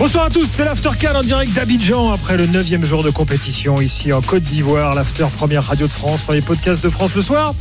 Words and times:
Bonsoir 0.00 0.24
à 0.24 0.30
tous, 0.30 0.46
c'est 0.46 0.64
l'Aftercan 0.64 1.14
en 1.14 1.20
direct 1.20 1.52
d'Abidjan 1.52 2.10
après 2.10 2.38
le 2.38 2.46
9 2.46 2.84
jour 2.86 3.02
de 3.02 3.10
compétition 3.10 3.82
ici 3.82 4.14
en 4.14 4.22
Côte 4.22 4.42
d'Ivoire. 4.42 4.94
L'After, 4.94 5.26
première 5.36 5.62
radio 5.62 5.86
de 5.86 5.92
France, 5.92 6.22
premier 6.22 6.40
podcast 6.40 6.82
de 6.82 6.88
France 6.88 7.14
le 7.14 7.20
soir. 7.20 7.54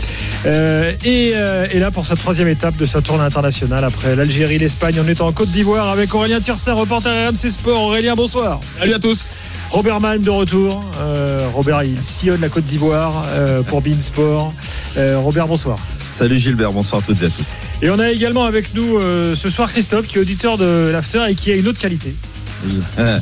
Euh, 0.45 0.93
et, 1.03 1.33
euh, 1.35 1.67
et, 1.69 1.79
là 1.79 1.91
pour 1.91 2.05
sa 2.05 2.15
troisième 2.15 2.47
étape 2.47 2.77
de 2.77 2.85
sa 2.85 3.01
tournée 3.01 3.25
internationale 3.25 3.83
après 3.83 4.15
l'Algérie, 4.15 4.57
l'Espagne, 4.57 5.01
on 5.03 5.07
est 5.09 5.19
en 5.19 5.33
Côte 5.33 5.49
d'Ivoire 5.49 5.89
avec 5.89 6.15
Aurélien 6.15 6.39
Tirsin, 6.39 6.71
reporter 6.71 7.11
RMC 7.11 7.51
Sport. 7.51 7.81
Aurélien, 7.81 8.15
bonsoir. 8.15 8.61
Salut 8.79 8.93
à 8.93 8.99
tous. 8.99 9.31
Robert 9.69 9.99
Malm 9.99 10.21
de 10.21 10.29
retour. 10.29 10.81
Euh, 11.01 11.45
Robert, 11.53 11.83
il 11.83 12.01
sillonne 12.01 12.39
la 12.39 12.47
Côte 12.47 12.63
d'Ivoire 12.63 13.25
euh, 13.31 13.63
pour 13.63 13.81
Beansport. 13.81 14.53
Euh, 14.97 15.19
Robert, 15.19 15.47
bonsoir. 15.47 15.77
Salut 16.09 16.37
Gilbert, 16.37 16.71
bonsoir 16.71 17.01
à 17.01 17.05
toutes 17.05 17.21
et 17.21 17.25
à 17.25 17.29
tous. 17.29 17.53
Et 17.81 17.89
on 17.89 17.99
a 17.99 18.09
également 18.09 18.45
avec 18.45 18.73
nous 18.73 18.97
euh, 18.97 19.35
ce 19.35 19.47
soir 19.47 19.71
Christophe, 19.71 20.07
qui 20.07 20.17
est 20.17 20.21
auditeur 20.21 20.57
de 20.57 20.89
l'After 20.91 21.23
et 21.29 21.35
qui 21.35 21.51
a 21.51 21.55
une 21.55 21.67
autre 21.67 21.79
qualité. 21.79 22.15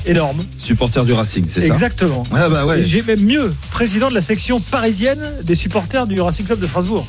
Énorme. 0.05 0.39
Supporter 0.57 1.05
du 1.05 1.13
Racing, 1.13 1.45
c'est 1.47 1.61
ça 1.61 1.67
Exactement. 1.67 2.23
Ah 2.33 2.49
bah 2.49 2.65
ouais. 2.65 2.83
J'ai 2.83 3.01
même 3.01 3.21
mieux, 3.21 3.53
président 3.71 4.09
de 4.09 4.13
la 4.13 4.21
section 4.21 4.59
parisienne 4.59 5.19
des 5.43 5.55
supporters 5.55 6.07
du 6.07 6.19
Racing 6.19 6.45
Club 6.45 6.59
de 6.59 6.67
Strasbourg. 6.67 7.05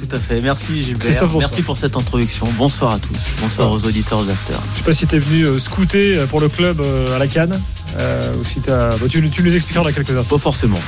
Tout 0.00 0.16
à 0.16 0.18
fait. 0.18 0.40
Merci 0.42 0.82
Gilbert. 0.82 1.28
Merci 1.38 1.62
pour 1.62 1.76
cette 1.76 1.96
introduction. 1.96 2.46
Bonsoir 2.56 2.92
à 2.94 2.98
tous. 2.98 3.18
Bonsoir 3.40 3.70
aux 3.70 3.84
auditeurs 3.84 4.22
de 4.22 4.28
l'After. 4.28 4.54
Je 4.74 4.78
sais 4.78 4.84
pas 4.84 4.92
si 4.92 5.06
tu 5.06 5.16
es 5.16 5.18
venu 5.18 5.44
euh, 5.44 5.58
scouter 5.58 6.16
euh, 6.16 6.26
pour 6.26 6.40
le 6.40 6.48
club 6.48 6.80
euh, 6.80 7.14
à 7.14 7.18
la 7.18 7.26
Cannes. 7.26 7.60
Euh, 7.98 8.34
ou 8.36 8.44
si 8.44 8.58
as... 8.70 8.96
Bah, 8.96 9.06
tu, 9.08 9.28
tu, 9.30 9.42
nous 9.42 9.54
expliqueras 9.54 9.84
dans 9.84 9.92
quelques 9.92 10.16
instants. 10.16 10.36
Pas 10.36 10.42
forcément. 10.42 10.80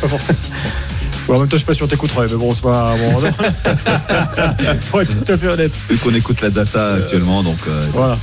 Pas 0.00 0.08
forcément. 0.08 0.38
Bon, 1.26 1.36
en 1.36 1.40
même 1.40 1.48
temps, 1.48 1.52
je 1.52 1.58
suis 1.58 1.66
pas 1.66 1.74
sûr 1.74 1.86
t'écouterais, 1.88 2.26
mais 2.30 2.36
bon, 2.36 2.52
c'est 2.52 2.62
pas. 2.62 2.94
Bon, 2.96 3.20
Pour 4.90 5.00
être 5.02 5.24
tout 5.24 5.32
à 5.32 5.36
fait 5.36 5.48
honnête. 5.48 5.72
Vu 5.88 5.96
qu'on 5.98 6.14
écoute 6.14 6.40
la 6.40 6.50
data 6.50 6.94
actuellement, 6.94 7.42
donc. 7.42 7.58
Euh, 7.68 7.86
voilà. 7.92 8.18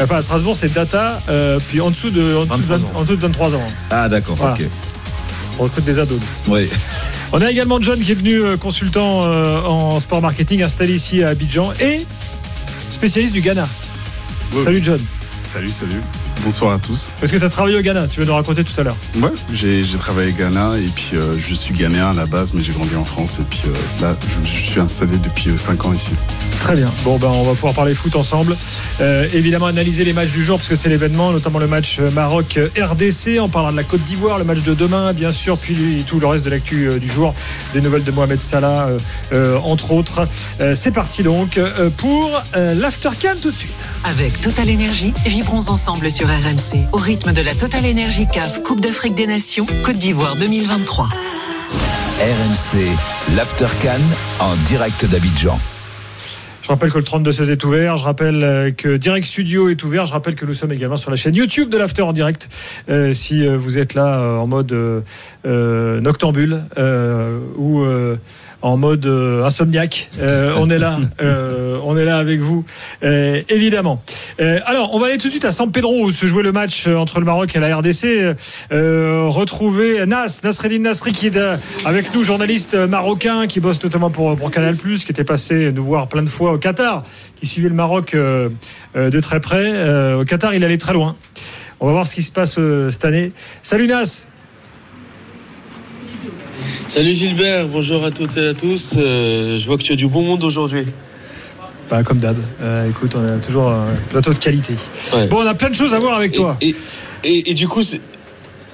Enfin, 0.00 0.16
à 0.16 0.22
Strasbourg, 0.22 0.56
c'est 0.56 0.72
data, 0.72 1.20
euh, 1.28 1.58
puis 1.68 1.80
en 1.80 1.90
dessous 1.90 2.10
de, 2.10 2.34
en 2.34 2.44
dessous 2.44 2.58
de, 2.58 2.74
20, 2.74 2.94
en 2.94 3.02
dessous 3.02 3.16
de 3.16 3.22
23 3.22 3.54
ans. 3.56 3.66
Ah, 3.90 4.08
d'accord, 4.08 4.36
voilà. 4.36 4.54
ok. 4.54 4.68
On 5.58 5.62
recrute 5.64 5.84
des 5.84 5.98
ados. 5.98 6.20
Oui. 6.48 6.68
On 7.32 7.40
a 7.40 7.50
également 7.50 7.80
John 7.80 7.98
qui 7.98 8.12
est 8.12 8.14
venu 8.14 8.42
euh, 8.42 8.56
consultant 8.56 9.20
en 9.20 9.98
sport 10.00 10.20
marketing 10.22 10.62
installé 10.62 10.94
ici 10.94 11.22
à 11.22 11.28
Abidjan 11.28 11.72
et 11.80 12.06
spécialiste 12.90 13.32
du 13.32 13.40
Ghana. 13.40 13.66
Oui. 14.52 14.62
Salut 14.62 14.80
John. 14.82 15.00
Salut, 15.42 15.70
salut. 15.70 16.00
Bonsoir 16.44 16.72
à 16.72 16.78
tous. 16.78 17.16
Parce 17.20 17.32
que 17.32 17.36
tu 17.36 17.44
as 17.44 17.50
travaillé 17.50 17.76
au 17.78 17.82
Ghana, 17.82 18.06
tu 18.06 18.20
veux 18.20 18.26
nous 18.26 18.34
raconter 18.34 18.62
tout 18.62 18.78
à 18.80 18.84
l'heure. 18.84 18.96
Ouais, 19.16 19.30
j'ai 19.52 19.82
travaillé 19.98 20.32
au 20.32 20.34
Ghana 20.34 20.76
et 20.78 20.88
puis 20.94 21.10
euh, 21.14 21.36
je 21.38 21.54
suis 21.54 21.74
ghanéen 21.74 22.10
à 22.10 22.14
la 22.14 22.26
base, 22.26 22.52
mais 22.54 22.60
j'ai 22.60 22.72
grandi 22.72 22.94
en 22.94 23.04
France 23.04 23.38
et 23.40 23.44
puis 23.48 23.62
euh, 23.66 24.02
là, 24.02 24.16
je, 24.44 24.48
je, 24.48 24.60
suis 24.70 24.80
installé 24.80 25.18
depuis 25.18 25.50
5 25.56 25.86
ans 25.86 25.92
ici. 25.92 26.12
Très 26.60 26.74
bien. 26.74 26.88
Bon, 27.04 27.16
ben, 27.18 27.28
on 27.28 27.42
va 27.42 27.52
pouvoir 27.52 27.74
parler 27.74 27.94
foot 27.94 28.14
ensemble. 28.16 28.56
Euh, 29.00 29.26
évidemment, 29.34 29.66
analyser 29.66 30.04
les 30.04 30.12
matchs 30.12 30.32
du 30.32 30.44
jour 30.44 30.58
parce 30.58 30.68
que 30.68 30.76
c'est 30.76 30.88
l'événement, 30.88 31.32
notamment 31.32 31.58
le 31.58 31.66
match 31.66 32.00
Maroc-RDC. 32.00 33.40
On 33.40 33.48
parlera 33.48 33.72
de 33.72 33.76
la 33.76 33.84
Côte 33.84 34.04
d'Ivoire, 34.04 34.38
le 34.38 34.44
match 34.44 34.62
de 34.62 34.74
demain, 34.74 35.12
bien 35.12 35.30
sûr, 35.30 35.58
puis 35.58 36.04
tout 36.06 36.20
le 36.20 36.26
reste 36.26 36.44
de 36.44 36.50
l'actu 36.50 36.90
du 37.00 37.08
jour, 37.08 37.34
des 37.72 37.80
nouvelles 37.80 38.04
de 38.04 38.10
Mohamed 38.10 38.42
Salah, 38.42 38.88
entre 39.64 39.92
autres. 39.92 40.26
c'est 40.74 40.92
parti 40.92 41.22
donc 41.22 41.60
pour 41.96 42.42
l'Aftercan 42.54 43.34
tout 43.40 43.50
de 43.50 43.56
suite. 43.56 43.84
Avec 44.04 44.40
Total 44.40 44.68
Énergie, 44.68 45.12
vibrons 45.26 45.68
ensemble 45.68 46.10
sur 46.10 46.25
RMC 46.30 46.88
au 46.92 46.96
rythme 46.96 47.32
de 47.32 47.40
la 47.40 47.54
Total 47.54 47.84
Énergie 47.84 48.26
CAF 48.26 48.62
Coupe 48.62 48.80
d'Afrique 48.80 49.14
des 49.14 49.26
Nations 49.26 49.66
Côte 49.84 49.98
d'Ivoire 49.98 50.34
2023. 50.36 51.08
RMC, 52.18 53.36
l'Aftercan 53.36 54.00
en 54.40 54.54
direct 54.66 55.04
d'Abidjan. 55.06 55.58
Je 56.66 56.72
rappelle 56.72 56.90
que 56.90 56.98
le 56.98 57.04
32-16 57.04 57.52
est 57.52 57.62
ouvert. 57.62 57.96
Je 57.96 58.02
rappelle 58.02 58.74
que 58.76 58.96
Direct 58.96 59.24
Studio 59.24 59.68
est 59.68 59.84
ouvert. 59.84 60.04
Je 60.04 60.12
rappelle 60.12 60.34
que 60.34 60.44
nous 60.44 60.52
sommes 60.52 60.72
également 60.72 60.96
sur 60.96 61.12
la 61.12 61.16
chaîne 61.16 61.36
YouTube 61.36 61.68
de 61.68 61.78
l'After 61.78 62.02
en 62.02 62.12
direct. 62.12 62.48
Euh, 62.88 63.12
si 63.12 63.46
vous 63.46 63.78
êtes 63.78 63.94
là 63.94 64.18
euh, 64.18 64.38
en 64.38 64.48
mode 64.48 64.72
euh, 64.72 66.00
noctambule 66.00 66.64
ou 67.56 67.84
en 68.66 68.76
mode 68.76 69.06
euh, 69.06 69.44
insomniaque. 69.44 70.10
Euh, 70.20 70.54
on 70.56 70.68
est 70.70 70.78
là, 70.78 70.98
euh, 71.22 71.78
on 71.84 71.96
est 71.96 72.04
là 72.04 72.18
avec 72.18 72.40
vous, 72.40 72.64
évidemment. 73.02 74.02
alors, 74.38 74.94
on 74.94 74.98
va 74.98 75.06
aller 75.06 75.18
tout 75.18 75.28
de 75.28 75.32
suite 75.32 75.44
à 75.44 75.52
San 75.52 75.70
Pedro 75.70 76.04
où 76.04 76.10
se 76.10 76.26
jouait 76.26 76.42
le 76.42 76.52
match 76.52 76.86
entre 76.88 77.20
le 77.20 77.24
Maroc 77.24 77.54
et 77.54 77.60
la 77.60 77.76
RDC. 77.76 78.34
retrouver 78.70 80.04
Nas, 80.06 80.40
Nasreddin 80.42 80.80
Nasri 80.80 81.12
qui 81.12 81.28
est 81.28 81.38
avec 81.84 82.14
nous, 82.14 82.24
journaliste 82.24 82.74
marocain 82.74 83.46
qui 83.46 83.60
bosse 83.60 83.82
notamment 83.82 84.10
pour, 84.10 84.36
pour 84.36 84.50
Canal+, 84.50 84.76
qui 84.76 85.10
était 85.10 85.24
passé 85.24 85.70
nous 85.72 85.84
voir 85.84 86.08
plein 86.08 86.22
de 86.22 86.28
fois 86.28 86.52
au 86.56 86.58
Qatar, 86.58 87.02
qui 87.36 87.46
suivait 87.46 87.68
le 87.68 87.74
Maroc 87.74 88.16
de 88.16 89.20
très 89.20 89.40
près. 89.40 90.14
au 90.14 90.24
Qatar, 90.24 90.54
il 90.54 90.64
allait 90.64 90.78
très 90.78 90.92
loin. 90.94 91.14
On 91.80 91.86
va 91.86 91.92
voir 91.92 92.06
ce 92.06 92.14
qui 92.14 92.22
se 92.22 92.32
passe 92.32 92.58
cette 92.90 93.04
année. 93.04 93.32
Salut 93.62 93.86
Nas 93.86 94.26
Salut 96.88 97.14
Gilbert, 97.14 97.66
bonjour 97.66 98.04
à 98.04 98.10
toutes 98.12 98.36
et 98.36 98.46
à 98.46 98.54
tous. 98.54 98.94
Euh, 98.96 99.58
je 99.58 99.66
vois 99.66 99.76
que 99.76 99.82
tu 99.82 99.92
as 99.92 99.96
du 99.96 100.06
bon 100.06 100.22
monde 100.22 100.44
aujourd'hui. 100.44 100.84
Bah, 101.90 102.02
comme 102.04 102.18
d'hab. 102.18 102.36
Euh, 102.62 102.88
écoute, 102.88 103.12
on 103.16 103.26
a 103.26 103.38
toujours 103.38 103.70
un 103.70 103.88
plateau 104.10 104.32
de 104.32 104.38
qualité. 104.38 104.74
Ouais. 105.12 105.26
Bon, 105.26 105.42
on 105.42 105.46
a 105.46 105.54
plein 105.54 105.68
de 105.68 105.74
choses 105.74 105.94
à 105.94 105.98
voir 105.98 106.16
avec 106.16 106.32
et, 106.32 106.36
toi. 106.36 106.56
Et, 106.60 106.74
et, 107.24 107.50
et 107.50 107.54
du 107.54 107.66
coup. 107.66 107.82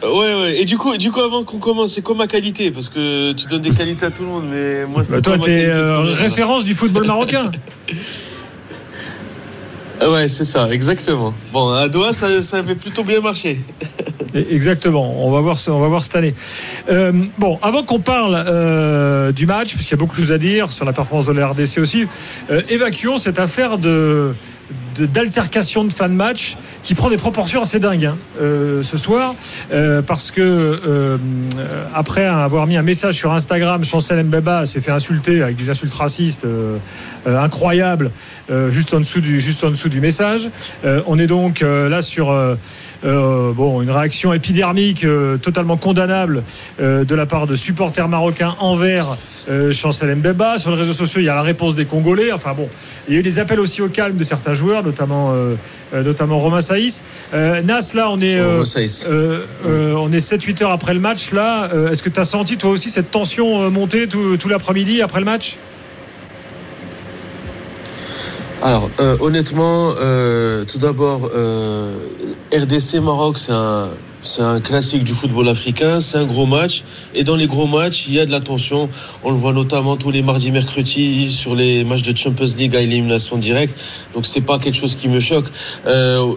Ouais, 0.02 0.34
ouais. 0.34 0.60
Et 0.60 0.64
du 0.64 0.78
coup, 0.78 0.96
du 0.96 1.10
coup 1.10 1.20
avant 1.20 1.44
qu'on 1.44 1.58
commence, 1.58 1.92
c'est 1.92 2.02
quoi 2.02 2.14
ma 2.14 2.26
qualité? 2.26 2.70
Parce 2.70 2.88
que 2.88 3.32
tu 3.32 3.46
donnes 3.46 3.62
des 3.62 3.70
qualités 3.70 4.06
à 4.06 4.10
tout 4.10 4.22
le 4.22 4.28
monde, 4.28 4.44
mais 4.50 4.84
moi, 4.86 5.04
c'est. 5.04 5.14
Bah, 5.14 5.20
toi, 5.20 5.38
t'es 5.38 5.66
euh, 5.66 6.00
référence 6.00 6.64
du 6.64 6.74
football 6.74 7.06
marocain. 7.06 7.50
ouais, 10.00 10.28
c'est 10.28 10.44
ça, 10.44 10.68
exactement. 10.70 11.32
Bon, 11.52 11.72
à 11.72 11.88
Doha, 11.88 12.12
ça, 12.12 12.42
ça 12.42 12.58
avait 12.58 12.74
plutôt 12.74 13.04
bien 13.04 13.20
marché. 13.20 13.60
Exactement. 14.34 15.26
On 15.26 15.30
va 15.30 15.40
voir, 15.40 15.58
on 15.68 15.78
va 15.78 15.88
voir 15.88 16.02
cette 16.02 16.16
année. 16.16 16.34
Euh, 16.90 17.12
bon, 17.38 17.58
avant 17.62 17.82
qu'on 17.82 18.00
parle 18.00 18.34
euh, 18.34 19.32
du 19.32 19.46
match, 19.46 19.74
parce 19.74 19.84
qu'il 19.84 19.92
y 19.92 19.94
a 19.94 19.98
beaucoup 19.98 20.16
de 20.16 20.22
choses 20.22 20.32
à 20.32 20.38
dire 20.38 20.72
sur 20.72 20.84
la 20.84 20.92
performance 20.92 21.26
de 21.26 21.32
la 21.32 21.48
RDC 21.48 21.78
aussi, 21.78 22.06
euh, 22.50 22.62
évacuons 22.68 23.18
cette 23.18 23.38
affaire 23.38 23.78
de 23.78 24.34
d'altercation 24.96 25.84
de, 25.84 25.88
de 25.88 25.94
fin 25.94 26.08
de 26.08 26.14
match 26.14 26.56
qui 26.82 26.94
prend 26.94 27.10
des 27.10 27.16
proportions 27.16 27.62
assez 27.62 27.78
dingues 27.78 28.06
hein, 28.06 28.16
euh, 28.40 28.82
ce 28.82 28.96
soir 28.96 29.34
euh, 29.72 30.02
parce 30.02 30.30
que 30.30 30.40
euh, 30.40 31.16
après 31.94 32.24
avoir 32.24 32.66
mis 32.66 32.76
un 32.76 32.82
message 32.82 33.16
sur 33.16 33.32
Instagram 33.32 33.84
Chancel 33.84 34.24
Mbeba 34.24 34.66
s'est 34.66 34.80
fait 34.80 34.90
insulter 34.90 35.42
avec 35.42 35.56
des 35.56 35.70
insultes 35.70 35.94
racistes 35.94 36.46
incroyables 37.26 38.10
juste 38.70 38.94
en 38.94 39.00
dessous 39.00 39.20
du 39.20 39.40
juste 39.40 39.64
en 39.64 39.70
dessous 39.70 39.88
du 39.88 40.00
message. 40.00 40.50
On 41.06 41.18
est 41.18 41.26
donc 41.26 41.60
là 41.60 42.02
sur 42.02 42.34
euh, 43.04 43.52
bon, 43.52 43.82
une 43.82 43.90
réaction 43.90 44.32
épidermique 44.32 45.04
euh, 45.04 45.36
totalement 45.36 45.76
condamnable 45.76 46.44
euh, 46.80 47.04
de 47.04 47.14
la 47.14 47.26
part 47.26 47.46
de 47.46 47.56
supporters 47.56 48.08
marocains 48.08 48.54
envers 48.60 49.16
Chancel 49.72 50.14
Mbeba. 50.14 50.60
Sur 50.60 50.70
les 50.70 50.76
réseaux 50.76 50.92
sociaux, 50.92 51.20
il 51.20 51.24
y 51.24 51.28
a 51.28 51.34
la 51.34 51.42
réponse 51.42 51.74
des 51.74 51.84
Congolais. 51.84 52.30
Enfin 52.30 52.54
bon, 52.54 52.68
il 53.08 53.14
y 53.14 53.16
a 53.16 53.20
eu 53.20 53.24
des 53.24 53.40
appels 53.40 53.58
aussi 53.58 53.82
au 53.82 53.88
calme 53.88 54.16
de 54.16 54.22
certains 54.22 54.54
joueurs, 54.54 54.84
notamment, 54.84 55.34
notamment 55.92 56.38
Romain 56.38 56.60
Saïs. 56.60 57.02
Nas, 57.32 57.90
là, 57.92 58.08
on 58.08 58.20
est, 58.20 58.40
on 58.40 60.12
est 60.12 60.32
7-8 60.32 60.62
heures 60.62 60.70
après 60.70 60.94
le 60.94 61.00
match. 61.00 61.32
Là, 61.32 61.68
est-ce 61.90 62.04
que 62.04 62.08
tu 62.08 62.20
as 62.20 62.24
senti 62.24 62.56
toi 62.56 62.70
aussi 62.70 62.88
cette 62.88 63.10
tension 63.10 63.68
monter 63.68 64.06
tout, 64.06 64.36
tout 64.36 64.48
l'après-midi 64.48 65.02
après 65.02 65.18
le 65.18 65.26
match? 65.26 65.58
Alors, 68.62 68.88
euh, 69.00 69.16
honnêtement, 69.20 69.90
euh, 70.00 70.64
tout 70.64 70.78
d'abord, 70.78 71.30
euh, 71.34 71.96
RDC 72.52 73.00
Maroc, 73.00 73.38
c'est 73.38 73.52
un, 73.52 73.88
c'est 74.22 74.42
un 74.42 74.60
classique 74.60 75.02
du 75.02 75.12
football 75.14 75.48
africain, 75.48 76.00
c'est 76.00 76.16
un 76.18 76.24
gros 76.24 76.46
match. 76.46 76.84
Et 77.14 77.24
dans 77.24 77.34
les 77.34 77.48
gros 77.48 77.66
matchs, 77.66 78.04
il 78.06 78.14
y 78.14 78.20
a 78.20 78.26
de 78.26 78.30
la 78.30 78.40
tension. 78.40 78.88
On 79.24 79.30
le 79.32 79.36
voit 79.36 79.52
notamment 79.52 79.96
tous 79.96 80.12
les 80.12 80.22
mardis, 80.22 80.52
mercredis 80.52 81.32
sur 81.32 81.56
les 81.56 81.82
matchs 81.82 82.02
de 82.02 82.16
Champions 82.16 82.46
League 82.56 82.76
à 82.76 82.80
élimination 82.80 83.36
directe. 83.36 83.76
Donc 84.14 84.26
c'est 84.26 84.40
pas 84.40 84.58
quelque 84.60 84.78
chose 84.78 84.94
qui 84.94 85.08
me 85.08 85.18
choque. 85.18 85.46
Euh, 85.86 86.32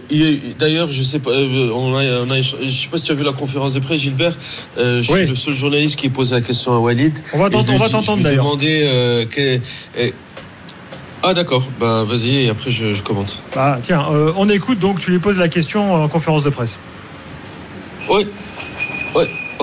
D'ailleurs, 0.58 0.90
je 0.90 1.02
sais 1.02 1.20
pas, 1.20 1.30
on 1.30 1.94
a, 1.94 2.02
on 2.26 2.30
a, 2.30 2.42
je 2.42 2.68
sais 2.68 2.88
pas 2.88 2.98
si 2.98 3.04
tu 3.04 3.12
as 3.12 3.14
vu 3.14 3.22
la 3.22 3.32
conférence 3.32 3.74
de 3.74 3.80
presse, 3.80 4.00
Gilbert. 4.00 4.36
Euh, 4.78 5.00
je 5.02 5.12
oui. 5.12 5.18
suis 5.20 5.28
le 5.28 5.34
seul 5.36 5.54
journaliste 5.54 5.96
qui 5.96 6.08
pose 6.08 6.32
la 6.32 6.40
question 6.40 6.72
à 6.72 6.78
Walid. 6.78 7.16
On 7.34 7.38
va 7.38 7.50
t'entendre 7.50 8.22
d'ailleurs. 8.22 8.56
Euh, 8.62 9.24
que, 9.26 9.60
ah 11.28 11.34
d'accord, 11.34 11.68
bah 11.80 12.04
vas-y 12.04 12.44
et 12.44 12.50
après 12.50 12.70
je, 12.70 12.94
je 12.94 13.02
commente. 13.02 13.42
Ah 13.56 13.78
tiens, 13.82 14.06
euh, 14.12 14.32
on 14.36 14.48
écoute 14.48 14.78
donc, 14.78 15.00
tu 15.00 15.10
lui 15.10 15.18
poses 15.18 15.38
la 15.38 15.48
question 15.48 16.04
en 16.04 16.06
conférence 16.08 16.44
de 16.44 16.50
presse. 16.50 16.78
Oui. 18.08 18.26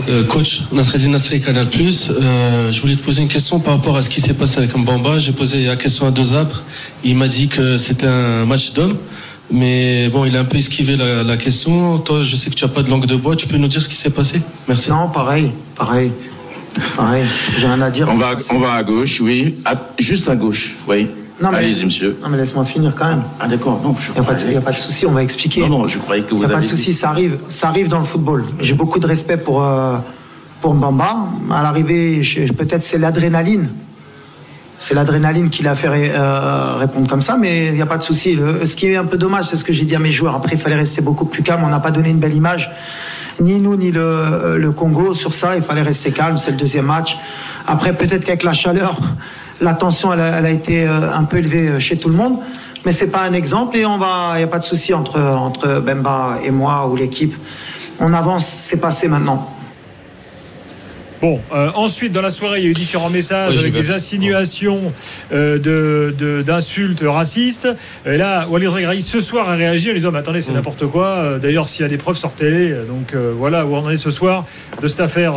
Euh, 0.09 0.23
coach 0.25 0.63
Nasreddin 0.73 1.09
Nasri, 1.09 1.39
Canal 1.39 1.67
Plus. 1.67 2.09
Euh, 2.09 2.69
je 2.71 2.81
voulais 2.81 2.95
te 2.95 3.03
poser 3.03 3.21
une 3.21 3.29
question 3.29 3.59
par 3.59 3.75
rapport 3.75 3.95
à 3.95 4.01
ce 4.01 4.09
qui 4.09 4.19
s'est 4.19 4.33
passé 4.33 4.57
avec 4.57 4.75
Mbamba. 4.75 5.19
J'ai 5.19 5.31
posé 5.31 5.65
la 5.65 5.77
question 5.77 6.05
à 6.05 6.11
deux 6.11 6.33
arbres. 6.33 6.63
Il 7.05 7.15
m'a 7.15 7.29
dit 7.29 7.47
que 7.47 7.77
c'était 7.77 8.07
un 8.07 8.45
match 8.45 8.73
d'homme. 8.73 8.97
Mais 9.49 10.09
bon, 10.09 10.25
il 10.25 10.35
a 10.35 10.41
un 10.41 10.45
peu 10.45 10.57
esquivé 10.57 10.97
la, 10.97 11.37
question. 11.37 11.99
Toi, 11.99 12.23
je 12.23 12.35
sais 12.35 12.49
que 12.49 12.55
tu 12.55 12.65
n'as 12.65 12.71
pas 12.71 12.83
de 12.83 12.89
langue 12.89 13.05
de 13.05 13.15
bois. 13.15 13.37
Tu 13.37 13.47
peux 13.47 13.57
nous 13.57 13.67
dire 13.67 13.81
ce 13.81 13.87
qui 13.87 13.95
s'est 13.95 14.09
passé? 14.09 14.41
Merci. 14.67 14.89
Non, 14.89 15.07
pareil, 15.07 15.51
pareil. 15.75 16.11
Pareil, 16.97 17.23
j'ai 17.57 17.67
rien 17.67 17.81
à 17.81 17.91
dire. 17.91 18.09
On 18.11 18.17
va, 18.17 18.35
on 18.51 18.59
va 18.59 18.73
à 18.73 18.83
gauche, 18.83 19.21
oui. 19.21 19.55
juste 19.99 20.27
à 20.27 20.35
gauche, 20.35 20.75
oui. 20.87 21.07
Allez-y, 21.51 21.85
monsieur. 21.85 22.17
Non, 22.21 22.29
mais 22.29 22.37
laisse-moi 22.37 22.63
finir 22.65 22.93
quand 22.95 23.07
même. 23.07 23.23
Ah, 23.39 23.47
d'accord. 23.47 23.81
Non, 23.83 23.95
il 24.15 24.21
n'y 24.49 24.55
a, 24.55 24.61
pas 24.61 24.71
de 24.71 24.77
souci, 24.77 25.05
on 25.05 25.11
va 25.11 25.23
expliquer. 25.23 25.61
Non, 25.61 25.69
non, 25.69 25.87
je 25.87 25.97
croyais 25.97 26.23
que 26.23 26.29
vous 26.29 26.37
Il 26.37 26.39
n'y 26.39 26.45
a 26.45 26.55
pas 26.55 26.61
de 26.61 26.65
souci, 26.65 26.93
ça 26.93 27.09
arrive, 27.09 27.37
ça 27.49 27.67
arrive 27.67 27.87
dans 27.87 27.99
le 27.99 28.05
football. 28.05 28.45
J'ai 28.59 28.73
beaucoup 28.73 28.99
de 28.99 29.07
respect 29.07 29.37
pour, 29.37 29.63
euh, 29.63 29.95
pour 30.61 30.73
Mbamba. 30.75 31.15
À 31.51 31.63
l'arrivée, 31.63 32.21
peut-être 32.57 32.83
c'est 32.83 32.97
l'adrénaline. 32.97 33.69
C'est 34.77 34.95
l'adrénaline 34.95 35.49
qui 35.49 35.63
l'a 35.63 35.75
fait 35.75 35.87
euh, 35.89 36.75
répondre 36.77 37.07
comme 37.07 37.21
ça, 37.21 37.37
mais 37.39 37.67
il 37.67 37.73
n'y 37.73 37.81
a 37.81 37.85
pas 37.85 37.97
de 37.97 38.03
souci. 38.03 38.37
Ce 38.65 38.75
qui 38.75 38.87
est 38.87 38.95
un 38.95 39.05
peu 39.05 39.17
dommage, 39.17 39.45
c'est 39.45 39.55
ce 39.55 39.63
que 39.63 39.73
j'ai 39.73 39.85
dit 39.85 39.95
à 39.95 39.99
mes 39.99 40.11
joueurs. 40.11 40.35
Après, 40.35 40.55
il 40.55 40.59
fallait 40.59 40.75
rester 40.75 41.01
beaucoup 41.01 41.25
plus 41.25 41.43
calme. 41.43 41.63
On 41.63 41.69
n'a 41.69 41.79
pas 41.79 41.91
donné 41.91 42.09
une 42.09 42.19
belle 42.19 42.35
image, 42.35 42.71
ni 43.39 43.59
nous, 43.59 43.75
ni 43.75 43.91
le, 43.91 44.57
le 44.57 44.71
Congo 44.71 45.13
sur 45.13 45.33
ça. 45.33 45.55
Il 45.55 45.61
fallait 45.61 45.83
rester 45.83 46.11
calme. 46.11 46.37
C'est 46.37 46.51
le 46.51 46.57
deuxième 46.57 46.85
match. 46.85 47.17
Après, 47.65 47.93
peut-être 47.93 48.25
qu'avec 48.25 48.43
la 48.43 48.53
chaleur, 48.53 48.97
la 49.61 49.73
tension, 49.73 50.13
elle 50.13 50.19
a, 50.19 50.49
été 50.49 50.87
euh, 50.87 51.13
un 51.13 51.23
peu 51.23 51.37
élevée 51.37 51.69
euh, 51.69 51.79
chez 51.79 51.97
tout 51.97 52.09
le 52.09 52.15
monde. 52.15 52.39
Mais 52.85 52.91
c'est 52.91 53.07
pas 53.07 53.21
un 53.21 53.33
exemple 53.33 53.77
et 53.77 53.85
on 53.85 53.97
va, 53.97 54.31
il 54.33 54.37
n'y 54.39 54.43
a 54.43 54.47
pas 54.47 54.59
de 54.59 54.63
souci 54.63 54.93
entre, 54.93 55.21
entre 55.21 55.79
Bemba 55.79 56.39
et 56.43 56.51
moi 56.51 56.87
ou 56.87 56.97
l'équipe. 56.97 57.33
On 57.99 58.11
avance, 58.13 58.45
c'est 58.45 58.77
passé 58.77 59.07
maintenant. 59.07 59.52
Bon, 61.23 61.39
euh, 61.53 61.71
ensuite, 61.75 62.11
dans 62.11 62.21
la 62.21 62.29
soirée, 62.29 62.59
il 62.59 62.65
y 62.65 62.67
a 62.67 62.71
eu 62.71 62.73
différents 62.73 63.09
messages 63.09 63.57
avec 63.57 63.71
des 63.71 63.91
insinuations 63.91 64.91
d'insultes 65.31 67.03
racistes. 67.05 67.69
Et 68.05 68.17
là, 68.17 68.45
Walid 68.49 68.67
Regrahi, 68.67 69.01
ce 69.01 69.21
soir, 69.21 69.49
a 69.49 69.55
réagi 69.55 69.91
en 69.91 69.93
disant 69.93 70.11
Mais 70.11 70.19
attendez, 70.19 70.41
c'est 70.41 70.51
mm. 70.51 70.55
n'importe 70.55 70.85
quoi. 70.87 71.39
D'ailleurs, 71.41 71.69
s'il 71.69 71.83
y 71.83 71.85
a 71.85 71.87
des 71.87 71.97
preuves, 71.97 72.17
sortez-les. 72.17 72.73
Donc 72.87 73.15
voilà 73.15 73.65
où 73.65 73.73
on 73.73 73.85
en 73.85 73.89
est 73.89 73.95
ce 73.95 74.09
soir 74.09 74.45
de 74.81 74.87
cette 74.89 74.99
affaire, 74.99 75.35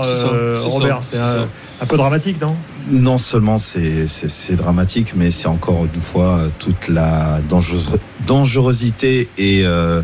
Robert. 0.65 0.99
C'est 1.03 1.19
un 1.19 1.87
peu 1.87 1.97
dramatique, 1.97 2.41
non? 2.41 2.56
Non 2.91 3.19
seulement 3.19 3.59
c'est 3.59 4.56
dramatique, 4.56 5.12
mais 5.15 5.31
c'est 5.31 5.47
encore 5.47 5.85
une 5.85 6.00
fois 6.00 6.41
toute 6.59 6.89
la 6.89 7.41
dangerosité 8.27 9.29
et, 9.39 9.62
euh, 9.65 10.03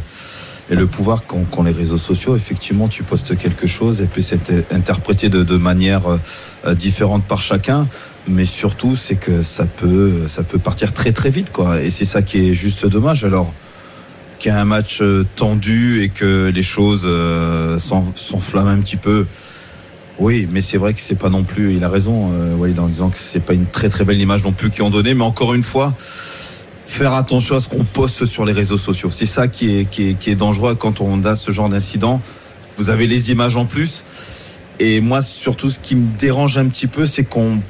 et 0.72 0.74
le 0.74 0.86
pouvoir 0.86 1.26
qu'ont 1.26 1.62
les 1.62 1.70
réseaux 1.70 1.98
sociaux. 1.98 2.34
Effectivement, 2.34 2.88
tu 2.88 3.02
postes 3.02 3.36
quelque 3.36 3.66
chose 3.66 4.00
et 4.00 4.06
puis 4.06 4.22
c'est 4.22 4.72
interprété 4.72 5.28
de, 5.28 5.56
manière 5.58 6.02
euh, 6.08 6.74
différente 6.74 7.24
par 7.24 7.42
chacun. 7.42 7.86
Mais 8.26 8.46
surtout, 8.46 8.96
c'est 8.96 9.16
que 9.16 9.42
ça 9.42 9.66
peut, 9.66 10.12
ça 10.28 10.42
peut 10.42 10.58
partir 10.58 10.94
très 10.94 11.12
très 11.12 11.30
vite, 11.30 11.52
quoi. 11.52 11.82
Et 11.82 11.90
c'est 11.90 12.04
ça 12.04 12.22
qui 12.22 12.50
est 12.50 12.54
juste 12.54 12.86
dommage. 12.86 13.24
Alors, 13.24 13.52
qu'il 14.38 14.50
y 14.50 14.54
a 14.54 14.60
un 14.60 14.64
match 14.64 15.00
euh, 15.02 15.24
tendu 15.36 16.02
et 16.02 16.08
que 16.08 16.50
les 16.52 16.62
choses 16.62 17.06
s'enflamment 17.78 18.70
un 18.70 18.80
petit 18.80 18.96
peu 18.96 19.26
oui, 20.18 20.46
mais 20.52 20.60
c'est 20.60 20.78
vrai 20.78 20.92
que 20.92 21.00
c'est 21.00 21.16
pas 21.16 21.30
non 21.30 21.42
plus. 21.42 21.74
Il 21.74 21.84
a 21.84 21.88
raison, 21.88 22.30
euh, 22.32 22.74
en 22.78 22.86
disant 22.86 23.10
que 23.10 23.16
c'est 23.18 23.40
pas 23.40 23.54
une 23.54 23.66
très 23.66 23.88
très 23.88 24.04
belle 24.04 24.20
image 24.20 24.44
non 24.44 24.52
plus 24.52 24.70
qu'ils 24.70 24.84
ont 24.84 24.90
donné. 24.90 25.14
Mais 25.14 25.24
encore 25.24 25.54
une 25.54 25.62
fois, 25.62 25.94
faire 26.92 27.14
attention 27.14 27.56
à 27.56 27.60
ce 27.60 27.68
qu'on 27.68 27.84
poste 27.84 28.26
sur 28.26 28.44
les 28.44 28.52
réseaux 28.52 28.78
sociaux. 28.78 29.10
C'est 29.10 29.26
ça 29.26 29.48
qui 29.48 29.78
est, 29.78 29.84
qui 29.86 30.10
est, 30.10 30.14
qui 30.14 30.30
est 30.30 30.34
dangereux 30.34 30.74
quand 30.74 31.00
on 31.00 31.24
a 31.24 31.36
ce 31.36 31.50
genre 31.50 31.68
d'incident. 31.68 32.20
Vous 32.76 32.90
avez 32.90 33.06
les 33.06 33.30
images 33.30 33.56
en 33.56 33.64
plus. 33.64 34.04
Et 34.78 35.00
moi, 35.00 35.22
surtout, 35.22 35.70
ce 35.70 35.78
qui 35.78 35.96
me 35.96 36.06
dérange 36.18 36.58
un 36.58 36.66
petit 36.66 36.86
peu, 36.86 37.06
c'est 37.06 37.24
qu'on 37.24 37.60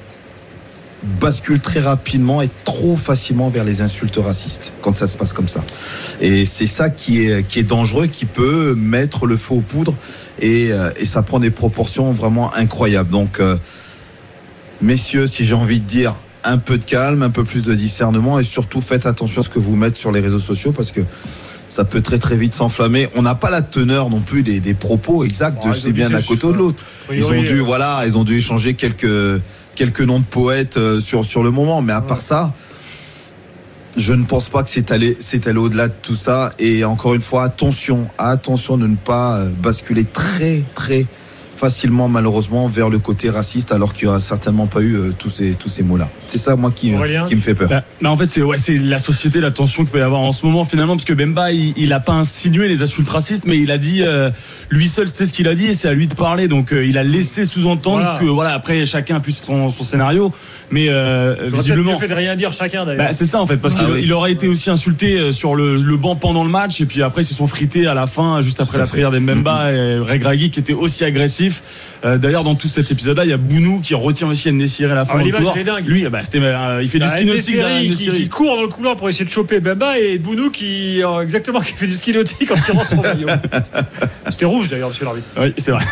bascule 1.21 1.61
très 1.61 1.81
rapidement 1.81 2.43
et 2.43 2.49
trop 2.65 2.97
facilement 2.97 3.49
vers 3.49 3.65
les 3.65 3.81
insultes 3.81 4.19
racistes 4.19 4.73
quand 4.81 4.97
ça 4.97 5.07
se 5.07 5.17
passe 5.17 5.33
comme 5.33 5.49
ça. 5.49 5.65
Et 6.21 6.45
c'est 6.45 6.67
ça 6.67 6.91
qui 6.91 7.27
est, 7.27 7.47
qui 7.47 7.59
est 7.59 7.65
dangereux, 7.65 8.07
qui 8.07 8.25
peut 8.25 8.75
mettre 8.75 9.27
le 9.27 9.37
feu 9.37 9.55
aux 9.55 9.61
poudres 9.61 9.97
et, 10.41 10.73
euh, 10.73 10.91
et 10.97 11.07
ça 11.07 11.23
prend 11.23 11.41
des 11.41 11.51
proportions 11.51 12.13
vraiment 12.13 12.55
incroyables. 12.55 13.11
Donc, 13.11 13.41
euh, 13.41 13.57
messieurs, 14.81 15.27
si 15.27 15.45
j'ai 15.45 15.55
envie 15.55 15.81
de 15.81 15.87
dire, 15.87 16.15
un 16.45 16.59
peu 16.59 16.79
de 16.79 16.85
calme, 16.85 17.23
un 17.23 17.31
peu 17.31 17.45
plus 17.45 17.67
de 17.67 17.75
discernement 17.75 18.39
et 18.39 18.45
surtout 18.45 18.81
faites 18.81 19.07
attention 19.07 19.41
à 19.43 19.45
ce 19.45 19.51
que 19.51 19.59
vous 19.59 19.77
mettez 19.77 19.99
sur 19.99 20.13
les 20.13 20.21
réseaux 20.21 20.39
sociaux 20.39 20.73
parce 20.73 20.93
que 20.93 21.01
ça 21.69 21.85
peut 21.85 22.03
très 22.03 22.19
très 22.19 22.37
vite 22.37 22.55
s'enflammer. 22.55 23.09
On 23.15 23.23
n'a 23.23 23.35
pas 23.35 23.51
la 23.51 23.63
teneur 23.63 24.11
non 24.11 24.21
plus 24.21 24.43
des, 24.43 24.61
des 24.61 24.75
propos 24.75 25.25
exacts 25.25 25.67
de 25.67 25.73
c'est 25.73 25.93
bien 25.93 26.11
d'un 26.11 26.21
côté 26.21 26.47
ou 26.47 26.53
de 26.53 26.59
l'autre. 26.59 26.83
Ils 27.13 27.25
ont 27.25 27.43
dû 27.43 27.61
voilà, 27.61 28.03
ils 28.07 28.19
ont 28.19 28.25
dû 28.25 28.37
échanger 28.37 28.75
quelques 28.75 29.41
quelques 29.75 30.03
noms 30.03 30.21
de 30.21 30.25
poètes 30.25 30.77
euh, 30.77 31.01
sur, 31.01 31.25
sur 31.25 31.43
le 31.43 31.51
moment. 31.51 31.83
Mais 31.83 31.93
à 31.93 32.03
part 32.03 32.21
ça, 32.21 32.53
je 33.97 34.13
ne 34.13 34.25
pense 34.25 34.49
pas 34.49 34.63
que 34.63 34.71
c'est 34.71 34.91
allé, 34.91 35.17
c'est 35.21 35.47
allé 35.47 35.59
au-delà 35.59 35.89
de 35.89 35.95
tout 36.03 36.15
ça. 36.15 36.53
Et 36.59 36.85
encore 36.85 37.15
une 37.15 37.21
fois, 37.21 37.45
attention, 37.45 38.09
attention 38.19 38.77
de 38.77 38.87
ne 38.87 38.97
pas 38.97 39.39
euh, 39.39 39.51
basculer 39.63 40.05
très, 40.05 40.63
très 40.75 41.07
facilement 41.63 42.09
malheureusement 42.09 42.67
vers 42.67 42.91
le 42.91 42.99
côté 42.99 43.31
raciste 43.31 43.71
alors 43.71 43.93
qu'il 43.93 44.09
n'y 44.09 44.11
aura 44.11 44.19
certainement 44.19 44.67
pas 44.67 44.81
eu 44.81 44.97
euh, 44.97 45.13
tous 45.17 45.31
ces 45.31 45.55
tous 45.55 45.69
ces 45.69 45.85
mots 45.85 45.97
là 45.97 46.09
c'est 46.27 46.39
ça 46.39 46.57
moi 46.57 46.73
qui, 46.73 46.93
euh, 46.93 47.25
qui 47.25 47.37
me 47.37 47.41
fait 47.41 47.55
peur. 47.55 47.69
Bah, 47.69 47.85
bah, 48.01 48.11
en 48.11 48.17
fait 48.17 48.27
c'est 48.27 48.43
ouais, 48.43 48.57
c'est 48.59 48.77
la 48.77 48.99
société 48.99 49.41
la 49.41 49.53
tension 49.53 49.85
qu'il 49.85 49.93
peut 49.93 50.01
y 50.01 50.03
avoir 50.03 50.23
en 50.23 50.33
ce 50.33 50.45
moment 50.45 50.65
finalement 50.65 50.97
parce 50.97 51.05
que 51.05 51.13
Bemba 51.13 51.53
il, 51.53 51.73
il 51.77 51.93
a 51.93 52.01
pas 52.01 52.15
insinué 52.15 52.67
les 52.67 52.83
insultes 52.83 53.09
racistes 53.09 53.45
mais 53.47 53.61
il 53.61 53.71
a 53.71 53.79
dit 53.79 54.03
euh, 54.03 54.33
lui 54.71 54.89
seul 54.89 55.09
sait 55.09 55.25
ce 55.25 55.33
qu'il 55.33 55.47
a 55.47 55.55
dit 55.55 55.67
et 55.67 55.75
c'est 55.75 55.87
à 55.87 55.95
lui 55.95 56.09
de 56.09 56.17
parler. 56.17 56.49
Donc 56.49 56.73
il 56.73 56.99
a 56.99 57.05
laissé 57.05 57.45
sous-entendre 57.45 58.19
que 58.19 58.25
voilà 58.25 58.55
après 58.55 58.85
chacun 58.85 59.21
puisse 59.21 59.41
son, 59.41 59.71
son 59.71 59.85
scénario. 59.85 60.33
Mais 60.73 60.89
visiblement. 61.47 61.97
fait 61.97 62.09
de 62.09 62.15
rien 62.15 62.35
dire 62.35 62.53
chacun 62.53 62.85
d'ailleurs. 62.85 63.07
Bah, 63.07 63.13
c'est 63.13 63.27
ça 63.27 63.41
en 63.41 63.47
fait 63.47 63.59
parce 63.59 63.77
ah 63.79 63.85
qu'il 63.85 64.13
aurait 64.13 64.33
été 64.33 64.49
aussi 64.49 64.69
insulté 64.69 65.31
sur 65.31 65.55
le, 65.55 65.77
le, 65.77 65.97
banc 65.97 66.17
pendant 66.17 66.43
le 66.43 66.51
match. 66.51 66.81
Et 66.81 66.87
puis 66.87 67.03
après 67.03 67.23
ils 67.23 67.27
se 67.27 67.35
sont 67.35 67.47
frités 67.47 67.87
à 67.87 67.95
la 67.95 68.09
fin 68.09 68.43
juste 68.43 68.61
après 68.61 68.79
la 68.79 68.87
prière 68.87 69.13
des 69.13 69.21
Bemba 69.21 69.71
et 69.71 69.99
Regragui 69.99 70.51
qui 70.51 70.59
était 70.59 70.73
aussi 70.73 71.05
agressif 71.05 71.52
euh, 72.05 72.19
d'ailleurs, 72.19 72.45
dans 72.45 72.55
tout 72.55 72.69
cet 72.69 72.91
épisode-là, 72.91 73.25
il 73.25 73.31
y 73.31 73.33
a 73.33 73.37
Bounou 73.37 73.81
qui 73.81 73.95
retient 73.95 74.29
aussi 74.29 74.53
Nessiri 74.53 74.91
à 74.91 74.95
la 74.95 75.05
fin. 75.05 75.19
Ah, 75.19 75.23
l'image, 75.23 75.47
est 75.57 75.65
dingue. 75.65 75.87
Lui, 75.87 76.09
bah, 76.09 76.21
euh, 76.35 76.81
il 76.83 76.89
fait 76.89 76.99
du 76.99 77.07
ski 77.07 77.25
nautique. 77.25 77.57
Qui, 77.97 78.11
qui, 78.11 78.29
court 78.29 78.57
dans 78.57 78.63
le 78.63 78.69
couloir 78.69 78.97
pour 78.97 79.09
essayer 79.09 79.25
de 79.25 79.31
choper 79.31 79.61
Bemba 79.61 79.99
et 79.99 80.19
Bounou 80.19 80.51
qui, 80.51 81.03
euh, 81.03 81.21
exactement, 81.21 81.61
qui 81.63 81.73
fait 81.73 81.87
du 81.87 81.95
ski 81.95 82.13
nautique 82.13 82.51
en 82.51 82.57
tirant 82.57 82.85
son 82.85 82.97
maillot. 82.97 83.29
C'était 84.31 84.45
rouge 84.47 84.69
d'ailleurs, 84.69 84.89
monsieur 84.89 85.05
l'arbitre. 85.05 85.29
Oui, 85.39 85.53
c'est 85.59 85.73
vrai. 85.73 85.85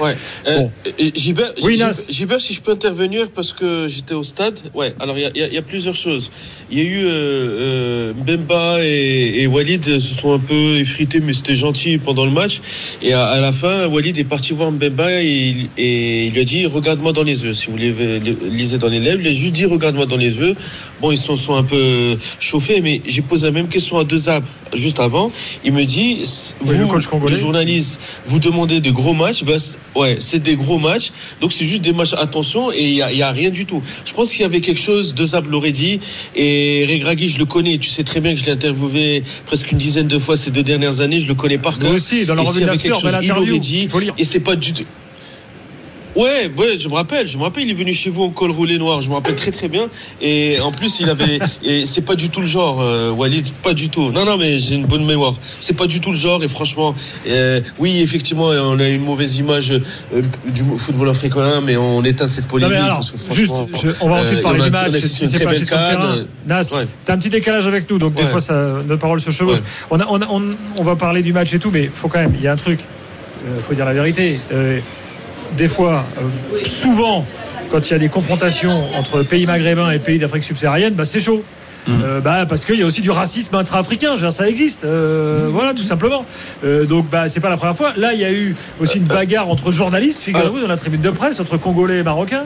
Ouais. 0.00 0.16
bon. 0.46 0.70
Gilbert, 1.14 1.52
oui, 1.62 1.80
Gilbert, 2.08 2.40
si 2.40 2.54
je 2.54 2.60
peux 2.60 2.72
intervenir 2.72 3.28
parce 3.30 3.52
que 3.52 3.86
j'étais 3.88 4.14
au 4.14 4.24
stade. 4.24 4.58
Ouais, 4.74 4.94
alors 4.98 5.16
il 5.18 5.30
y, 5.34 5.54
y, 5.54 5.58
a 5.58 5.62
plusieurs 5.62 5.94
choses. 5.94 6.30
Il 6.74 6.78
y 6.78 6.80
a 6.80 6.84
eu 6.84 8.14
Bemba 8.14 8.78
et, 8.82 9.42
et, 9.42 9.46
Walid 9.46 9.84
se 9.84 10.00
sont 10.00 10.32
un 10.32 10.38
peu 10.38 10.78
effrités, 10.78 11.20
mais 11.20 11.34
c'était 11.34 11.54
gentil 11.54 11.98
pendant 11.98 12.24
le 12.24 12.30
match. 12.30 12.62
Et 13.02 13.12
à, 13.12 13.26
à 13.26 13.40
la 13.40 13.52
fin, 13.52 13.88
Walid 13.88 14.16
est 14.16 14.24
parti 14.24 14.54
voir 14.54 14.72
Mbemba 14.72 15.22
et, 15.22 15.68
il 15.76 16.32
lui 16.32 16.40
a 16.40 16.44
dit 16.44 16.64
regarde-moi 16.64 17.12
dans 17.12 17.24
les 17.24 17.44
yeux. 17.44 17.52
Si 17.52 17.70
vous 17.70 17.76
lisez 17.76 18.78
dans 18.78 18.88
les 18.88 19.00
lèvres, 19.00 19.20
il 19.20 19.28
a 19.28 19.34
juste 19.34 19.52
dit 19.52 19.66
regarde-moi 19.66 20.06
dans 20.06 20.16
les 20.16 20.38
yeux. 20.38 20.56
Bon, 21.02 21.10
ils 21.10 21.18
sont, 21.18 21.36
sont 21.36 21.56
un 21.56 21.64
peu 21.64 22.16
chauffés, 22.38 22.80
mais 22.80 23.02
j'ai 23.04 23.22
posé 23.22 23.46
la 23.46 23.52
même 23.52 23.66
question 23.66 23.98
à 23.98 24.04
deux 24.04 24.28
arbres 24.28 24.46
juste 24.72 25.00
avant. 25.00 25.32
Il 25.64 25.72
me 25.72 25.84
dit 25.84 26.22
vous, 26.60 26.72
le, 26.72 27.28
le 27.28 27.36
journaliste, 27.36 27.98
vous 28.24 28.38
demandez 28.38 28.78
de 28.78 28.90
gros 28.92 29.12
matchs. 29.12 29.42
Ben, 29.42 29.58
ouais, 29.96 30.18
c'est 30.20 30.38
des 30.38 30.54
gros 30.54 30.78
matchs. 30.78 31.10
Donc 31.40 31.52
c'est 31.52 31.66
juste 31.66 31.82
des 31.82 31.92
matchs. 31.92 32.12
Attention, 32.12 32.70
et 32.70 32.84
il 32.84 33.14
n'y 33.14 33.22
a, 33.22 33.32
rien 33.32 33.50
du 33.50 33.66
tout. 33.66 33.82
Je 34.04 34.12
pense 34.12 34.30
qu'il 34.30 34.42
y 34.42 34.44
avait 34.44 34.60
quelque 34.60 34.80
chose. 34.80 35.16
Deux 35.16 35.34
arbres 35.34 35.50
l'auraient 35.50 35.72
dit. 35.72 35.98
Et 36.36 36.86
Regragui, 36.88 37.28
je 37.28 37.38
le 37.38 37.46
connais. 37.46 37.78
Tu 37.78 37.90
sais 37.90 38.04
très 38.04 38.20
bien 38.20 38.32
que 38.32 38.38
je 38.38 38.44
l'ai 38.44 38.52
interviewé 38.52 39.24
presque 39.44 39.72
une 39.72 39.78
dizaine 39.78 40.06
de 40.06 40.20
fois 40.20 40.36
ces 40.36 40.52
deux 40.52 40.62
dernières 40.62 41.00
années. 41.00 41.18
Je 41.18 41.26
le 41.26 41.34
connais 41.34 41.58
par 41.58 41.80
cœur. 41.80 41.88
Moi 41.88 41.96
aussi, 41.96 42.26
dans 42.26 42.36
la 42.36 42.42
revue 42.42 42.60
de 42.60 43.22
il 43.22 43.28
l'aurait 43.28 43.58
dit. 43.58 43.88
Et 44.18 44.24
c'est 44.24 44.38
pas 44.38 44.54
du 44.54 44.72
tout. 44.72 44.84
Ouais, 46.14 46.50
ouais, 46.58 46.78
je 46.78 46.88
me 46.88 46.94
rappelle, 46.94 47.26
je 47.26 47.38
me 47.38 47.42
rappelle, 47.44 47.64
il 47.64 47.70
est 47.70 47.74
venu 47.74 47.92
chez 47.92 48.10
vous 48.10 48.24
en 48.24 48.30
col 48.30 48.50
roulé 48.50 48.76
noir, 48.76 49.00
je 49.00 49.08
me 49.08 49.14
rappelle 49.14 49.34
très 49.34 49.50
très 49.50 49.68
bien. 49.68 49.88
Et 50.20 50.58
en 50.60 50.70
plus, 50.70 51.00
il 51.00 51.08
avait, 51.08 51.38
et 51.62 51.86
c'est 51.86 52.02
pas 52.02 52.16
du 52.16 52.28
tout 52.28 52.40
le 52.40 52.46
genre, 52.46 52.82
euh, 52.82 53.10
Walid, 53.10 53.48
pas 53.62 53.72
du 53.72 53.88
tout. 53.88 54.10
Non, 54.12 54.26
non, 54.26 54.36
mais 54.36 54.58
j'ai 54.58 54.74
une 54.74 54.84
bonne 54.84 55.06
mémoire. 55.06 55.34
C'est 55.58 55.76
pas 55.76 55.86
du 55.86 56.00
tout 56.00 56.10
le 56.10 56.16
genre, 56.16 56.44
et 56.44 56.48
franchement, 56.48 56.94
euh, 57.26 57.60
oui, 57.78 58.00
effectivement, 58.02 58.48
on 58.48 58.78
a 58.78 58.88
une 58.88 59.02
mauvaise 59.02 59.38
image 59.38 59.70
euh, 59.70 60.22
du 60.46 60.62
football 60.76 61.08
africain, 61.08 61.62
mais 61.64 61.78
on 61.78 62.04
éteint 62.04 62.28
cette 62.28 62.46
polémique. 62.46 62.76
Non, 62.76 62.84
alors, 62.84 63.02
juste, 63.30 63.52
on 64.00 64.08
va 64.08 64.16
ensuite 64.16 64.42
parler 64.42 64.64
du 64.64 64.70
match, 64.70 64.92
ce 64.92 65.18
qui 65.18 65.28
s'est 65.28 65.44
passé 65.44 65.64
sur 65.64 65.78
le 65.78 65.88
terrain. 65.88 66.16
Nas, 66.46 66.74
t'as 67.04 67.14
un 67.14 67.18
petit 67.18 67.30
décalage 67.30 67.66
avec 67.66 67.90
nous, 67.90 67.98
donc 67.98 68.14
des 68.14 68.24
fois, 68.24 68.40
ça, 68.40 68.54
notre 68.86 69.00
parole 69.00 69.20
se 69.20 69.30
chevauche. 69.30 69.60
On, 69.90 69.98
a, 69.98 70.06
on, 70.06 70.20
on, 70.22 70.42
on, 70.76 70.82
va 70.82 70.94
parler 70.94 71.22
du 71.22 71.32
match 71.32 71.54
et 71.54 71.58
tout, 71.58 71.70
mais 71.70 71.90
faut 71.92 72.08
quand 72.08 72.20
même, 72.20 72.34
il 72.36 72.42
y 72.42 72.48
a 72.48 72.52
un 72.52 72.56
truc, 72.56 72.80
il 73.44 73.62
faut 73.62 73.72
dire 73.72 73.86
la 73.86 73.94
vérité 73.94 74.38
des 75.56 75.68
fois, 75.68 76.04
euh, 76.18 76.64
souvent, 76.64 77.24
quand 77.70 77.88
il 77.88 77.92
y 77.92 77.96
a 77.96 77.98
des 77.98 78.08
confrontations 78.08 78.78
entre 78.98 79.22
pays 79.22 79.46
maghrébins 79.46 79.90
et 79.90 79.98
pays 79.98 80.18
d'Afrique 80.18 80.44
subsaharienne, 80.44 80.94
bah, 80.94 81.04
c'est 81.04 81.20
chaud. 81.20 81.42
Mm. 81.86 81.92
Euh, 82.04 82.20
bah, 82.20 82.46
parce 82.48 82.64
qu'il 82.64 82.76
y 82.76 82.82
a 82.82 82.86
aussi 82.86 83.00
du 83.00 83.10
racisme 83.10 83.54
intra-africain, 83.56 84.16
ça 84.30 84.48
existe, 84.48 84.84
euh, 84.84 85.48
voilà 85.50 85.74
tout 85.74 85.82
simplement. 85.82 86.24
Euh, 86.64 86.84
donc 86.84 87.08
bah, 87.10 87.28
c'est 87.28 87.40
pas 87.40 87.50
la 87.50 87.56
première 87.56 87.76
fois. 87.76 87.92
Là, 87.96 88.12
il 88.12 88.20
y 88.20 88.24
a 88.24 88.32
eu 88.32 88.54
aussi 88.80 88.98
une 88.98 89.04
bagarre 89.04 89.50
entre 89.50 89.70
journalistes, 89.72 90.22
figurez-vous, 90.22 90.60
dans 90.60 90.68
la 90.68 90.76
tribune 90.76 91.00
de 91.00 91.10
presse, 91.10 91.40
entre 91.40 91.56
Congolais 91.56 91.98
et 91.98 92.02
Marocains. 92.02 92.44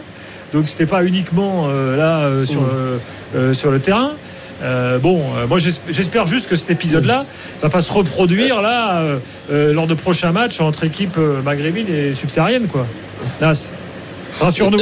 Donc 0.53 0.69
c'était 0.69 0.87
pas 0.87 1.05
uniquement 1.05 1.69
là 1.69 2.31
sur, 2.45 2.63
mm. 2.63 3.53
sur 3.53 3.71
le 3.71 3.81
terrain. 3.81 4.13
Bon, 4.61 5.23
moi 5.49 5.59
j'espère 5.59 6.27
juste 6.27 6.49
que 6.49 6.57
cet 6.57 6.71
épisode-là 6.71 7.27
va 7.63 7.69
pas 7.69 7.81
se 7.81 7.93
reproduire 7.93 8.61
là 8.63 9.19
lors 9.51 9.87
de 9.87 9.95
prochains 9.95 10.33
matchs 10.33 10.61
entre 10.61 10.85
équipes 10.85 11.19
maghrébines 11.45 11.89
et 11.89 12.15
subsahariennes, 12.15 12.69
quoi. 12.69 12.87
Nas, 13.41 13.71
rassure-nous. 14.41 14.81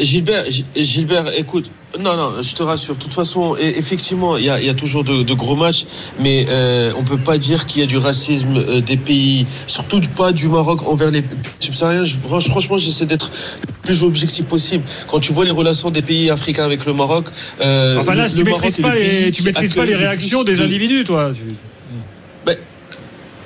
Gilbert, 0.00 0.44
Gilbert, 0.76 1.26
écoute, 1.36 1.70
non, 1.98 2.16
non, 2.16 2.42
je 2.42 2.54
te 2.54 2.62
rassure. 2.62 2.96
De 2.96 3.00
toute 3.00 3.14
façon, 3.14 3.56
effectivement, 3.56 4.36
il 4.36 4.44
y 4.44 4.50
a, 4.50 4.74
toujours 4.74 5.04
de, 5.04 5.34
gros 5.34 5.56
matchs, 5.56 5.86
mais 6.18 6.46
euh, 6.48 6.92
on 6.96 7.04
peut 7.04 7.18
pas 7.18 7.38
dire 7.38 7.66
qu'il 7.66 7.80
y 7.80 7.84
a 7.84 7.86
du 7.86 7.98
racisme 7.98 8.56
euh, 8.56 8.80
des 8.80 8.96
pays, 8.96 9.46
surtout 9.66 10.00
pas 10.16 10.32
du 10.32 10.48
Maroc 10.48 10.86
envers 10.86 11.10
les 11.10 11.22
subsahariens. 11.60 12.04
franchement, 12.48 12.78
j'essaie 12.78 13.06
d'être 13.06 13.30
le 13.66 13.72
plus 13.82 14.02
objectif 14.02 14.46
possible. 14.46 14.84
Quand 15.08 15.20
tu 15.20 15.32
vois 15.32 15.44
les 15.44 15.50
relations 15.50 15.90
des 15.90 16.02
pays 16.02 16.30
africains 16.30 16.64
avec 16.64 16.84
le 16.84 16.94
Maroc. 16.94 17.26
Euh, 17.60 17.98
enfin 17.98 18.14
là, 18.14 18.28
tu 18.28 18.38
ne 18.38 18.44
maîtrises, 18.44 18.78
pas 18.78 18.94
les, 18.94 19.30
tu 19.30 19.42
maîtrises 19.42 19.74
pas 19.74 19.84
les 19.84 19.94
réactions 19.94 20.42
des 20.42 20.60
individus, 20.60 21.04
toi. 21.04 21.30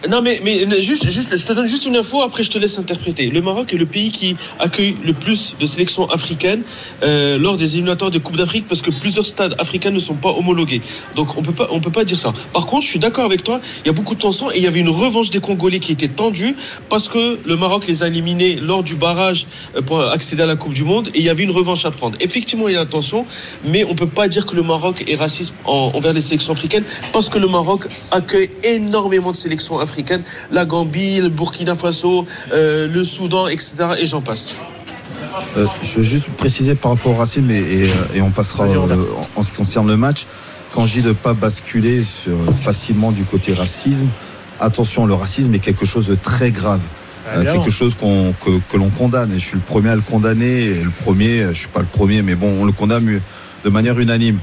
Non, 0.07 0.23
mais, 0.23 0.40
mais 0.45 0.81
juste, 0.81 1.11
juste, 1.11 1.37
je 1.37 1.45
te 1.45 1.52
donne 1.52 1.67
juste 1.67 1.85
une 1.87 1.97
info, 1.97 2.23
après 2.23 2.45
je 2.45 2.50
te 2.50 2.59
laisse 2.59 2.78
interpréter. 2.78 3.26
Le 3.26 3.40
Maroc 3.40 3.75
est 3.75 3.76
le 3.76 3.85
pays 3.85 4.12
qui 4.12 4.37
accueille 4.61 4.95
le 5.05 5.12
plus 5.12 5.57
de 5.59 5.67
sélections 5.67 6.09
africaines 6.09 6.62
euh, 7.02 7.37
lors 7.37 7.57
des 7.57 7.75
éliminatoires 7.75 8.12
de 8.12 8.19
Coupe 8.19 8.37
d'Afrique 8.37 8.67
parce 8.69 8.81
que 8.81 8.93
plusieurs 8.93 9.26
stades 9.26 9.57
africains 9.59 9.90
ne 9.90 9.99
sont 9.99 10.14
pas 10.14 10.31
homologués. 10.31 10.81
Donc 11.17 11.37
on 11.37 11.43
peut 11.43 11.52
pas, 11.52 11.67
on 11.73 11.81
peut 11.81 11.90
pas 11.90 12.05
dire 12.05 12.19
ça. 12.19 12.33
Par 12.52 12.67
contre, 12.67 12.85
je 12.85 12.90
suis 12.90 13.00
d'accord 13.00 13.25
avec 13.25 13.43
toi, 13.43 13.61
il 13.85 13.88
y 13.88 13.90
a 13.90 13.93
beaucoup 13.93 14.14
de 14.14 14.21
tensions 14.21 14.52
et 14.52 14.59
il 14.59 14.62
y 14.62 14.69
avait 14.69 14.78
une 14.78 14.88
revanche 14.88 15.31
des 15.31 15.40
Congolais 15.40 15.81
qui 15.81 15.90
était 15.90 16.07
tendue 16.07 16.55
parce 16.88 17.09
que 17.09 17.40
le 17.45 17.57
Maroc 17.57 17.88
les 17.88 18.05
a 18.05 18.07
éliminés 18.07 18.55
lors 18.55 18.85
du 18.85 18.95
barrage 18.95 19.49
euh, 19.76 19.83
pour 19.83 20.00
accéder 20.00 20.45
à 20.45 20.47
la 20.47 20.55
Coupe 20.55 20.75
du 20.75 20.85
Monde 20.85 21.09
et 21.09 21.19
il 21.19 21.25
y 21.25 21.28
avait 21.28 21.43
une 21.43 21.50
revanche 21.50 21.85
à 21.85 21.90
prendre. 21.90 22.17
Effectivement, 22.21 22.69
il 22.69 22.75
y 22.75 22.76
a 22.76 22.81
la 22.81 22.87
tension, 22.87 23.26
mais 23.64 23.83
on 23.83 23.97
peut 23.97 24.07
pas 24.07 24.28
dire 24.28 24.47
que 24.47 24.55
le 24.55 24.62
Maroc 24.62 25.05
est 25.09 25.17
raciste 25.17 25.55
envers 25.64 26.12
les 26.12 26.21
sélections 26.21 26.52
africaines 26.52 26.85
parce 27.12 27.28
que 27.28 27.38
le 27.38 27.49
Maroc 27.49 27.88
accueille 28.12 28.50
énormément 28.62 29.33
de 29.33 29.37
sélections 29.37 29.81
africaines 29.81 29.88
la 30.50 30.64
Gambie, 30.64 31.21
le 31.21 31.28
Burkina 31.28 31.75
Faso, 31.75 32.26
euh, 32.52 32.88
le 32.88 33.04
Soudan, 33.04 33.49
etc. 33.49 33.73
Et 34.00 34.07
j'en 34.07 34.21
passe. 34.21 34.57
Euh, 35.57 35.66
je 35.83 35.99
veux 35.99 36.02
juste 36.02 36.28
préciser 36.30 36.75
par 36.75 36.92
rapport 36.92 37.12
au 37.12 37.16
racisme 37.16 37.50
et, 37.50 37.85
euh, 37.85 38.23
on 38.23 38.30
passera 38.30 38.66
en, 39.37 39.42
ce 39.42 39.50
qui 39.50 39.57
concerne 39.57 39.87
le 39.88 39.97
match. 39.97 40.26
Quand 40.73 40.85
je 40.85 40.95
dis 40.95 41.02
de 41.02 41.09
ne 41.09 41.14
pas 41.14 41.35
basculer 41.35 42.02
facilement 42.61 43.11
du 43.11 43.25
côté 43.25 43.54
racisme, 43.54 44.07
attention, 44.61 45.07
le 45.07 45.14
racisme 45.14 45.54
est 45.54 45.61
quelque 45.61 45.87
chose 45.87 46.09
de 46.09 46.14
très 46.14 46.50
grave. 46.50 46.80
Ah, 47.30 47.45
quelque 47.45 47.71
chose 47.71 47.95
que, 47.95 48.76
l'on 48.76 48.90
condamne. 48.90 49.30
Et 49.33 49.38
je 49.38 49.45
suis 49.45 49.57
le 49.57 49.62
premier 49.62 49.90
à 49.90 49.97
le 49.97 50.02
condamner. 50.02 50.64
Et 50.64 50.83
le 50.83 50.90
premier, 50.90 51.45
je 51.49 51.59
suis 51.59 51.68
pas 51.68 51.80
le 51.80 51.87
premier, 51.87 52.23
mais 52.23 52.35
bon, 52.35 52.61
on 52.61 52.64
le 52.64 52.73
condamne 52.73 53.21
de 53.64 53.71
manière 53.71 53.99
unanime. 53.99 54.38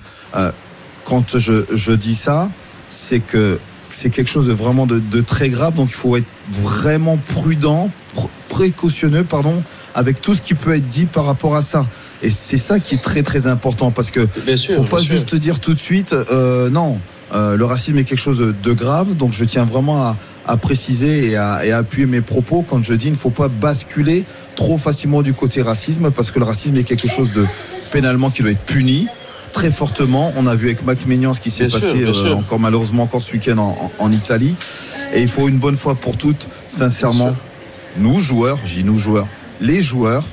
quand 1.04 1.38
je, 1.38 1.66
je 1.74 1.92
dis 1.92 2.16
ça, 2.16 2.50
c'est 2.90 3.20
que 3.20 3.60
c'est 3.90 4.10
quelque 4.10 4.30
chose 4.30 4.48
de 4.48 4.54
vraiment 4.54 4.86
de, 4.86 5.22
très 5.22 5.50
grave. 5.50 5.74
Donc 5.76 5.90
il 5.90 5.96
faut 5.96 6.18
être 6.18 6.26
vraiment 6.50 7.18
prudent, 7.34 7.90
précautionneux, 8.50 9.24
pardon, 9.24 9.64
avec 9.94 10.22
tout 10.22 10.36
ce 10.36 10.42
qui 10.42 10.54
peut 10.54 10.76
être 10.76 10.90
dit 10.90 11.06
par 11.06 11.26
rapport 11.26 11.56
à 11.56 11.62
ça. 11.62 11.86
Et 12.22 12.30
c'est 12.30 12.58
ça 12.58 12.80
qui 12.80 12.96
est 12.96 13.04
très 13.04 13.24
très 13.24 13.48
important 13.48 13.92
parce 13.92 14.10
que 14.12 14.22
ne 14.48 14.76
faut 14.76 14.84
pas 14.84 15.02
juste 15.02 15.36
dire 15.36 15.60
tout 15.60 15.74
de 15.74 15.80
suite 15.80 16.14
euh, 16.14 16.70
non. 16.70 17.00
Euh, 17.34 17.58
le 17.58 17.66
racisme 17.66 17.98
est 17.98 18.04
quelque 18.04 18.20
chose 18.20 18.54
de, 18.62 18.74
grave, 18.74 19.16
donc 19.16 19.34
je 19.34 19.44
tiens 19.44 19.66
vraiment 19.66 20.16
à, 20.46 20.58
préciser 20.58 21.32
et 21.32 21.36
à, 21.36 21.66
et 21.66 21.72
à, 21.72 21.80
appuyer 21.80 22.06
mes 22.06 22.22
propos 22.22 22.64
quand 22.68 22.84
je 22.84 22.94
dis 22.94 23.08
il 23.08 23.14
ne 23.14 23.18
faut 23.18 23.32
pas 23.32 23.48
basculer 23.48 24.26
trop 24.56 24.78
facilement 24.78 25.24
du 25.24 25.34
côté 25.34 25.62
racisme 25.62 26.12
parce 26.12 26.30
que 26.30 26.40
le 26.40 26.46
racisme 26.46 26.78
est 26.78 26.84
quelque 26.84 27.08
chose 27.08 27.32
de 27.32 27.46
pénalement 27.92 28.30
qui 28.30 28.44
doit 28.44 28.52
être 28.52 28.66
puni 28.66 29.08
très 29.56 29.72
fortement. 29.72 30.34
On 30.36 30.48
a 30.48 30.56
vu 30.56 30.68
avec 30.68 30.84
Mac 30.84 31.06
Maignan 31.06 31.34
ce 31.34 31.40
qui 31.40 31.50
s'est 31.50 31.70
passé 31.70 32.04
euh, 32.04 32.36
encore 32.36 32.60
malheureusement 32.60 33.04
encore 33.04 33.22
ce 33.22 33.32
week-end 33.32 33.58
en, 33.98 34.12
Italie. 34.12 34.54
Et 35.14 35.22
il 35.22 35.30
faut 35.30 35.48
une 35.48 35.60
bonne 35.60 35.78
fois 35.78 35.96
pour 35.96 36.18
toutes, 36.18 36.48
sincèrement, 36.68 37.34
nous 37.98 38.20
joueurs, 38.20 38.60
j'ai 38.66 38.84
nous 38.84 38.98
joueurs, 38.98 39.30
les 39.62 39.82
joueurs, 39.82 40.26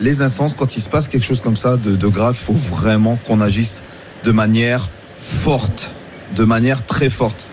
les 0.00 0.22
instances, 0.22 0.54
quand 0.54 0.78
il 0.78 0.80
se 0.80 0.88
passe 0.88 1.08
quelque 1.08 1.26
chose 1.26 1.42
comme 1.42 1.56
ça 1.56 1.76
de, 1.76 2.08
grave, 2.08 2.34
il 2.40 2.44
faut 2.44 2.54
vraiment 2.54 3.18
qu'on 3.26 3.42
agisse 3.42 3.82
de 4.24 4.32
manière 4.32 4.88
forte, 5.18 5.90
de 6.34 6.44
manière 6.44 6.84
très 6.86 7.10
forte. 7.10 7.48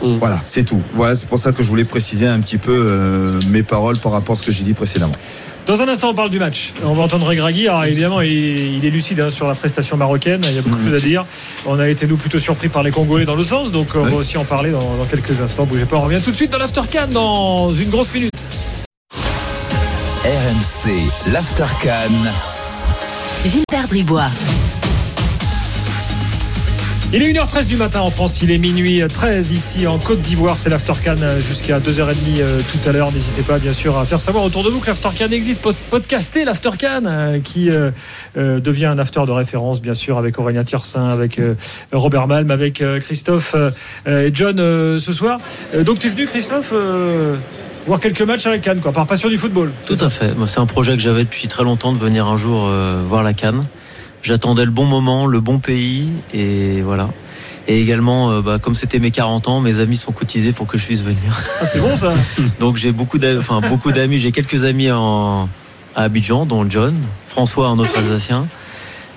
Mm. 0.00 0.18
Voilà, 0.18 0.40
c'est 0.44 0.62
tout. 0.62 0.80
Voilà, 0.94 1.16
c'est 1.16 1.28
pour 1.28 1.40
ça 1.40 1.50
que 1.50 1.64
je 1.64 1.68
voulais 1.68 1.84
préciser 1.84 2.28
un 2.28 2.38
petit 2.38 2.58
peu 2.58 2.72
euh, 2.72 3.40
mes 3.48 3.64
paroles 3.64 3.98
par 3.98 4.12
rapport 4.12 4.36
à 4.36 4.38
ce 4.38 4.44
que 4.44 4.52
j'ai 4.52 4.62
dit 4.62 4.74
précédemment. 4.74 5.12
Dans 5.66 5.80
un 5.80 5.88
instant, 5.88 6.10
on 6.10 6.14
parle 6.14 6.28
du 6.28 6.38
match. 6.38 6.74
On 6.84 6.92
va 6.92 7.04
entendre 7.04 7.26
Regragui. 7.26 7.68
Alors, 7.68 7.84
évidemment, 7.84 8.20
il, 8.20 8.84
est 8.84 8.90
lucide 8.90 9.20
hein, 9.20 9.30
sur 9.30 9.48
la 9.48 9.54
prestation 9.54 9.96
marocaine. 9.96 10.42
Il 10.44 10.54
y 10.54 10.58
a 10.58 10.62
beaucoup 10.62 10.76
de 10.76 10.80
mhm. 10.80 10.86
choses 10.86 10.94
à 10.94 11.00
dire. 11.00 11.24
On 11.64 11.78
a 11.78 11.88
été, 11.88 12.06
nous, 12.06 12.18
plutôt 12.18 12.38
surpris 12.38 12.68
par 12.68 12.82
les 12.82 12.90
Congolais 12.90 13.24
dans 13.24 13.36
le 13.36 13.44
sens. 13.44 13.72
Donc, 13.72 13.88
on 13.94 14.00
va 14.00 14.16
aussi 14.16 14.36
en 14.36 14.44
parler 14.44 14.70
dans, 14.72 15.04
quelques 15.10 15.40
instants. 15.40 15.64
Bougez 15.64 15.86
pas. 15.86 15.96
On 15.96 16.02
revient 16.02 16.20
tout 16.22 16.32
de 16.32 16.36
suite 16.36 16.50
dans 16.50 16.58
l'Aftercan 16.58 17.08
dans 17.10 17.72
une 17.72 17.88
grosse 17.88 18.12
minute. 18.12 18.34
RMC, 20.24 21.32
l'Aftercan. 21.32 22.10
Gilbert 23.44 23.88
Bribois. 23.88 24.30
Il 27.16 27.22
est 27.22 27.32
1h13 27.32 27.66
du 27.66 27.76
matin 27.76 28.00
en 28.00 28.10
France, 28.10 28.42
il 28.42 28.50
est 28.50 28.58
minuit 28.58 29.00
13 29.08 29.52
ici 29.52 29.86
en 29.86 30.00
Côte 30.00 30.20
d'Ivoire. 30.20 30.58
C'est 30.58 30.68
l'Aftercan 30.68 31.14
jusqu'à 31.38 31.78
2h30 31.78 32.40
euh, 32.40 32.60
tout 32.72 32.88
à 32.88 32.90
l'heure. 32.90 33.12
N'hésitez 33.12 33.42
pas 33.42 33.60
bien 33.60 33.72
sûr 33.72 33.96
à 33.96 34.04
faire 34.04 34.20
savoir 34.20 34.42
autour 34.42 34.64
de 34.64 34.68
vous 34.68 34.80
que 34.80 34.88
l'Aftercan 34.88 35.30
existe. 35.30 35.60
Podcaster 35.90 36.44
l'Aftercan 36.44 37.02
euh, 37.06 37.38
qui 37.38 37.70
euh, 37.70 37.92
devient 38.34 38.86
un 38.86 38.98
after 38.98 39.20
de 39.28 39.30
référence 39.30 39.80
bien 39.80 39.94
sûr 39.94 40.18
avec 40.18 40.40
Aurélien 40.40 40.64
Tiersin, 40.64 41.08
avec 41.08 41.40
Robert 41.92 42.26
Malm, 42.26 42.50
avec 42.50 42.82
Christophe 43.02 43.54
et 44.08 44.30
John 44.34 44.56
ce 44.98 45.12
soir. 45.12 45.38
donc 45.84 46.00
tu 46.00 46.08
es 46.08 46.10
venu 46.10 46.26
Christophe 46.26 46.74
voir 47.86 48.00
quelques 48.00 48.22
matchs 48.22 48.46
à 48.46 48.50
la 48.50 48.58
Cannes, 48.58 48.80
quoi, 48.80 48.90
par 48.90 49.06
passion 49.06 49.28
du 49.28 49.38
football. 49.38 49.70
Tout 49.86 49.98
à 50.00 50.10
fait. 50.10 50.34
C'est 50.48 50.58
un 50.58 50.66
projet 50.66 50.96
que 50.96 51.02
j'avais 51.02 51.22
depuis 51.22 51.46
très 51.46 51.62
longtemps 51.62 51.92
de 51.92 51.98
venir 51.98 52.26
un 52.26 52.36
jour 52.36 52.68
voir 53.04 53.22
la 53.22 53.34
Cannes 53.34 53.62
j'attendais 54.24 54.64
le 54.64 54.72
bon 54.72 54.86
moment, 54.86 55.26
le 55.26 55.40
bon 55.40 55.60
pays, 55.60 56.10
et 56.32 56.80
voilà. 56.80 57.10
Et 57.68 57.80
également, 57.80 58.30
euh, 58.30 58.42
bah, 58.42 58.58
comme 58.60 58.74
c'était 58.74 58.98
mes 58.98 59.10
40 59.10 59.48
ans, 59.48 59.60
mes 59.60 59.78
amis 59.78 59.96
sont 59.96 60.12
cotisés 60.12 60.52
pour 60.52 60.66
que 60.66 60.76
je 60.76 60.84
puisse 60.84 61.02
venir. 61.02 61.18
Ah, 61.60 61.66
c'est 61.66 61.80
bon 61.80 61.96
ça. 61.96 62.12
Donc 62.58 62.76
j'ai 62.76 62.92
beaucoup 62.92 63.18
d'amis, 63.18 63.38
enfin 63.38 63.60
beaucoup 63.60 63.92
d'amis. 63.92 64.18
J'ai 64.18 64.32
quelques 64.32 64.64
amis 64.64 64.90
en, 64.90 65.48
à 65.94 66.02
Abidjan, 66.02 66.44
dont 66.46 66.68
John, 66.68 66.94
François, 67.24 67.68
un 67.68 67.78
autre 67.78 67.96
Alsacien. 67.96 68.46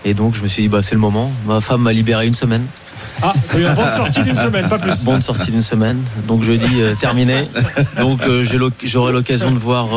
Et 0.05 0.13
donc 0.13 0.35
je 0.35 0.41
me 0.41 0.47
suis 0.47 0.63
dit, 0.63 0.69
bah 0.69 0.81
c'est 0.81 0.95
le 0.95 1.01
moment. 1.01 1.31
Ma 1.45 1.59
femme 1.59 1.81
m'a 1.81 1.91
libéré 1.91 2.27
une 2.27 2.35
semaine. 2.35 2.65
Ah, 3.21 3.33
une 3.57 3.73
bonne 3.73 3.95
sortie 3.95 4.21
d'une 4.21 4.37
semaine, 4.37 4.69
pas 4.69 4.77
plus. 4.77 5.03
Bonne 5.03 5.21
sortie 5.23 5.51
d'une 5.51 5.63
semaine. 5.63 5.99
Donc 6.27 6.43
jeudi 6.43 6.81
euh, 6.81 6.93
terminé. 6.95 7.49
Donc 7.99 8.21
euh, 8.23 8.45
j'aurai 8.83 9.11
l'occasion 9.11 9.51
de 9.51 9.57
voir 9.57 9.87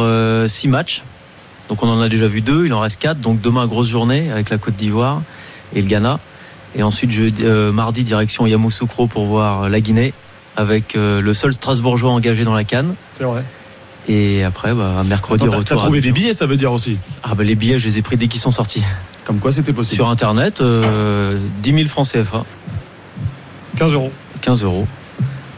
six 0.48 0.66
matchs. 0.66 1.02
Donc 1.70 1.84
on 1.84 1.88
en 1.88 2.00
a 2.00 2.08
déjà 2.08 2.26
vu 2.26 2.40
deux, 2.40 2.66
il 2.66 2.74
en 2.74 2.80
reste 2.80 3.00
quatre. 3.00 3.20
Donc 3.20 3.40
demain, 3.40 3.68
grosse 3.68 3.86
journée 3.86 4.28
avec 4.32 4.50
la 4.50 4.58
Côte 4.58 4.74
d'Ivoire 4.74 5.22
et 5.72 5.80
le 5.80 5.86
Ghana. 5.86 6.18
Et 6.74 6.82
ensuite, 6.82 7.12
euh, 7.42 7.70
mardi, 7.70 8.02
direction 8.02 8.44
Yamoussoukro 8.44 9.06
pour 9.06 9.24
voir 9.24 9.68
la 9.68 9.80
Guinée 9.80 10.12
avec 10.56 10.96
euh, 10.96 11.20
le 11.20 11.32
seul 11.32 11.52
Strasbourgeois 11.52 12.10
engagé 12.10 12.42
dans 12.42 12.54
la 12.54 12.64
Cannes. 12.64 12.96
C'est 13.14 13.22
vrai. 13.22 13.44
Et 14.08 14.42
après, 14.42 14.74
bah, 14.74 15.04
mercredi, 15.06 15.44
retour. 15.44 15.64
T'as 15.64 15.76
trouvé 15.76 16.00
des 16.00 16.10
billets, 16.10 16.34
ça 16.34 16.46
veut 16.46 16.56
dire 16.56 16.72
aussi 16.72 16.98
Ah, 17.22 17.36
bah, 17.36 17.44
les 17.44 17.54
billets, 17.54 17.78
je 17.78 17.86
les 17.86 17.98
ai 17.98 18.02
pris 18.02 18.16
dès 18.16 18.26
qu'ils 18.26 18.40
sont 18.40 18.50
sortis. 18.50 18.82
Comme 19.24 19.38
quoi, 19.38 19.52
c'était 19.52 19.72
possible 19.72 19.94
Sur 19.94 20.08
Internet, 20.08 20.54
10 20.56 20.62
euh, 20.64 21.38
000 21.62 21.86
francs 21.86 22.08
CFA. 22.08 22.44
15 23.76 23.94
euros. 23.94 24.12
15 24.40 24.64
euros. 24.64 24.88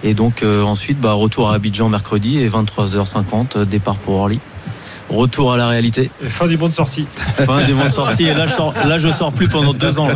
Et 0.04 0.12
donc, 0.12 0.42
ensuite, 0.42 1.00
bah, 1.00 1.12
retour 1.12 1.50
à 1.50 1.54
Abidjan 1.54 1.88
mercredi 1.88 2.38
et 2.38 2.50
23h50, 2.50 3.64
départ 3.64 3.96
pour 3.96 4.16
Orly 4.16 4.40
retour 5.14 5.52
à 5.52 5.56
la 5.56 5.68
réalité. 5.68 6.10
fin 6.28 6.46
du 6.46 6.56
bon 6.56 6.68
de 6.68 6.72
sortie. 6.72 7.06
Fin 7.46 7.62
du 7.64 7.74
bon 7.74 7.84
de 7.84 7.92
sortie. 7.92 8.24
Et 8.24 8.34
là, 8.34 8.46
je 8.46 8.52
sors, 8.52 8.74
là, 8.86 8.98
je 8.98 9.10
sors 9.10 9.32
plus 9.32 9.48
pendant 9.48 9.72
deux 9.72 9.98
ans. 9.98 10.08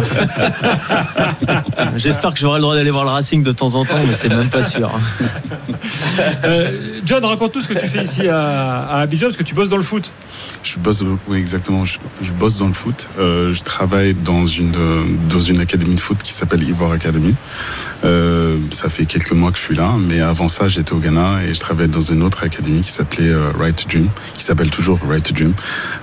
J'espère 1.97 2.33
que 2.35 2.41
j'aurai 2.41 2.59
le 2.59 2.63
droit 2.63 2.75
d'aller 2.75 2.91
voir 2.91 3.05
le 3.05 3.11
Racing 3.11 3.43
de 3.43 3.53
temps 3.53 3.75
en 3.75 3.85
temps, 3.85 3.97
mais 4.07 4.15
c'est 4.15 4.29
même 4.29 4.49
pas 4.49 4.63
sûr. 4.63 4.91
Euh, 6.45 7.01
John, 7.05 7.25
raconte-nous 7.25 7.63
ce 7.63 7.69
que 7.69 7.79
tu 7.79 7.87
fais 7.87 8.05
ici 8.05 8.29
à, 8.29 8.99
Abidjan, 8.99 9.27
parce 9.27 9.37
que 9.37 9.43
tu 9.43 9.55
bosses 9.55 9.69
dans 9.69 9.77
le 9.77 9.83
foot. 9.83 10.13
Je 10.63 10.79
bosse, 10.79 11.05
oui, 11.29 11.39
exactement. 11.39 11.85
Je, 11.85 11.99
bosse 12.33 12.59
dans 12.59 12.69
le 12.69 12.73
foot. 12.73 13.11
Euh, 13.19 13.53
je 13.53 13.63
travaille 13.63 14.15
dans 14.15 14.47
une, 14.47 14.73
dans 15.29 15.41
une 15.41 15.61
académie 15.61 15.95
de 15.95 16.01
foot 16.01 16.19
qui 16.23 16.33
s'appelle 16.33 16.63
Ivoire 16.63 16.93
Academy. 16.93 17.35
Euh, 18.05 18.59
ça 18.71 18.89
fait 18.89 19.07
quelques 19.07 19.33
mois 19.33 19.51
que 19.51 19.59
je 19.59 19.63
suis 19.63 19.75
là, 19.75 19.93
mais 20.09 20.21
avant 20.21 20.49
ça, 20.49 20.69
j'étais 20.69 20.93
au 20.93 20.99
Ghana 20.99 21.45
et 21.45 21.55
je 21.55 21.61
travaillais 21.61 21.89
dans 21.89 22.01
une 22.01 22.23
autre 22.23 22.45
académie 22.45 22.81
qui 22.81 22.91
s'appelait 22.91 23.33
Right 23.59 23.77
to 23.77 23.89
Dream, 23.89 24.09
qui 24.35 24.45
s'appelle 24.45 24.71
toujours 24.71 24.86
toujours 24.87 25.09
Right 25.09 25.23
to 25.25 25.35
Dream. 25.35 25.53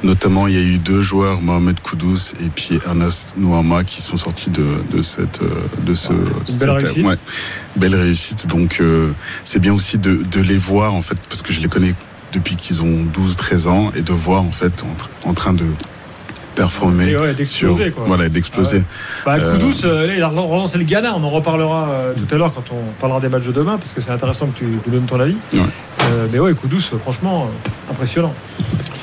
Notamment, 0.04 0.48
il 0.48 0.56
y 0.56 0.58
a 0.58 0.62
eu 0.62 0.78
deux 0.78 1.02
joueurs, 1.02 1.42
Mohamed 1.42 1.80
Koudous 1.80 2.34
et 2.44 2.50
puis 2.54 2.80
Ernest 2.86 3.36
Nouama, 3.38 3.84
qui 3.84 4.02
sont 4.02 4.18
sortis 4.18 4.50
de, 4.50 4.66
de 4.92 5.02
cette, 5.02 5.40
de 5.86 5.94
ce, 5.94 6.12
belle 6.60 6.72
réussite. 6.72 7.06
Ouais, 7.06 7.16
belle 7.78 7.96
réussite. 7.96 8.48
Donc, 8.48 8.82
c'est 9.46 9.60
bien 9.60 9.74
aussi 9.74 9.98
de, 9.98 10.24
de 10.24 10.42
les 10.42 10.58
voir, 10.58 10.94
en 10.94 11.02
fait, 11.02 11.18
parce 11.30 11.42
que 11.42 11.54
je 11.54 11.62
les 11.62 11.70
connais 11.70 11.96
depuis 12.34 12.56
qu'ils 12.56 12.82
ont 12.82 13.06
12-13 13.06 13.68
ans 13.70 13.92
et 13.96 14.02
de 14.02 14.12
voir 14.12 14.42
en 14.42 14.52
fait 14.52 14.84
en, 15.24 15.34
train 15.34 15.54
de 15.54 15.66
performer 16.56 17.16
d'exploser 17.36 17.94
voilà 17.96 18.30
d'exploser. 18.30 18.84
Ah 19.26 19.34
ouais. 19.34 19.40
bah, 19.40 19.46
euh, 19.48 20.14
il 20.16 20.22
a 20.22 20.28
relancé 20.28 20.78
le 20.78 20.84
Ghana 20.84 21.14
on 21.16 21.24
en 21.24 21.30
reparlera 21.30 21.90
euh, 21.90 22.14
tout 22.14 22.34
à 22.34 22.38
l'heure 22.38 22.54
quand 22.54 22.66
on 22.72 23.00
parlera 23.00 23.20
des 23.20 23.30
matchs 23.30 23.46
de 23.46 23.52
demain 23.52 23.78
parce 23.78 23.92
que 23.92 24.02
c'est 24.02 24.12
intéressant 24.12 24.48
que 24.48 24.58
tu, 24.58 24.66
tu, 24.84 24.90
donnes 24.90 25.06
ton 25.06 25.20
avis. 25.20 25.36
Euh, 25.54 26.28
mais 26.32 26.40
ouais 26.40 26.54
Koudous 26.54 26.82
franchement 27.02 27.50
impressionnant. 27.90 28.34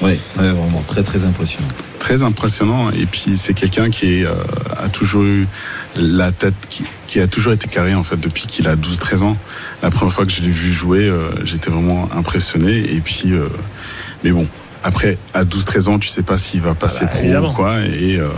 Oui 0.02 0.21
vraiment 0.37 0.83
très 0.87 1.02
très 1.02 1.25
impressionnant. 1.25 1.69
Très 1.99 2.23
impressionnant 2.23 2.90
et 2.90 3.07
puis 3.07 3.37
c'est 3.37 3.54
quelqu'un 3.54 3.90
qui 3.90 4.25
a 4.25 4.88
toujours 4.88 5.23
eu 5.23 5.47
la 5.97 6.33
tête 6.33 6.54
qui, 6.69 6.85
qui, 7.07 7.21
a 7.21 7.26
toujours 7.26 7.52
été 7.52 7.69
carré 7.69 7.95
en 7.95 8.04
fait 8.04 8.19
depuis 8.19 8.47
qu'il 8.47 8.69
a 8.69 8.76
12-13 8.76 9.23
ans. 9.23 9.37
La 9.83 9.90
première 9.90 10.12
fois 10.12 10.25
que 10.25 10.33
je 10.33 10.40
l'ai 10.40 10.49
vu 10.49 10.73
jouer 10.73 11.12
j'étais 11.45 11.71
vraiment 11.71 12.09
impressionné 12.14 12.95
et 12.95 13.00
puis 13.00 13.33
mais 14.25 14.33
bon 14.33 14.47
après, 14.82 15.18
à 15.34 15.44
12-13 15.44 15.88
ans, 15.90 15.99
tu 15.99 16.08
sais 16.08 16.22
pas 16.22 16.38
s'il 16.38 16.60
va 16.60 16.75
passer 16.75 17.04
ah 17.04 17.12
bah, 17.12 17.40
pro 17.40 17.49
ou 17.49 17.52
quoi. 17.52 17.80
Et 17.80 18.16
euh, 18.16 18.28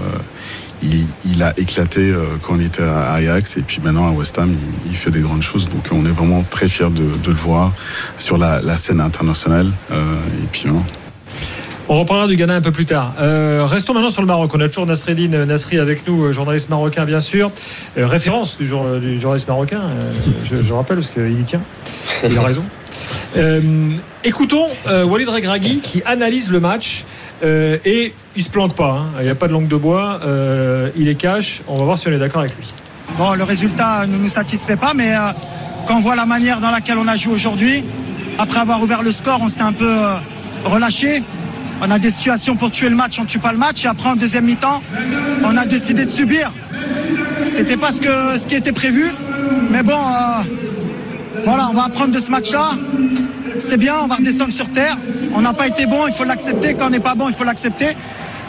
il, 0.82 1.42
a 1.42 1.52
éclaté 1.58 2.11
euh, 2.11 2.25
quand 2.40 2.56
il 2.56 2.66
était 2.66 2.82
à 2.82 3.12
Ajax. 3.12 3.56
Et 3.56 3.62
puis 3.62 3.80
maintenant, 3.82 4.08
à 4.08 4.11
West 4.11 4.38
Ham, 4.38 4.54
il, 4.87 4.96
fait 4.96 5.11
des 5.11 5.20
grandes 5.20 5.42
choses. 5.42 5.68
Donc 5.68 5.88
on 5.92 6.04
est 6.04 6.11
vraiment 6.11 6.42
très 6.42 6.68
fiers 6.68 6.90
de, 6.90 7.28
le 7.28 7.37
voir 7.37 7.72
sur 8.18 8.38
la, 8.38 8.76
scène 8.76 9.00
internationale. 9.00 9.70
Euh, 9.90 10.16
et 10.42 10.46
puis 10.50 10.66
On 11.88 11.98
reparlera 11.98 12.28
du 12.28 12.36
Ghana 12.36 12.54
un 12.54 12.60
peu 12.60 12.70
plus 12.70 12.86
tard. 12.86 13.14
restons 13.18 13.92
maintenant 13.92 14.10
sur 14.10 14.22
le 14.22 14.28
Maroc. 14.28 14.52
On 14.54 14.60
a 14.60 14.68
toujours 14.68 14.86
Nasreddin 14.86 15.44
Nasri 15.46 15.78
avec 15.78 16.06
nous, 16.06 16.32
journaliste 16.32 16.70
marocain 16.70 17.04
bien 17.04 17.20
sûr. 17.20 17.50
référence 17.96 18.56
du, 18.56 18.64
du, 18.64 19.20
journaliste 19.20 19.48
marocain, 19.48 19.80
je, 20.44 20.62
je, 20.62 20.72
rappelle, 20.72 20.98
parce 20.98 21.10
qu'il 21.10 21.38
y 21.38 21.44
tient. 21.44 21.60
Il 22.24 22.38
a 22.38 22.42
raison. 22.42 22.62
Euh, 23.36 23.60
écoutons 24.24 24.66
euh, 24.86 25.04
Walid 25.04 25.28
Regragui 25.28 25.80
qui 25.80 26.02
analyse 26.04 26.50
le 26.50 26.60
match 26.60 27.04
euh, 27.42 27.78
et 27.84 28.12
il 28.36 28.42
se 28.42 28.50
planque 28.50 28.74
pas. 28.74 28.90
Hein. 28.90 29.06
Il 29.20 29.24
n'y 29.24 29.30
a 29.30 29.34
pas 29.34 29.48
de 29.48 29.52
langue 29.52 29.68
de 29.68 29.76
bois. 29.76 30.20
il 30.96 31.08
est 31.08 31.14
cash. 31.14 31.62
On 31.68 31.76
va 31.76 31.84
voir 31.84 31.98
si 31.98 32.08
on 32.08 32.12
est 32.12 32.18
d'accord 32.18 32.40
avec 32.40 32.56
lui. 32.56 32.66
Bon, 33.18 33.34
le 33.34 33.44
résultat 33.44 34.06
ne 34.06 34.16
nous 34.16 34.28
satisfait 34.28 34.76
pas, 34.76 34.94
mais 34.94 35.12
quand 35.86 35.96
on 35.96 36.00
voit 36.00 36.16
la 36.16 36.26
manière 36.26 36.60
dans 36.60 36.70
laquelle 36.70 36.98
on 36.98 37.08
a 37.08 37.16
joué 37.16 37.34
aujourd'hui, 37.34 37.84
après 38.38 38.60
avoir 38.60 38.82
ouvert 38.82 39.02
le 39.02 39.12
score, 39.12 39.40
on 39.42 39.48
s'est 39.48 39.62
un 39.62 39.72
peu 39.72 39.94
relâché. 40.64 41.23
On 41.81 41.90
a 41.90 41.99
des 41.99 42.11
situations 42.11 42.57
pour 42.57 42.71
tuer 42.71 42.88
le 42.88 42.97
match, 42.97 43.19
on 43.19 43.23
ne 43.23 43.26
tue 43.26 43.38
pas 43.38 43.52
le 43.52 43.59
match. 43.59 43.85
Et 43.85 43.88
après, 43.88 44.11
en 44.11 44.16
deuxième 44.16 44.45
mi-temps, 44.45 44.83
on 45.45 45.57
a 45.57 45.66
décidé 45.66 46.04
de 46.04 46.11
subir. 46.11 46.52
C'était 47.47 47.76
pas 47.76 47.92
ce, 47.92 48.00
que, 48.00 48.38
ce 48.38 48.47
qui 48.47 48.54
était 48.54 48.73
prévu. 48.73 49.04
Mais 49.71 49.83
bon, 49.83 49.99
voilà, 51.45 51.69
on 51.71 51.75
va 51.75 51.85
apprendre 51.85 52.14
de 52.14 52.21
ce 52.21 52.31
match-là. 52.31 52.73
C'est 53.59 53.76
bien, 53.76 53.95
on 54.02 54.07
va 54.07 54.16
redescendre 54.16 54.52
sur 54.52 54.71
terre. 54.71 54.97
On 55.35 55.40
n'a 55.40 55.52
pas 55.52 55.66
été 55.66 55.87
bon, 55.87 56.07
il 56.07 56.14
faut 56.14 56.25
l'accepter. 56.25 56.75
Quand 56.75 56.87
on 56.87 56.90
n'est 56.90 57.00
pas 57.00 57.14
bon, 57.14 57.28
il 57.28 57.35
faut 57.35 57.45
l'accepter. 57.45 57.97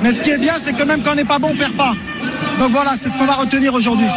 Mais 0.01 0.11
ce 0.11 0.23
qui 0.23 0.29
est 0.29 0.37
bien, 0.37 0.53
c'est 0.59 0.73
que 0.73 0.83
même 0.83 1.01
quand 1.01 1.13
on 1.13 1.15
n'est 1.15 1.25
pas 1.25 1.39
bon, 1.39 1.49
on 1.51 1.55
perd 1.55 1.73
pas. 1.73 1.93
Donc 2.59 2.71
voilà, 2.71 2.91
c'est 2.95 3.09
ce 3.09 3.17
qu'on 3.17 3.25
va 3.25 3.33
retenir 3.33 3.73
aujourd'hui. 3.73 4.07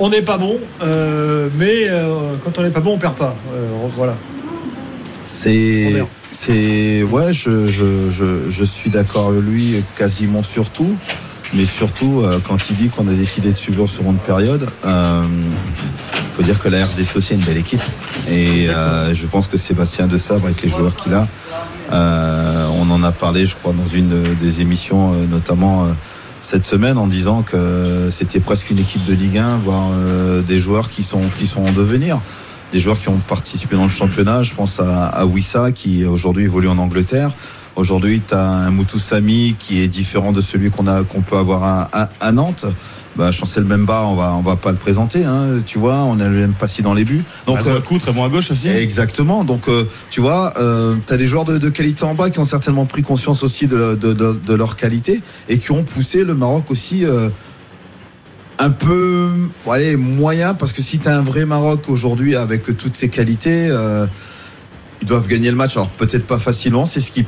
On 0.00 0.10
n'est 0.10 0.22
pas 0.22 0.38
bon, 0.38 0.58
euh, 0.82 1.48
mais 1.56 1.88
euh, 1.88 2.34
quand 2.44 2.56
on 2.58 2.62
n'est 2.62 2.70
pas 2.70 2.80
bon, 2.80 2.94
on 2.94 2.98
perd 2.98 3.16
pas. 3.16 3.34
Euh, 3.52 3.68
voilà. 3.96 4.14
C'est, 5.24 5.92
c'est, 6.40 7.02
ouais, 7.02 7.32
je, 7.32 7.68
je, 7.68 8.48
je 8.48 8.64
suis 8.64 8.90
d'accord 8.90 9.30
avec 9.30 9.42
lui 9.42 9.82
quasiment 9.96 10.42
sur 10.42 10.70
tout 10.70 10.96
mais 11.54 11.64
surtout 11.64 12.22
quand 12.44 12.68
il 12.68 12.76
dit 12.76 12.90
qu'on 12.90 13.08
a 13.08 13.14
décidé 13.14 13.50
de 13.50 13.56
subir 13.56 13.88
sur 13.88 14.04
une 14.04 14.18
période, 14.18 14.68
faut 16.38 16.44
dire 16.44 16.60
que 16.60 16.68
la 16.68 16.86
RDC 16.86 17.16
aussi 17.16 17.32
est 17.32 17.36
une 17.36 17.44
belle 17.44 17.56
équipe. 17.56 17.82
Et 18.30 18.68
euh, 18.68 19.12
je 19.12 19.26
pense 19.26 19.48
que 19.48 19.56
Sébastien 19.56 20.06
De 20.06 20.16
Sabre, 20.16 20.46
avec 20.46 20.62
les 20.62 20.68
joueurs 20.68 20.94
qu'il 20.94 21.12
a, 21.12 21.26
euh, 21.92 22.68
on 22.74 22.88
en 22.92 23.02
a 23.02 23.10
parlé, 23.10 23.44
je 23.44 23.56
crois, 23.56 23.72
dans 23.72 23.88
une 23.88 24.36
des 24.36 24.60
émissions, 24.60 25.14
euh, 25.14 25.26
notamment 25.26 25.88
cette 26.40 26.64
semaine, 26.64 26.96
en 26.96 27.08
disant 27.08 27.42
que 27.42 28.08
c'était 28.12 28.38
presque 28.38 28.70
une 28.70 28.78
équipe 28.78 29.04
de 29.04 29.14
Ligue 29.14 29.38
1, 29.38 29.56
voire 29.56 29.88
des 30.46 30.60
joueurs 30.60 30.88
qui 30.88 31.02
sont, 31.02 31.22
qui 31.36 31.48
sont 31.48 31.62
en 31.62 31.72
devenir. 31.72 32.20
Des 32.72 32.80
joueurs 32.80 32.98
qui 33.00 33.08
ont 33.08 33.18
participé 33.18 33.76
dans 33.76 33.84
le 33.84 33.88
championnat. 33.88 34.42
Je 34.42 34.54
pense 34.54 34.80
à, 34.80 35.06
à 35.06 35.24
Wissa, 35.24 35.72
qui 35.72 36.04
aujourd'hui 36.04 36.44
évolue 36.44 36.68
en 36.68 36.78
Angleterre. 36.78 37.30
Aujourd'hui, 37.76 38.20
tu 38.26 38.34
as 38.34 38.44
un 38.44 38.70
Moutoussami 38.70 39.56
qui 39.58 39.80
est 39.80 39.88
différent 39.88 40.32
de 40.32 40.40
celui 40.40 40.70
qu'on 40.70 40.86
a 40.86 41.04
qu'on 41.04 41.22
peut 41.22 41.36
avoir 41.36 41.62
à, 41.64 42.10
à 42.20 42.32
Nantes 42.32 42.66
bah, 43.18 43.32
Chancel 43.32 43.64
Memba, 43.64 44.04
on 44.04 44.14
va, 44.14 44.34
on 44.34 44.42
va 44.42 44.54
pas 44.54 44.70
le 44.70 44.76
présenter, 44.76 45.24
hein, 45.24 45.60
tu 45.66 45.78
vois, 45.78 45.96
on 46.04 46.14
n'a 46.14 46.28
même 46.28 46.52
pas 46.52 46.68
si 46.68 46.82
dans 46.82 46.94
les 46.94 47.04
buts. 47.04 47.24
Donc, 47.46 47.66
euh, 47.66 47.80
coup, 47.80 47.98
très 47.98 48.12
bon 48.12 48.24
à 48.24 48.28
gauche 48.28 48.52
aussi. 48.52 48.68
Exactement. 48.68 49.42
Donc, 49.42 49.68
euh, 49.68 49.84
tu 50.08 50.20
vois, 50.20 50.52
euh, 50.58 50.94
tu 51.04 51.12
as 51.12 51.16
des 51.16 51.26
joueurs 51.26 51.44
de, 51.44 51.68
qualité 51.68 52.04
en 52.04 52.14
bas 52.14 52.30
qui 52.30 52.38
ont 52.38 52.44
certainement 52.44 52.86
pris 52.86 53.02
conscience 53.02 53.42
aussi 53.42 53.66
de, 53.66 53.96
de, 53.96 54.54
leur 54.54 54.76
qualité 54.76 55.20
et 55.48 55.58
qui 55.58 55.72
ont 55.72 55.82
poussé 55.82 56.22
le 56.22 56.34
Maroc 56.34 56.70
aussi. 56.70 57.04
Euh, 57.04 57.28
un 58.58 58.70
peu 58.70 59.30
allez, 59.70 59.96
moyen 59.96 60.54
parce 60.54 60.72
que 60.72 60.82
si 60.82 60.98
tu 60.98 61.08
un 61.08 61.22
vrai 61.22 61.44
Maroc 61.44 61.88
aujourd'hui 61.88 62.34
avec 62.36 62.76
toutes 62.76 62.96
ses 62.96 63.08
qualités 63.08 63.68
ils 65.00 65.06
doivent 65.06 65.28
gagner 65.28 65.50
le 65.50 65.56
match 65.56 65.76
alors 65.76 65.88
peut-être 65.90 66.26
pas 66.26 66.38
facilement 66.38 66.84
c'est 66.84 67.00
ce 67.00 67.12
qui 67.12 67.24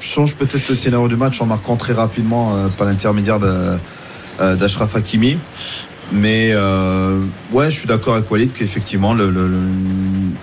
change 0.00 0.36
peut-être 0.36 0.68
le 0.68 0.74
scénario 0.74 1.08
du 1.08 1.16
match 1.16 1.40
en 1.40 1.46
marquant 1.46 1.76
très 1.76 1.94
rapidement 1.94 2.52
par 2.76 2.86
l'intermédiaire 2.86 3.38
euh, 4.40 4.54
d'Ashraf 4.54 4.94
Hakimi. 4.94 5.36
Mais 6.12 6.52
euh, 6.52 7.20
ouais, 7.52 7.70
je 7.70 7.78
suis 7.78 7.86
d'accord 7.86 8.14
avec 8.14 8.30
Walid 8.30 8.52
qu'effectivement 8.52 9.12
le, 9.12 9.30
le, 9.30 9.48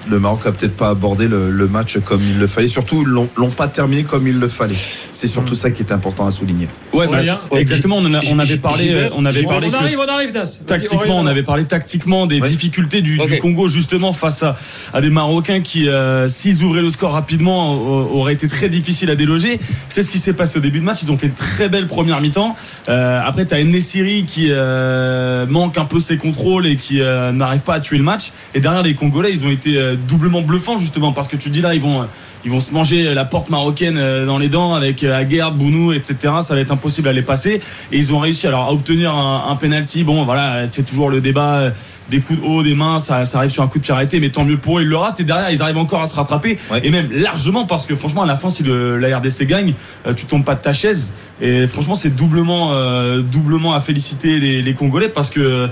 le, 0.07 0.19
Maroc 0.19 0.45
a 0.45 0.51
peut-être 0.51 0.77
pas 0.77 0.89
abordé 0.89 1.27
le, 1.27 1.49
le, 1.49 1.67
match 1.67 1.97
comme 1.99 2.21
il 2.21 2.37
le 2.37 2.45
fallait. 2.45 2.67
Surtout, 2.67 3.03
l'ont 3.03 3.27
pas 3.49 3.67
terminé 3.67 4.03
comme 4.03 4.27
il 4.27 4.39
le 4.39 4.47
fallait. 4.47 4.75
C'est 5.11 5.27
surtout 5.27 5.53
mm. 5.53 5.57
ça 5.57 5.71
qui 5.71 5.81
est 5.81 5.91
important 5.91 6.27
à 6.27 6.31
souligner. 6.31 6.67
Ouais, 6.93 7.07
bah, 7.07 7.19
exactement. 7.57 7.97
On, 7.97 8.05
on, 8.05 8.39
avait 8.39 8.57
parlé, 8.57 9.09
on 9.15 9.25
avait 9.25 9.43
parlé. 9.43 9.67
On 9.71 9.73
arrive, 9.73 9.99
on 9.99 10.07
arrive, 10.07 10.31
Tactiquement, 10.65 11.19
on 11.19 11.25
avait 11.25 11.43
parlé 11.43 11.65
tactiquement 11.65 12.27
des 12.27 12.39
difficultés 12.39 13.01
du, 13.01 13.17
du, 13.17 13.37
Congo 13.39 13.67
justement 13.67 14.13
face 14.13 14.43
à, 14.43 14.55
à 14.93 15.01
des 15.01 15.09
Marocains 15.09 15.61
qui, 15.61 15.89
euh, 15.89 16.27
s'ils 16.27 16.63
ouvraient 16.63 16.81
le 16.81 16.89
score 16.89 17.11
rapidement, 17.11 17.73
auraient 17.73 18.33
été 18.33 18.47
très 18.47 18.69
difficiles 18.69 19.09
à 19.09 19.15
déloger. 19.15 19.59
C'est 19.89 20.03
ce 20.03 20.11
qui 20.11 20.19
s'est 20.19 20.33
passé 20.33 20.57
au 20.57 20.61
début 20.61 20.79
de 20.79 20.85
match. 20.85 20.99
Ils 21.03 21.11
ont 21.11 21.17
fait 21.17 21.27
une 21.27 21.33
très 21.33 21.69
belle 21.69 21.87
première 21.87 22.21
mi-temps. 22.21 22.55
Euh, 22.89 23.21
après, 23.25 23.45
t'as 23.45 23.63
Nessiri 23.63 24.25
qui 24.25 24.47
euh, 24.49 25.45
manque 25.55 25.77
un 25.77 25.85
peu 25.85 26.01
ses 26.01 26.17
contrôles 26.17 26.67
et 26.67 26.75
qui 26.75 26.99
euh, 26.99 27.31
n'arrive 27.31 27.61
pas 27.61 27.75
à 27.75 27.79
tuer 27.79 27.97
le 27.97 28.03
match. 28.03 28.33
Et 28.53 28.59
derrière 28.59 28.83
les 28.83 28.93
Congolais, 28.93 29.31
ils 29.31 29.45
ont 29.45 29.49
été 29.49 29.77
euh, 29.77 29.95
doublement 29.95 30.41
bluffants 30.41 30.77
justement 30.77 31.13
parce 31.13 31.29
que 31.29 31.37
tu 31.37 31.49
dis 31.49 31.61
là, 31.61 31.73
ils 31.73 31.81
vont, 31.81 32.05
vont 32.45 32.59
se 32.59 32.73
manger 32.73 33.13
la 33.13 33.23
porte 33.23 33.49
marocaine 33.49 33.97
euh, 33.97 34.25
dans 34.25 34.37
les 34.37 34.49
dents 34.49 34.75
avec 34.75 35.03
Aguerd, 35.05 35.55
Bounou, 35.55 35.93
etc. 35.93 36.15
Ça 36.41 36.55
va 36.55 36.59
être 36.59 36.71
impossible 36.71 37.07
à 37.07 37.13
les 37.13 37.21
passer. 37.21 37.61
Et 37.93 37.97
ils 37.97 38.13
ont 38.13 38.19
réussi 38.19 38.47
alors 38.47 38.63
à 38.65 38.73
obtenir 38.73 39.15
un, 39.15 39.45
un 39.49 39.55
penalty. 39.55 40.03
Bon, 40.03 40.25
voilà, 40.25 40.67
c'est 40.67 40.85
toujours 40.85 41.09
le 41.09 41.21
débat 41.21 41.71
des 42.09 42.19
coups 42.19 42.39
de 42.39 42.45
haut, 42.45 42.63
des 42.63 42.75
mains, 42.75 42.99
ça, 42.99 43.25
ça 43.25 43.39
arrive 43.39 43.51
sur 43.51 43.63
un 43.63 43.67
coup 43.67 43.79
de 43.79 43.83
pied 43.83 43.93
arrêté, 43.93 44.19
mais 44.19 44.29
tant 44.29 44.45
mieux 44.45 44.57
pour 44.57 44.79
eux, 44.79 44.81
ils 44.81 44.87
le 44.87 44.97
ratent 44.97 45.19
et 45.19 45.23
derrière 45.23 45.49
ils 45.49 45.61
arrivent 45.61 45.77
encore 45.77 46.01
à 46.01 46.07
se 46.07 46.15
rattraper 46.15 46.57
et 46.83 46.91
même 46.91 47.09
largement 47.11 47.65
parce 47.65 47.85
que 47.85 47.95
franchement 47.95 48.23
à 48.23 48.25
la 48.25 48.35
fin 48.35 48.49
si 48.49 48.63
le, 48.63 48.97
la 48.97 49.17
RDC 49.17 49.45
gagne, 49.45 49.73
euh, 50.07 50.13
tu 50.13 50.25
tombes 50.25 50.43
pas 50.43 50.55
de 50.55 50.61
ta 50.61 50.73
chaise 50.73 51.11
et 51.41 51.67
franchement 51.67 51.95
c'est 51.95 52.15
doublement 52.15 52.73
euh, 52.73 53.21
doublement 53.21 53.73
à 53.73 53.79
féliciter 53.79 54.39
les, 54.39 54.61
les, 54.61 54.73
Congolais 54.73 55.09
parce 55.09 55.29
que 55.29 55.67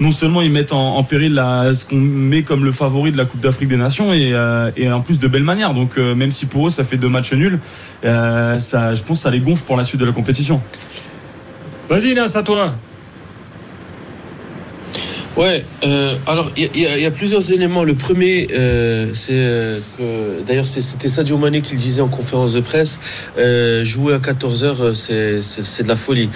non 0.00 0.12
seulement 0.12 0.42
ils 0.42 0.50
mettent 0.50 0.72
en, 0.72 0.96
en 0.96 1.04
péril 1.04 1.34
la, 1.34 1.74
ce 1.74 1.84
qu'on 1.84 1.96
met 1.96 2.42
comme 2.42 2.64
le 2.64 2.72
favori 2.72 3.12
de 3.12 3.16
la 3.16 3.24
Coupe 3.24 3.40
d'Afrique 3.40 3.68
des 3.68 3.76
Nations 3.76 4.12
et, 4.12 4.32
euh, 4.32 4.70
et, 4.76 4.90
en 4.90 5.00
plus 5.00 5.18
de 5.18 5.28
belle 5.28 5.44
manière 5.44 5.74
donc 5.74 5.96
même 5.98 6.32
si 6.32 6.46
pour 6.46 6.66
eux 6.66 6.70
ça 6.70 6.84
fait 6.84 6.96
deux 6.96 7.08
matchs 7.08 7.32
nuls, 7.32 7.60
ça 8.02 8.94
je 8.94 9.02
pense 9.02 9.20
ça 9.20 9.30
les 9.30 9.40
gonfle 9.40 9.64
pour 9.64 9.76
la 9.76 9.84
suite 9.84 10.00
de 10.00 10.06
la 10.06 10.12
compétition. 10.12 10.60
Vas-y 11.88 12.14
Nas 12.14 12.36
à 12.36 12.42
toi. 12.42 12.72
Ouais, 15.36 15.62
euh, 15.84 16.16
alors 16.26 16.50
il 16.56 16.80
y, 16.80 17.04
a 17.04 17.10
plusieurs 17.10 17.52
éléments. 17.52 17.84
Le 17.84 17.94
premier, 17.94 18.48
euh, 18.56 19.10
c'est 19.12 19.32
euh, 19.34 19.80
que 19.98 20.42
d'ailleurs 20.46 20.66
c'était 20.66 21.08
Sadio 21.08 21.36
Mané 21.36 21.60
qui 21.60 21.74
le 21.74 21.78
disait 21.78 22.00
en 22.00 22.08
conférence 22.08 22.54
de 22.54 22.60
presse. 22.60 22.98
Jouer 23.84 24.14
à 24.14 24.18
14 24.18 24.64
h 24.64 24.94
c'est 24.94 25.82
de 25.82 25.88
la 25.88 25.96
folie. 25.96 26.30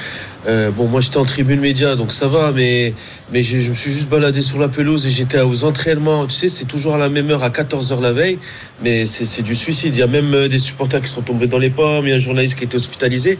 Euh, 0.46 0.70
bon, 0.70 0.88
moi 0.88 1.00
j'étais 1.00 1.18
en 1.18 1.24
tribune 1.24 1.60
média, 1.60 1.96
donc 1.96 2.12
ça 2.12 2.26
va, 2.26 2.52
mais, 2.52 2.94
mais 3.32 3.42
je, 3.42 3.56
me 3.70 3.74
suis 3.74 3.92
juste 3.92 4.08
baladé 4.08 4.40
sur 4.40 4.58
la 4.58 4.68
pelouse 4.68 5.06
et 5.06 5.10
j'étais 5.10 5.40
aux 5.40 5.64
entraînements. 5.64 6.26
Tu 6.26 6.34
sais, 6.34 6.48
c'est 6.48 6.64
toujours 6.64 6.94
à 6.94 6.98
la 6.98 7.08
même 7.08 7.30
heure, 7.30 7.44
à 7.44 7.50
14h 7.50 8.00
la 8.00 8.12
veille, 8.12 8.38
mais 8.82 9.04
c'est 9.06 9.42
du 9.42 9.54
suicide. 9.54 9.94
Il 9.94 9.98
y 9.98 10.02
a 10.02 10.06
même 10.06 10.32
euh, 10.32 10.48
des 10.48 10.58
supporters 10.58 11.02
qui 11.02 11.10
sont 11.10 11.22
tombés 11.22 11.46
dans 11.46 11.58
les 11.58 11.70
pommes, 11.70 12.06
il 12.06 12.10
y 12.10 12.12
a 12.12 12.16
un 12.16 12.20
journaliste 12.20 12.54
qui 12.54 12.62
a 12.62 12.64
été 12.64 12.76
hospitalisé. 12.76 13.38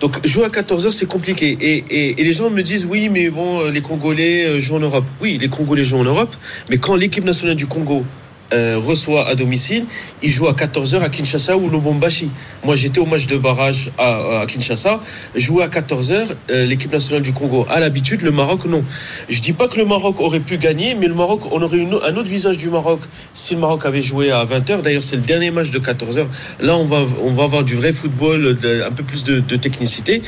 Donc 0.00 0.24
jouer 0.26 0.44
à 0.44 0.48
14h, 0.48 0.92
c'est 0.92 1.06
compliqué. 1.06 1.56
Et, 1.60 2.22
les 2.22 2.32
gens 2.32 2.50
me 2.50 2.62
disent, 2.62 2.86
oui, 2.88 3.08
mais 3.08 3.30
bon, 3.30 3.62
euh, 3.62 3.70
les 3.70 3.80
Congolais 3.80 4.60
jouent 4.60 4.76
en 4.76 4.80
Europe. 4.80 5.04
Oui, 5.20 5.38
les 5.40 5.48
Congolais 5.48 5.84
jouent 5.84 5.98
en 5.98 6.04
Europe, 6.04 6.34
mais 6.70 6.76
quand 6.76 6.96
l'équipe 6.96 7.24
nationale 7.24 7.56
du 7.56 7.66
Congo 7.66 8.04
euh, 8.52 8.78
reçoit 8.78 9.28
à 9.28 9.34
domicile, 9.34 9.84
il 10.22 10.30
joue 10.30 10.46
à 10.48 10.52
14h 10.52 11.00
à 11.00 11.08
Kinshasa 11.08 11.56
ou 11.56 11.68
Lubumbashi. 11.68 12.30
Moi, 12.64 12.76
j'étais 12.76 13.00
au 13.00 13.06
match 13.06 13.26
de 13.26 13.36
barrage 13.36 13.90
à, 13.98 14.44
Kinshasa, 14.46 15.00
jouer 15.34 15.64
à 15.64 15.68
14h, 15.68 16.34
euh, 16.50 16.66
l'équipe 16.66 16.92
nationale 16.92 17.22
du 17.22 17.32
Congo 17.32 17.66
a 17.70 17.80
l'habitude, 17.80 18.22
le 18.22 18.30
Maroc 18.30 18.64
non. 18.66 18.84
Je 19.28 19.40
dis 19.40 19.52
pas 19.52 19.68
que 19.68 19.78
le 19.78 19.84
Maroc 19.84 20.20
aurait 20.20 20.40
pu 20.40 20.58
gagner, 20.58 20.94
mais 20.94 21.06
le 21.06 21.14
Maroc, 21.14 21.40
on 21.50 21.62
aurait 21.62 21.78
eu 21.78 21.86
un 21.86 22.16
autre 22.16 22.28
visage 22.28 22.58
du 22.58 22.68
Maroc 22.70 23.00
si 23.34 23.54
le 23.54 23.60
Maroc 23.60 23.86
avait 23.86 24.02
joué 24.02 24.30
à 24.30 24.44
20h. 24.44 24.82
D'ailleurs, 24.82 25.04
c'est 25.04 25.16
le 25.16 25.22
dernier 25.22 25.50
match 25.50 25.70
de 25.70 25.78
14h. 25.78 26.26
Là, 26.60 26.76
on 26.76 26.84
va, 26.84 27.04
on 27.22 27.32
va 27.32 27.44
avoir 27.44 27.64
du 27.64 27.74
vrai 27.74 27.92
football, 27.92 28.56
un 28.86 28.92
peu 28.92 29.02
plus 29.02 29.24
de, 29.24 29.56
technicité. 29.56 30.22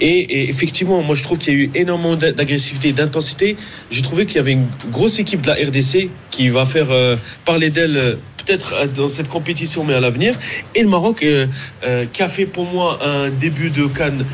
Et, 0.00 0.48
effectivement, 0.48 1.02
moi, 1.02 1.14
je 1.14 1.22
trouve 1.22 1.38
qu'il 1.38 1.52
y 1.52 1.56
a 1.56 1.60
eu 1.60 1.70
énormément 1.74 2.16
d'agressivité, 2.16 2.92
d'intensité. 2.92 3.56
J'ai 3.90 4.02
trouvé 4.02 4.26
qu'il 4.26 4.36
y 4.36 4.40
avait 4.40 4.52
une 4.52 4.66
grosse 4.90 5.18
équipe 5.18 5.42
de 5.42 5.48
la 5.48 5.54
RDC 5.54 6.10
qui 6.30 6.48
va 6.48 6.64
faire 6.64 6.88
euh, 6.90 7.16
parler 7.44 7.67
d'elle 7.70 7.96
euh, 7.96 8.14
peut-être 8.44 8.74
euh, 8.74 8.86
dans 8.86 9.08
cette 9.08 9.28
compétition, 9.28 9.84
mais 9.84 9.94
à 9.94 10.00
l'avenir. 10.00 10.34
Et 10.74 10.82
le 10.82 10.88
Maroc, 10.88 11.24
qui 12.12 12.22
a 12.22 12.28
fait 12.28 12.46
pour 12.46 12.64
moi 12.64 12.98
un 13.04 13.30
début 13.30 13.70
de 13.70 13.86
Cannes 13.86 14.24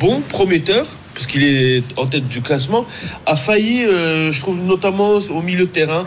bon, 0.00 0.20
prometteur, 0.20 0.86
puisqu'il 1.14 1.44
est 1.44 1.84
en 1.96 2.06
tête 2.06 2.26
du 2.26 2.40
classement, 2.40 2.86
a 3.26 3.36
failli, 3.36 3.82
je 3.84 4.40
trouve, 4.40 4.58
notamment 4.58 5.18
au 5.30 5.42
milieu 5.42 5.66
de 5.66 5.70
terrain. 5.70 6.04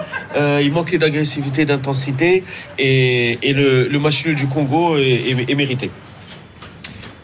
il 0.61 0.71
manquait 0.71 0.97
d'agressivité, 0.97 1.63
d'intensité, 1.65 2.43
et, 2.77 3.37
le, 3.43 3.97
match 3.99 4.25
du 4.25 4.47
Congo 4.47 4.97
est, 4.97 5.55
mérité. 5.55 5.89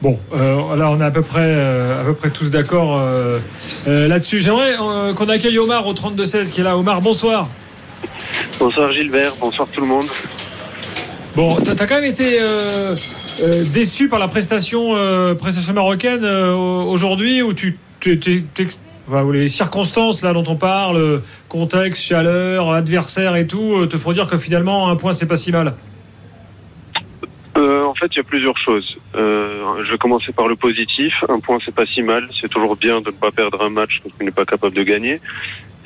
Bon, 0.01 0.17
là 0.31 0.89
on 0.89 0.97
est 0.99 1.03
à 1.03 1.11
peu 1.11 1.23
près, 1.23 1.53
à 1.53 2.03
peu 2.05 2.13
près 2.13 2.29
tous 2.29 2.49
d'accord 2.49 3.01
là-dessus. 3.85 4.39
J'aimerais 4.39 4.75
qu'on 5.15 5.27
accueille 5.27 5.59
Omar 5.59 5.85
au 5.85 5.93
32-16 5.93 6.51
qui 6.51 6.61
est 6.61 6.63
là. 6.63 6.77
Omar, 6.77 7.01
bonsoir. 7.01 7.49
Bonsoir 8.59 8.91
Gilbert, 8.91 9.33
bonsoir 9.39 9.67
tout 9.71 9.81
le 9.81 9.87
monde. 9.87 10.05
Bon, 11.35 11.55
t'as 11.55 11.71
as 11.71 11.87
quand 11.87 11.95
même 11.95 12.03
été 12.03 12.39
euh, 12.39 12.95
euh, 13.41 13.63
déçu 13.73 14.07
par 14.07 14.19
la 14.19 14.27
prestation, 14.27 14.95
euh, 14.95 15.33
prestation 15.33 15.73
marocaine 15.73 16.23
aujourd'hui 16.23 17.41
où 17.41 17.53
tu, 17.53 17.75
les 18.05 19.47
circonstances 19.47 20.21
là 20.21 20.33
dont 20.33 20.43
on 20.47 20.55
parle, 20.55 21.21
contexte, 21.49 22.03
chaleur, 22.03 22.71
adversaire 22.71 23.35
et 23.35 23.47
tout, 23.47 23.87
te 23.87 23.97
font 23.97 24.11
dire 24.11 24.27
que 24.27 24.37
finalement 24.37 24.89
un 24.89 24.95
point 24.95 25.13
c'est 25.13 25.25
pas 25.25 25.35
si 25.35 25.51
mal? 25.51 25.73
en 27.55 27.95
fait, 27.95 28.07
il 28.15 28.17
y 28.17 28.21
a 28.21 28.23
plusieurs 28.23 28.57
choses. 28.57 28.97
je 29.13 29.91
vais 29.91 29.97
commencer 29.99 30.31
par 30.31 30.47
le 30.47 30.55
positif. 30.55 31.13
Un 31.29 31.39
point, 31.39 31.59
c'est 31.63 31.73
pas 31.73 31.85
si 31.85 32.01
mal. 32.01 32.27
C'est 32.41 32.49
toujours 32.49 32.75
bien 32.75 33.01
de 33.01 33.11
ne 33.11 33.11
pas 33.11 33.29
perdre 33.29 33.61
un 33.63 33.69
match 33.69 34.01
quand 34.01 34.09
on 34.19 34.25
n'est 34.25 34.31
pas 34.31 34.45
capable 34.45 34.75
de 34.75 34.81
gagner. 34.81 35.21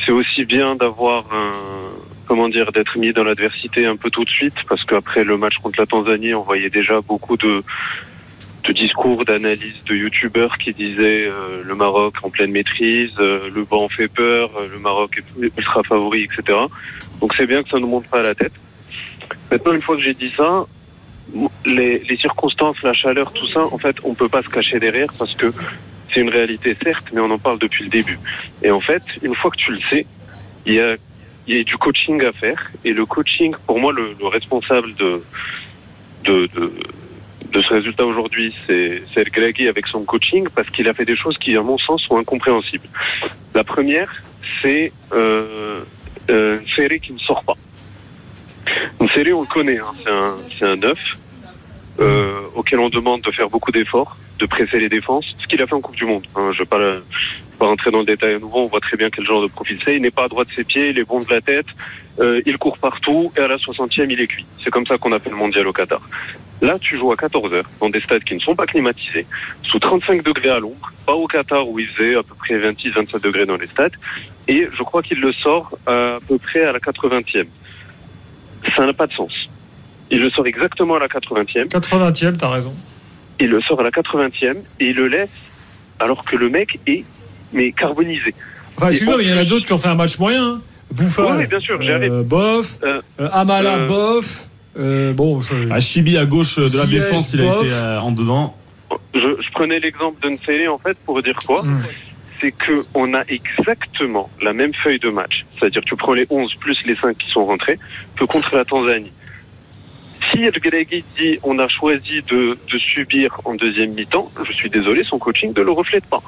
C'est 0.05 0.13
aussi 0.13 0.45
bien 0.45 0.75
d'avoir 0.75 1.25
un, 1.33 1.51
comment 2.27 2.49
dire, 2.49 2.71
d'être 2.71 2.97
mis 2.97 3.13
dans 3.13 3.23
l'adversité 3.23 3.85
un 3.85 3.95
peu 3.95 4.09
tout 4.09 4.23
de 4.23 4.29
suite, 4.29 4.55
parce 4.67 4.83
qu'après 4.83 5.23
le 5.23 5.37
match 5.37 5.57
contre 5.57 5.79
la 5.79 5.85
Tanzanie, 5.85 6.33
on 6.33 6.43
voyait 6.43 6.69
déjà 6.69 7.01
beaucoup 7.01 7.37
de, 7.37 7.63
de 8.63 8.73
discours, 8.73 9.23
d'analyses 9.25 9.83
de 9.85 9.95
youtubeurs 9.95 10.57
qui 10.57 10.73
disaient 10.73 11.27
euh, 11.27 11.63
le 11.63 11.75
Maroc 11.75 12.15
en 12.23 12.29
pleine 12.29 12.51
maîtrise, 12.51 13.13
euh, 13.19 13.49
le 13.53 13.63
banc 13.63 13.87
fait 13.87 14.09
peur, 14.09 14.51
euh, 14.57 14.67
le 14.71 14.79
Maroc 14.79 15.23
est 15.41 15.57
ultra 15.57 15.83
favori, 15.83 16.23
etc. 16.23 16.59
Donc 17.21 17.33
c'est 17.35 17.47
bien 17.47 17.63
que 17.63 17.69
ça 17.69 17.79
ne 17.79 17.85
monte 17.85 18.07
pas 18.07 18.19
à 18.19 18.23
la 18.23 18.35
tête. 18.35 18.53
Maintenant, 19.49 19.73
une 19.73 19.81
fois 19.81 19.95
que 19.95 20.01
j'ai 20.01 20.13
dit 20.13 20.31
ça, 20.35 20.65
les, 21.65 21.99
les, 21.99 22.17
circonstances, 22.17 22.81
la 22.83 22.93
chaleur, 22.93 23.31
tout 23.31 23.47
ça, 23.47 23.65
en 23.65 23.77
fait, 23.77 23.97
on 24.03 24.13
peut 24.13 24.29
pas 24.29 24.41
se 24.41 24.49
cacher 24.49 24.79
derrière 24.79 25.11
parce 25.17 25.35
que 25.35 25.53
c'est 26.13 26.21
une 26.21 26.29
réalité, 26.29 26.75
certes, 26.81 27.07
mais 27.13 27.21
on 27.21 27.31
en 27.31 27.37
parle 27.39 27.59
depuis 27.59 27.83
le 27.85 27.89
début. 27.89 28.19
Et 28.63 28.71
en 28.71 28.81
fait, 28.81 29.03
une 29.21 29.35
fois 29.35 29.51
que 29.51 29.57
tu 29.57 29.71
le 29.71 29.79
sais, 29.89 30.05
il 30.65 30.73
y 30.73 30.79
a 30.81 30.95
il 31.47 31.57
y 31.57 31.59
a 31.59 31.63
du 31.63 31.77
coaching 31.77 32.23
à 32.23 32.31
faire. 32.31 32.71
Et 32.83 32.93
le 32.93 33.05
coaching, 33.05 33.55
pour 33.65 33.79
moi, 33.79 33.93
le, 33.93 34.15
responsable 34.27 34.93
de, 34.95 35.21
ce 36.25 37.73
résultat 37.73 38.05
aujourd'hui, 38.05 38.53
c'est 38.67 39.01
El 39.15 39.67
avec 39.67 39.87
son 39.87 40.03
coaching, 40.03 40.47
parce 40.53 40.69
qu'il 40.69 40.87
a 40.87 40.93
fait 40.93 41.05
des 41.05 41.15
choses 41.15 41.37
qui, 41.37 41.55
à 41.55 41.61
mon 41.61 41.77
sens, 41.77 42.03
sont 42.03 42.17
incompréhensibles. 42.17 42.87
La 43.53 43.63
première, 43.63 44.23
c'est 44.61 44.91
euh, 45.13 45.81
euh, 46.29 46.59
une 46.59 46.67
série 46.67 46.99
qui 46.99 47.13
ne 47.13 47.19
sort 47.19 47.43
pas. 47.43 47.55
Une 48.99 49.09
série, 49.09 49.33
on 49.33 49.41
le 49.41 49.47
connaît, 49.47 49.79
hein. 49.79 49.93
c'est 50.57 50.65
un, 50.65 50.71
un 50.71 50.75
neuf 50.75 50.99
euh, 51.99 52.41
auquel 52.53 52.79
on 52.79 52.89
demande 52.89 53.21
de 53.21 53.31
faire 53.31 53.49
beaucoup 53.49 53.71
d'efforts, 53.71 54.17
de 54.37 54.45
presser 54.45 54.79
les 54.79 54.89
défenses, 54.89 55.35
ce 55.37 55.47
qu'il 55.47 55.61
a 55.61 55.67
fait 55.67 55.73
en 55.73 55.81
Coupe 55.81 55.95
du 55.95 56.05
Monde. 56.05 56.25
Hein. 56.35 56.51
Je 56.53 56.61
ne 56.61 56.63
vais 56.63 56.99
pas, 57.57 57.65
rentrer 57.65 57.91
dans 57.91 57.99
le 57.99 58.05
détail 58.05 58.35
à 58.35 58.39
nouveau, 58.39 58.59
on 58.59 58.67
voit 58.67 58.79
très 58.79 58.97
bien 58.97 59.09
quel 59.09 59.25
genre 59.25 59.41
de 59.41 59.47
profil 59.47 59.79
c'est. 59.83 59.95
Il 59.95 60.01
n'est 60.01 60.11
pas 60.11 60.25
à 60.25 60.27
droite 60.27 60.47
de 60.49 60.53
ses 60.53 60.63
pieds, 60.63 60.89
il 60.89 60.99
est 60.99 61.03
bon 61.03 61.19
de 61.19 61.29
la 61.29 61.41
tête, 61.41 61.65
euh, 62.19 62.41
il 62.45 62.57
court 62.57 62.77
partout 62.77 63.31
et 63.35 63.41
à 63.41 63.47
la 63.47 63.57
60e, 63.57 64.07
il 64.09 64.19
est 64.19 64.27
cuit. 64.27 64.45
C'est 64.63 64.69
comme 64.69 64.85
ça 64.85 64.97
qu'on 64.97 65.11
appelle 65.11 65.33
le 65.33 65.37
mondial 65.37 65.67
au 65.67 65.73
Qatar. 65.73 66.01
Là, 66.61 66.77
tu 66.79 66.97
joues 66.97 67.11
à 67.11 67.15
14 67.15 67.53
heures 67.53 67.69
dans 67.79 67.89
des 67.89 68.01
stades 68.01 68.23
qui 68.23 68.33
ne 68.33 68.39
sont 68.39 68.55
pas 68.55 68.65
climatisés, 68.65 69.27
sous 69.61 69.79
35 69.79 70.23
degrés 70.23 70.49
à 70.49 70.59
l'ombre, 70.59 70.91
pas 71.05 71.13
au 71.13 71.27
Qatar 71.27 71.67
où 71.67 71.77
il 71.77 71.87
faisait 71.87 72.15
à 72.15 72.23
peu 72.23 72.33
près 72.35 72.57
26-27 72.57 73.21
degrés 73.21 73.45
dans 73.45 73.57
les 73.57 73.67
stades, 73.67 73.93
et 74.47 74.67
je 74.71 74.83
crois 74.83 75.03
qu'il 75.03 75.19
le 75.19 75.31
sort 75.31 75.77
à, 75.85 76.17
peu 76.27 76.37
près 76.39 76.63
à 76.63 76.71
la 76.71 76.79
80e. 76.79 77.45
Ça 78.75 78.85
n'a 78.85 78.93
pas 78.93 79.07
de 79.07 79.13
sens. 79.13 79.31
Il 80.09 80.21
le 80.21 80.29
sort 80.31 80.47
exactement 80.47 80.95
à 80.95 80.99
la 80.99 81.07
80e. 81.07 81.67
80e, 81.67 82.37
t'as 82.37 82.49
raison. 82.49 82.73
Il 83.39 83.49
le 83.49 83.61
sort 83.61 83.79
à 83.79 83.83
la 83.83 83.91
80e 83.91 84.55
et 84.79 84.89
il 84.89 84.95
le 84.95 85.07
laisse 85.07 85.29
alors 85.99 86.23
que 86.25 86.35
le 86.35 86.49
mec 86.49 86.79
est 86.87 87.03
mais 87.53 87.71
carbonisé. 87.71 88.33
Enfin, 88.77 88.89
excuse-moi, 88.89 89.17
mais 89.17 89.23
il 89.23 89.29
y 89.29 89.33
en 89.33 89.37
a 89.37 89.45
d'autres 89.45 89.65
qui 89.65 89.73
ont 89.73 89.77
fait 89.77 89.87
un 89.87 89.95
match 89.95 90.19
moyen. 90.19 90.43
Hein. 90.43 90.61
Bouffa, 90.91 91.37
oui, 91.37 91.45
bien 91.47 91.59
sûr, 91.59 91.77
euh, 91.81 92.23
bof, 92.23 92.77
euh, 92.83 93.01
euh, 93.19 93.29
Amala, 93.33 93.79
bof. 93.79 94.47
bon, 94.75 95.41
Chibi 95.79 96.17
à 96.17 96.25
gauche 96.25 96.57
de 96.57 96.77
la 96.77 96.85
défense, 96.85 97.33
il 97.33 97.41
a 97.41 97.61
été 97.61 97.73
en 98.01 98.11
dedans. 98.11 98.55
Je, 99.13 99.51
prenais 99.51 99.79
l'exemple 99.79 100.21
de 100.21 100.29
Nsele 100.29 100.69
en 100.69 100.77
fait 100.77 100.97
pour 101.05 101.21
dire 101.21 101.37
quoi 101.45 101.61
hmm. 101.61 101.83
C'est 102.39 102.51
que 102.51 102.85
on 102.93 103.15
a 103.15 103.23
exactement 103.27 104.29
la 104.41 104.53
même 104.53 104.73
feuille 104.73 104.99
de 104.99 105.09
match. 105.09 105.45
C'est-à-dire 105.57 105.81
tu 105.81 105.95
prends 105.95 106.13
les 106.13 106.27
11 106.29 106.53
plus 106.55 106.77
les 106.85 106.95
5 106.95 107.17
qui 107.17 107.29
sont 107.29 107.45
rentrés 107.45 107.79
que 108.15 108.23
contre 108.25 108.55
la 108.55 108.63
Tanzanie 108.63 109.11
si 110.37 110.43
El 110.43 110.51
Gregui 110.51 111.03
dit 111.17 111.39
on 111.43 111.57
a 111.59 111.67
choisi 111.67 112.21
de, 112.29 112.57
de, 112.71 112.77
subir 112.77 113.41
en 113.45 113.55
deuxième 113.55 113.93
mi-temps, 113.93 114.31
je 114.47 114.53
suis 114.53 114.69
désolé, 114.69 115.03
son 115.03 115.17
coaching 115.17 115.53
ne 115.55 115.61
le 115.61 115.71
reflète 115.71 116.05
pas. 116.05 116.21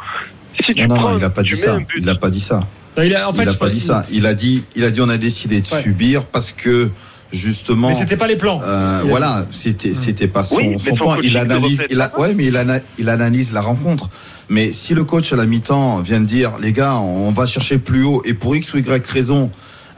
Si 0.65 0.87
non, 0.87 0.99
non, 0.99 1.17
il 1.17 1.21
n'a 1.21 1.29
pas 1.29 1.43
dit 1.43 1.55
ça. 1.55 1.77
Il 1.95 2.05
n'a 2.05 2.15
pas 2.15 2.29
dit 2.29 2.39
ça. 2.39 2.67
il 2.97 3.15
a, 3.15 3.29
en 3.29 3.33
fait, 3.33 3.57
pas 3.57 3.69
dit 3.69 3.79
ça. 3.79 4.03
Il 4.11 4.25
a 4.25 4.33
dit, 4.33 4.65
il 4.75 4.83
a 4.83 4.91
dit, 4.91 5.01
on 5.01 5.09
a 5.09 5.17
décidé 5.17 5.61
de 5.61 5.65
subir 5.65 6.25
parce 6.25 6.51
que 6.51 6.89
justement. 7.31 7.89
Mais 7.89 7.93
c'était 7.93 8.17
pas 8.17 8.27
les 8.27 8.35
plans. 8.35 8.59
Euh, 8.61 9.01
voilà, 9.05 9.45
c'était, 9.51 9.93
c'était 9.93 10.27
pas 10.27 10.43
son, 10.43 10.77
son 10.79 10.95
point. 10.95 11.17
Il 11.23 11.37
analyse, 11.37 11.85
il 11.89 12.01
a, 12.01 12.17
ouais, 12.19 12.33
mais 12.33 12.45
il, 12.45 12.83
il 12.97 13.09
analyse 13.09 13.53
la 13.53 13.61
rencontre. 13.61 14.09
Mais 14.49 14.69
si 14.71 14.95
le 14.95 15.03
coach 15.03 15.31
à 15.31 15.35
la 15.35 15.45
mi-temps 15.45 16.01
vient 16.01 16.19
de 16.19 16.25
dire, 16.25 16.53
les 16.59 16.73
gars, 16.73 16.95
on 16.95 17.31
va 17.31 17.45
chercher 17.45 17.77
plus 17.77 18.03
haut 18.03 18.23
et 18.25 18.33
pour 18.33 18.55
X 18.55 18.73
ou 18.73 18.79
Y 18.79 19.07
raison, 19.07 19.51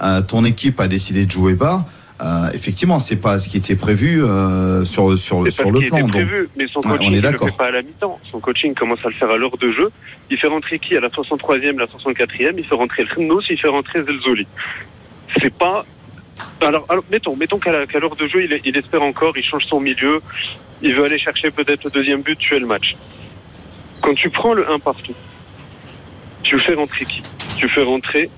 euh, 0.03 0.21
ton 0.21 0.43
équipe 0.43 0.79
a 0.81 0.87
décidé 0.87 1.25
de 1.25 1.31
jouer 1.31 1.55
bas. 1.55 1.85
Euh, 2.21 2.51
effectivement, 2.53 2.99
c'est 2.99 3.15
pas 3.15 3.39
ce 3.39 3.49
qui 3.49 3.57
était 3.57 3.75
prévu 3.75 4.23
euh, 4.23 4.85
sur 4.85 5.17
sur 5.17 5.51
sur 5.51 5.71
le 5.71 5.79
plan. 5.81 6.07
Prévu, 6.07 6.47
mais 6.55 6.67
son 6.67 6.81
coaching 6.81 7.09
on 7.09 7.13
est 7.13 7.21
ne 7.21 7.31
le 7.31 7.37
fait 7.37 7.57
pas 7.57 7.67
à 7.67 7.71
la 7.71 7.81
mi-temps. 7.81 8.19
Son 8.29 8.39
coaching 8.39 8.75
commence 8.75 8.99
à 9.03 9.09
le 9.09 9.15
faire 9.15 9.31
à 9.31 9.37
l'heure 9.37 9.57
de 9.57 9.71
jeu. 9.71 9.91
Il 10.29 10.37
fait 10.37 10.47
rentrer 10.47 10.77
qui? 10.77 10.95
À 10.95 10.99
la 10.99 11.07
63e, 11.07 11.79
la 11.79 11.85
64e 11.85 12.53
Il 12.57 12.63
fait 12.63 12.75
rentrer 12.75 13.03
Rnos, 13.03 13.43
il 13.49 13.59
fait 13.59 13.67
rentrer 13.67 14.03
Zelzoli. 14.03 14.45
C'est 15.41 15.53
pas. 15.53 15.83
Alors, 16.59 16.85
alors 16.89 17.03
mettons, 17.11 17.35
mettons 17.35 17.57
qu'à 17.57 17.71
l'heure 17.71 18.15
de 18.15 18.27
jeu, 18.27 18.43
il, 18.43 18.59
il, 18.65 18.77
espère 18.77 19.01
encore, 19.01 19.35
il 19.35 19.43
change 19.43 19.65
son 19.65 19.79
milieu, 19.79 20.21
il 20.83 20.93
veut 20.93 21.05
aller 21.05 21.17
chercher 21.17 21.49
peut-être 21.49 21.85
le 21.85 21.89
deuxième 21.89 22.21
but, 22.21 22.37
tuer 22.37 22.59
le 22.59 22.67
match. 22.67 22.95
Quand 24.01 24.13
tu 24.13 24.29
prends 24.29 24.53
le 24.53 24.69
1 24.69 24.79
partout, 24.79 25.13
tu 26.43 26.59
fais 26.59 26.75
rentrer 26.75 27.05
qui? 27.05 27.21
Tu 27.57 27.67
fais 27.67 27.83
rentrer 27.83 28.29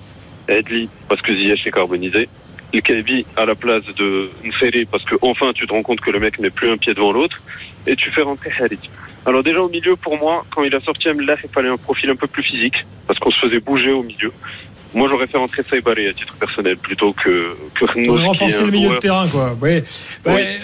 Edli, 0.48 0.88
parce 1.08 1.22
que 1.22 1.34
Ziyech 1.34 1.66
est 1.66 1.70
carbonisé 1.70 2.28
le 2.74 2.80
KB 2.80 3.24
à 3.36 3.44
la 3.44 3.54
place 3.54 3.84
de 3.96 4.30
Nferi 4.44 4.84
parce 4.84 5.04
que 5.04 5.14
enfin 5.22 5.52
tu 5.54 5.66
te 5.66 5.72
rends 5.72 5.82
compte 5.82 6.00
que 6.00 6.10
le 6.10 6.20
mec 6.20 6.38
met 6.38 6.50
plus 6.50 6.70
un 6.70 6.76
pied 6.76 6.94
devant 6.94 7.12
l'autre 7.12 7.40
et 7.86 7.96
tu 7.96 8.10
fais 8.10 8.22
rentrer 8.22 8.50
Harit. 8.58 8.90
Alors 9.26 9.42
déjà 9.42 9.60
au 9.60 9.68
milieu 9.68 9.96
pour 9.96 10.18
moi 10.18 10.44
quand 10.54 10.64
il 10.64 10.74
a 10.74 10.80
sorti 10.80 11.08
Amlah 11.08 11.36
il 11.42 11.50
fallait 11.50 11.68
un 11.68 11.76
profil 11.76 12.10
un 12.10 12.16
peu 12.16 12.26
plus 12.26 12.42
physique 12.42 12.84
parce 13.06 13.18
qu'on 13.18 13.30
se 13.30 13.40
faisait 13.40 13.60
bouger 13.60 13.92
au 13.92 14.02
milieu. 14.02 14.32
Moi 14.92 15.08
j'aurais 15.10 15.26
fait 15.26 15.38
rentrer 15.38 15.62
Saïbaré 15.68 16.08
à 16.08 16.12
titre 16.12 16.34
personnel 16.34 16.76
plutôt 16.76 17.12
que 17.12 17.56
que 17.74 17.84
renforcer 18.10 18.62
le 18.62 18.70
milieu 18.70 18.90
de 18.90 18.96
terrain 18.96 19.26
quoi. 19.28 19.56
Oui. 19.60 19.82
Euh, 20.26 20.56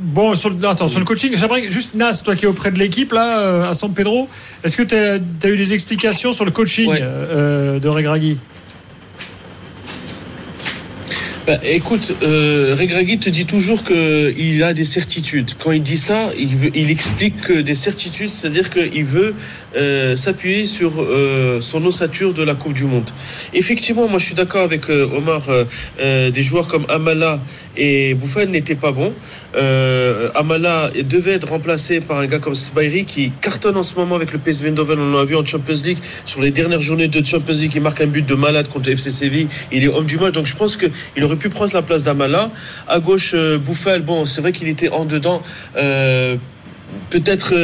bon 0.00 0.34
sur 0.34 0.50
le, 0.50 0.68
attends, 0.68 0.88
sur 0.88 0.98
le 0.98 1.04
coaching 1.04 1.32
j'aimerais 1.34 1.70
juste 1.70 1.94
Nas 1.94 2.22
toi 2.24 2.36
qui 2.36 2.44
es 2.44 2.48
auprès 2.48 2.70
de 2.70 2.78
l'équipe 2.78 3.12
là 3.12 3.40
euh, 3.40 3.70
à 3.70 3.74
San 3.74 3.92
Pedro 3.92 4.28
est-ce 4.64 4.76
que 4.76 4.82
tu 4.82 4.94
as, 4.94 5.16
eu 5.48 5.56
des 5.56 5.74
explications 5.74 6.32
sur 6.32 6.44
le 6.44 6.50
coaching 6.50 6.90
euh, 7.00 7.78
de 7.78 7.88
Regragui? 7.88 8.38
Bah, 11.46 11.58
écoute, 11.64 12.14
euh, 12.22 12.76
Regragui 12.78 13.18
te 13.18 13.30
dit 13.30 13.46
toujours 13.46 13.82
qu'il 13.82 14.62
a 14.62 14.74
des 14.74 14.84
certitudes. 14.84 15.52
Quand 15.58 15.72
il 15.72 15.82
dit 15.82 15.96
ça, 15.96 16.30
il, 16.38 16.90
explique 16.90 17.40
que 17.40 17.52
des 17.54 17.74
certitudes, 17.74 18.30
c'est-à-dire 18.30 18.68
qu'il 18.68 19.04
veut 19.04 19.34
euh, 19.74 20.16
s'appuyer 20.16 20.66
sur 20.66 21.00
euh, 21.00 21.60
son 21.60 21.84
ossature 21.86 22.34
de 22.34 22.42
la 22.42 22.54
Coupe 22.54 22.74
du 22.74 22.84
Monde. 22.84 23.10
Effectivement, 23.54 24.06
moi 24.06 24.18
je 24.18 24.26
suis 24.26 24.34
d'accord 24.34 24.62
avec 24.62 24.90
euh, 24.90 25.08
Omar, 25.16 25.48
des 25.98 26.42
joueurs 26.42 26.66
comme 26.66 26.84
Amala 26.88 27.40
et 27.76 28.14
Bouffal 28.14 28.48
n'étaient 28.48 28.74
pas 28.74 28.92
bons. 28.92 29.12
Euh, 29.56 30.30
Amala 30.34 30.90
devait 31.04 31.32
être 31.32 31.48
remplacé 31.48 32.00
par 32.00 32.18
un 32.18 32.26
gars 32.26 32.38
comme 32.38 32.54
Sbairi 32.54 33.04
qui 33.04 33.32
cartonne 33.40 33.76
en 33.76 33.82
ce 33.82 33.94
moment 33.94 34.16
avec 34.16 34.32
le 34.32 34.38
PSV 34.38 34.68
Eindhoven. 34.68 34.98
On 34.98 35.16
l'a 35.16 35.24
vu 35.24 35.36
en 35.36 35.44
Champions 35.44 35.80
League. 35.84 35.98
Sur 36.26 36.40
les 36.40 36.50
dernières 36.50 36.80
journées 36.80 37.08
de 37.08 37.24
Champions 37.24 37.54
League, 37.54 37.72
il 37.74 37.82
marque 37.82 38.00
un 38.00 38.06
but 38.06 38.26
de 38.26 38.34
malade 38.34 38.68
contre 38.68 38.88
le 38.88 38.94
FC 38.94 39.10
Séville. 39.10 39.48
Il 39.72 39.84
est 39.84 39.88
homme 39.88 40.06
du 40.06 40.18
match. 40.18 40.32
Donc 40.32 40.46
je 40.46 40.56
pense 40.56 40.76
qu'il 40.76 41.24
aurait 41.24 41.36
pu 41.36 41.48
prendre 41.48 41.72
la 41.74 41.82
place 41.82 42.02
d'Amala. 42.04 42.50
À 42.88 42.98
gauche, 43.00 43.32
euh, 43.34 43.58
Bouffal, 43.58 44.02
bon, 44.02 44.26
c'est 44.26 44.40
vrai 44.40 44.52
qu'il 44.52 44.68
était 44.68 44.88
en 44.88 45.04
dedans. 45.04 45.42
Euh, 45.76 46.36
Peut-être. 47.10 47.54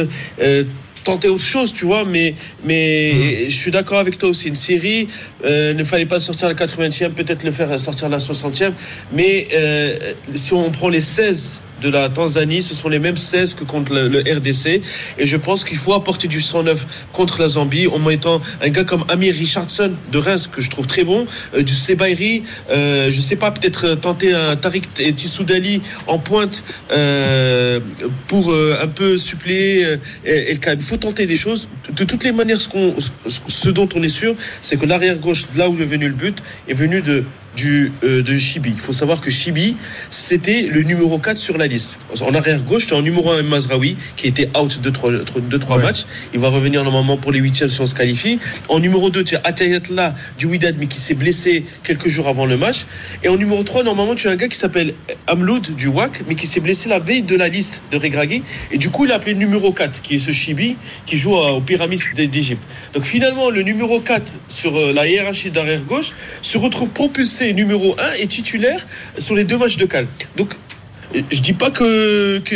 Tenter 1.07 1.29
autre 1.29 1.43
chose, 1.43 1.73
tu 1.73 1.85
vois, 1.85 2.03
mais, 2.03 2.35
mais 2.65 3.49
je 3.49 3.55
suis 3.55 3.71
d'accord 3.71 3.99
avec 3.99 4.17
toi 4.17 4.29
aussi. 4.29 4.49
Une 4.49 4.57
série, 4.57 5.07
euh, 5.45 5.73
ne 5.73 5.83
fallait 5.85 6.05
pas 6.05 6.19
sortir 6.19 6.47
à 6.47 6.53
la 6.53 6.55
80e, 6.55 7.11
peut-être 7.11 7.43
le 7.43 7.51
faire 7.51 7.79
sortir 7.79 8.07
à 8.07 8.09
la 8.09 8.17
60e, 8.17 8.73
mais 9.13 9.47
euh, 9.53 10.13
si 10.35 10.53
on 10.53 10.69
prend 10.69 10.89
les 10.89 11.01
16 11.01 11.61
de 11.81 11.89
la 11.89 12.09
Tanzanie, 12.09 12.61
ce 12.61 12.73
sont 12.73 12.89
les 12.89 12.99
mêmes 12.99 13.17
16 13.17 13.53
que 13.53 13.63
contre 13.63 13.93
le, 13.93 14.19
RDC, 14.19 14.81
et 15.17 15.25
je 15.25 15.37
pense 15.37 15.63
qu'il 15.63 15.77
faut 15.77 15.93
apporter 15.93 16.27
du 16.27 16.41
109 16.41 16.85
contre 17.13 17.39
la 17.41 17.47
Zambie 17.49 17.87
en 17.87 17.99
mettant 17.99 18.41
un 18.61 18.69
gars 18.69 18.83
comme 18.83 19.03
Amir 19.09 19.33
Richardson 19.35 19.91
de 20.11 20.17
Reims, 20.17 20.49
que 20.51 20.61
je 20.61 20.69
trouve 20.69 20.87
très 20.87 21.03
bon, 21.03 21.25
euh, 21.55 21.61
du 21.61 21.73
Sebairi, 21.75 22.43
euh, 22.71 23.11
je 23.11 23.21
sais 23.21 23.35
pas, 23.35 23.51
peut-être 23.51 23.85
euh, 23.85 23.95
tenter 23.95 24.33
un 24.33 24.55
Tariq 24.55 24.87
Tissoudali 25.15 25.81
en 26.07 26.17
pointe 26.19 26.63
euh, 26.91 27.79
pour 28.27 28.53
un 28.53 28.87
peu 28.87 29.17
suppléer 29.17 29.85
El. 30.25 30.57
Il 30.73 30.81
faut 30.81 30.97
tenter 30.97 31.25
des 31.25 31.35
choses. 31.35 31.67
De 31.95 32.03
toutes 32.03 32.23
les 32.23 32.31
manières, 32.31 32.59
ce, 32.59 32.69
ce- 33.27 33.39
ce 33.47 33.69
dont 33.69 33.87
on 33.95 34.03
est 34.03 34.09
sûr, 34.09 34.35
c'est 34.61 34.77
que 34.77 34.85
l'arrière 34.85 35.17
gauche, 35.17 35.45
là 35.55 35.69
où 35.69 35.79
est 35.81 35.85
venu 35.85 36.07
le 36.07 36.13
but, 36.13 36.37
est 36.67 36.73
venu 36.73 37.01
de 37.01 37.23
du, 37.57 37.91
euh, 38.03 38.21
de 38.21 38.37
Chibi. 38.37 38.69
Il 38.69 38.79
faut 38.79 38.93
savoir 38.93 39.19
que 39.19 39.29
Chibi, 39.29 39.75
c'était 40.11 40.61
le 40.71 40.83
numéro 40.83 41.17
4 41.17 41.37
sur 41.37 41.57
la 41.57 41.67
liste. 41.67 41.97
En 42.21 42.33
arrière 42.33 42.61
gauche, 42.61 42.87
tu 42.87 42.93
as 42.93 42.97
en 42.97 43.01
numéro 43.01 43.31
1 43.31 43.41
Mazraoui, 43.41 43.97
qui 44.15 44.27
était 44.27 44.49
out 44.57 44.79
de 44.79 44.89
3, 44.89 45.11
de 45.11 45.57
trois 45.57 45.77
matchs. 45.79 46.05
Il 46.33 46.39
va 46.39 46.49
revenir 46.49 46.83
normalement 46.83 47.17
pour 47.17 47.31
les 47.31 47.39
huitièmes 47.39 47.67
si 47.67 47.81
on 47.81 47.85
se 47.85 47.95
qualifie. 47.95 48.39
En 48.69 48.79
numéro 48.79 49.09
2, 49.09 49.23
tu 49.23 49.35
as 49.35 49.41
Atayatla 49.43 50.15
du 50.37 50.45
Widad, 50.45 50.75
mais 50.79 50.85
qui 50.85 50.99
s'est 50.99 51.15
blessé 51.15 51.65
quelques 51.83 52.07
jours 52.07 52.27
avant 52.27 52.45
le 52.45 52.57
match. 52.57 52.85
Et 53.23 53.29
en 53.29 53.37
numéro 53.37 53.63
3, 53.63 53.83
normalement, 53.83 54.15
tu 54.15 54.27
as 54.27 54.31
un 54.31 54.35
gars 54.35 54.47
qui 54.47 54.57
s'appelle 54.57 54.93
Amloud 55.25 55.75
du 55.75 55.87
WAC, 55.87 56.21
mais 56.27 56.35
qui 56.35 56.45
s'est 56.45 56.59
blessé 56.59 56.87
la 56.89 56.99
veille 56.99 57.23
de 57.23 57.35
la 57.35 57.49
liste 57.49 57.81
de 57.91 57.97
Regragui. 57.97 58.43
Et 58.71 58.77
du 58.77 58.89
coup, 58.91 59.05
il 59.05 59.11
a 59.11 59.15
appelé 59.15 59.33
le 59.33 59.39
numéro 59.39 59.71
4, 59.71 60.01
qui 60.01 60.15
est 60.15 60.19
ce 60.19 60.31
Chibi, 60.31 60.75
qui 61.07 61.17
joue 61.17 61.35
aux 61.35 61.61
pyramides 61.61 62.01
d'Égypte. 62.15 62.61
Donc 62.93 63.05
finalement, 63.05 63.49
le 63.49 63.63
numéro 63.63 63.99
4 63.99 64.31
sur 64.47 64.77
euh, 64.77 64.93
la 64.93 65.07
hiérarchie 65.07 65.49
d'arrière 65.49 65.81
gauche 65.83 66.11
se 66.41 66.57
retrouve 66.57 66.89
propulsé 66.89 67.46
numéro 67.53 67.95
1 67.99 68.13
et 68.19 68.27
titulaire 68.27 68.85
sur 69.17 69.35
les 69.35 69.43
deux 69.43 69.57
matchs 69.57 69.77
de 69.77 69.85
Cal. 69.85 70.07
Donc 70.35 70.53
euh, 71.15 71.21
je 71.31 71.39
dis 71.39 71.53
pas 71.53 71.71
que, 71.71 72.39
que 72.39 72.55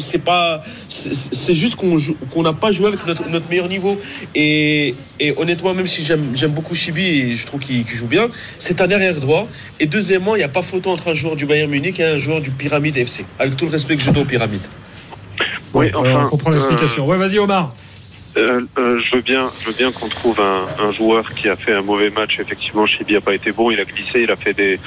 c'est 0.00 0.18
pas 0.22 0.62
c'est 0.88 1.54
juste 1.54 1.76
qu'on 1.76 1.98
joue- 1.98 2.16
qu'on 2.30 2.42
n'a 2.42 2.52
pas 2.52 2.70
joué 2.70 2.88
avec 2.88 3.06
notre, 3.06 3.26
notre 3.30 3.48
meilleur 3.48 3.68
niveau 3.68 3.98
et, 4.34 4.94
et 5.18 5.32
honnêtement 5.38 5.72
même 5.72 5.86
si 5.86 6.04
j'aime 6.04 6.32
j'aime 6.34 6.50
beaucoup 6.52 6.74
Chibi 6.74 7.02
et 7.06 7.36
je 7.36 7.46
trouve 7.46 7.60
qu'il 7.60 7.86
joue 7.88 8.06
bien 8.06 8.28
c'est 8.58 8.82
un 8.82 8.90
arrière 8.90 9.18
droit 9.18 9.48
et 9.80 9.86
deuxièmement 9.86 10.34
il 10.36 10.40
n'y 10.40 10.44
a 10.44 10.48
pas 10.48 10.60
photo 10.62 10.90
entre 10.90 11.08
un 11.12 11.14
joueur 11.14 11.36
du 11.36 11.46
Bayern 11.46 11.70
Munich 11.70 11.98
et 11.98 12.04
un 12.04 12.18
joueur 12.18 12.42
du 12.42 12.50
Pyramide 12.50 12.96
FC 12.98 13.24
avec 13.38 13.56
tout 13.56 13.64
le 13.64 13.70
respect 13.72 13.96
que 13.96 14.02
je 14.02 14.10
dois 14.10 14.22
au 14.24 14.26
Pyramide 14.26 14.60
Oui, 15.72 15.86
Ouais, 15.86 15.92
on 15.94 16.28
comprend 16.28 16.50
l'explication. 16.50 17.06
Ouais, 17.06 17.16
vas-y, 17.16 17.38
Omar. 17.38 17.74
Euh, 18.36 18.60
euh, 18.76 18.98
je 18.98 19.16
veux 19.16 19.22
bien, 19.22 19.48
je 19.60 19.68
veux 19.68 19.72
bien 19.72 19.90
qu'on 19.92 20.08
trouve 20.08 20.40
un, 20.40 20.92
joueur 20.92 21.32
qui 21.34 21.48
a 21.48 21.56
fait 21.56 21.72
un 21.72 21.82
mauvais 21.82 22.10
match. 22.10 22.38
Effectivement, 22.38 22.86
Chibi 22.86 23.14
n'a 23.14 23.20
pas 23.20 23.34
été 23.34 23.52
bon. 23.52 23.70
Il 23.70 23.80
a 23.80 23.84
glissé, 23.84 24.22
il 24.22 24.30
a 24.30 24.36
fait 24.36 24.52
des. 24.52 24.78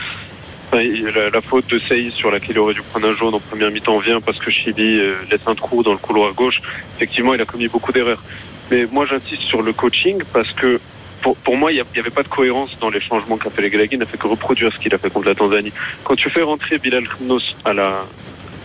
la, 0.72 1.42
faute 1.42 1.68
de 1.68 1.80
Sey 1.80 2.12
sur 2.12 2.32
laquelle 2.32 2.52
il 2.52 2.60
aurait 2.60 2.76
dû 2.76 2.82
prendre 2.82 3.08
un 3.08 3.16
jaune 3.16 3.34
en 3.34 3.40
première 3.40 3.72
mi-temps 3.72 3.98
vient 4.00 4.22
parce 4.22 4.38
que 4.38 4.52
Chibi 4.52 5.00
euh, 5.00 5.16
laisse 5.32 5.42
un 5.48 5.56
trou 5.56 5.82
dans 5.82 5.92
le 5.92 5.98
couloir 5.98 6.34
gauche. 6.34 6.62
Effectivement, 6.98 7.34
il 7.34 7.42
a 7.42 7.46
commis 7.46 7.68
beaucoup 7.68 7.92
d'erreurs. 7.92 8.24
Mais 8.70 8.86
moi, 8.92 9.06
j'insiste 9.06 9.42
sur 9.42 9.64
le 9.64 9.74
coaching 9.74 10.22
parce 10.32 10.52
que 10.52 10.80
pour, 11.22 11.58
moi, 11.58 11.72
il 11.72 11.84
n'y 11.94 12.00
avait 12.00 12.12
pas 12.12 12.24
de 12.24 12.30
cohérence 12.30 12.78
dans 12.80 12.90
les 12.90 13.02
changements 13.02 13.38
qu'a 13.38 13.50
fait 13.50 13.64
les 13.64 13.70
Galagui. 13.70 13.96
Il 13.96 14.00
n'a 14.00 14.06
fait 14.06 14.18
que 14.18 14.28
reproduire 14.28 14.72
ce 14.72 14.78
qu'il 14.78 14.94
a 14.94 14.98
fait 14.98 15.10
contre 15.10 15.28
la 15.28 15.36
Tanzanie. 15.36 15.74
Quand 16.04 16.16
tu 16.16 16.30
fais 16.30 16.44
rentrer 16.44 16.78
Bilal 16.78 17.04
Khnos 17.08 17.56
à 17.66 17.74
la 17.74 18.06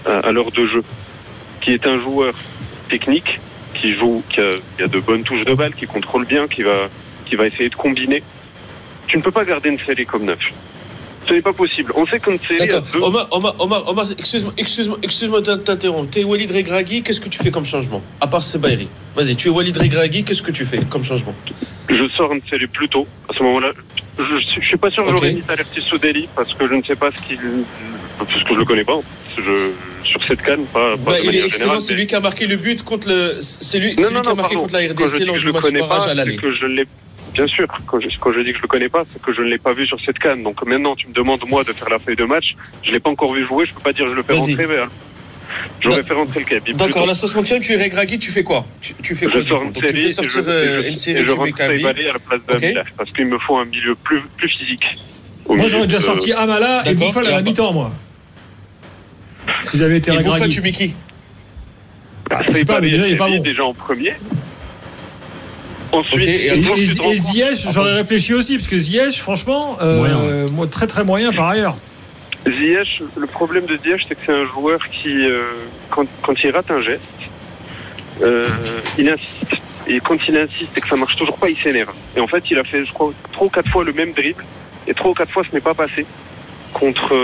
à 0.06 0.32
l'heure 0.32 0.52
de 0.52 0.66
jeu, 0.66 0.84
qui 1.62 1.72
est 1.72 1.86
un 1.86 1.98
joueur 1.98 2.34
technique, 2.90 3.40
qui 3.84 3.92
joue, 3.94 4.22
qui 4.30 4.40
a, 4.40 4.52
qui 4.76 4.82
a 4.82 4.86
de 4.88 4.98
bonnes 4.98 5.24
touches 5.24 5.44
de 5.44 5.52
balle, 5.52 5.74
qui 5.74 5.84
contrôle 5.86 6.24
bien, 6.24 6.48
qui 6.48 6.62
va, 6.62 6.88
qui 7.26 7.36
va 7.36 7.46
essayer 7.46 7.68
de 7.68 7.74
combiner. 7.74 8.22
Tu 9.08 9.18
ne 9.18 9.22
peux 9.22 9.30
pas 9.30 9.44
garder 9.44 9.68
une 9.68 9.78
série 9.78 10.06
comme 10.06 10.24
neuf. 10.24 10.38
Ce 11.28 11.34
n'est 11.34 11.42
pas 11.42 11.52
possible. 11.52 11.92
On 11.94 12.06
sait 12.06 12.18
qu'une 12.18 12.38
série 12.38 12.62
a 12.62 12.66
D'accord. 12.66 12.82
deux. 12.90 13.00
Omar, 13.00 13.28
Omar, 13.30 13.54
Omar, 13.58 13.88
Omar, 13.88 14.06
excuse-moi, 14.18 14.54
excuse-moi, 14.56 14.98
excuse-moi 15.02 15.42
de 15.42 15.54
t'interrompre. 15.56 16.10
T'es 16.10 16.24
Walid 16.24 16.50
Regragui, 16.50 17.02
qu'est-ce 17.02 17.20
que 17.20 17.28
tu 17.28 17.38
fais 17.42 17.50
comme 17.50 17.66
changement? 17.66 18.02
À 18.22 18.26
part 18.26 18.42
Sebairi. 18.42 18.88
Vas-y, 19.14 19.36
tu 19.36 19.48
es 19.48 19.50
Walid 19.50 19.76
Regragui, 19.76 20.24
qu'est-ce 20.24 20.42
que 20.42 20.50
tu 20.50 20.64
fais 20.64 20.80
comme 20.88 21.04
changement? 21.04 21.34
Je 21.90 22.08
sors 22.16 22.32
une 22.32 22.42
série 22.48 22.66
plus 22.66 22.88
tôt. 22.88 23.06
À 23.28 23.34
ce 23.36 23.42
moment-là, 23.42 23.72
je, 24.18 24.22
je 24.60 24.66
suis 24.66 24.78
pas 24.78 24.90
sûr 24.90 25.04
que 25.04 25.10
Ok. 25.10 25.16
j'aurais 25.16 25.32
mis 25.34 25.42
Talerti 25.42 25.82
Soudeli 25.82 26.26
parce 26.34 26.54
que 26.54 26.66
je 26.66 26.74
ne 26.74 26.82
sais 26.82 26.96
pas 26.96 27.10
ce 27.14 27.22
qu'il. 27.22 27.38
Parce 28.18 28.32
que 28.32 28.54
je 28.54 28.58
le 28.58 28.64
connais 28.64 28.84
pas. 28.84 28.98
Je, 29.36 29.42
sur 30.04 30.22
cette 30.24 30.42
canne, 30.42 30.64
pas, 30.66 30.96
pas 30.96 31.12
de 31.12 31.18
il 31.18 31.22
est 31.22 31.26
manière 31.26 31.44
excellent, 31.46 31.64
générale. 31.64 31.80
c'est 31.80 31.94
lui 31.94 32.06
qui 32.06 32.14
a 32.14 32.20
marqué 32.20 32.46
le 32.46 32.56
but 32.56 32.82
contre 32.82 33.08
le. 33.08 33.38
C'est 33.40 33.78
lui, 33.78 33.96
Non, 33.96 34.08
lui 34.08 34.14
non, 34.14 34.20
qui 34.22 34.28
a 34.28 34.34
marqué 34.34 34.54
pardon. 34.54 34.60
contre 34.68 34.74
la 34.74 34.86
Quand 34.88 34.94
je 34.98 35.04
RDC 35.14 35.18
dis 35.18 35.24
lors 35.24 35.34
que 35.34 35.38
du 35.38 35.42
je 35.42 35.46
le 35.48 35.52
match 35.52 35.62
connais 35.62 35.80
barrage 35.80 36.04
pas, 36.04 36.10
à 36.10 36.14
l'aller. 36.14 36.36
que 36.36 36.52
je 36.52 36.64
ne 36.66 36.74
l'ai. 36.74 36.84
Bien 37.32 37.46
sûr, 37.48 37.66
quand 37.86 37.98
je, 38.00 38.06
quand 38.20 38.32
je 38.32 38.40
dis 38.40 38.50
que 38.52 38.58
je 38.58 38.62
le 38.62 38.68
connais 38.68 38.88
pas, 38.88 39.02
c'est 39.12 39.20
que 39.20 39.32
je 39.34 39.40
ne 39.42 39.48
l'ai 39.48 39.58
pas 39.58 39.72
vu 39.72 39.86
sur 39.86 39.98
cette 40.00 40.18
canne. 40.20 40.42
Donc 40.44 40.64
maintenant, 40.64 40.94
tu 40.94 41.08
me 41.08 41.12
demandes 41.12 41.42
moi 41.48 41.64
de 41.64 41.72
faire 41.72 41.88
la 41.90 41.98
feuille 41.98 42.14
de 42.16 42.24
match. 42.24 42.54
Je 42.84 42.92
l'ai 42.92 43.00
pas 43.00 43.10
encore 43.10 43.34
vu 43.34 43.44
jouer. 43.44 43.66
Je 43.66 43.74
peux 43.74 43.80
pas 43.80 43.92
dire 43.92 44.04
que 44.04 44.10
je 44.12 44.16
le 44.16 44.22
fais 44.22 44.34
rentrer. 44.34 44.54
Mais, 44.54 44.64
euh, 44.76 44.84
j'aurais 45.80 46.02
fait 46.04 46.14
rentrer 46.14 46.40
le 46.40 46.46
Khabib. 46.46 46.76
D'accord, 46.76 47.06
la 47.06 47.14
60e, 47.14 47.60
tu 47.60 47.72
es 47.72 47.82
Regragui, 47.82 48.18
tu 48.20 48.30
fais 48.30 48.44
quoi? 48.44 48.64
Tu, 48.80 48.94
tu 49.02 49.14
fais 49.16 49.26
quoi 49.26 49.40
je 49.40 49.46
sors 49.48 49.58
coup? 49.60 49.64
une 49.66 49.72
Donc, 49.72 49.82
tu 49.82 49.88
série 49.88 50.00
fais 50.02 50.06
et 50.06 50.10
je, 50.10 50.14
sortir 50.30 50.44
euh, 50.46 50.82
je- 50.82 50.88
et 50.88 50.94
série, 50.94 51.26
rentre 51.32 51.60
à 51.60 51.68
la 51.68 52.18
place 52.18 52.40
Ok. 52.48 52.60
d'Amila 52.60 52.84
parce 52.96 53.10
qu'il 53.10 53.26
me 53.26 53.38
faut 53.38 53.56
un 53.56 53.64
milieu 53.64 53.94
plus, 53.96 54.20
plus 54.36 54.48
physique. 54.48 54.84
Moi, 55.48 55.66
j'aurais 55.66 55.86
déjà 55.86 56.00
sorti 56.00 56.32
Amala 56.32 56.82
et. 56.86 56.94
Bouffal 56.94 57.26
à 57.26 57.30
la 57.32 57.38
en- 57.38 57.42
mi-temps, 57.42 57.72
moi. 57.72 57.90
Si 59.64 59.78
j'avais 59.78 59.98
été 59.98 60.12
Et 60.12 60.48
tu 60.48 60.60
mets 60.60 60.72
qui 60.72 60.94
Ah, 62.30 62.42
je 62.46 62.52
sais 62.52 62.64
pas, 62.64 62.80
mais 62.80 62.90
déjà, 62.90 63.06
il 63.06 63.14
est 63.14 63.16
pas 63.16 63.28
bon. 63.28 63.40
déjà 63.40 63.64
en 63.64 63.74
premier. 63.74 64.14
Ensuite, 65.92 66.22
Ok, 66.22 66.28
et 66.28 66.46
Et, 66.46 67.12
et, 67.12 67.16
Ziyech, 67.16 67.66
j'aurais 67.70 67.94
réfléchi 67.94 68.34
aussi, 68.34 68.56
parce 68.56 68.66
que 68.66 68.78
Ziyech, 68.78 69.20
franchement, 69.20 69.76
euh, 69.80 70.46
moi, 70.52 70.66
très 70.66 70.86
très 70.86 71.04
moyen 71.04 71.32
par 71.32 71.48
ailleurs. 71.50 71.76
Ziyech, 72.46 73.02
le 73.16 73.26
problème 73.26 73.66
de 73.66 73.76
Ziyech, 73.76 74.04
c'est 74.08 74.14
que 74.14 74.20
c'est 74.26 74.32
un 74.32 74.46
joueur 74.46 74.80
qui, 74.90 75.24
euh, 75.24 75.42
quand, 75.90 76.06
quand 76.22 76.34
il 76.42 76.50
rate 76.50 76.70
un 76.70 76.82
geste, 76.82 77.08
euh, 78.22 78.48
il 78.98 79.08
insiste. 79.08 79.54
Et 79.86 80.00
quand 80.00 80.16
il 80.26 80.36
insiste 80.36 80.76
et 80.76 80.80
que 80.80 80.88
ça 80.88 80.96
marche 80.96 81.16
toujours 81.16 81.38
pas, 81.38 81.48
il 81.50 81.56
s'énerve. 81.56 81.92
Et 82.16 82.20
en 82.20 82.26
fait, 82.26 82.42
il 82.50 82.58
a 82.58 82.64
fait, 82.64 82.84
je 82.84 82.92
crois, 82.92 83.12
trois 83.32 83.46
ou 83.46 83.50
quatre 83.50 83.70
fois 83.70 83.84
le 83.84 83.92
même 83.92 84.12
dribble. 84.12 84.42
Et 84.86 84.94
trois 84.94 85.10
ou 85.12 85.14
quatre 85.14 85.30
fois, 85.30 85.42
ce 85.48 85.54
n'est 85.54 85.60
pas 85.60 85.74
passé. 85.74 86.06
Contre. 86.72 87.14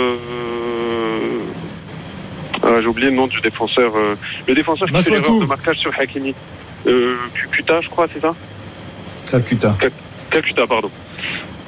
Euh, 2.65 2.77
ah, 2.77 2.81
J'ai 2.81 2.87
oublié 2.87 3.11
le 3.11 3.17
nom 3.17 3.27
du 3.27 3.41
défenseur. 3.41 3.93
euh, 3.97 4.15
le 4.47 4.55
défenseur 4.55 4.89
qui 4.89 5.03
fait 5.03 5.11
l'erreur 5.11 5.41
de 5.41 5.47
marquage 5.47 5.79
sur 5.79 5.93
Hakimi. 5.99 6.35
Euh, 6.87 7.17
je 7.83 7.89
crois, 7.89 8.07
c'est 8.13 8.21
ça? 8.21 8.35
Calcutta. 9.31 9.77
Calcutta, 10.31 10.67
pardon. 10.67 10.91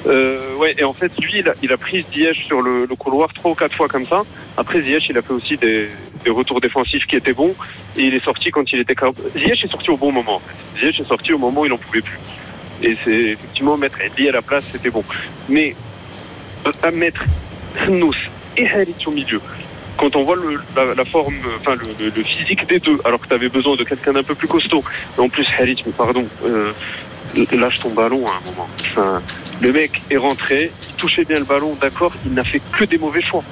Euh, 0.05 0.55
ouais, 0.57 0.75
et 0.77 0.83
en 0.83 0.93
fait, 0.93 1.11
lui, 1.19 1.39
il 1.39 1.47
a, 1.47 1.53
il 1.61 1.71
a 1.71 1.77
pris 1.77 2.05
Ziyech 2.11 2.45
sur 2.45 2.61
le, 2.61 2.85
le 2.85 2.95
couloir 2.95 3.33
trois 3.33 3.51
ou 3.51 3.55
quatre 3.55 3.75
fois 3.75 3.87
comme 3.87 4.05
ça. 4.05 4.23
Après, 4.57 4.81
Ziyech, 4.81 5.07
il 5.09 5.17
a 5.17 5.21
fait 5.21 5.31
aussi 5.33 5.55
des, 5.55 5.87
des 6.25 6.29
retours 6.29 6.59
défensifs 6.59 7.05
qui 7.05 7.15
étaient 7.15 7.33
bons. 7.33 7.55
Et 7.95 8.01
il 8.01 8.13
est 8.13 8.23
sorti 8.23 8.51
quand 8.51 8.69
il 8.73 8.79
était 8.79 8.95
capable. 8.95 9.17
Ziyech 9.37 9.63
est 9.63 9.71
sorti 9.71 9.91
au 9.91 9.97
bon 9.97 10.11
moment. 10.11 10.35
En 10.35 10.39
fait. 10.39 10.79
Ziyech 10.79 10.99
est 10.99 11.07
sorti 11.07 11.31
au 11.31 11.37
moment 11.37 11.61
où 11.61 11.65
il 11.65 11.71
en 11.73 11.77
pouvait 11.77 12.01
plus. 12.01 12.19
Et 12.81 12.97
c'est 13.05 13.11
effectivement 13.11 13.77
mettre 13.77 14.01
Eddie 14.01 14.27
à 14.27 14.33
la 14.33 14.41
place, 14.41 14.65
c'était 14.69 14.89
bon. 14.89 15.05
Mais 15.47 15.73
euh, 16.67 16.71
à 16.81 16.91
mettre 16.91 17.23
Knous 17.87 18.15
et 18.57 18.67
Harit 18.69 18.95
au 19.05 19.11
milieu, 19.11 19.39
quand 19.97 20.15
on 20.15 20.23
voit 20.23 20.35
le, 20.35 20.59
la, 20.75 20.95
la 20.95 21.05
forme, 21.05 21.35
enfin 21.59 21.75
le, 21.75 22.09
le- 22.09 22.23
physique 22.23 22.65
des 22.67 22.79
deux, 22.79 22.99
alors 23.05 23.19
que 23.19 23.27
tu 23.27 23.33
avais 23.33 23.49
besoin 23.49 23.75
de 23.75 23.83
quelqu'un 23.83 24.13
d'un 24.13 24.23
peu 24.23 24.35
plus 24.35 24.47
costaud. 24.47 24.83
En 25.17 25.29
plus, 25.29 25.45
Harit, 25.59 25.83
pardon, 25.97 26.25
euh, 26.45 26.71
lâche 27.53 27.79
ton 27.79 27.89
ballon 27.91 28.25
à 28.27 28.31
un 28.31 28.51
moment. 28.51 28.67
Enfin, 28.81 29.21
le 29.61 29.71
mec 29.71 30.01
est 30.09 30.17
rentré, 30.17 30.71
il 30.89 30.95
touchait 30.95 31.25
bien 31.25 31.39
le 31.39 31.45
ballon, 31.45 31.77
d'accord, 31.79 32.13
il 32.25 32.33
n'a 32.33 32.43
fait 32.43 32.61
que 32.71 32.85
des 32.85 32.97
mauvais 32.97 33.21
choix. 33.21 33.43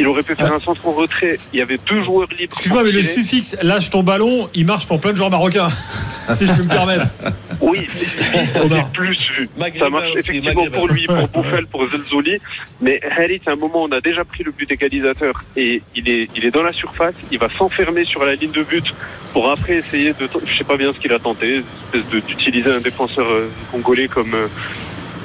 Il 0.00 0.06
aurait 0.06 0.22
pu 0.22 0.34
faire 0.34 0.52
un 0.52 0.60
centre 0.60 0.86
en 0.86 0.92
retrait. 0.92 1.38
Il 1.52 1.58
y 1.58 1.62
avait 1.62 1.78
deux 1.86 2.02
joueurs 2.02 2.28
libres. 2.30 2.54
Excuse-moi, 2.54 2.84
mais 2.84 2.90
le 2.90 3.02
suffixe 3.02 3.54
lâche 3.62 3.90
ton 3.90 4.02
ballon, 4.02 4.48
il 4.54 4.64
marche 4.64 4.86
pour 4.86 4.98
plein 4.98 5.12
de 5.12 5.16
joueurs 5.16 5.30
marocains. 5.30 5.68
si 6.34 6.46
je 6.46 6.52
peux 6.54 6.62
me 6.62 6.68
permettre. 6.68 7.06
Oui, 7.60 7.86
c'est 7.88 8.92
plus 8.94 9.18
vu. 9.36 9.48
ça 9.78 9.90
marche 9.90 10.16
effectivement 10.16 10.66
pour 10.72 10.88
lui, 10.88 11.06
pour 11.06 11.28
Bouffel, 11.28 11.66
pour 11.66 11.86
Zelzouli. 11.86 12.38
Mais 12.80 12.98
Harit, 13.04 13.42
à 13.46 13.50
un 13.50 13.56
moment, 13.56 13.82
on 13.82 13.92
a 13.92 14.00
déjà 14.00 14.24
pris 14.24 14.42
le 14.42 14.52
but 14.52 14.70
égalisateur 14.70 15.44
et 15.54 15.82
il 15.94 16.08
est, 16.08 16.30
il 16.34 16.46
est 16.46 16.50
dans 16.50 16.62
la 16.62 16.72
surface. 16.72 17.14
Il 17.30 17.38
va 17.38 17.48
s'enfermer 17.50 18.06
sur 18.06 18.24
la 18.24 18.34
ligne 18.36 18.52
de 18.52 18.62
but 18.62 18.86
pour 19.34 19.50
après 19.50 19.74
essayer 19.74 20.14
de. 20.14 20.28
Je 20.46 20.56
sais 20.56 20.64
pas 20.64 20.78
bien 20.78 20.94
ce 20.94 20.98
qu'il 20.98 21.12
a 21.12 21.18
tenté, 21.18 21.62
d'utiliser 22.26 22.72
un 22.72 22.80
défenseur 22.80 23.26
euh, 23.26 23.50
congolais 23.70 24.08
comme. 24.08 24.32
Euh, 24.32 24.46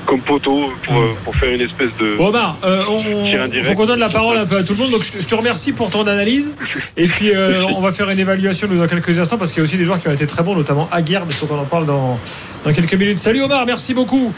comme 0.06 0.22
poteau 0.22 0.72
pour, 0.84 0.96
euh, 0.96 1.14
pour, 1.24 1.36
faire 1.36 1.54
une 1.54 1.62
espèce 1.62 1.90
de. 2.00 2.18
Omar, 2.20 2.58
euh, 2.64 2.84
on, 2.88 3.64
faut 3.64 3.74
qu'on 3.74 3.86
donne 3.86 4.00
la 4.00 4.10
parole 4.10 4.38
un 4.38 4.46
peu 4.46 4.58
à 4.58 4.64
tout 4.64 4.74
le 4.74 4.80
monde. 4.80 4.92
Donc 4.92 5.04
je, 5.04 5.26
te 5.26 5.36
remercie 5.36 5.74
pour 5.74 5.90
ton 5.90 6.08
analyse. 6.08 6.52
Et 6.98 7.08
puis 7.08 7.32
euh, 7.32 7.62
on 7.76 7.82
va 7.82 7.92
faire 7.92 8.10
une 8.10 8.20
évaluation 8.20 8.68
dans 8.68 8.88
quelques 8.88 9.18
instants 9.20 9.38
parce 9.38 9.52
qu'il 9.52 9.60
y 9.60 9.64
a 9.64 9.66
aussi 9.66 9.78
des 9.78 9.84
joueurs 9.84 10.00
qui 10.00 10.08
ont 10.08 10.14
été 10.14 10.28
très 10.28 10.44
bons, 10.44 10.56
notamment 10.56 10.88
Aguerre. 10.92 11.24
Il 11.28 11.34
faut 11.34 11.48
qu'on 11.48 11.60
en 11.60 11.66
parle 11.66 11.86
dans, 11.86 12.20
dans 12.64 12.74
quelques 12.74 12.94
minutes. 12.94 13.20
Salut 13.20 13.42
Omar, 13.42 13.66
merci 13.66 13.94
beaucoup. 13.94 14.34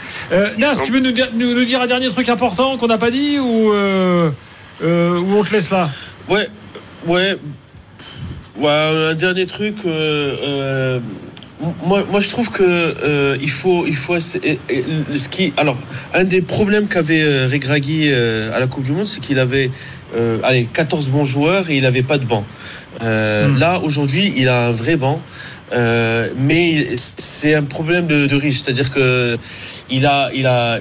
Nas, 0.58 0.76
tu 0.82 0.92
veux 0.92 1.00
nous 1.00 1.12
dire, 1.12 1.28
nous, 1.34 1.64
dire, 1.64 1.80
un 1.82 1.86
dernier 1.86 2.08
truc 2.08 2.28
important 2.28 2.76
qu'on 2.76 2.88
n'a 2.88 2.98
pas 2.98 3.10
dit 3.10 3.38
ou, 3.38 3.72
ou 3.72 3.74
on 4.82 5.44
te 5.44 5.52
laisse 5.52 5.70
là? 5.70 5.88
Ouais, 6.28 6.48
ouais. 7.06 7.36
Ouais, 8.56 9.10
un 9.10 9.14
dernier 9.14 9.46
truc 9.46 9.76
moi, 11.60 12.04
moi, 12.10 12.20
je 12.20 12.28
trouve 12.28 12.50
que 12.50 12.62
euh, 12.62 13.36
il 13.40 13.50
faut, 13.50 13.84
il 13.86 13.96
faut 13.96 14.18
ce 14.20 15.28
qui, 15.28 15.52
alors, 15.56 15.76
un 16.14 16.24
des 16.24 16.40
problèmes 16.40 16.86
qu'avait 16.86 17.22
euh, 17.22 17.48
Regragui 17.50 18.04
euh, 18.06 18.54
à 18.54 18.60
la 18.60 18.66
Coupe 18.66 18.84
du 18.84 18.92
Monde, 18.92 19.06
c'est 19.06 19.20
qu'il 19.20 19.38
avait, 19.38 19.70
allez, 20.44 20.68
14 20.72 21.08
bons 21.10 21.24
joueurs 21.24 21.68
et 21.68 21.76
il 21.76 21.82
n'avait 21.82 22.02
pas 22.02 22.18
de 22.18 22.24
banc. 22.24 22.44
Hmm. 23.00 23.58
Là, 23.58 23.80
aujourd'hui, 23.82 24.32
il 24.36 24.48
a 24.48 24.68
un 24.68 24.72
vrai 24.72 24.96
banc, 24.96 25.20
mais 25.72 26.96
c'est 26.96 27.54
un 27.54 27.64
problème 27.64 28.06
de, 28.06 28.34
riche, 28.34 28.62
c'est-à-dire 28.62 28.92
que 28.92 29.36
il 29.90 30.06
a, 30.06 30.30
il 30.34 30.46
a, 30.46 30.78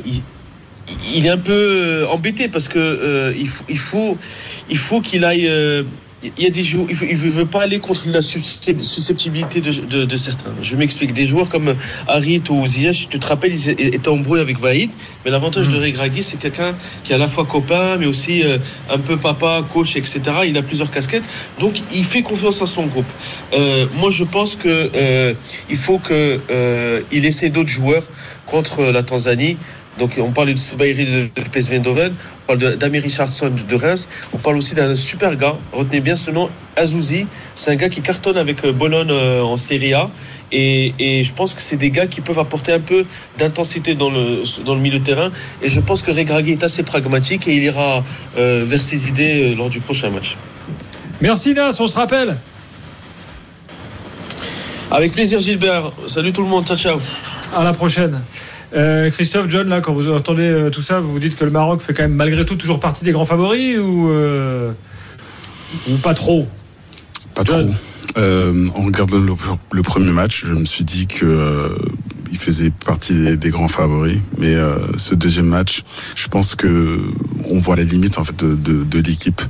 il, 1.14 1.26
est 1.26 1.30
un 1.30 1.38
peu 1.38 2.06
embêté 2.10 2.48
parce 2.48 2.68
que 2.68 3.34
il 3.38 3.48
faut, 3.48 3.66
il 3.70 3.78
faut, 3.78 4.18
il 4.70 4.78
faut 4.78 5.02
qu'il 5.02 5.26
aille 5.26 5.50
il 6.24 6.44
y 6.44 6.48
a 6.48 6.50
des 6.50 6.64
joueurs, 6.64 6.88
il 6.90 6.98
ne 6.98 7.30
veut, 7.30 7.46
pas 7.46 7.62
aller 7.62 7.80
contre 7.80 8.04
la 8.08 8.24
susceptibilité 8.24 9.62
de, 9.62 10.18
certains. 10.18 10.50
Je 10.64 10.76
m'explique. 10.76 11.14
Des 11.14 11.28
joueurs 11.28 11.48
comme 11.48 11.76
Harit 12.08 12.42
ou 12.50 12.66
Ziyech, 12.66 13.08
tu 13.10 13.20
te 13.20 13.28
rappelles, 13.28 13.54
ils 13.54 13.70
étaient 13.70 14.08
en 14.08 14.18
bruit 14.18 14.42
avec 14.42 14.60
Vaïd, 14.60 14.90
mais 15.24 15.32
l'avantage 15.32 15.70
de 15.70 15.78
mm. 15.78 15.84
Regragui, 15.84 16.24
c'est 16.24 16.38
quelqu'un 16.38 16.76
qui 17.04 17.12
est 17.12 17.16
à 17.16 17.20
la 17.20 17.28
fois 17.28 17.46
copain, 17.46 17.98
mais 18.00 18.08
aussi 18.08 18.44
euh, 18.44 18.58
un 18.90 18.98
peu 18.98 19.18
papa, 19.18 19.64
coach, 19.72 19.96
etc. 19.96 20.22
Il 20.48 20.58
a 20.58 20.64
plusieurs 20.64 20.90
casquettes, 20.90 21.28
donc 21.60 21.76
il 21.94 22.04
fait 22.04 22.24
confiance 22.24 22.62
à 22.64 22.66
son 22.66 22.88
groupe. 22.88 23.06
Euh, 23.54 23.86
moi, 23.98 24.10
je 24.10 24.24
pense 24.24 24.56
que 24.56 24.90
euh, 24.96 25.34
il 25.70 25.78
faut 25.78 26.00
qu'il 26.00 27.26
essaie 27.26 27.50
d'autres 27.50 27.70
joueurs 27.70 28.04
contre 28.48 28.84
la 28.86 29.04
Tanzanie 29.04 29.58
donc 29.98 30.12
on 30.18 30.32
parle 30.32 30.54
de 30.54 30.58
Sebaïri 30.58 31.06
de 31.06 31.42
PSV 31.52 31.78
Eindhoven, 31.78 32.14
on 32.44 32.56
parle 32.56 32.78
d'Amy 32.78 33.00
Richardson 33.00 33.52
de 33.68 33.76
Reims, 33.76 34.08
on 34.34 34.38
parle 34.38 34.58
aussi 34.58 34.76
d'un 34.76 34.96
super 34.96 35.36
gars, 35.36 35.56
retenez 35.72 36.00
bien 36.00 36.16
ce 36.16 36.32
nom, 36.32 36.48
Azouzi, 36.76 37.28
c'est 37.56 37.72
un 37.72 37.76
gars 37.76 37.90
qui 37.90 38.02
cartonne 38.02 38.38
avec 38.38 38.64
euh, 38.64 38.72
Bologne 38.72 39.10
euh, 39.10 39.42
en 39.42 39.58
Serie 39.58 39.94
A. 39.94 40.10
Et, 40.52 40.94
je 41.24 41.34
pense 41.34 41.54
que 41.54 41.62
c'est 41.62 41.76
des 41.76 41.92
gars 41.92 42.08
qui 42.08 42.22
peuvent 42.22 42.40
apporter 42.40 42.72
un 42.72 42.80
peu 42.80 43.06
d'intensité 43.38 43.96
dans 43.96 44.10
le, 44.10 44.44
dans 44.64 44.76
le 44.76 44.82
milieu 44.82 45.00
de 45.00 45.04
terrain. 45.04 45.30
Et 45.62 45.68
je 45.68 45.80
pense 45.82 46.02
que 46.02 46.12
Regragui 46.12 46.52
est 46.52 46.64
assez 46.64 46.84
pragmatique 46.84 47.48
et 47.48 47.56
il 47.56 47.64
ira 47.64 48.04
euh, 48.38 48.64
vers 48.66 48.82
ses 48.82 49.10
idées 49.10 49.56
lors 49.56 49.70
du 49.70 49.82
prochain 49.82 50.10
match. 50.10 50.38
Merci 51.20 51.54
Nas, 51.54 51.76
on 51.80 51.88
se 51.88 51.96
rappelle. 51.96 52.38
Avec 54.90 55.12
plaisir 55.12 55.42
Gilbert. 55.42 55.92
Salut 56.08 56.32
tout 56.32 56.44
le 56.44 56.48
monde, 56.48 56.66
ciao 56.66 56.78
ciao. 56.78 57.00
À 57.54 57.64
la 57.64 57.74
prochaine. 57.74 58.22
Euh, 58.76 59.10
Christophe, 59.10 59.50
John, 59.50 59.70
là, 59.70 59.82
quand 59.82 59.94
vous 59.94 60.12
entendez 60.12 60.50
euh, 60.50 60.70
tout 60.70 60.82
ça, 60.82 61.00
vous 61.00 61.12
vous 61.12 61.20
dites 61.20 61.38
que 61.38 61.46
le 61.46 61.52
Maroc 61.52 61.82
fait 61.82 61.94
quand 61.94 62.04
même 62.04 62.14
malgré 62.14 62.46
tout 62.46 62.56
toujours 62.56 62.80
partie 62.80 63.06
des 63.06 63.12
grands 63.12 63.26
favoris 63.26 63.78
ou, 63.78 64.10
euh, 64.10 64.72
ou 65.90 65.96
pas 65.98 66.14
trop? 66.14 66.48
Pas 67.34 67.44
trop. 67.44 67.70
en 68.18 68.84
regardant 68.84 69.20
le, 69.72 69.84
premier 69.84 70.12
match, 70.12 70.44
je 70.46 70.54
me 70.54 70.66
suis 70.66 70.84
dit 70.84 71.08
que 71.08 71.78
il 72.32 72.38
faisait 72.38 72.70
partie 72.70 73.38
des, 73.38 73.50
grands 73.50 73.68
favoris. 73.68 74.20
Mais 74.38 74.56
ce 74.98 75.16
deuxième 75.16 75.48
match, 75.48 75.84
je 76.16 76.28
pense 76.28 76.56
que 76.56 77.00
on 77.50 77.60
voit 77.60 77.76
les 77.76 77.86
limites 77.86 78.18
en 78.18 78.24
fait 78.24 78.44
de, 78.44 79.00
l'équipe. 79.00 79.42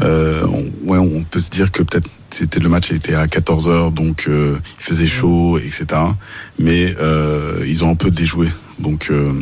on, 0.00 0.64
ouais, 0.84 0.98
on 0.98 1.22
peut 1.22 1.40
se 1.40 1.50
dire 1.50 1.70
que 1.72 1.82
peut-être 1.82 2.08
c'était 2.30 2.60
le 2.60 2.68
match 2.68 2.90
était 2.92 3.14
à 3.14 3.26
14 3.26 3.70
h 3.70 3.94
donc 3.94 4.28
il 4.28 4.58
faisait 4.78 5.06
chaud, 5.06 5.58
etc. 5.58 5.86
Mais 6.58 6.94
ils 7.66 7.84
ont 7.84 7.90
un 7.90 7.94
peu 7.94 8.10
déjoué. 8.10 8.48
Donc 8.78 9.08
euh, 9.10 9.32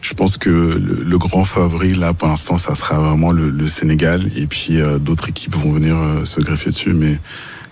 je 0.00 0.14
pense 0.14 0.36
que 0.36 0.50
le, 0.50 1.18
grand 1.18 1.44
favori 1.44 1.94
là 1.94 2.12
pour 2.12 2.28
l'instant 2.28 2.58
ça 2.58 2.74
sera 2.74 2.98
vraiment 2.98 3.30
le, 3.32 3.66
Sénégal 3.66 4.22
et 4.36 4.46
puis 4.46 4.80
euh, 4.80 4.98
d'autres 4.98 5.28
équipes 5.28 5.56
vont 5.56 5.72
venir 5.72 5.96
euh, 5.96 6.24
se 6.24 6.40
greffer 6.40 6.70
dessus 6.70 6.92
mais 6.92 7.18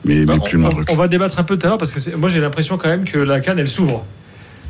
mais, 0.05 0.25
bah, 0.25 0.38
plus 0.44 0.62
on. 0.62 0.70
On 0.90 0.94
va 0.94 1.09
débattre 1.09 1.38
un 1.40 1.42
peu 1.42 1.57
tout 1.57 1.66
à 1.66 1.70
l'heure 1.70 1.79
parce 1.79 1.90
que 1.90 2.14
moi 2.16 2.29
j'ai 2.29 2.40
l'impression 2.40 2.79
quand 2.79 2.88
même 2.88 3.05
que 3.05 3.18
la 3.18 3.40
canne 3.40 3.59
elle 3.59 3.68
s'ouvre. 3.68 4.05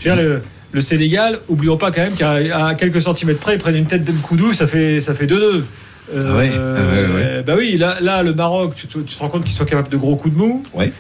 Le, 0.04 0.42
le, 0.72 0.80
Sénégal, 0.80 1.38
oublions 1.48 1.76
pas 1.76 1.90
quand 1.90 2.02
même 2.02 2.14
qu'à 2.14 2.74
quelques 2.74 3.02
centimètres 3.02 3.40
près 3.40 3.54
ils 3.54 3.58
prennent 3.58 3.76
une 3.76 3.86
tête 3.86 4.04
de 4.04 4.12
Koudou, 4.12 4.52
ça 4.52 4.66
fait 4.66 5.00
ça 5.00 5.14
fait 5.14 5.26
2-2. 5.26 5.62
Ah 6.14 6.18
ah 6.18 7.42
bah 7.44 7.54
oui, 7.56 7.76
là, 7.76 7.96
là 8.00 8.22
le 8.22 8.32
Maroc, 8.32 8.74
tu, 8.76 8.86
tu 8.86 9.02
te 9.02 9.18
rends 9.18 9.28
compte 9.28 9.44
qu'ils 9.44 9.56
sont 9.56 9.64
capables 9.64 9.88
de 9.88 9.96
gros 9.96 10.16
coups 10.16 10.34
de 10.34 10.38
mou. 10.38 10.62
Ouais. 10.74 10.92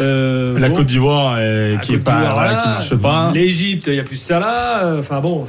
Euh, 0.00 0.58
la 0.58 0.70
Côte 0.70 0.86
d'Ivoire 0.86 1.36
qui 1.80 1.94
est 1.94 1.98
pas, 1.98 2.60
qui 2.62 2.68
marche 2.68 2.96
pas. 2.96 3.32
L'Égypte, 3.34 3.86
il 3.86 3.94
n'y 3.94 4.00
a 4.00 4.04
plus 4.04 4.16
ça 4.16 4.38
là. 4.38 4.96
Enfin 4.98 5.20
bon, 5.20 5.44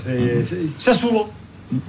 ça 0.77 0.93
s'ouvre. 0.93 1.29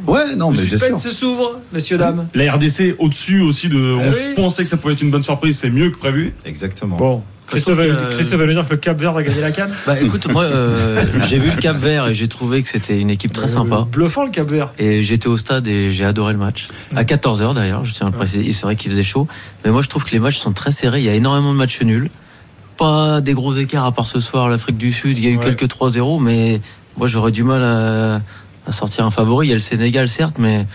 Ouais, 0.07 0.37
non, 0.37 0.51
le 0.51 0.59
mais 0.59 0.63
suspense 0.63 1.09
s'ouvre, 1.09 1.59
messieurs, 1.73 1.97
dames. 1.97 2.29
La 2.35 2.53
RDC 2.53 2.97
au-dessus 2.99 3.41
aussi 3.41 3.69
de. 3.69 3.95
on 3.95 4.13
eh 4.13 4.35
pensait 4.35 4.63
que 4.63 4.69
ça 4.69 4.77
pouvait 4.77 4.93
être 4.93 5.03
une 5.03 5.11
bonne 5.11 5.23
surprise, 5.23 5.59
c'est 5.59 5.71
mieux 5.71 5.91
que 5.91 5.99
prévu. 5.99 6.35
Exactement. 6.45 6.97
Bon. 6.97 7.23
Christophe, 7.51 7.77
va, 7.77 8.47
nous 8.47 8.53
dire 8.53 8.67
que 8.67 8.73
le 8.73 8.79
Cap 8.79 8.99
Vert 8.99 9.13
va 9.13 9.23
gagner 9.23 9.41
la 9.41 9.51
canne 9.51 9.71
Bah 9.87 10.01
écoute, 10.01 10.31
moi 10.31 10.45
euh, 10.45 11.03
j'ai 11.29 11.39
vu 11.39 11.51
le 11.51 11.57
Cap 11.57 11.77
Vert 11.77 12.09
et 12.09 12.15
j'ai 12.15 12.29
trouvé 12.29 12.63
que 12.63 12.69
c'était 12.69 12.99
une 12.99 13.11
équipe 13.11 13.33
très 13.33 13.49
sympa. 13.49 13.87
Bluffant 13.91 14.25
le 14.25 14.31
Cap 14.31 14.49
Vert. 14.49 14.73
Et 14.79 15.03
j'étais 15.03 15.29
au 15.29 15.37
stade 15.37 15.67
et 15.67 15.91
j'ai 15.91 16.05
adoré 16.05 16.33
le 16.33 16.39
match. 16.39 16.69
À 16.95 17.05
14h 17.05 17.55
d'ailleurs, 17.55 17.85
je 17.85 17.93
tiens 17.93 18.07
à 18.07 18.11
le 18.11 18.17
préciser. 18.17 18.53
C'est 18.53 18.63
vrai 18.63 18.77
qu'il 18.77 18.91
faisait 18.91 19.03
chaud. 19.03 19.27
Mais 19.65 19.71
moi 19.71 19.83
je 19.83 19.89
trouve 19.89 20.05
que 20.05 20.13
les 20.13 20.21
matchs 20.21 20.39
sont 20.39 20.53
très 20.53 20.73
serrés. 20.73 21.01
Il 21.01 21.05
y 21.05 21.11
a 21.11 21.15
énormément 21.15 21.53
de 21.53 21.59
matchs 21.59 21.83
nuls 21.83 22.11
pas 22.77 23.21
des 23.21 23.35
gros 23.35 23.53
écarts 23.53 23.85
à 23.85 23.93
part 23.93 24.07
ce 24.07 24.21
soir 24.21 24.49
l'Afrique 24.49 24.79
du 24.79 24.91
Sud. 24.91 25.19
Il 25.19 25.25
y 25.25 25.29
a 25.29 25.31
eu 25.31 25.39
quelques 25.39 25.67
3-0, 25.67 26.19
mais 26.23 26.63
moi 26.97 27.09
j'aurais 27.09 27.31
du 27.31 27.45
mal 27.45 27.63
à, 27.63 28.23
à, 28.67 28.73
sortir 28.73 29.05
un 29.05 29.11
favori. 29.11 29.49
Il 29.49 29.51
y 29.51 29.53
a 29.53 29.57
le 29.57 29.61
Sénégal 29.61 30.09
certes, 30.09 30.37
mais 30.39 30.67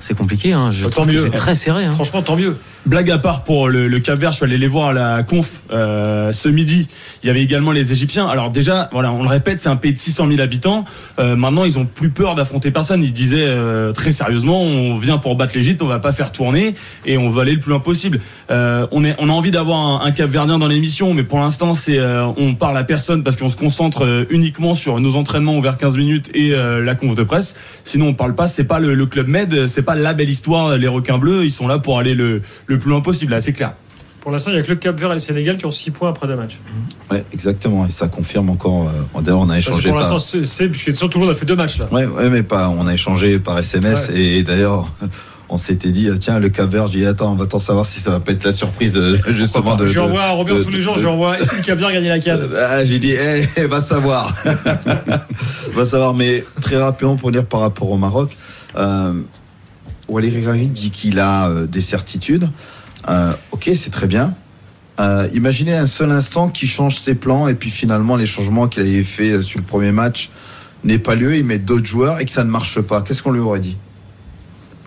c'est 0.00 0.16
compliqué. 0.16 0.52
Hein. 0.52 0.70
Je 0.72 0.86
trouve 0.86 1.06
que 1.06 1.18
c'est 1.18 1.30
très 1.30 1.54
serré. 1.54 1.84
Hein. 1.84 1.94
Franchement, 1.94 2.22
tant 2.22 2.36
mieux. 2.36 2.56
Blague 2.86 3.10
à 3.10 3.18
part 3.18 3.44
pour 3.44 3.68
le, 3.68 3.88
le 3.88 4.00
Cap 4.00 4.18
Vert, 4.18 4.30
je 4.30 4.36
suis 4.36 4.44
allé 4.44 4.56
les 4.56 4.68
voir 4.68 4.88
à 4.88 4.92
la 4.92 5.22
conf 5.22 5.62
euh, 5.72 6.32
ce 6.32 6.48
midi. 6.48 6.88
Il 7.22 7.26
y 7.26 7.30
avait 7.30 7.42
également 7.42 7.72
les 7.72 7.92
Égyptiens. 7.92 8.26
Alors 8.26 8.50
déjà, 8.50 8.88
voilà, 8.92 9.12
on 9.12 9.22
le 9.22 9.28
répète, 9.28 9.60
c'est 9.60 9.68
un 9.68 9.76
pays 9.76 9.92
de 9.92 9.98
600 9.98 10.28
000 10.28 10.40
habitants. 10.40 10.84
Euh, 11.18 11.36
maintenant, 11.36 11.64
ils 11.64 11.78
ont 11.78 11.84
plus 11.84 12.10
peur 12.10 12.34
d'affronter 12.34 12.70
personne. 12.70 13.02
Ils 13.02 13.12
disaient 13.12 13.44
euh, 13.46 13.92
très 13.92 14.12
sérieusement, 14.12 14.62
on 14.62 14.96
vient 14.96 15.18
pour 15.18 15.36
battre 15.36 15.54
l'Égypte, 15.54 15.82
on 15.82 15.86
va 15.86 15.98
pas 15.98 16.12
faire 16.12 16.32
tourner 16.32 16.74
et 17.04 17.18
on 17.18 17.28
va 17.28 17.42
aller 17.42 17.52
le 17.52 17.60
plus 17.60 17.70
loin 17.70 17.80
possible. 17.80 18.20
Euh, 18.50 18.86
on, 18.90 19.04
est, 19.04 19.16
on 19.18 19.28
a 19.28 19.32
envie 19.32 19.50
d'avoir 19.50 20.02
un, 20.02 20.06
un, 20.06 20.12
Cap 20.12 20.30
Verdien 20.30 20.58
dans 20.58 20.68
l'émission, 20.68 21.12
mais 21.12 21.24
pour 21.24 21.40
l'instant, 21.40 21.74
c'est 21.74 21.98
euh, 21.98 22.26
on 22.36 22.54
parle 22.54 22.78
à 22.78 22.84
personne 22.84 23.22
parce 23.22 23.36
qu'on 23.36 23.48
se 23.48 23.56
concentre 23.56 24.04
euh, 24.04 24.24
uniquement 24.30 24.74
sur 24.74 24.98
nos 25.00 25.16
entraînements 25.16 25.56
ouverts 25.56 25.76
15 25.76 25.96
minutes 25.96 26.30
et 26.34 26.50
la 26.50 26.94
conf 26.94 27.14
de 27.14 27.22
presse. 27.22 27.56
Sinon, 27.84 28.08
on 28.08 28.14
parle 28.14 28.34
pas. 28.34 28.46
C'est 28.46 28.64
pas 28.64 28.78
le, 28.78 28.94
le 28.94 29.06
club 29.06 29.28
Med, 29.28 29.66
c'est 29.66 29.82
pas 29.82 29.94
la 29.94 30.14
belle 30.14 30.30
histoire. 30.30 30.76
Les 30.76 30.88
requins 30.88 31.18
bleus, 31.18 31.44
ils 31.44 31.50
sont 31.50 31.66
là 31.66 31.78
pour 31.78 31.98
aller 31.98 32.14
le, 32.14 32.40
le 32.66 32.77
plus 32.78 32.90
loin 32.90 33.00
possible, 33.00 33.32
là, 33.32 33.40
c'est 33.40 33.52
clair. 33.52 33.72
Pour 34.20 34.32
l'instant, 34.32 34.50
il 34.50 34.54
n'y 34.54 34.60
a 34.60 34.62
que 34.62 34.68
le 34.68 34.76
Cap 34.76 34.98
Vert 34.98 35.10
et 35.10 35.14
le 35.14 35.20
Sénégal 35.20 35.58
qui 35.58 35.66
ont 35.66 35.70
6 35.70 35.92
points 35.92 36.10
après 36.10 36.26
deux 36.26 36.36
matchs. 36.36 36.58
Ouais, 37.10 37.24
exactement. 37.32 37.86
Et 37.86 37.90
ça 37.90 38.08
confirme 38.08 38.50
encore. 38.50 38.88
Euh, 38.88 39.20
d'ailleurs, 39.22 39.40
on 39.40 39.48
a 39.48 39.58
échangé. 39.58 39.88
Pour 39.88 39.98
l'instant, 39.98 40.18
c'est, 40.18 40.68
tout 40.98 41.08
le 41.14 41.20
monde 41.20 41.30
a 41.30 41.34
fait 41.34 41.46
deux 41.46 41.56
matchs 41.56 41.78
là. 41.78 41.88
Ouais, 41.92 42.04
ouais 42.04 42.28
mais 42.28 42.42
pas. 42.42 42.68
On 42.68 42.86
a 42.86 42.94
échangé 42.94 43.38
par 43.38 43.58
SMS 43.58 44.10
et, 44.14 44.42
d'ailleurs. 44.42 44.88
On 45.50 45.56
s'était 45.56 45.92
dit, 45.92 46.10
tiens, 46.20 46.38
le 46.38 46.50
Cap 46.50 46.68
Vert, 46.68 46.88
j'ai 46.88 46.98
dit, 46.98 47.06
attends, 47.06 47.32
on 47.32 47.34
va 47.34 47.46
t'en 47.46 47.58
savoir 47.58 47.86
si 47.86 48.00
ça 48.00 48.10
va 48.10 48.20
pas 48.20 48.32
être 48.32 48.44
la 48.44 48.52
surprise, 48.52 48.98
euh, 48.98 49.18
justement. 49.28 49.76
De, 49.76 49.86
je 49.86 49.98
envoie 49.98 50.24
à 50.24 50.30
Robert 50.32 50.60
tous 50.62 50.68
les 50.68 50.82
jours, 50.82 50.98
je 50.98 51.06
envoie, 51.06 51.38
est-ce 51.38 51.52
que 51.52 51.56
le 51.56 51.62
Cap 51.62 51.78
Vert 51.78 51.90
gagné 51.90 52.10
la 52.10 52.18
canne 52.18 52.46
ah, 52.68 52.84
J'ai 52.84 52.98
dit, 52.98 53.14
eh, 53.56 53.64
va 53.64 53.80
savoir. 53.80 54.30
va 55.74 55.86
savoir, 55.86 56.12
mais 56.12 56.44
très 56.60 56.76
rapidement 56.76 57.16
pour 57.16 57.32
dire 57.32 57.46
par 57.46 57.60
rapport 57.60 57.90
au 57.90 57.96
Maroc, 57.96 58.36
euh, 58.76 59.14
Walid 60.08 60.72
dit 60.72 60.90
qu'il 60.90 61.18
a 61.18 61.48
euh, 61.48 61.66
des 61.66 61.80
certitudes. 61.80 62.48
Euh, 63.08 63.32
ok, 63.52 63.70
c'est 63.74 63.90
très 63.90 64.06
bien. 64.06 64.34
Euh, 65.00 65.28
imaginez 65.32 65.74
un 65.74 65.86
seul 65.86 66.10
instant 66.10 66.48
qu'il 66.48 66.68
change 66.68 66.96
ses 66.96 67.14
plans 67.14 67.46
et 67.46 67.54
puis 67.54 67.70
finalement 67.70 68.16
les 68.16 68.26
changements 68.26 68.66
qu'il 68.66 68.82
avait 68.82 69.04
fait 69.04 69.42
sur 69.42 69.60
le 69.60 69.64
premier 69.64 69.92
match 69.92 70.30
n'aient 70.82 70.98
pas 70.98 71.14
lieu, 71.14 71.36
il 71.36 71.44
met 71.44 71.58
d'autres 71.58 71.86
joueurs 71.86 72.20
et 72.20 72.24
que 72.24 72.30
ça 72.30 72.42
ne 72.42 72.50
marche 72.50 72.80
pas. 72.80 73.02
Qu'est-ce 73.02 73.22
qu'on 73.22 73.30
lui 73.30 73.40
aurait 73.40 73.60
dit? 73.60 73.76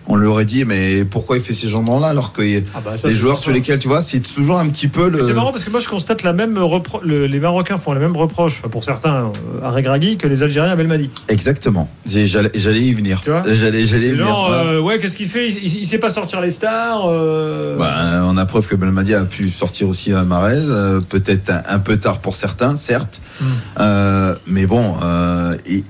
On 0.06 0.16
lui 0.16 0.26
aurait 0.26 0.44
dit 0.44 0.64
mais 0.64 1.04
pourquoi 1.04 1.36
il 1.36 1.42
fait 1.42 1.54
ces 1.54 1.68
changements-là 1.68 2.08
alors 2.08 2.32
que 2.32 2.42
ah 2.74 2.80
bah 2.84 2.94
les 3.04 3.12
joueurs 3.12 3.38
sur 3.38 3.52
lesquels 3.52 3.78
tu 3.78 3.88
vois 3.88 4.02
c'est 4.02 4.20
toujours 4.20 4.58
un 4.58 4.66
petit 4.66 4.88
peu 4.88 5.08
le. 5.08 5.20
C'est 5.20 5.32
marrant 5.32 5.52
parce 5.52 5.64
que 5.64 5.70
moi 5.70 5.80
je 5.80 5.88
constate 5.88 6.22
la 6.22 6.32
même 6.32 6.58
les 7.04 7.40
Marocains 7.40 7.78
font 7.78 7.92
les 7.92 8.00
mêmes 8.00 8.16
reproches 8.16 8.62
pour 8.62 8.84
certains 8.84 9.24
euh, 9.26 9.64
à 9.64 9.70
Regragui 9.70 10.16
que 10.16 10.26
les 10.26 10.42
Algériens 10.42 10.72
à 10.72 10.76
Belmadi. 10.76 11.10
Exactement. 11.28 11.88
J'allais 12.06 12.80
y 12.80 12.94
venir. 12.94 13.22
J'allais 13.24 13.86
j'allais 13.86 14.08
y 14.08 14.12
venir. 14.12 14.50
Euh, 14.50 14.80
ouais 14.80 14.98
qu'est-ce 14.98 15.16
qu'il 15.16 15.28
fait? 15.28 15.50
Il, 15.50 15.80
ne 15.80 15.86
sait 15.86 15.98
pas 15.98 16.10
sortir 16.10 16.40
les 16.40 16.50
stars. 16.50 17.02
Euh... 17.06 17.76
Bah, 17.76 18.24
on 18.24 18.36
a 18.36 18.46
preuve 18.46 18.66
que 18.66 18.76
Belmadi 18.76 19.14
a 19.14 19.24
pu 19.24 19.50
sortir 19.50 19.88
aussi 19.88 20.12
à 20.12 20.24
Marez 20.24 20.68
euh, 20.68 21.00
peut-être 21.00 21.52
un, 21.68 21.78
peu 21.78 21.96
tard 21.96 22.20
pour 22.20 22.36
certains 22.36 22.76
certes 22.76 23.20
hmm. 23.40 23.84
mais 24.46 24.66
bon 24.66 24.94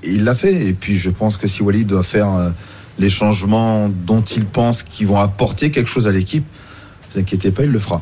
il 0.03 0.23
l'a 0.23 0.35
fait 0.35 0.67
et 0.67 0.73
puis 0.73 0.97
je 0.97 1.09
pense 1.09 1.37
que 1.37 1.47
si 1.47 1.61
Wally 1.63 1.85
doit 1.85 2.03
faire 2.03 2.51
les 2.99 3.09
changements 3.09 3.89
dont 3.89 4.21
il 4.21 4.45
pense 4.45 4.83
qu'ils 4.83 5.07
vont 5.07 5.19
apporter 5.19 5.71
quelque 5.71 5.89
chose 5.89 6.07
à 6.07 6.11
l'équipe, 6.11 6.45
ne 6.45 7.13
vous 7.13 7.19
inquiétez 7.19 7.51
pas, 7.51 7.63
il 7.63 7.71
le 7.71 7.79
fera. 7.79 8.01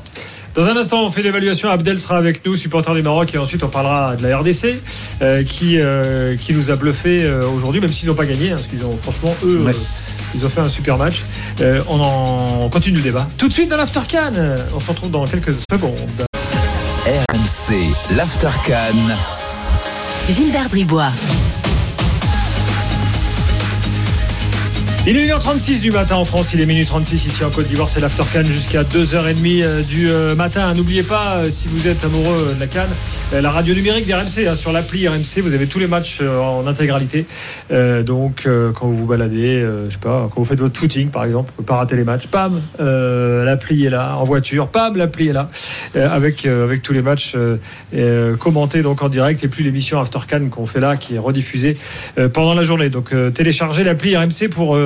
Dans 0.53 0.65
un 0.65 0.75
instant, 0.75 1.05
on 1.05 1.09
fait 1.09 1.23
l'évaluation. 1.23 1.69
Abdel 1.69 1.97
sera 1.97 2.17
avec 2.17 2.45
nous, 2.45 2.57
supporter 2.57 2.93
du 2.93 3.01
Maroc, 3.01 3.33
et 3.33 3.37
ensuite 3.37 3.63
on 3.63 3.69
parlera 3.69 4.17
de 4.17 4.27
la 4.27 4.37
RDC 4.37 4.81
euh, 5.21 5.43
qui, 5.43 5.79
euh, 5.79 6.35
qui 6.35 6.53
nous 6.53 6.71
a 6.71 6.75
bluffé 6.75 7.23
euh, 7.23 7.47
aujourd'hui, 7.47 7.79
même 7.79 7.91
s'ils 7.91 8.09
n'ont 8.09 8.15
pas 8.15 8.25
gagné, 8.25 8.51
hein, 8.51 8.55
parce 8.55 8.67
qu'ils 8.67 8.83
ont 8.83 8.97
franchement 9.01 9.33
eux. 9.45 9.63
ils 10.35 10.45
ont 10.45 10.49
fait 10.49 10.59
un 10.59 10.69
super 10.69 10.97
match. 10.97 11.23
on 11.87 12.01
en 12.01 12.69
continue 12.69 12.97
le 12.97 13.03
débat. 13.03 13.27
Tout 13.37 13.47
de 13.47 13.53
suite 13.53 13.69
dans 13.69 13.77
l'Aftercan. 13.77 14.33
On 14.75 14.79
se 14.79 14.87
retrouve 14.87 15.11
dans 15.11 15.25
quelques 15.25 15.53
secondes. 15.71 15.95
RMC, 17.05 17.75
l'Aftercan. 18.17 18.93
Gilbert 20.29 20.69
Bribois. 20.69 21.11
Il 25.08 25.18
est 25.18 25.26
1h36 25.26 25.80
du 25.80 25.89
matin 25.89 26.18
en 26.18 26.26
France, 26.26 26.54
il 26.54 26.62
est 26.62 26.66
minuit 26.68 26.86
36 26.86 27.26
ici 27.26 27.43
en 27.43 27.49
Côte 27.49 27.68
d'Ivoire, 27.68 27.89
c'est 27.89 27.99
l'After 28.02 28.43
jusqu'à 28.45 28.84
2h30 28.84 29.64
euh, 29.64 29.82
du 29.82 30.08
euh, 30.08 30.36
matin. 30.36 30.72
N'oubliez 30.76 31.02
pas, 31.02 31.38
euh, 31.38 31.49
si 31.49 31.68
vous 31.68 31.88
êtes 31.88 32.06
amoureux 32.06 32.54
de 32.54 32.60
la 32.60 32.68
Cannes, 32.68 32.91
la 33.34 33.49
radio 33.49 33.74
numérique 33.74 34.06
d'RMC, 34.06 34.47
hein, 34.47 34.54
sur 34.54 34.72
l'appli 34.72 35.08
RMC, 35.08 35.41
vous 35.41 35.56
avez 35.56 35.66
tous 35.66 35.80
les 35.80 35.88
matchs 35.88 36.22
en 36.22 36.68
intégralité. 36.68 37.26
donc 38.06 38.47
quand 38.76 38.88
vous 38.88 38.97
vous 38.97 39.06
baladez, 39.08 39.66
je 39.88 39.91
sais 39.91 39.99
pas, 39.99 40.30
quand 40.30 40.41
vous 40.41 40.45
faites 40.45 40.60
votre 40.60 40.78
footing 40.78 41.10
par 41.10 41.24
exemple, 41.24 41.49
vous 41.49 41.64
pouvez 41.64 41.66
pas 41.66 41.78
rater 41.78 41.95
les 41.95 42.04
matchs, 42.04 42.28
pam, 42.28 42.62
l'appli 42.78 43.86
est 43.86 43.89
là, 43.89 44.18
en 44.18 44.26
voiture, 44.26 44.68
pam, 44.68 44.97
l'appli 44.97 45.30
est 45.30 45.34
là, 45.34 45.49
avec, 45.95 46.45
avec 46.45 46.84
tous 46.84 46.91
les 46.91 47.02
matchs 47.02 47.38
commentés 48.38 48.82
donc 48.82 49.02
en 49.02 49.08
direct 49.08 49.45
et 49.45 49.47
puis 49.47 49.64
l'émission 49.64 50.02
After 50.02 50.20
Cannes 50.28 50.49
qu'on 50.49 50.68
fait 50.68 50.82
là 50.82 50.97
qui 50.97 51.16
est 51.16 51.20
rediffusée 51.20 51.78
pendant 52.34 52.54
la 52.54 52.64
journée. 52.64 52.89
Donc 52.89 53.14
téléchargez 53.34 53.86
l'appli 53.86 54.18
RMC 54.18 54.49
pour 54.52 54.78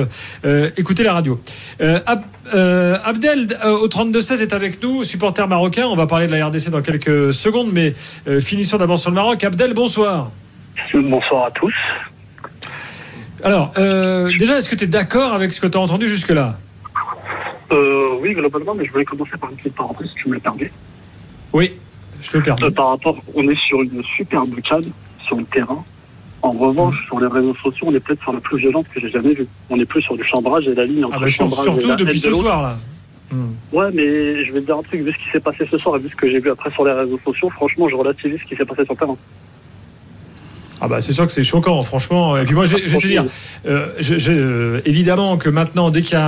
euh, 0.44 0.70
écoutez 0.76 1.02
la 1.02 1.12
radio. 1.12 1.40
Euh, 1.80 2.00
euh, 2.54 2.96
Abdel 3.04 3.48
au 3.64 3.88
32-16 3.88 4.42
est 4.42 4.52
avec 4.52 4.82
nous, 4.82 5.04
supporter 5.04 5.46
marocain. 5.48 5.86
On 5.86 5.96
va 5.96 6.06
parler 6.06 6.26
de 6.26 6.32
la 6.32 6.46
RDC 6.46 6.70
dans 6.70 6.82
quelques 6.82 7.34
secondes, 7.34 7.70
mais 7.72 7.94
finissons 8.40 8.78
d'abord 8.78 8.98
sur 8.98 9.10
le 9.10 9.16
Maroc. 9.16 9.42
Abdel, 9.44 9.74
bonsoir. 9.74 10.30
Bonsoir 10.94 11.46
à 11.46 11.50
tous. 11.50 11.74
Alors, 13.42 13.72
déjà, 14.38 14.58
est-ce 14.58 14.68
que 14.68 14.76
tu 14.76 14.84
es 14.84 14.88
d'accord 14.88 15.34
avec 15.34 15.52
ce 15.52 15.60
que 15.60 15.66
tu 15.66 15.78
as 15.78 15.80
entendu 15.80 16.08
jusque-là? 16.08 16.56
Oui, 17.70 18.32
globalement, 18.34 18.74
mais 18.74 18.84
je 18.84 18.92
voulais 18.92 19.04
commencer 19.04 19.36
par 19.40 19.50
une 19.50 19.56
petite 19.56 19.74
parenthèse, 19.74 20.08
si 20.08 20.14
tu 20.14 20.28
me 20.28 20.34
le 20.34 20.40
permets. 20.40 20.72
Oui, 21.52 21.72
je 22.20 22.30
te 22.30 22.36
le 22.38 22.42
permets. 22.42 22.70
par 22.70 22.88
rapport, 22.88 23.16
on 23.34 23.48
est 23.48 23.58
sur 23.58 23.82
une 23.82 24.02
superbe 24.02 24.60
cadre 24.62 24.88
sur 25.26 25.36
le 25.36 25.44
terrain. 25.44 25.84
En 26.46 26.52
revanche, 26.52 27.04
sur 27.06 27.18
les 27.18 27.26
réseaux 27.26 27.54
sociaux, 27.54 27.88
on 27.88 27.94
est 27.94 27.98
peut-être 27.98 28.22
sur 28.22 28.32
la 28.32 28.38
plus 28.38 28.58
violente 28.58 28.86
que 28.94 29.00
j'ai 29.00 29.10
jamais 29.10 29.34
vue. 29.34 29.48
On 29.68 29.80
est 29.80 29.84
plus 29.84 30.00
sur 30.00 30.16
du 30.16 30.24
chambrage 30.24 30.68
et 30.68 30.74
la 30.76 30.86
ligne 30.86 31.04
entre 31.04 31.16
ah 31.16 31.20
bah, 31.22 31.28
chambrage 31.28 31.64
surtout 31.64 31.96
depuis 31.96 32.20
ce 32.20 32.30
soir 32.30 32.62
là. 32.62 32.76
Hmm. 33.32 33.48
Ouais, 33.72 33.90
mais 33.92 34.44
je 34.44 34.52
vais 34.52 34.60
te 34.60 34.66
dire 34.66 34.76
un 34.76 34.82
truc, 34.82 35.00
vu 35.00 35.10
ce 35.10 35.18
qui 35.18 35.28
s'est 35.32 35.40
passé 35.40 35.66
ce 35.68 35.76
soir 35.76 35.96
et 35.96 35.98
vu 35.98 36.08
ce 36.08 36.14
que 36.14 36.30
j'ai 36.30 36.38
vu 36.38 36.48
après 36.48 36.70
sur 36.70 36.84
les 36.84 36.92
réseaux 36.92 37.18
sociaux, 37.24 37.50
franchement, 37.50 37.88
je 37.88 37.96
relativise 37.96 38.38
ce 38.40 38.44
qui 38.44 38.54
s'est 38.54 38.64
passé 38.64 38.84
sur 38.84 38.94
le 38.94 38.98
terrain. 38.98 39.16
Ah 40.80 40.86
bah 40.86 41.00
c'est 41.00 41.12
sûr 41.12 41.26
que 41.26 41.32
c'est 41.32 41.42
choquant, 41.42 41.82
franchement. 41.82 42.36
Et 42.36 42.44
puis 42.44 42.54
moi, 42.54 42.64
je, 42.66 42.76
vais 42.76 42.98
te 42.98 43.06
dire, 43.08 43.24
euh, 43.66 43.88
euh, 44.28 44.80
évidemment 44.84 45.38
que 45.38 45.48
maintenant, 45.48 45.90
dès 45.90 46.02
qu'il 46.02 46.18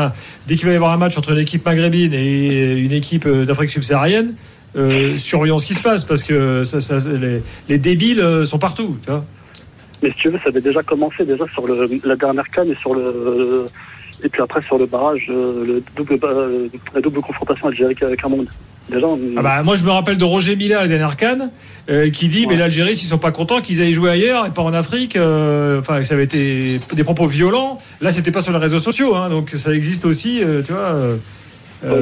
dès 0.48 0.56
qu'il 0.56 0.66
va 0.66 0.72
y 0.72 0.76
avoir 0.76 0.90
un 0.90 0.96
match 0.96 1.16
entre 1.16 1.30
une 1.30 1.38
équipe 1.38 1.64
maghrébine 1.64 2.12
et 2.12 2.72
une 2.72 2.92
équipe 2.92 3.26
euh, 3.26 3.44
d'Afrique 3.44 3.70
subsaharienne, 3.70 4.34
surveillons 5.18 5.60
ce 5.60 5.66
qui 5.66 5.74
se 5.74 5.82
passe 5.82 6.04
parce 6.04 6.24
que 6.24 6.62
les, 7.20 7.42
les, 7.68 7.78
débiles 7.78 8.24
sont 8.44 8.58
partout. 8.58 8.96
Tu 9.04 9.10
vois 9.10 9.24
mais 10.02 10.10
si 10.10 10.16
tu 10.16 10.28
veux, 10.28 10.38
ça 10.38 10.48
avait 10.48 10.60
déjà 10.60 10.82
commencé 10.82 11.24
déjà 11.24 11.44
sur 11.52 11.66
le, 11.66 11.88
la 12.04 12.16
dernière 12.16 12.48
canne 12.50 12.70
et 12.70 12.76
sur 12.76 12.94
le 12.94 13.66
et 14.24 14.28
puis 14.28 14.42
après 14.42 14.62
sur 14.62 14.78
le 14.78 14.86
barrage, 14.86 15.26
euh, 15.30 15.64
le 15.64 15.82
double, 15.96 16.18
euh, 16.24 16.68
la 16.94 17.00
double 17.00 17.20
confrontation 17.20 17.68
Algérie 17.68 17.96
avec 18.02 18.24
un 18.24 18.28
monde. 18.28 18.48
Déjà, 18.90 19.06
ah 19.36 19.42
bah, 19.42 19.62
moi 19.62 19.76
je 19.76 19.84
me 19.84 19.90
rappelle 19.90 20.16
de 20.16 20.24
Roger 20.24 20.56
Mila 20.56 20.80
la 20.80 20.88
dernière 20.88 21.16
canne 21.16 21.50
euh, 21.90 22.08
qui 22.08 22.28
dit 22.28 22.46
mais 22.46 22.56
l'Algérie 22.56 22.96
s'ils 22.96 23.08
sont 23.08 23.18
pas 23.18 23.32
contents 23.32 23.60
qu'ils 23.60 23.82
aillent 23.82 23.92
jouer 23.92 24.08
ailleurs 24.08 24.46
et 24.46 24.50
pas 24.50 24.62
en 24.62 24.72
Afrique. 24.72 25.14
Enfin 25.16 26.02
ça 26.04 26.14
avait 26.14 26.24
été 26.24 26.80
des 26.94 27.04
propos 27.04 27.26
violents. 27.26 27.78
Là 28.00 28.12
c'était 28.12 28.30
pas 28.30 28.40
sur 28.40 28.52
les 28.52 28.58
réseaux 28.58 28.78
sociaux, 28.78 29.14
hein, 29.14 29.28
donc 29.28 29.50
ça 29.50 29.74
existe 29.74 30.06
aussi, 30.06 30.42
tu 30.66 30.72
vois, 30.72 30.96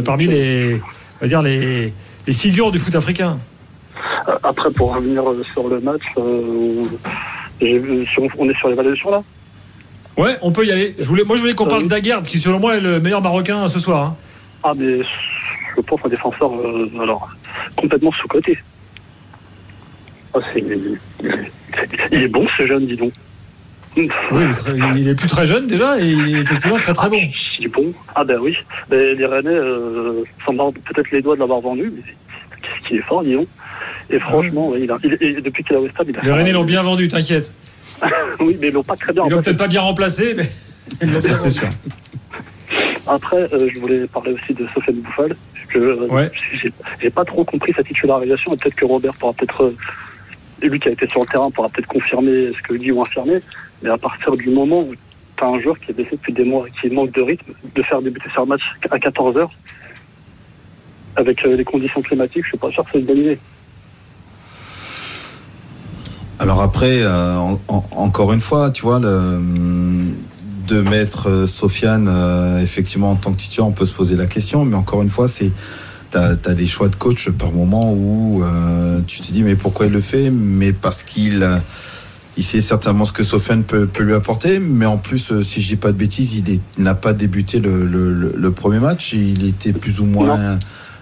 parmi 0.05 0.29
les, 0.29 0.81
on 1.21 1.25
va 1.25 1.27
dire 1.27 1.43
les, 1.43 1.93
les 2.25 2.33
figures 2.33 2.71
du 2.71 2.79
foot 2.79 2.95
africain. 2.95 3.39
Après 4.45 4.71
pour 4.71 4.95
revenir 4.95 5.25
sur 5.53 5.67
le 5.67 5.81
match 5.81 6.05
on 7.61 8.49
est 8.49 8.57
sur 8.57 8.69
l'évaluation 8.69 9.11
là 9.11 9.23
Ouais, 10.17 10.37
on 10.41 10.51
peut 10.51 10.65
y 10.65 10.73
aller. 10.73 10.95
Je 10.99 11.05
voulais, 11.05 11.25
moi, 11.25 11.37
je 11.37 11.43
voulais 11.43 11.55
qu'on 11.55 11.67
parle 11.67 11.85
euh, 11.85 11.89
d'Aguerd, 11.89 12.25
qui 12.25 12.39
selon 12.39 12.59
moi 12.59 12.77
est 12.77 12.81
le 12.81 13.01
meilleur 13.01 13.21
Marocain 13.21 13.69
ce 13.69 13.79
soir. 13.79 14.03
Hein. 14.03 14.17
Ah, 14.63 14.73
mais 14.77 15.01
je 15.03 15.81
pense 15.83 16.01
un 16.05 16.09
défenseur 16.09 16.51
euh, 16.55 16.91
alors 17.01 17.29
complètement 17.77 18.11
sous-coté. 18.13 18.59
Ah, 20.35 20.39
il 20.55 20.99
est 22.13 22.29
bon 22.29 22.47
ce 22.57 22.67
jeune, 22.67 22.87
dis 22.87 22.97
donc. 22.97 23.13
Oui, 23.97 24.11
il 24.97 25.09
est, 25.09 25.15
plus 25.15 25.29
très 25.29 25.47
jeune 25.47 25.67
déjà 25.67 25.99
et 25.99 26.05
il 26.05 26.37
est 26.37 26.41
effectivement 26.41 26.77
très 26.77 26.93
très 26.93 27.09
bon. 27.09 27.19
Ah, 27.23 27.37
il 27.59 27.65
est 27.65 27.69
bon. 27.69 27.95
Ah 28.15 28.25
ben 28.25 28.39
oui. 28.39 28.57
les 28.91 29.25
Rennais 29.25 29.49
euh, 29.51 30.23
peut-être 30.47 31.11
les 31.13 31.23
doigts 31.23 31.35
de 31.35 31.41
l'avoir 31.41 31.61
vendu, 31.61 31.91
mais 31.95 32.03
qu'est-ce 32.61 32.89
qu'il 32.89 32.99
est 32.99 33.03
fort, 33.03 33.23
dis 33.23 33.35
donc. 33.35 33.49
Et 34.11 34.19
franchement, 34.19 34.73
il 34.77 34.91
a, 34.91 34.99
depuis 34.99 35.65
qu'il 35.65 35.75
est 35.75 35.79
au 35.79 35.89
stade, 35.89 36.07
il 36.09 36.19
a. 36.19 36.23
Les 36.23 36.33
Rennais 36.33 36.53
l'ont 36.53 36.65
bien 36.65 36.83
vendu, 36.83 37.09
t'inquiète. 37.09 37.53
oui, 38.41 38.57
mais 38.61 38.69
ils 38.69 38.75
l'ont 38.75 38.83
pas 38.83 38.97
très 38.97 39.13
bien. 39.13 39.25
Ils 39.27 39.31
l'ont 39.31 39.43
peut-être 39.43 39.57
pas 39.57 39.69
bien 39.69 39.81
remplacé, 39.81 40.35
mais. 40.35 41.21
c'est 41.21 41.51
sûr. 41.51 41.69
Après, 43.07 43.43
euh, 43.53 43.69
je 43.73 43.81
voulais 43.81 44.07
parler 44.07 44.33
aussi 44.33 44.53
de 44.55 44.67
Sofiane 44.75 44.97
Bouffal. 44.97 45.37
que 45.69 45.79
euh, 45.79 46.29
j'ai 47.01 47.11
pas 47.11 47.25
trop 47.25 47.45
compris 47.45 47.73
sa 47.73 47.83
titularisation. 47.83 48.53
Et 48.53 48.57
peut-être 48.57 48.75
que 48.75 48.85
Robert 48.85 49.15
pourra 49.15 49.33
peut-être. 49.33 49.65
Euh, 49.65 49.77
lui 50.63 50.81
qui 50.81 50.89
a 50.89 50.93
été 50.93 51.07
sur 51.09 51.21
le 51.21 51.27
terrain 51.27 51.51
pourra 51.51 51.69
peut-être 51.69 51.87
confirmer 51.87 52.51
ce 52.53 52.63
que 52.63 52.75
dit 52.75 52.91
ou 52.91 53.01
infirmer. 53.01 53.41
Mais 53.83 53.91
à 53.91 53.99
partir 53.99 54.37
du 54.37 54.51
moment 54.51 54.81
où 54.81 54.95
tu 55.37 55.45
as 55.45 55.47
un 55.47 55.61
joueur 55.61 55.79
qui 55.79 55.91
est 55.91 55.95
blessé 55.95 56.13
depuis 56.13 56.33
des 56.33 56.45
mois, 56.45 56.67
qui 56.81 56.89
manque 56.89 57.13
de 57.13 57.21
rythme, 57.21 57.53
de 57.75 57.83
faire 57.83 58.01
débuter 58.01 58.29
sur 58.31 58.43
un 58.43 58.47
match 58.47 58.63
à 58.91 58.99
14 58.99 59.37
heures, 59.37 59.51
avec 61.15 61.43
les 61.45 61.65
conditions 61.65 62.01
climatiques, 62.01 62.45
je 62.45 62.49
suis 62.49 62.59
pas 62.59 62.71
sûr 62.71 62.85
que 62.85 62.93
c'est 62.93 63.01
une 63.01 63.05
bonne 63.05 63.19
idée. 63.19 63.39
Alors 66.39 66.61
après, 66.61 67.01
euh, 67.03 67.39
encore 67.69 68.33
une 68.33 68.41
fois, 68.41 68.71
tu 68.71 68.83
vois, 68.83 68.99
le, 68.99 69.41
de 70.69 70.83
mettre 70.83 71.31
euh, 71.31 71.47
Sofiane 71.47 72.09
euh, 72.09 72.61
effectivement 72.61 73.13
en 73.13 73.15
tant 73.17 73.33
que 73.33 73.39
titulaire, 73.39 73.67
on 73.67 73.73
peut 73.73 73.87
se 73.87 73.95
poser 73.95 74.17
la 74.17 74.27
question, 74.27 74.65
mais 74.65 74.77
encore 74.77 75.03
une 75.03 75.09
fois, 75.11 75.29
c'est 75.29 75.51
t'as 76.11 76.33
as 76.45 76.55
des 76.55 76.67
choix 76.67 76.89
de 76.89 76.97
coach 76.97 77.31
par 77.31 77.53
moment 77.53 77.93
où 77.93 78.43
tu 79.07 79.21
te 79.21 79.33
dis 79.33 79.43
mais 79.43 79.57
pourquoi 79.57 79.87
il 79.87 79.93
le 79.93 80.01
fait? 80.01 80.31
Mais 80.31 80.73
parce 80.73 81.03
qu'il 81.03 81.45
il 82.37 82.45
sait 82.45 82.61
certainement 82.61 83.07
ce 83.07 83.13
que 83.13 83.25
Sofiane 83.25 83.65
peut, 83.65 83.89
lui 83.99 84.15
apporter, 84.15 84.61
mais 84.61 84.87
en 84.87 84.99
plus, 84.99 85.43
si 85.43 85.63
je 85.63 85.69
dis 85.69 85.77
pas 85.77 85.91
de 85.91 85.97
bêtises, 85.97 86.35
il 86.37 86.61
n'a 86.79 86.95
pas 86.95 87.13
débuté 87.13 87.61
le, 87.61 88.51
premier 88.51 88.79
match, 88.79 89.15
il 89.15 89.47
était 89.49 89.73
plus 89.73 90.01
ou 90.01 90.05
moins 90.05 90.59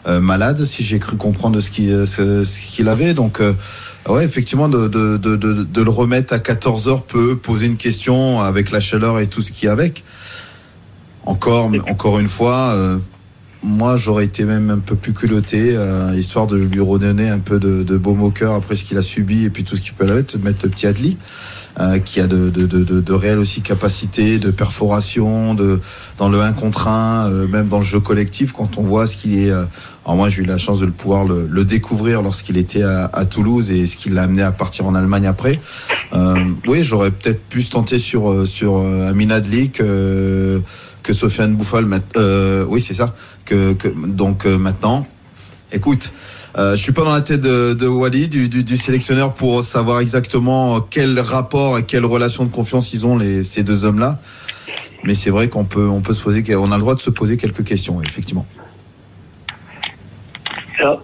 malade, 0.07 0.65
si 0.65 0.83
j'ai 0.83 0.99
cru 0.99 1.17
comprendre 1.17 1.61
ce 1.61 1.71
qu'il 1.71 2.07
ce, 2.07 2.45
qu'il 2.71 2.89
avait, 2.89 3.15
donc 3.15 3.41
Ouais, 4.09 4.25
effectivement, 4.25 4.69
de, 4.69 4.87
de, 4.87 5.17
de, 5.17 5.37
de, 5.37 5.83
le 5.83 5.91
remettre 5.91 6.35
à 6.35 6.39
14 6.39 6.89
heures 6.89 7.03
peut 7.05 7.37
poser 7.37 7.67
une 7.67 7.79
question 7.79 8.41
avec 8.43 8.71
la 8.71 8.81
chaleur 8.81 9.19
et 9.19 9.27
tout 9.27 9.41
ce 9.41 9.51
qui 9.51 9.65
est 9.65 9.71
avec. 9.71 10.05
Encore, 11.25 11.71
encore 11.89 12.19
une 12.19 12.29
fois, 12.29 12.75
euh, 12.75 12.99
moi 13.63 13.97
j'aurais 13.97 14.27
été 14.27 14.45
même 14.45 14.69
un 14.69 14.79
peu 14.79 14.95
plus 14.95 15.15
culotté, 15.15 15.75
euh, 15.75 16.15
histoire 16.15 16.47
de 16.47 16.59
lui 16.59 16.81
redonner 16.81 17.31
un 17.31 17.39
peu 17.39 17.59
de, 17.59 17.83
de 17.83 17.97
beau 17.97 18.13
moqueur 18.13 18.53
après 18.53 18.77
ce 18.77 18.85
qu'il 18.85 18.99
a 18.99 19.03
subi 19.03 19.45
et 19.45 19.51
puis 19.51 19.65
tout 19.65 19.75
ce 19.75 19.81
qu'il 19.81 19.95
peut 19.95 20.07
être, 20.19 20.37
mettre 20.37 20.61
le 20.65 20.69
petit 20.69 20.87
Adli. 20.87 21.17
Euh, 21.81 21.99
qui 21.99 22.21
a 22.21 22.29
de, 22.29 22.51
de, 22.51 22.67
de, 22.67 23.01
de, 23.01 23.13
réelles 23.13 23.41
aussi 23.41 23.61
capacités 23.61 24.39
de 24.39 24.53
perforation, 24.53 25.55
de 25.55 25.81
dans 26.19 26.29
le 26.29 26.41
1 26.41 26.53
contre 26.53 26.87
1, 26.87 27.49
même 27.49 27.67
dans 27.67 27.81
le 27.81 27.85
jeu 27.85 27.99
collectif, 27.99 28.53
quand 28.53 28.79
on 28.79 28.83
voit 28.83 29.09
ce 29.09 29.17
qu'il 29.17 29.37
est 29.37 29.53
Alors 30.05 30.17
moi, 30.17 30.29
j'ai 30.29 30.43
eu 30.43 30.47
la 30.47 30.59
chance 30.59 30.81
de 30.81 30.87
le 30.87 30.93
pouvoir 30.93 31.25
le, 31.25 31.65
découvrir 31.65 32.21
lorsqu'il 32.21 32.59
était 32.59 32.83
à, 32.83 33.25
Toulouse 33.25 33.71
et 33.71 33.87
ce 33.87 33.97
qui 33.97 34.11
l'a 34.11 34.25
amené 34.25 34.43
à 34.43 34.53
partir 34.53 34.87
en 34.87 34.95
Allemagne 34.95 35.27
après. 35.27 35.59
Euh, 36.13 36.35
oui, 36.67 36.85
j'aurais 36.85 37.11
peut-être 37.11 37.43
pu 37.45 37.63
se 37.63 37.71
tenter 37.71 37.99
sur 37.99 38.31
euh, 38.31 38.45
sur 38.45 38.77
euh, 38.77 39.09
Amina 39.09 39.41
que 39.41 40.63
Sofiane 41.13 41.57
Bouffal. 41.57 41.87
Euh, 42.17 42.67
oui, 42.69 42.81
c'est 42.81 42.95
ça. 42.95 43.15
Que, 43.47 43.73
que 43.73 43.89
donc 43.89 44.47
maintenant, 44.47 45.07
écoute. 45.73 46.13
Euh, 46.57 46.77
je 46.77 46.83
suis 46.83 46.93
pas 46.93 47.03
dans 47.03 47.13
la 47.13 47.21
tête 47.21 47.41
de, 47.41 47.75
de 47.75 47.89
Wally, 47.89 48.29
du, 48.29 48.49
du, 48.49 48.63
du, 48.63 48.77
sélectionneur, 48.77 49.35
pour 49.35 49.65
savoir 49.65 49.99
exactement 49.99 50.81
quel 50.81 51.19
rapport 51.19 51.79
et 51.79 51.83
quelle 51.83 52.05
relation 52.05 52.45
de 52.45 52.51
confiance 52.51 52.93
ils 52.93 53.07
ont 53.07 53.19
les, 53.19 53.43
ces 53.43 53.65
deux 53.65 53.85
hommes-là. 53.85 54.21
Mais 55.03 55.15
c'est 55.15 55.31
vrai 55.31 55.49
qu'on 55.49 55.65
peut, 55.65 55.89
on 55.89 56.01
peut 56.01 56.15
se 56.15 56.23
poser, 56.23 56.45
on 56.55 56.71
a 56.71 56.77
le 56.77 56.81
droit 56.81 56.95
de 56.95 57.01
se 57.01 57.11
poser 57.11 57.37
quelques 57.37 57.65
questions, 57.65 58.01
effectivement. 58.03 58.47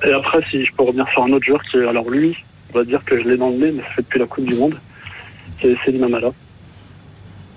Et 0.06 0.12
après, 0.12 0.40
si 0.50 0.64
je 0.64 0.72
peux 0.74 0.84
revenir 0.84 1.08
sur 1.08 1.22
un 1.22 1.32
autre 1.32 1.46
joueur 1.46 1.62
qui, 1.62 1.78
alors 1.78 2.08
lui, 2.10 2.36
on 2.72 2.78
va 2.78 2.84
dire 2.84 3.02
que 3.04 3.20
je 3.20 3.28
l'ai 3.28 3.36
dans 3.36 3.50
le 3.50 3.56
nez, 3.56 3.72
mais 3.72 3.82
ça 3.82 3.88
fait 3.96 4.02
depuis 4.02 4.18
la 4.18 4.26
Coupe 4.26 4.44
du 4.44 4.54
Monde, 4.54 4.74
c'est 5.60 5.74
Selim 5.84 6.04
Amala. 6.04 6.32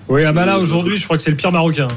Oui, 0.08 0.24
Amala 0.24 0.60
aujourd'hui, 0.60 0.98
je 0.98 1.06
crois 1.06 1.18
que 1.18 1.24
c'est 1.24 1.32
le 1.32 1.38
pire 1.38 1.52
marocain. 1.52 1.88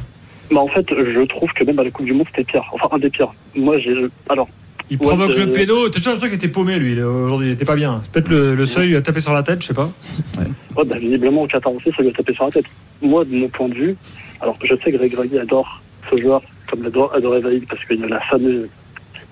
Bah 0.51 0.61
en 0.61 0.69
fait, 0.69 0.87
je 0.89 1.27
trouve 1.27 1.53
que 1.53 1.65
même 1.65 1.79
à 1.79 1.85
la 1.85 1.91
Coupe 1.91 2.07
du 2.07 2.13
Monde, 2.13 2.27
c'était 2.29 2.45
pire. 2.45 2.65
Enfin, 2.73 2.89
un 2.93 2.99
des 2.99 3.11
pires. 3.11 3.33
Moi, 3.55 3.79
j'ai. 3.79 3.95
Alors. 4.29 4.49
Il 4.89 4.99
provoque 4.99 5.35
le 5.35 5.51
pédo. 5.51 5.89
T'as 5.89 5.99
toujours 5.99 6.13
l'impression 6.13 6.37
qu'il 6.37 6.45
était 6.45 6.53
paumé, 6.53 6.79
lui, 6.79 7.03
aujourd'hui. 7.03 7.49
Il 7.49 7.53
était 7.53 7.65
pas 7.65 7.75
bien. 7.75 8.03
Peut-être 8.13 8.29
le, 8.29 8.67
seuil 8.67 8.89
lui 8.89 8.97
a 8.97 9.03
tapé 9.03 9.19
sur 9.19 9.35
la 9.35 9.43
tête, 9.43 9.61
je 9.61 9.67
sais 9.67 9.75
pas. 9.75 9.91
Ouais. 10.39 10.85
bah, 10.85 10.97
visiblement, 10.97 11.43
au 11.43 11.47
Qatar 11.49 11.75
aussi, 11.75 11.91
ça 11.91 12.03
lui 12.03 12.11
a 12.11 12.13
tapé 12.13 12.33
sur 12.35 12.45
la 12.45 12.53
tête. 12.53 12.67
Moi, 13.03 13.25
de 13.25 13.35
mon 13.35 13.49
point 13.49 13.69
de 13.69 13.75
vue, 13.75 13.97
alors 14.41 14.57
je 14.63 14.77
sais 14.77 14.93
que 14.93 14.97
Greg 14.97 15.37
adore 15.39 15.83
ce 16.09 16.17
joueur, 16.17 16.41
comme 16.71 16.85
l'adore 16.85 17.13
adorait 17.13 17.41
Vaïd, 17.41 17.67
parce 17.69 17.85
qu'il 17.85 18.05
a 18.05 18.07
la 18.07 18.21
fameuse 18.21 18.69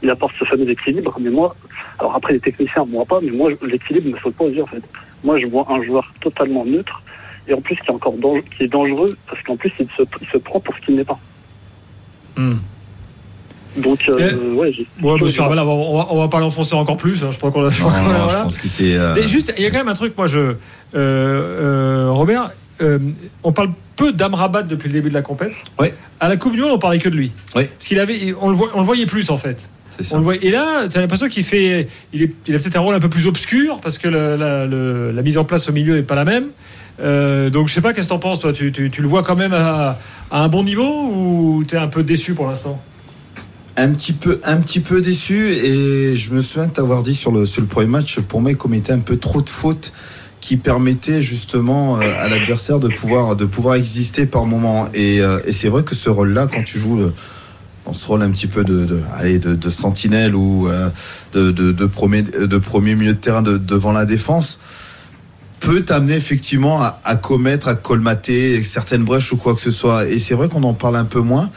il 0.02 0.10
apporte 0.10 0.34
ce 0.38 0.44
fameux 0.44 0.68
équilibre. 0.68 1.16
Mais 1.20 1.30
moi, 1.30 1.54
alors 1.98 2.14
après 2.14 2.32
les 2.32 2.40
techniciens, 2.40 2.84
moi 2.84 3.04
pas, 3.04 3.20
mais 3.22 3.30
moi 3.30 3.50
l'équilibre 3.62 4.10
ne 4.10 4.16
saute 4.20 4.34
pas 4.34 4.44
aux 4.44 4.50
yeux 4.50 4.62
en 4.62 4.66
fait. 4.66 4.82
Moi 5.22 5.40
je 5.40 5.46
vois 5.46 5.66
un 5.70 5.82
joueur 5.82 6.12
totalement 6.20 6.64
neutre 6.64 7.02
et 7.48 7.54
en 7.54 7.60
plus 7.60 7.76
qui 7.76 7.86
est 7.88 7.90
encore 7.90 8.14
qui 8.56 8.64
est 8.64 8.68
dangereux 8.68 9.16
parce 9.28 9.42
qu'en 9.42 9.56
plus 9.56 9.72
il 9.78 9.86
se, 9.96 10.38
prend 10.38 10.60
pour 10.60 10.74
ce 10.76 10.80
qu'il 10.84 10.96
n'est 10.96 11.04
pas. 11.04 11.18
Hmm. 12.36 12.56
Donc, 13.76 14.08
euh, 14.08 14.16
eh, 14.18 14.56
ouais, 14.56 14.86
ouais 15.02 15.20
monsieur 15.20 15.42
on, 15.42 15.48
va, 15.48 15.64
on 15.64 16.18
va 16.18 16.28
pas 16.28 16.38
l'enfoncer 16.38 16.74
encore 16.74 16.96
plus. 16.96 17.24
Hein, 17.24 17.30
je 17.32 17.38
crois 17.38 17.50
qu'on 17.50 17.68
Je 17.68 17.82
pense 17.82 18.58
qu'il 18.58 18.70
c'est. 18.70 18.96
Euh, 18.96 19.14
mais 19.16 19.26
juste, 19.26 19.52
il 19.56 19.64
y 19.64 19.66
a 19.66 19.70
quand 19.70 19.78
même 19.78 19.88
un 19.88 19.94
truc, 19.94 20.16
moi, 20.16 20.26
je. 20.26 20.38
Euh, 20.38 20.54
euh 20.94 22.06
Robert, 22.10 22.50
on 23.42 23.52
parle 23.52 23.70
peu 23.96 24.12
d'Amrabat 24.12 24.62
depuis 24.62 24.88
le 24.88 24.94
début 24.94 25.08
de 25.08 25.14
la 25.14 25.22
compète. 25.22 25.56
Oui. 25.80 25.88
À 26.20 26.28
la 26.28 26.36
Coupe 26.36 26.54
du 26.54 26.60
Monde, 26.60 26.72
on 26.72 26.78
parlait 26.78 26.98
que 26.98 27.08
de 27.08 27.16
lui. 27.16 27.32
Oui. 27.56 27.64
Parce 27.66 27.92
avait, 27.92 28.34
on 28.40 28.50
le, 28.50 28.56
on 28.74 28.80
le 28.80 28.86
voyait 28.86 29.06
plus 29.06 29.30
en 29.30 29.38
fait. 29.38 29.68
Et 30.42 30.50
là, 30.50 30.88
tu 30.88 30.98
as 30.98 31.00
l'impression 31.00 31.28
qu'il 31.28 31.44
fait. 31.44 31.88
Il, 32.12 32.22
est, 32.22 32.32
il 32.46 32.54
a 32.54 32.58
peut-être 32.58 32.76
un 32.76 32.80
rôle 32.80 32.94
un 32.94 33.00
peu 33.00 33.08
plus 33.08 33.26
obscur 33.26 33.80
parce 33.80 33.98
que 33.98 34.08
la, 34.08 35.22
mise 35.22 35.38
en 35.38 35.44
place 35.44 35.68
au 35.68 35.72
milieu 35.72 35.96
n'est 35.96 36.02
pas 36.02 36.14
la 36.14 36.24
même. 36.24 36.46
Euh, 37.00 37.50
donc 37.50 37.68
je 37.68 37.74
sais 37.74 37.80
pas, 37.80 37.92
qu'est-ce 37.92 38.06
que 38.06 38.12
tu 38.12 38.16
en 38.16 38.20
penses, 38.20 38.40
toi? 38.40 38.52
Tu, 38.52 38.70
le 38.70 39.08
vois 39.08 39.22
quand 39.22 39.36
même 39.36 39.52
à, 39.52 39.98
un 40.30 40.48
bon 40.48 40.64
niveau 40.64 40.84
ou 40.84 41.64
tu 41.66 41.74
es 41.74 41.78
un 41.78 41.88
peu 41.88 42.02
déçu 42.02 42.34
pour 42.34 42.46
l'instant? 42.46 42.80
Un 43.76 43.90
petit 43.90 44.12
peu 44.12 44.40
un 44.44 44.58
petit 44.58 44.78
peu 44.78 45.00
déçu 45.00 45.50
et 45.50 46.14
je 46.14 46.30
me 46.32 46.40
souviens 46.40 46.68
de 46.68 46.72
t'avoir 46.72 47.02
dit 47.02 47.14
sur 47.14 47.32
le, 47.32 47.44
sur 47.44 47.60
le 47.60 47.66
premier 47.66 47.88
match 47.88 48.20
pour 48.20 48.40
moi 48.40 48.52
il 48.52 48.56
commettait 48.56 48.92
un 48.92 49.00
peu 49.00 49.16
trop 49.16 49.42
de 49.42 49.48
fautes 49.48 49.92
qui 50.40 50.56
permettaient 50.56 51.22
justement 51.22 51.98
euh, 51.98 52.02
à 52.20 52.28
l'adversaire 52.28 52.78
de 52.78 52.86
pouvoir 52.86 53.34
de 53.34 53.44
pouvoir 53.44 53.74
exister 53.74 54.26
par 54.26 54.46
moment 54.46 54.86
et, 54.94 55.20
euh, 55.20 55.40
et 55.44 55.50
c'est 55.50 55.68
vrai 55.68 55.82
que 55.82 55.96
ce 55.96 56.08
rôle 56.08 56.32
là 56.32 56.46
quand 56.46 56.62
tu 56.62 56.78
joues 56.78 56.98
le, 56.98 57.12
dans 57.84 57.92
ce 57.92 58.06
rôle 58.06 58.22
un 58.22 58.30
petit 58.30 58.46
peu 58.46 58.64
de, 58.64 58.84
de, 58.84 59.00
allez, 59.14 59.38
de, 59.38 59.54
de 59.54 59.70
sentinelle 59.70 60.34
ou 60.34 60.68
euh, 60.68 60.90
de, 61.32 61.50
de, 61.50 61.86
premier, 61.86 62.22
de 62.22 62.58
premier 62.58 62.94
milieu 62.94 63.14
de 63.14 63.18
terrain 63.18 63.42
devant 63.42 63.92
la 63.92 64.04
défense 64.04 64.58
peut 65.60 65.82
t'amener 65.82 66.14
effectivement 66.14 66.82
à, 66.82 67.00
à, 67.04 67.16
commettre, 67.16 67.68
à 67.68 67.74
colmater 67.74 68.62
certaines 68.64 69.04
brèches 69.04 69.32
ou 69.32 69.36
quoi 69.36 69.54
que 69.54 69.60
ce 69.60 69.70
soit. 69.70 70.06
Et 70.06 70.18
c'est 70.18 70.34
vrai 70.34 70.48
qu'on 70.48 70.62
en 70.62 70.74
parle 70.74 70.96
un 70.96 71.06
peu 71.06 71.20
moins. 71.20 71.50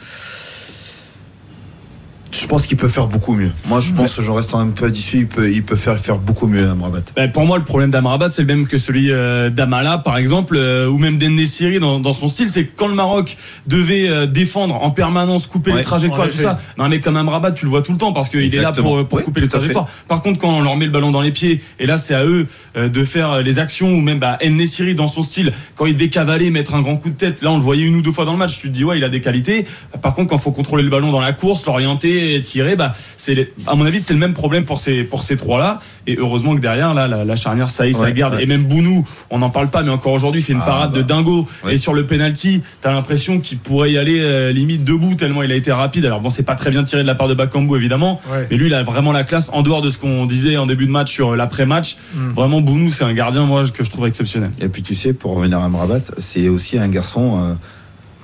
Je 2.38 2.46
pense 2.46 2.66
qu'il 2.66 2.76
peut 2.76 2.88
faire 2.88 3.08
beaucoup 3.08 3.34
mieux. 3.34 3.50
Moi, 3.66 3.80
je 3.80 3.92
pense, 3.92 4.14
que 4.14 4.22
je 4.22 4.30
reste 4.30 4.54
un 4.54 4.68
peu 4.68 4.90
déçu, 4.90 5.18
il 5.18 5.26
peut, 5.26 5.50
il 5.50 5.64
peut 5.64 5.74
faire, 5.74 5.98
faire 5.98 6.18
beaucoup 6.18 6.46
mieux 6.46 6.68
Amrabat. 6.68 7.00
Ben, 7.16 7.30
pour 7.32 7.44
moi, 7.44 7.58
le 7.58 7.64
problème 7.64 7.90
d'Amrabat, 7.90 8.30
c'est 8.30 8.42
le 8.42 8.46
même 8.46 8.68
que 8.68 8.78
celui 8.78 9.10
euh, 9.10 9.50
d'Amala, 9.50 9.98
par 9.98 10.16
exemple, 10.16 10.56
euh, 10.56 10.88
ou 10.88 10.98
même 10.98 11.18
d'Ennesiri 11.18 11.80
dans, 11.80 11.98
dans 11.98 12.12
son 12.12 12.28
style. 12.28 12.48
C'est 12.48 12.66
que 12.66 12.72
quand 12.76 12.86
le 12.86 12.94
Maroc 12.94 13.36
devait 13.66 14.08
euh, 14.08 14.26
défendre 14.26 14.76
en 14.82 14.90
permanence, 14.90 15.48
couper 15.48 15.72
les 15.72 15.82
trajectoires 15.82 16.28
et 16.28 16.30
tout 16.30 16.38
ça, 16.38 16.60
non, 16.78 16.88
mais 16.88 17.00
comme 17.00 17.16
Amrabat, 17.16 17.52
tu 17.52 17.64
le 17.64 17.70
vois 17.70 17.82
tout 17.82 17.92
le 17.92 17.98
temps 17.98 18.12
parce 18.12 18.28
qu'il 18.28 18.54
est 18.54 18.62
là 18.62 18.72
pour, 18.72 19.06
pour 19.06 19.22
couper 19.22 19.40
les 19.40 19.48
trajectoires. 19.48 19.88
Par 20.06 20.22
contre, 20.22 20.38
quand 20.38 20.50
on 20.50 20.60
leur 20.60 20.76
met 20.76 20.86
le 20.86 20.92
ballon 20.92 21.10
dans 21.10 21.22
les 21.22 21.32
pieds, 21.32 21.60
et 21.80 21.86
là, 21.86 21.98
c'est 21.98 22.14
à 22.14 22.24
eux 22.24 22.46
de 22.76 23.04
faire 23.04 23.42
les 23.42 23.58
actions, 23.58 23.90
ou 23.90 24.00
même 24.00 24.20
bah, 24.20 24.38
Ennesiri 24.40 24.94
dans 24.94 25.08
son 25.08 25.24
style, 25.24 25.52
quand 25.74 25.86
il 25.86 25.94
devait 25.94 26.08
cavaler, 26.08 26.50
mettre 26.50 26.74
un 26.74 26.82
grand 26.82 26.96
coup 26.96 27.10
de 27.10 27.16
tête, 27.16 27.42
là, 27.42 27.50
on 27.50 27.56
le 27.56 27.62
voyait 27.62 27.84
une 27.84 27.96
ou 27.96 28.02
deux 28.02 28.12
fois 28.12 28.24
dans 28.24 28.32
le 28.32 28.38
match, 28.38 28.60
tu 28.60 28.68
te 28.68 28.72
dis, 28.72 28.84
ouais, 28.84 28.98
il 28.98 29.04
a 29.04 29.08
des 29.08 29.20
qualités. 29.20 29.66
Par 30.02 30.14
contre, 30.14 30.30
quand 30.30 30.36
il 30.36 30.42
faut 30.42 30.52
contrôler 30.52 30.84
le 30.84 30.90
ballon 30.90 31.10
dans 31.10 31.20
la 31.20 31.32
course, 31.32 31.66
l'orienter, 31.66 32.27
tirer, 32.42 32.76
bah, 32.76 32.94
c'est 33.16 33.52
à 33.66 33.74
mon 33.74 33.84
avis 33.84 34.00
c'est 34.00 34.12
le 34.12 34.18
même 34.18 34.34
problème 34.34 34.64
pour 34.64 34.80
ces 34.80 35.04
pour 35.04 35.22
ces 35.22 35.36
trois 35.36 35.58
là. 35.58 35.80
Et 36.06 36.16
heureusement 36.18 36.54
que 36.54 36.60
derrière 36.60 36.94
là 36.94 37.06
la, 37.06 37.36
charnière 37.36 37.70
ça 37.70 37.86
y 37.86 37.94
ça 37.94 38.10
garde. 38.12 38.40
Et 38.40 38.46
même 38.46 38.64
Bounou, 38.64 39.06
on 39.30 39.38
n'en 39.38 39.50
parle 39.50 39.68
pas, 39.68 39.82
mais 39.82 39.90
encore 39.90 40.12
aujourd'hui 40.12 40.40
il 40.40 40.44
fait 40.44 40.52
une 40.52 40.60
ah, 40.62 40.66
parade 40.66 40.92
de 40.92 41.02
bah. 41.02 41.14
dingo. 41.14 41.46
Et 41.68 41.76
sur 41.76 41.94
le 41.94 42.06
penalty, 42.06 42.62
t'as 42.80 42.92
l'impression 42.92 43.40
qu'il 43.40 43.58
pourrait 43.58 43.92
y 43.92 43.98
aller 43.98 44.20
euh, 44.20 44.52
limite 44.52 44.84
debout 44.84 45.14
tellement 45.14 45.42
il 45.42 45.52
a 45.52 45.56
été 45.56 45.72
rapide. 45.72 46.06
Alors 46.06 46.20
bon 46.20 46.30
c'est 46.30 46.42
pas 46.42 46.54
très 46.54 46.70
bien 46.70 46.84
tiré 46.84 47.02
de 47.02 47.06
la 47.06 47.14
part 47.14 47.28
de 47.28 47.34
Bakambu 47.34 47.76
évidemment, 47.76 48.20
mais 48.50 48.56
lui 48.56 48.66
il 48.66 48.74
a 48.74 48.82
vraiment 48.82 49.12
la 49.12 49.24
classe 49.24 49.50
en 49.52 49.62
dehors 49.62 49.82
de 49.82 49.90
ce 49.90 49.98
qu'on 49.98 50.26
disait 50.26 50.56
en 50.56 50.66
début 50.66 50.86
de 50.86 50.92
match 50.92 51.12
sur 51.12 51.36
l'après-match. 51.36 51.96
Mm. 52.14 52.30
Vraiment 52.32 52.60
Bounou 52.60 52.90
c'est 52.90 53.04
un 53.04 53.14
gardien 53.14 53.44
moi 53.44 53.64
que 53.68 53.84
je 53.84 53.90
trouve 53.90 54.06
exceptionnel. 54.06 54.50
Et 54.60 54.68
puis 54.68 54.82
tu 54.82 54.94
sais 54.94 55.12
pour 55.12 55.36
revenir 55.36 55.60
à 55.60 55.68
Mrabat, 55.68 56.00
c'est 56.18 56.48
aussi 56.48 56.78
un 56.78 56.88
garçon. 56.88 57.38
Euh, 57.42 57.54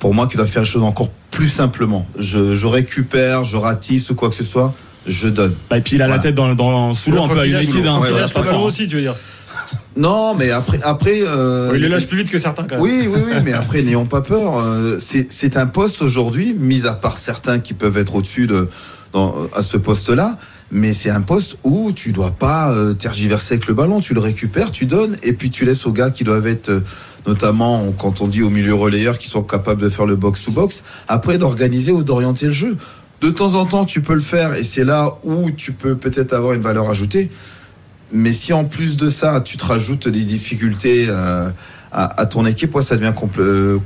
pour 0.05 0.13
moi 0.13 0.27
qui 0.27 0.37
doit 0.37 0.45
faire 0.45 0.61
les 0.61 0.69
choses 0.69 0.83
encore 0.83 1.09
plus 1.09 1.24
simplement. 1.49 2.07
Je, 2.19 2.55
je 2.55 2.67
récupère, 2.67 3.45
je 3.45 3.57
ratisse 3.57 4.11
ou 4.11 4.15
quoi 4.15 4.29
que 4.31 4.35
ce 4.35 4.45
soit, 4.45 4.75
je 5.07 5.29
donne. 5.29 5.55
Bah, 5.69 5.79
et 5.79 5.81
puis 5.81 5.97
il 5.97 6.03
a 6.03 6.07
la 6.07 6.19
tête 6.19 6.35
dans, 6.35 6.55
dans 6.55 6.95
sous 6.95 7.11
l'eau 7.11 7.25
un 7.25 7.29
peu 7.29 7.41
à 7.41 7.47
United. 7.47 7.87
Hein, 7.87 8.01
pas 8.35 8.57
aussi, 8.59 8.89
tu 8.89 8.97
veux 8.97 9.03
dire. 9.03 9.15
Non, 9.97 10.35
mais 10.35 10.51
après, 10.51 10.81
après. 10.83 11.21
Euh, 11.23 11.73
il 11.75 11.83
le 11.83 11.89
lâche 11.89 12.07
plus 12.07 12.19
vite 12.19 12.31
que 12.31 12.39
certains. 12.39 12.65
Quand 12.65 12.77
même. 12.77 12.83
Oui, 12.83 13.09
oui, 13.09 13.21
oui, 13.27 13.33
mais 13.45 13.53
après, 13.53 13.83
n'ayons 13.83 14.07
pas 14.07 14.23
peur. 14.23 14.59
Euh, 14.59 14.99
c'est 15.01 15.57
un 15.57 15.67
poste 15.67 16.03
aujourd'hui, 16.03 16.55
mis 16.59 16.87
à 16.87 16.95
part 16.95 17.19
certains 17.19 17.59
qui 17.61 17.75
peuvent 17.75 17.99
être 17.99 18.15
au-dessus 18.15 18.47
de 18.47 18.69
à 19.55 19.63
ce 19.63 19.77
poste-là, 19.77 20.37
mais 20.71 20.93
c'est 20.93 21.11
un 21.11 21.21
poste 21.21 21.59
où 21.63 21.93
tu 21.93 22.13
dois 22.13 22.33
pas 22.33 22.73
euh, 22.73 22.95
tergiverser 22.95 23.55
avec 23.55 23.67
le 23.67 23.75
ballon, 23.75 24.01
tu 24.01 24.15
le 24.15 24.21
récupères, 24.21 24.73
tu 24.73 24.87
donnes, 24.87 25.17
et 25.23 25.33
puis 25.33 25.51
tu 25.51 25.65
laisses 25.65 25.87
aux 25.87 25.93
gars 25.93 26.11
qui 26.11 26.25
doivent 26.25 26.47
être, 26.47 26.71
euh, 26.71 26.81
notamment 27.27 27.93
quand 27.99 28.21
on 28.21 28.29
dit 28.29 28.43
au 28.43 28.51
milieu 28.51 28.75
relayeur, 28.75 29.19
qui 29.19 29.29
sont 29.29 29.43
capables 29.43 29.83
de 29.83 29.89
faire 29.89 30.07
le 30.07 30.17
box-to-box, 30.17 30.83
après 31.09 31.39
d'organiser 31.39 31.93
ou 31.93 32.03
d'orienter 32.03 32.47
le 32.47 32.53
jeu. 32.53 32.77
De 33.21 33.31
temps 33.31 33.55
en 33.55 33.65
temps, 33.65 33.85
tu 33.85 34.03
peux 34.03 34.15
le 34.15 34.21
faire, 34.21 34.55
et 34.55 34.65
c'est 34.65 34.85
là 34.85 35.19
où 35.23 35.51
tu 35.51 35.73
peux 35.73 35.97
peut-être 35.97 36.33
avoir 36.33 36.55
une 36.55 36.63
valeur 36.63 36.91
ajoutée. 36.91 37.31
Mais 38.13 38.33
si 38.33 38.53
en 38.53 38.65
plus 38.65 38.97
de 38.97 39.11
ça, 39.11 39.41
tu 39.41 39.57
te 39.57 39.65
rajoutes 39.65 40.09
des 40.09 40.23
difficultés 40.23 41.07
euh, 41.09 41.51
à, 41.95 42.27
ton 42.27 42.45
équipe, 42.45 42.77
ça 42.83 42.97
devient 42.97 43.13
euh, 43.39 43.79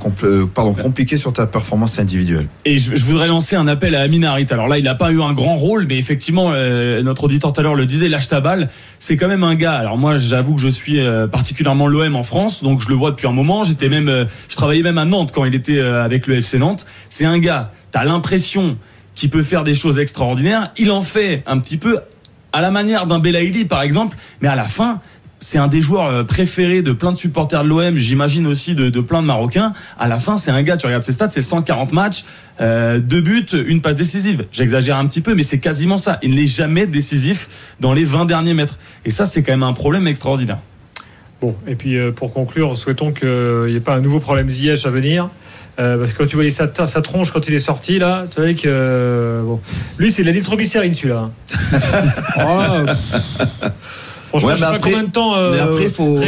pardon, 0.53 0.73
compliqué 0.73 1.15
sur 1.15 1.31
ta 1.31 1.45
performance 1.45 1.99
individuelle. 1.99 2.47
Et 2.65 2.77
je, 2.77 3.03
voudrais 3.03 3.27
lancer 3.27 3.55
un 3.55 3.67
appel 3.67 3.93
à 3.93 4.01
Amin 4.01 4.23
Harit. 4.23 4.47
Alors 4.49 4.67
là, 4.67 4.79
il 4.79 4.83
n'a 4.83 4.95
pas 4.95 5.11
eu 5.11 5.21
un 5.21 5.33
grand 5.33 5.55
rôle, 5.55 5.85
mais 5.87 5.97
effectivement, 5.97 6.51
euh, 6.53 7.03
notre 7.03 7.25
auditeur 7.25 7.53
tout 7.53 7.59
à 7.59 7.63
l'heure 7.63 7.75
le 7.75 7.85
disait, 7.85 8.09
lâche 8.09 8.27
ta 8.27 8.41
balle. 8.41 8.69
C'est 8.97 9.15
quand 9.15 9.27
même 9.27 9.43
un 9.43 9.53
gars. 9.53 9.73
Alors 9.73 9.97
moi, 9.97 10.17
j'avoue 10.17 10.55
que 10.55 10.61
je 10.61 10.69
suis 10.69 10.99
euh, 10.99 11.27
particulièrement 11.27 11.87
l'OM 11.87 12.15
en 12.15 12.23
France, 12.23 12.63
donc 12.63 12.81
je 12.81 12.89
le 12.89 12.95
vois 12.95 13.11
depuis 13.11 13.27
un 13.27 13.31
moment. 13.31 13.63
J'étais 13.63 13.89
même, 13.89 14.27
je 14.49 14.55
travaillais 14.55 14.83
même 14.83 14.97
à 14.97 15.05
Nantes 15.05 15.31
quand 15.31 15.45
il 15.45 15.53
était 15.53 15.79
avec 15.79 16.25
le 16.25 16.37
FC 16.37 16.57
Nantes. 16.57 16.87
C'est 17.09 17.25
un 17.25 17.37
gars. 17.37 17.71
T'as 17.91 18.03
l'impression 18.05 18.77
qu'il 19.13 19.29
peut 19.29 19.43
faire 19.43 19.63
des 19.63 19.75
choses 19.75 19.99
extraordinaires. 19.99 20.71
Il 20.77 20.91
en 20.91 21.01
fait 21.01 21.43
un 21.45 21.59
petit 21.59 21.77
peu 21.77 21.99
à 22.53 22.61
la 22.61 22.71
manière 22.71 23.05
d'un 23.05 23.19
Belaïli 23.19 23.65
par 23.65 23.83
exemple, 23.83 24.17
mais 24.41 24.47
à 24.47 24.55
la 24.55 24.63
fin, 24.63 24.99
c'est 25.39 25.57
un 25.57 25.67
des 25.67 25.81
joueurs 25.81 26.07
euh, 26.07 26.23
préférés 26.23 26.81
de 26.81 26.91
plein 26.91 27.11
de 27.11 27.17
supporters 27.17 27.63
de 27.63 27.69
l'OM, 27.69 27.95
j'imagine 27.95 28.45
aussi 28.45 28.75
de, 28.75 28.89
plein 28.99 29.21
de 29.21 29.27
Marocains. 29.27 29.73
À 29.97 30.07
la 30.07 30.19
fin, 30.19 30.37
c'est 30.37 30.51
un 30.51 30.61
gars, 30.63 30.77
tu 30.77 30.85
regardes 30.85 31.03
ses 31.03 31.13
stats, 31.13 31.31
c'est 31.31 31.41
140 31.41 31.93
matchs, 31.93 32.25
euh, 32.61 32.99
deux 32.99 33.21
buts, 33.21 33.45
une 33.53 33.81
passe 33.81 33.95
décisive. 33.95 34.45
J'exagère 34.51 34.97
un 34.97 35.07
petit 35.07 35.21
peu, 35.21 35.35
mais 35.35 35.43
c'est 35.43 35.59
quasiment 35.59 35.97
ça. 35.97 36.19
Il 36.21 36.35
n'est 36.35 36.45
jamais 36.45 36.87
décisif 36.87 37.75
dans 37.79 37.93
les 37.93 38.03
20 38.03 38.25
derniers 38.25 38.53
mètres. 38.53 38.77
Et 39.05 39.09
ça, 39.09 39.25
c'est 39.25 39.41
quand 39.43 39.53
même 39.53 39.63
un 39.63 39.73
problème 39.73 40.07
extraordinaire. 40.07 40.59
Bon, 41.41 41.55
et 41.67 41.75
puis 41.75 41.97
euh, 41.97 42.11
pour 42.11 42.33
conclure, 42.33 42.77
souhaitons 42.77 43.13
qu'il 43.13 43.67
n'y 43.67 43.75
ait 43.75 43.81
pas 43.81 43.95
un 43.95 44.01
nouveau 44.01 44.19
problème 44.19 44.49
Ziyech 44.49 44.85
à 44.85 44.89
venir. 44.89 45.29
parce 45.77 46.11
que 46.11 46.17
quand 46.17 46.27
tu 46.27 46.35
voyais 46.35 46.51
sa, 46.51 46.69
sa, 46.73 47.01
tronche 47.01 47.31
quand 47.31 47.47
il 47.47 47.53
est 47.53 47.59
sorti 47.59 47.97
là, 47.99 48.25
tu 48.29 48.41
vois 48.41 48.53
que 48.53 49.41
bon, 49.45 49.61
lui 49.97 50.11
c'est 50.11 50.23
de 50.23 50.27
la 50.27 50.33
nitroglycérine 50.33 50.93
celui-là. 50.93 51.29
oh, 52.45 52.85
Franchement, 54.29 54.51
je 54.51 54.55
sais 54.57 54.71
pas 54.71 54.79
combien 54.79 55.03
de 55.03 55.11
temps 55.11 55.35
euh, 55.35 55.51
mais 55.51 55.59
après, 55.59 55.89
faut... 55.89 56.19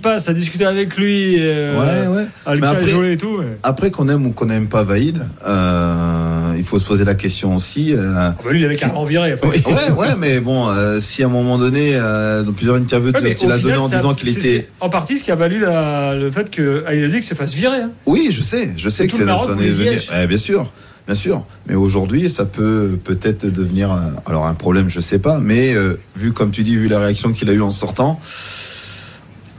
passe 0.00 0.28
à 0.28 0.32
discuter 0.32 0.64
avec 0.64 0.96
lui, 0.96 1.36
euh, 1.38 1.74
ouais, 1.74 2.16
ouais. 2.16 2.26
à 2.46 2.54
le 2.54 2.60
mais 2.60 2.66
après, 2.68 3.12
et 3.12 3.16
tout. 3.16 3.40
Après 3.62 3.90
qu'on 3.90 4.08
aime 4.08 4.26
ou 4.26 4.30
qu'on 4.30 4.46
n'aime 4.46 4.68
pas 4.68 4.84
Vaïd, 4.84 5.18
euh, 5.46 6.54
il 6.56 6.62
faut 6.62 6.78
se 6.78 6.84
poser 6.84 7.04
la 7.04 7.14
question 7.14 7.56
aussi. 7.56 7.94
Ah 7.98 8.34
bah 8.44 8.52
lui, 8.52 8.60
il 8.60 8.64
avait 8.64 8.76
carrément 8.76 9.04
viré. 9.04 9.34
ouais, 9.34 9.90
ouais, 9.96 10.16
mais 10.18 10.40
bon, 10.40 10.68
si 11.00 11.22
à 11.22 11.26
un 11.26 11.30
moment 11.30 11.58
donné, 11.58 11.92
dans 11.94 12.52
plusieurs 12.52 12.76
interviews, 12.76 13.12
ouais, 13.12 13.36
il 13.40 13.52
a 13.52 13.58
donné 13.58 13.76
en 13.76 13.88
disant 13.88 14.14
qu'il 14.14 14.28
était. 14.28 14.68
En 14.80 14.88
partie, 14.88 15.18
ce 15.18 15.24
qui 15.24 15.30
a 15.30 15.36
valu 15.36 15.60
le 15.60 16.30
fait 16.30 16.50
que 16.50 16.84
Aïe 16.86 17.22
se 17.22 17.34
fasse 17.34 17.54
virer. 17.54 17.78
Hein. 17.78 17.90
Oui, 18.06 18.28
je 18.30 18.42
sais, 18.42 18.72
je 18.76 18.88
sais 18.88 19.06
que 19.06 19.12
c'est 19.12 19.26
ça 19.26 20.26
bien 20.26 20.36
sûr. 20.36 20.70
Bien 21.08 21.16
sûr, 21.16 21.44
mais 21.66 21.74
aujourd'hui, 21.74 22.28
ça 22.28 22.44
peut 22.44 22.98
peut-être 23.02 23.46
devenir 23.46 23.90
un, 23.90 24.12
alors 24.26 24.46
un 24.46 24.54
problème, 24.54 24.88
je 24.88 25.00
sais 25.00 25.18
pas, 25.18 25.38
mais 25.40 25.74
vu 26.14 26.32
comme 26.32 26.50
tu 26.50 26.62
dis, 26.62 26.76
vu 26.76 26.86
la 26.86 27.00
réaction 27.00 27.32
qu'il 27.32 27.48
a 27.48 27.54
eu 27.54 27.62
en 27.62 27.70
sortant, 27.70 28.20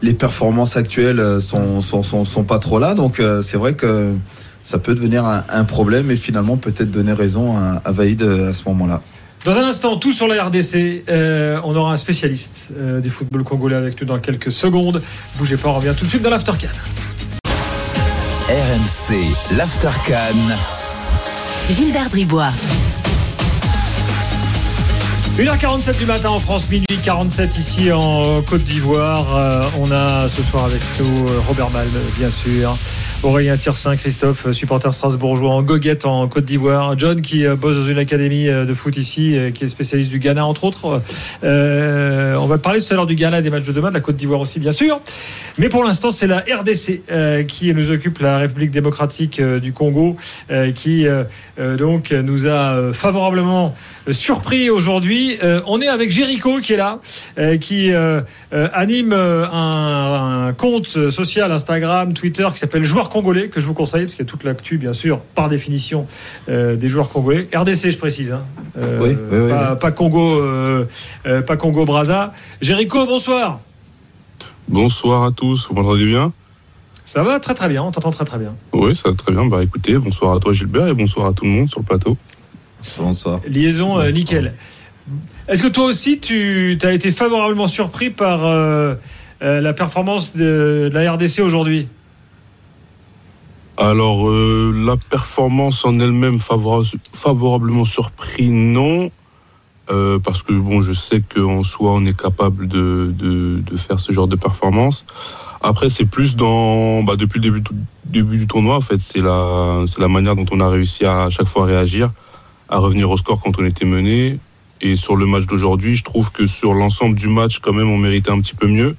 les 0.01 0.13
performances 0.13 0.77
actuelles 0.77 1.19
euh, 1.19 1.39
sont, 1.39 1.81
sont, 1.81 2.03
sont, 2.03 2.43
pas 2.43 2.59
trop 2.59 2.79
là. 2.79 2.93
Donc 2.93 3.19
euh, 3.19 3.41
c'est 3.41 3.57
vrai 3.57 3.73
que 3.73 4.13
ça 4.63 4.77
peut 4.77 4.93
devenir 4.93 5.25
un, 5.25 5.63
problème 5.63 6.11
et 6.11 6.15
finalement 6.15 6.57
peut-être 6.57 6.91
donner 6.91 7.13
raison 7.13 7.57
à, 7.57 7.81
à 7.83 7.91
Vaïd 7.91 8.21
euh, 8.21 8.51
à 8.51 8.53
ce 8.53 8.63
moment-là. 8.67 9.01
Dans 9.45 9.57
un 9.57 9.63
instant, 9.63 9.97
tout 9.97 10.11
sur 10.11 10.27
la 10.27 10.43
RDC. 10.43 11.05
on 11.63 11.75
aura 11.75 11.93
un 11.93 11.97
spécialiste 11.97 12.73
du 13.01 13.09
football 13.09 13.45
congolais 13.45 13.77
avec 13.77 13.99
nous 14.01 14.05
dans 14.05 14.19
quelques 14.19 14.51
secondes. 14.51 15.01
Bougez 15.37 15.55
pas, 15.55 15.69
on 15.69 15.75
revient 15.75 15.93
tout 15.97 16.03
de 16.03 16.09
suite 16.09 16.21
dans 16.21 16.29
l'Aftercan. 16.29 16.67
RMC, 18.49 19.55
l'Aftercan. 19.55 20.35
Gilbert 21.69 22.09
Bribois. 22.09 22.49
1h47 25.37 25.97
du 25.99 26.05
matin 26.05 26.29
en 26.29 26.39
France, 26.39 26.67
minuit 26.69 26.87
47 27.03 27.57
ici 27.57 27.91
en 27.91 28.41
Côte 28.41 28.63
d'Ivoire. 28.63 29.37
Euh, 29.37 29.61
on 29.79 29.91
a 29.91 30.27
ce 30.27 30.41
soir 30.41 30.65
avec 30.65 30.81
nous 30.99 31.27
euh, 31.27 31.39
Robert 31.47 31.69
Malm, 31.69 31.89
bien 32.17 32.29
sûr. 32.29 32.75
Aurélien 33.21 33.57
Tirsin, 33.57 33.97
Christophe, 33.97 34.49
supporter 34.51 34.93
strasbourgeois 34.93 35.51
en 35.51 35.61
goguette 35.61 36.05
en 36.05 36.25
Côte 36.29 36.45
d'Ivoire. 36.45 36.97
John 36.97 37.21
qui 37.21 37.45
euh, 37.45 37.57
bosse 37.57 37.75
dans 37.75 37.85
une 37.85 37.97
académie 37.97 38.45
de 38.45 38.73
foot 38.73 38.95
ici, 38.95 39.37
qui 39.53 39.65
est 39.65 39.67
spécialiste 39.67 40.09
du 40.09 40.19
Ghana 40.19 40.45
entre 40.45 40.63
autres. 40.63 41.01
on 41.43 42.45
va 42.47 42.57
parler 42.57 42.79
tout 42.79 42.93
à 42.93 42.95
l'heure 42.95 43.05
du 43.05 43.15
Ghana, 43.15 43.41
des 43.41 43.49
matchs 43.49 43.65
de 43.65 43.73
demain, 43.73 43.89
de 43.89 43.95
la 43.95 43.99
Côte 43.99 44.15
d'Ivoire 44.15 44.39
aussi 44.39 44.59
bien 44.59 44.71
sûr. 44.71 45.01
Mais 45.57 45.67
pour 45.67 45.83
l'instant, 45.83 46.11
c'est 46.11 46.27
la 46.27 46.39
RDC 46.39 47.01
qui 47.47 47.73
nous 47.73 47.91
occupe, 47.91 48.19
la 48.19 48.37
République 48.37 48.71
démocratique 48.71 49.41
du 49.41 49.73
Congo, 49.73 50.15
qui 50.75 51.05
donc 51.57 52.11
nous 52.11 52.47
a 52.47 52.93
favorablement 52.93 53.75
surpris 54.11 54.69
aujourd'hui. 54.69 55.37
on 55.67 55.81
est 55.81 55.87
avec 55.87 56.11
Jéricho 56.11 56.59
qui 56.59 56.73
est 56.73 56.77
là, 56.77 56.99
qui 57.59 57.91
anime 58.51 59.13
un, 59.13 60.47
un 60.47 60.53
compte 60.53 60.87
social 61.09 61.51
Instagram, 61.51 62.13
Twitter 62.13 62.47
qui 62.51 62.59
s'appelle 62.59 62.83
Joueur 62.83 63.09
congolais 63.09 63.49
que 63.49 63.59
je 63.59 63.67
vous 63.67 63.73
conseille, 63.73 64.03
parce 64.03 64.15
qu'il 64.15 64.25
y 64.25 64.27
a 64.27 64.31
toute 64.31 64.43
l'actu, 64.43 64.77
bien 64.77 64.93
sûr, 64.93 65.19
par 65.35 65.49
définition, 65.49 66.07
euh, 66.49 66.75
des 66.75 66.87
joueurs 66.87 67.09
congolais. 67.09 67.47
RDC, 67.53 67.91
je 67.91 67.97
précise. 67.97 68.31
Hein. 68.31 68.41
Euh, 68.77 69.75
pas, 69.75 69.91
Congo, 69.91 70.41
euh, 70.41 70.85
pas 71.45 71.57
Congo 71.57 71.85
Braza. 71.85 72.33
Jéricho, 72.61 73.05
bonsoir. 73.05 73.59
Bonsoir 74.67 75.23
à 75.23 75.31
tous. 75.31 75.67
Vous 75.67 75.75
m'entendez 75.75 76.05
bien? 76.05 76.31
Ça 77.05 77.23
va 77.23 77.39
très 77.39 77.55
très 77.55 77.67
bien. 77.67 77.83
On 77.83 77.91
t'entend 77.91 78.11
très 78.11 78.25
très 78.25 78.37
bien. 78.37 78.55
Oui, 78.73 78.95
ça 78.95 79.09
va 79.09 79.15
très 79.15 79.31
bien. 79.31 79.45
Bah 79.45 79.63
écoutez, 79.63 79.97
bonsoir 79.97 80.35
à 80.35 80.39
toi 80.39 80.53
Gilbert 80.53 80.87
et 80.87 80.93
bonsoir 80.93 81.25
à 81.25 81.33
tout 81.33 81.43
le 81.43 81.49
monde 81.49 81.69
sur 81.69 81.79
le 81.79 81.85
plateau. 81.85 82.17
Bonsoir. 82.97 83.39
Liaison 83.47 84.01
nickel. 84.11 84.53
Est-ce 85.47 85.63
que 85.63 85.67
toi 85.67 85.85
aussi, 85.85 86.19
tu 86.19 86.77
as 86.83 86.93
été 86.93 87.11
favorablement 87.11 87.67
surpris 87.67 88.09
par 88.09 88.47
la 89.41 89.73
performance 89.73 90.35
de 90.35 90.89
la 90.93 91.11
RDC 91.13 91.39
aujourd'hui? 91.39 91.87
Alors, 93.79 94.29
euh, 94.29 94.73
la 94.75 94.97
performance 94.97 95.85
en 95.85 95.97
elle-même 96.01 96.39
favorablement 96.39 97.85
surpris, 97.85 98.49
non. 98.49 99.09
Euh, 99.89 100.19
parce 100.19 100.43
que 100.43 100.51
bon, 100.51 100.81
je 100.81 100.91
sais 100.91 101.21
qu'en 101.21 101.63
soi, 101.63 101.93
on 101.93 102.05
est 102.05 102.19
capable 102.19 102.67
de, 102.67 103.13
de, 103.17 103.77
faire 103.77 104.01
ce 104.01 104.11
genre 104.11 104.27
de 104.27 104.35
performance. 104.35 105.05
Après, 105.61 105.89
c'est 105.89 106.03
plus 106.03 106.35
dans, 106.35 107.03
bah, 107.03 107.15
depuis 107.15 107.39
le 107.39 107.43
début, 107.43 107.63
début 108.03 108.37
du 108.37 108.47
tournoi, 108.47 108.75
en 108.75 108.81
fait, 108.81 108.99
c'est 108.99 109.21
la, 109.21 109.85
c'est 109.87 110.01
la 110.01 110.09
manière 110.09 110.35
dont 110.35 110.45
on 110.51 110.59
a 110.59 110.67
réussi 110.67 111.05
à, 111.05 111.23
à 111.23 111.29
chaque 111.29 111.47
fois 111.47 111.63
réagir, 111.63 112.11
à 112.69 112.77
revenir 112.77 113.09
au 113.09 113.17
score 113.17 113.41
quand 113.41 113.59
on 113.59 113.65
était 113.65 113.85
mené. 113.85 114.39
Et 114.81 114.95
sur 114.95 115.15
le 115.15 115.25
match 115.25 115.45
d'aujourd'hui, 115.45 115.95
je 115.95 116.03
trouve 116.03 116.31
que 116.31 116.47
sur 116.47 116.73
l'ensemble 116.73 117.15
du 117.15 117.27
match, 117.27 117.59
quand 117.59 117.73
même, 117.73 117.89
on 117.89 117.97
méritait 117.97 118.31
un 118.31 118.39
petit 118.39 118.55
peu 118.55 118.67
mieux. 118.67 118.95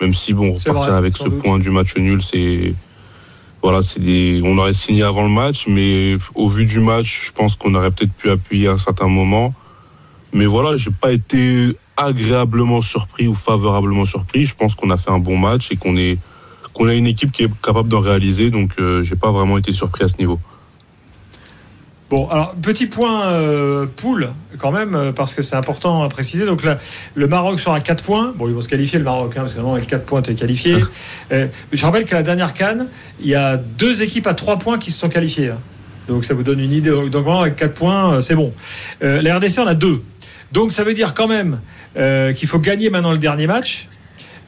Même 0.00 0.14
si, 0.14 0.32
bon, 0.32 0.52
repartir 0.52 0.94
avec 0.94 1.16
ce 1.16 1.28
point 1.28 1.58
du 1.58 1.70
match 1.70 1.94
nul, 1.96 2.22
c'est, 2.22 2.74
voilà, 3.62 3.82
c'est 3.82 4.00
des, 4.00 4.40
on 4.42 4.56
aurait 4.58 4.72
signé 4.72 5.02
avant 5.02 5.22
le 5.22 5.28
match, 5.28 5.66
mais 5.68 6.16
au 6.34 6.48
vu 6.48 6.64
du 6.64 6.80
match, 6.80 7.26
je 7.26 7.32
pense 7.32 7.54
qu'on 7.56 7.74
aurait 7.74 7.90
peut-être 7.90 8.12
pu 8.12 8.30
appuyer 8.30 8.68
à 8.68 8.72
un 8.72 8.78
certain 8.78 9.06
moment. 9.06 9.54
Mais 10.32 10.46
voilà, 10.46 10.76
j'ai 10.76 10.90
pas 10.90 11.12
été 11.12 11.76
agréablement 11.96 12.80
surpris 12.80 13.28
ou 13.28 13.34
favorablement 13.34 14.06
surpris. 14.06 14.46
Je 14.46 14.54
pense 14.56 14.74
qu'on 14.74 14.90
a 14.90 14.96
fait 14.96 15.10
un 15.10 15.18
bon 15.18 15.36
match 15.36 15.70
et 15.70 15.76
qu'on 15.76 15.96
est, 15.96 16.18
qu'on 16.72 16.88
a 16.88 16.94
une 16.94 17.06
équipe 17.06 17.30
qui 17.30 17.44
est 17.44 17.60
capable 17.62 17.90
d'en 17.90 18.00
réaliser. 18.00 18.50
Donc, 18.50 18.72
euh, 18.78 19.04
j'ai 19.04 19.16
pas 19.16 19.30
vraiment 19.30 19.58
été 19.58 19.72
surpris 19.72 20.04
à 20.04 20.08
ce 20.08 20.16
niveau. 20.16 20.40
Bon, 22.12 22.28
alors 22.28 22.54
petit 22.56 22.84
point 22.84 23.28
euh, 23.28 23.86
poule 23.86 24.28
quand 24.58 24.70
même, 24.70 24.94
euh, 24.94 25.12
parce 25.12 25.32
que 25.32 25.40
c'est 25.40 25.56
important 25.56 26.02
à 26.02 26.10
préciser. 26.10 26.44
Donc 26.44 26.62
là, 26.62 26.78
le 27.14 27.26
Maroc 27.26 27.58
sera 27.58 27.76
à 27.76 27.80
4 27.80 28.04
points. 28.04 28.34
Bon, 28.36 28.48
ils 28.48 28.54
vont 28.54 28.60
se 28.60 28.68
qualifier 28.68 28.98
le 28.98 29.04
Maroc, 29.06 29.32
hein, 29.34 29.40
parce 29.40 29.52
que 29.52 29.56
vraiment 29.56 29.76
avec 29.76 29.86
4 29.86 30.04
points, 30.04 30.20
tu 30.20 30.30
es 30.30 30.34
qualifié. 30.34 30.76
Euh, 31.32 31.46
je 31.72 31.86
rappelle 31.86 32.04
qu'à 32.04 32.16
la 32.16 32.22
dernière 32.22 32.52
canne, 32.52 32.88
il 33.22 33.28
y 33.28 33.34
a 33.34 33.56
deux 33.56 34.02
équipes 34.02 34.26
à 34.26 34.34
3 34.34 34.58
points 34.58 34.78
qui 34.78 34.90
se 34.90 34.98
sont 34.98 35.08
qualifiées. 35.08 35.48
Hein. 35.48 35.58
Donc 36.06 36.26
ça 36.26 36.34
vous 36.34 36.42
donne 36.42 36.60
une 36.60 36.74
idée. 36.74 36.90
Donc 36.90 37.24
vraiment, 37.24 37.40
avec 37.40 37.56
4 37.56 37.72
points, 37.72 38.20
c'est 38.20 38.34
bon. 38.34 38.52
la 39.00 39.38
RDC 39.38 39.60
en 39.60 39.66
a 39.66 39.74
2. 39.74 40.02
Donc 40.52 40.72
ça 40.72 40.84
veut 40.84 40.92
dire 40.92 41.14
quand 41.14 41.28
même 41.28 41.60
qu'il 41.94 42.46
faut 42.46 42.58
gagner 42.58 42.90
maintenant 42.90 43.12
le 43.12 43.18
dernier 43.18 43.46
match. 43.46 43.88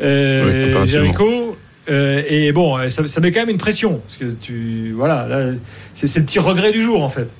Jericho. 0.01 1.57
et 1.89 2.53
bon, 2.53 2.91
ça, 2.91 3.09
ça, 3.09 3.21
met 3.23 3.31
quand 3.31 3.41
même 3.41 3.49
une 3.49 3.57
pression. 3.57 4.03
Parce 4.07 4.19
que 4.19 4.37
tu. 4.37 4.93
Voilà, 4.95 5.27
c'est 5.95 6.15
le 6.15 6.25
petit 6.27 6.41
regret 6.41 6.71
du 6.71 6.83
jour 6.83 7.03
en 7.03 7.09
fait. 7.09 7.31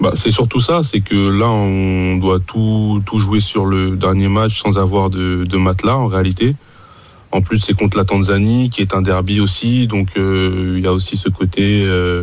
Bah, 0.00 0.12
c'est 0.14 0.30
surtout 0.30 0.60
ça, 0.60 0.82
c'est 0.84 1.00
que 1.00 1.14
là, 1.14 1.48
on 1.48 2.16
doit 2.16 2.40
tout, 2.40 3.02
tout 3.06 3.18
jouer 3.18 3.40
sur 3.40 3.66
le 3.66 3.96
dernier 3.96 4.28
match 4.28 4.62
sans 4.62 4.78
avoir 4.78 5.10
de, 5.10 5.56
matelas 5.56 5.96
en 5.96 6.06
réalité. 6.06 6.54
En 7.30 7.42
plus, 7.42 7.58
c'est 7.58 7.74
contre 7.74 7.96
la 7.96 8.04
Tanzanie, 8.04 8.70
qui 8.70 8.80
est 8.80 8.94
un 8.94 9.02
derby 9.02 9.40
aussi, 9.40 9.86
donc 9.86 10.08
euh, 10.16 10.74
il 10.76 10.82
y 10.82 10.86
a 10.86 10.92
aussi 10.92 11.16
ce 11.16 11.28
côté, 11.28 11.82
euh, 11.84 12.22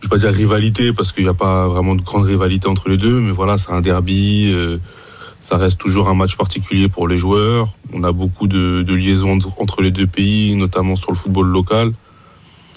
je 0.00 0.08
vais 0.08 0.10
pas 0.10 0.18
dire 0.18 0.32
rivalité, 0.32 0.92
parce 0.92 1.12
qu'il 1.12 1.22
n'y 1.22 1.30
a 1.30 1.34
pas 1.34 1.68
vraiment 1.68 1.94
de 1.94 2.02
grande 2.02 2.24
rivalité 2.24 2.66
entre 2.68 2.88
les 2.88 2.96
deux, 2.96 3.20
mais 3.20 3.30
voilà, 3.30 3.58
c'est 3.58 3.70
un 3.70 3.80
derby, 3.80 4.50
euh, 4.52 4.78
ça 5.44 5.56
reste 5.56 5.78
toujours 5.78 6.08
un 6.08 6.14
match 6.14 6.36
particulier 6.36 6.88
pour 6.88 7.06
les 7.06 7.18
joueurs. 7.18 7.68
On 7.92 8.02
a 8.02 8.10
beaucoup 8.10 8.48
de 8.48 8.94
liaisons 8.94 9.38
entre 9.58 9.82
les 9.82 9.90
deux 9.90 10.06
pays, 10.06 10.54
notamment 10.56 10.96
sur 10.96 11.12
le 11.12 11.16
football 11.16 11.46
local. 11.46 11.92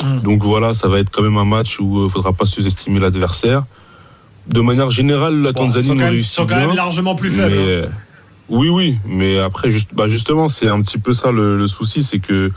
Mm. 0.03 0.19
Donc 0.21 0.43
voilà, 0.43 0.73
ça 0.73 0.87
va 0.87 0.99
être 0.99 1.09
quand 1.09 1.23
même 1.23 1.37
un 1.37 1.45
match 1.45 1.79
où 1.79 1.97
il 1.97 1.99
euh, 1.99 2.03
ne 2.05 2.09
faudra 2.09 2.33
pas 2.33 2.45
sous-estimer 2.45 2.99
l'adversaire. 2.99 3.63
De 4.47 4.61
manière 4.61 4.89
générale, 4.89 5.41
la 5.41 5.53
Tanzanie 5.53 6.03
réussit. 6.03 6.31
Ils 6.31 6.35
sont 6.35 6.45
quand 6.45 6.57
même 6.57 6.75
largement 6.75 7.15
plus 7.15 7.31
faibles. 7.31 7.57
Hein. 7.57 7.89
Oui, 8.47 8.69
oui, 8.69 8.97
mais 9.07 9.39
après, 9.39 9.71
juste, 9.71 9.89
bah 9.93 10.07
justement, 10.07 10.49
c'est 10.49 10.67
un 10.67 10.81
petit 10.81 10.99
peu 10.99 11.13
ça 11.13 11.31
le, 11.31 11.65
souci, 11.67 12.03
c'est 12.03 12.19
que 12.19 12.51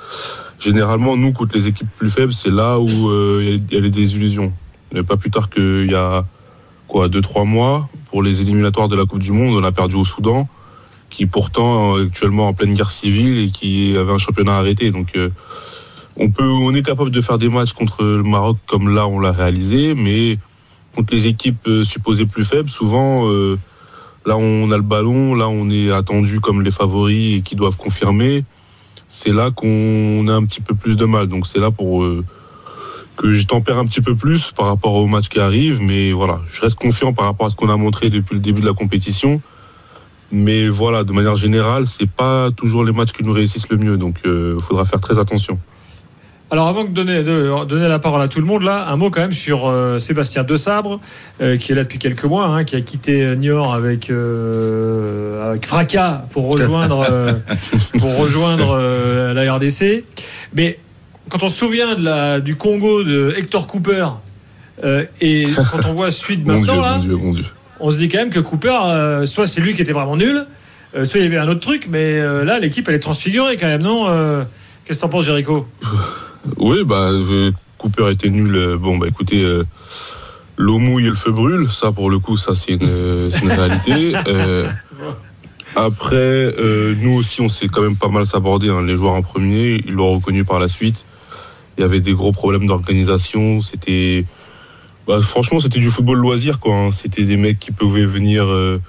généralement, 0.60 1.16
nous, 1.16 1.32
contre 1.32 1.56
les 1.56 1.66
équipes 1.66 1.88
plus 1.96 2.10
faibles, 2.10 2.34
c'est 2.34 2.50
là 2.50 2.78
où 2.78 3.08
euh, 3.08 3.58
il 3.58 3.74
y, 3.74 3.76
a 3.78 3.80
les 3.80 3.90
désillusions. 3.90 4.52
Pas 5.06 5.16
plus 5.16 5.30
tard 5.30 5.48
qu'il 5.48 5.90
y 5.90 5.94
a 5.94 6.24
quoi, 6.88 7.08
deux, 7.08 7.22
trois 7.22 7.44
mois, 7.44 7.88
pour 8.10 8.22
les 8.22 8.42
éliminatoires 8.42 8.88
de 8.88 8.96
la 8.96 9.06
Coupe 9.06 9.20
du 9.20 9.32
Monde, 9.32 9.56
on 9.56 9.64
a 9.64 9.72
perdu 9.72 9.96
au 9.96 10.04
Soudan, 10.04 10.46
qui 11.08 11.24
pourtant 11.24 11.96
actuellement 11.96 12.48
en 12.48 12.54
pleine 12.54 12.74
guerre 12.74 12.90
civile 12.90 13.38
et 13.38 13.50
qui 13.50 13.96
avait 13.96 14.12
un 14.12 14.18
championnat 14.18 14.56
arrêté. 14.56 14.90
Donc 14.90 15.12
euh, 15.16 15.30
on 16.18 16.30
peut, 16.30 16.48
on 16.48 16.74
est 16.74 16.82
capable 16.82 17.10
de 17.10 17.20
faire 17.20 17.38
des 17.38 17.48
matchs 17.48 17.72
contre 17.72 18.04
le 18.04 18.22
Maroc 18.22 18.58
comme 18.66 18.94
là 18.94 19.06
on 19.06 19.20
l'a 19.20 19.32
réalisé, 19.32 19.94
mais 19.94 20.38
contre 20.94 21.14
les 21.14 21.26
équipes 21.28 21.66
euh, 21.68 21.84
supposées 21.84 22.26
plus 22.26 22.44
faibles, 22.44 22.68
souvent 22.68 23.28
euh, 23.28 23.56
là 24.26 24.36
on 24.36 24.70
a 24.70 24.76
le 24.76 24.82
ballon, 24.82 25.34
là 25.34 25.48
on 25.48 25.70
est 25.70 25.92
attendu 25.92 26.40
comme 26.40 26.62
les 26.62 26.72
favoris 26.72 27.38
et 27.38 27.42
qui 27.42 27.54
doivent 27.54 27.76
confirmer. 27.76 28.44
C'est 29.08 29.32
là 29.32 29.50
qu'on 29.50 30.26
a 30.28 30.32
un 30.32 30.44
petit 30.44 30.60
peu 30.60 30.74
plus 30.74 30.96
de 30.96 31.04
mal. 31.04 31.28
Donc 31.28 31.46
c'est 31.46 31.60
là 31.60 31.70
pour 31.70 32.02
euh, 32.02 32.24
que 33.16 33.30
je 33.30 33.46
tempère 33.46 33.78
un 33.78 33.86
petit 33.86 34.00
peu 34.00 34.14
plus 34.14 34.50
par 34.50 34.66
rapport 34.66 34.94
au 34.94 35.06
match 35.06 35.28
qui 35.28 35.38
arrive, 35.38 35.80
mais 35.80 36.12
voilà, 36.12 36.40
je 36.50 36.60
reste 36.60 36.76
confiant 36.76 37.12
par 37.12 37.26
rapport 37.26 37.46
à 37.46 37.50
ce 37.50 37.56
qu'on 37.56 37.70
a 37.70 37.76
montré 37.76 38.10
depuis 38.10 38.34
le 38.34 38.40
début 38.40 38.60
de 38.60 38.66
la 38.66 38.74
compétition. 38.74 39.40
Mais 40.30 40.68
voilà, 40.68 41.04
de 41.04 41.12
manière 41.12 41.36
générale, 41.36 41.86
c'est 41.86 42.10
pas 42.10 42.50
toujours 42.50 42.84
les 42.84 42.92
matchs 42.92 43.12
qui 43.12 43.24
nous 43.24 43.32
réussissent 43.32 43.70
le 43.70 43.78
mieux, 43.78 43.96
donc 43.96 44.18
il 44.26 44.56
faudra 44.60 44.84
faire 44.84 45.00
très 45.00 45.18
attention. 45.18 45.58
Alors 46.50 46.68
avant 46.68 46.84
de 46.84 46.88
donner, 46.88 47.22
de 47.22 47.64
donner 47.66 47.88
la 47.88 47.98
parole 47.98 48.22
à 48.22 48.28
tout 48.28 48.40
le 48.40 48.46
monde, 48.46 48.62
là, 48.62 48.88
un 48.88 48.96
mot 48.96 49.10
quand 49.10 49.20
même 49.20 49.32
sur 49.32 49.68
euh, 49.68 49.98
Sébastien 49.98 50.44
Desabre, 50.44 50.98
euh, 51.42 51.58
qui 51.58 51.72
est 51.72 51.74
là 51.74 51.82
depuis 51.82 51.98
quelques 51.98 52.24
mois, 52.24 52.46
hein, 52.46 52.64
qui 52.64 52.74
a 52.74 52.80
quitté 52.80 53.36
Niort 53.36 53.74
avec, 53.74 54.08
euh, 54.08 55.50
avec 55.50 55.66
fracas 55.66 56.24
pour 56.30 56.48
rejoindre, 56.48 57.06
pour 57.98 58.16
rejoindre 58.16 58.78
la 59.34 59.54
RDC. 59.54 60.04
Mais 60.54 60.78
quand 61.28 61.42
on 61.42 61.48
se 61.48 61.58
souvient 61.58 61.94
de 61.96 62.04
la, 62.04 62.40
du 62.40 62.56
Congo 62.56 63.04
de 63.04 63.34
Hector 63.36 63.66
Cooper, 63.66 64.06
et 65.20 65.48
quand 65.70 65.86
on 65.86 65.92
voit 65.92 66.10
suite 66.10 66.46
maintenant, 66.46 66.80
là, 66.80 66.98
on 67.78 67.90
se 67.90 67.96
dit 67.98 68.08
quand 68.08 68.18
même 68.18 68.30
que 68.30 68.40
Cooper, 68.40 69.26
soit 69.26 69.46
c'est 69.46 69.60
lui 69.60 69.74
qui 69.74 69.82
était 69.82 69.92
vraiment 69.92 70.16
nul, 70.16 70.46
soit 71.04 71.20
il 71.20 71.24
y 71.24 71.26
avait 71.26 71.36
un 71.36 71.48
autre 71.48 71.60
truc, 71.60 71.88
mais 71.90 72.22
là, 72.42 72.58
l'équipe, 72.58 72.88
elle 72.88 72.94
est 72.94 73.00
transfigurée 73.00 73.58
quand 73.58 73.66
même, 73.66 73.82
non 73.82 74.06
Qu'est-ce 74.86 74.96
que 74.96 75.02
t'en 75.02 75.10
penses, 75.10 75.26
Jericho? 75.26 75.68
Oui, 76.56 76.84
bah, 76.84 77.10
Cooper 77.76 78.10
était 78.10 78.30
nul. 78.30 78.76
Bon, 78.80 78.98
bah 78.98 79.06
écoutez, 79.08 79.44
l'eau 80.56 80.78
mouille 80.78 81.06
et 81.06 81.10
le 81.10 81.14
feu 81.14 81.30
brûle. 81.30 81.68
Ça, 81.70 81.92
pour 81.92 82.10
le 82.10 82.18
coup, 82.18 82.36
ça, 82.36 82.54
c'est 82.54 82.72
une, 82.72 82.88
une, 83.42 83.52
réalité. 83.52 84.14
Après, 85.76 86.16
euh, 86.16 86.94
nous 87.00 87.12
aussi, 87.12 87.40
on 87.40 87.48
s'est 87.48 87.68
quand 87.68 87.82
même 87.82 87.96
pas 87.96 88.08
mal 88.08 88.26
s'aborder. 88.26 88.68
Hein. 88.68 88.82
Les 88.82 88.96
joueurs 88.96 89.14
en 89.14 89.22
premier, 89.22 89.80
ils 89.86 89.92
l'ont 89.92 90.14
reconnu 90.14 90.44
par 90.44 90.58
la 90.58 90.68
suite. 90.68 91.04
Il 91.76 91.82
y 91.82 91.84
avait 91.84 92.00
des 92.00 92.14
gros 92.14 92.32
problèmes 92.32 92.66
d'organisation. 92.66 93.60
C'était, 93.60 94.24
bah, 95.06 95.20
franchement, 95.20 95.60
c'était 95.60 95.78
du 95.78 95.90
football 95.90 96.18
loisir, 96.18 96.58
quoi. 96.58 96.74
Hein. 96.74 96.90
C'était 96.90 97.24
des 97.24 97.36
mecs 97.36 97.60
qui 97.60 97.70
pouvaient 97.70 98.06
venir 98.06 98.44
euh, 98.46 98.80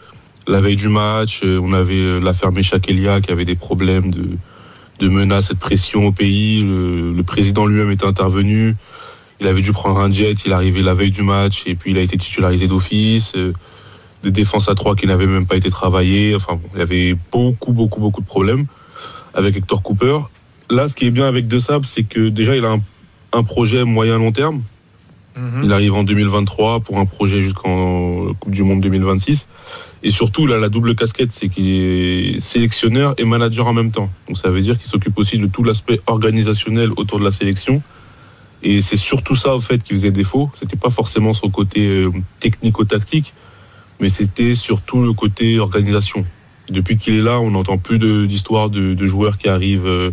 la 0.47 0.61
veille 0.61 0.77
du 0.77 0.89
match. 0.89 1.41
Euh, 1.43 1.59
on 1.61 1.73
avait 1.73 2.19
l'affaire 2.19 2.51
Mécha 2.51 2.77
Elia 2.87 3.21
qui 3.21 3.31
avait 3.31 3.45
des 3.45 3.55
problèmes 3.55 4.11
de, 4.11 4.29
de 4.99 5.09
menaces 5.09 5.51
et 5.51 5.53
de 5.53 5.59
pression 5.59 6.05
au 6.07 6.11
pays. 6.11 6.61
Le, 6.61 7.13
le 7.13 7.23
président 7.23 7.65
lui-même 7.65 7.91
était 7.91 8.05
intervenu. 8.05 8.75
Il 9.39 9.47
avait 9.47 9.61
dû 9.61 9.71
prendre 9.71 9.99
un 9.99 10.11
jet. 10.11 10.35
Il 10.45 10.53
arrivait 10.53 10.81
la 10.81 10.93
veille 10.93 11.11
du 11.11 11.23
match 11.23 11.63
et 11.65 11.75
puis 11.75 11.91
il 11.91 11.97
a 11.97 12.01
été 12.01 12.17
titularisé 12.17 12.67
d'office 12.67 13.35
des 14.23 14.31
défenses 14.31 14.69
à 14.69 14.75
trois 14.75 14.95
qui 14.95 15.07
n'avaient 15.07 15.27
même 15.27 15.45
pas 15.45 15.55
été 15.55 15.69
travaillées. 15.69 16.35
Enfin, 16.35 16.59
il 16.73 16.79
y 16.79 16.81
avait 16.81 17.15
beaucoup, 17.31 17.71
beaucoup, 17.71 17.99
beaucoup 17.99 18.21
de 18.21 18.25
problèmes 18.25 18.65
avec 19.33 19.55
Hector 19.55 19.81
Cooper. 19.81 20.19
Là, 20.69 20.87
ce 20.87 20.93
qui 20.93 21.05
est 21.07 21.11
bien 21.11 21.27
avec 21.27 21.47
De 21.47 21.57
Sable, 21.57 21.85
c'est 21.85 22.03
que 22.03 22.29
déjà, 22.29 22.55
il 22.55 22.65
a 22.65 22.75
un, 23.33 23.43
projet 23.43 23.83
moyen-long 23.83 24.31
terme. 24.31 24.61
Mhm. 25.37 25.63
Il 25.63 25.73
arrive 25.73 25.93
en 25.93 26.03
2023 26.03 26.81
pour 26.81 26.99
un 26.99 27.05
projet 27.05 27.41
jusqu'en 27.41 28.33
Coupe 28.39 28.51
du 28.51 28.63
Monde 28.63 28.81
2026. 28.81 29.47
Et 30.01 30.11
surtout, 30.11 30.47
là, 30.47 30.57
la 30.57 30.69
double 30.69 30.95
casquette, 30.95 31.31
c'est 31.31 31.49
qu'il 31.49 31.67
est 31.67 32.39
sélectionneur 32.39 33.15
et 33.17 33.25
manager 33.25 33.67
en 33.67 33.73
même 33.73 33.91
temps. 33.91 34.09
Donc 34.27 34.37
ça 34.37 34.49
veut 34.49 34.61
dire 34.61 34.79
qu'il 34.79 34.89
s'occupe 34.89 35.17
aussi 35.17 35.37
de 35.37 35.47
tout 35.47 35.63
l'aspect 35.63 35.99
organisationnel 36.07 36.91
autour 36.95 37.19
de 37.19 37.25
la 37.25 37.31
sélection. 37.31 37.81
Et 38.63 38.81
c'est 38.81 38.97
surtout 38.97 39.35
ça, 39.35 39.55
au 39.55 39.59
fait, 39.59 39.83
qui 39.83 39.93
faisait 39.93 40.11
défaut. 40.11 40.49
C'était 40.55 40.77
pas 40.77 40.89
forcément 40.89 41.33
son 41.33 41.49
côté 41.49 41.85
euh, 41.85 42.11
technico-tactique, 42.39 43.33
mais 43.99 44.09
c'était 44.09 44.55
surtout 44.55 45.01
le 45.01 45.13
côté 45.13 45.59
organisation. 45.59 46.25
Depuis 46.69 46.97
qu'il 46.97 47.15
est 47.15 47.21
là, 47.21 47.39
on 47.39 47.51
n'entend 47.51 47.77
plus 47.77 47.99
d'histoires 48.27 48.69
de, 48.69 48.93
de, 48.93 49.07
joueurs 49.07 49.37
qui 49.37 49.49
arrivent 49.49 49.87
euh, 49.87 50.11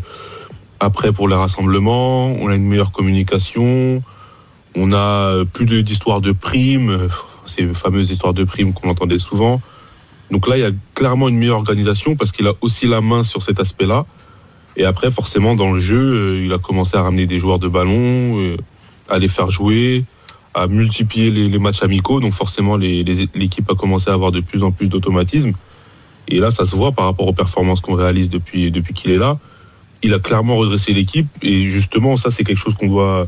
après 0.81 1.13
pour 1.13 1.29
les 1.29 1.37
rassemblements. 1.37 2.27
On 2.27 2.49
a 2.49 2.57
une 2.57 2.67
meilleure 2.67 2.93
communication. 2.93 4.03
On 4.75 4.93
a 4.93 5.45
plus 5.53 5.83
d'histoires 5.83 6.21
de 6.21 6.33
primes, 6.33 7.09
ces 7.47 7.67
fameuses 7.69 8.11
histoires 8.11 8.35
de 8.35 8.45
primes 8.45 8.73
qu'on 8.73 8.91
entendait 8.91 9.19
souvent. 9.19 9.61
Donc 10.31 10.49
là, 10.49 10.57
il 10.57 10.61
y 10.61 10.65
a 10.65 10.71
clairement 10.95 11.29
une 11.29 11.37
meilleure 11.37 11.59
organisation 11.59 12.17
parce 12.17 12.33
qu'il 12.33 12.47
a 12.47 12.55
aussi 12.61 12.87
la 12.87 13.01
main 13.01 13.23
sur 13.23 13.43
cet 13.43 13.61
aspect-là. 13.61 14.07
Et 14.77 14.85
après, 14.85 15.11
forcément, 15.11 15.55
dans 15.55 15.73
le 15.73 15.81
jeu, 15.81 15.99
euh, 15.99 16.45
il 16.45 16.53
a 16.53 16.59
commencé 16.59 16.97
à 16.97 17.03
ramener 17.03 17.27
des 17.27 17.39
joueurs 17.39 17.59
de 17.59 17.69
ballon, 17.69 18.39
euh, 18.39 18.57
à 19.09 19.19
les 19.19 19.29
faire 19.29 19.51
jouer, 19.51 20.05
à 20.55 20.67
multiplier 20.67 21.31
les, 21.31 21.59
matchs 21.59 21.83
amicaux. 21.83 22.21
Donc 22.21 22.33
forcément, 22.33 22.77
l'équipe 22.77 23.71
a 23.71 23.75
commencé 23.75 24.11
à 24.11 24.15
avoir 24.15 24.33
de 24.33 24.41
plus 24.41 24.63
en 24.63 24.73
plus 24.73 24.89
d'automatisme. 24.89 25.53
Et 26.29 26.39
là, 26.39 26.51
ça 26.51 26.65
se 26.65 26.75
voit 26.75 26.93
par 26.93 27.07
rapport 27.07 27.29
aux 27.29 27.33
performances 27.33 27.81
qu'on 27.81 27.95
réalise 27.95 28.29
depuis, 28.29 28.73
qu'il 28.95 29.13
est 29.13 29.19
là. 29.19 29.39
Il 30.03 30.13
a 30.13 30.19
clairement 30.19 30.57
redressé 30.57 30.93
l'équipe. 30.93 31.29
Et 31.41 31.69
justement, 31.69 32.17
ça, 32.17 32.31
c'est 32.31 32.43
quelque 32.43 32.59
chose 32.59 32.75
qu'on 32.75 32.89
doit 32.89 33.27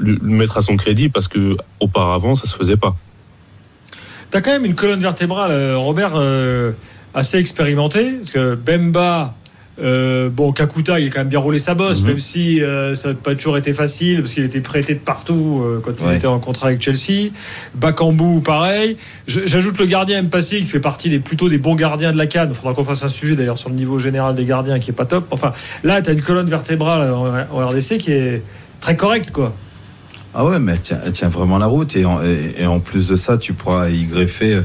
mettre 0.00 0.56
à 0.56 0.62
son 0.62 0.76
crédit 0.76 1.08
parce 1.08 1.28
que 1.28 1.56
auparavant, 1.80 2.34
ça 2.34 2.46
se 2.46 2.56
faisait 2.56 2.78
pas. 2.78 2.96
Tu 4.30 4.36
as 4.36 4.40
quand 4.40 4.52
même 4.52 4.64
une 4.64 4.74
colonne 4.74 5.00
vertébrale, 5.00 5.50
euh, 5.50 5.76
Robert, 5.76 6.12
euh, 6.14 6.72
assez 7.14 7.38
expérimentée. 7.38 8.12
Parce 8.12 8.30
que 8.30 8.54
Bemba, 8.54 9.34
euh, 9.82 10.28
bon, 10.28 10.52
Kakuta, 10.52 11.00
il 11.00 11.08
a 11.08 11.10
quand 11.10 11.20
même 11.20 11.28
bien 11.28 11.38
roulé 11.38 11.58
sa 11.58 11.74
bosse, 11.74 12.02
mhm. 12.02 12.08
même 12.08 12.18
si 12.18 12.62
euh, 12.62 12.94
ça 12.94 13.08
n'a 13.08 13.14
pas 13.14 13.34
toujours 13.34 13.56
été 13.56 13.72
facile, 13.72 14.20
parce 14.20 14.34
qu'il 14.34 14.44
était 14.44 14.60
prêté 14.60 14.94
de 14.94 15.00
partout 15.00 15.62
euh, 15.64 15.82
quand 15.82 15.92
il 16.06 16.16
était 16.16 16.26
en 16.26 16.38
contrat 16.38 16.68
avec 16.68 16.82
Chelsea. 16.82 17.30
Bakambu, 17.74 18.40
pareil. 18.40 18.96
J'ajoute 19.26 19.78
le 19.78 19.86
gardien 19.86 20.22
Mpassi, 20.22 20.60
qui 20.60 20.66
fait 20.66 20.80
partie 20.80 21.08
des, 21.08 21.18
plutôt 21.18 21.48
des 21.48 21.58
bons 21.58 21.76
gardiens 21.76 22.12
de 22.12 22.18
la 22.18 22.26
Cannes. 22.26 22.50
Il 22.50 22.56
faudra 22.56 22.74
qu'on 22.74 22.84
fasse 22.84 23.02
un 23.02 23.08
sujet 23.08 23.36
d'ailleurs 23.36 23.58
sur 23.58 23.70
le 23.70 23.74
niveau 23.74 23.98
général 23.98 24.34
des 24.34 24.44
gardiens 24.44 24.78
qui 24.78 24.90
est 24.90 24.94
pas 24.94 25.06
top. 25.06 25.26
Enfin, 25.30 25.52
là, 25.82 26.02
tu 26.02 26.10
as 26.10 26.12
une 26.12 26.22
colonne 26.22 26.48
vertébrale 26.48 27.10
en, 27.12 27.66
RDC 27.66 27.98
qui 27.98 28.12
est 28.12 28.42
très 28.80 28.96
correcte, 28.96 29.30
quoi. 29.30 29.54
Ah 30.34 30.44
ouais, 30.44 30.60
mais 30.60 30.78
elle 31.04 31.12
tient, 31.12 31.28
vraiment 31.28 31.58
la 31.58 31.66
route. 31.66 31.96
Et 31.96 32.04
en, 32.04 32.80
plus 32.80 33.08
de 33.08 33.16
ça, 33.16 33.36
tu 33.36 33.52
pourras 33.52 33.88
y 33.88 34.04
greffer 34.04 34.60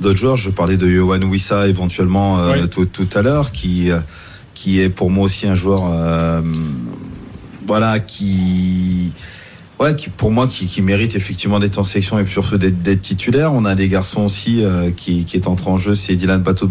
d'autres 0.00 0.18
joueurs. 0.18 0.36
Je 0.36 0.50
parlais 0.50 0.76
de 0.76 0.88
Yohan 0.88 1.22
Wissa 1.22 1.68
éventuellement 1.68 2.38
tout, 2.70 2.86
tout, 2.86 3.08
à 3.14 3.22
l'heure, 3.22 3.52
qui 3.52 3.90
qui 4.54 4.80
est 4.80 4.88
pour 4.88 5.10
moi 5.10 5.24
aussi 5.24 5.46
un 5.46 5.54
joueur, 5.54 5.82
euh, 5.86 6.40
voilà, 7.66 7.98
qui 7.98 9.12
ouais, 9.80 9.96
qui 9.96 10.10
pour 10.10 10.30
moi 10.30 10.46
qui, 10.46 10.66
qui 10.66 10.82
mérite 10.82 11.16
effectivement 11.16 11.58
d'être 11.58 11.78
en 11.78 11.84
sélection 11.84 12.18
et 12.18 12.26
surtout 12.26 12.58
d'être 12.58 13.00
titulaire. 13.00 13.52
On 13.52 13.64
a 13.64 13.74
des 13.74 13.88
garçons 13.88 14.22
aussi 14.22 14.64
euh, 14.64 14.90
qui, 14.90 15.24
qui 15.24 15.36
est 15.36 15.46
entré 15.46 15.70
en 15.70 15.78
jeu, 15.78 15.94
c'est 15.94 16.16
Dylan 16.16 16.42
Bato 16.42 16.68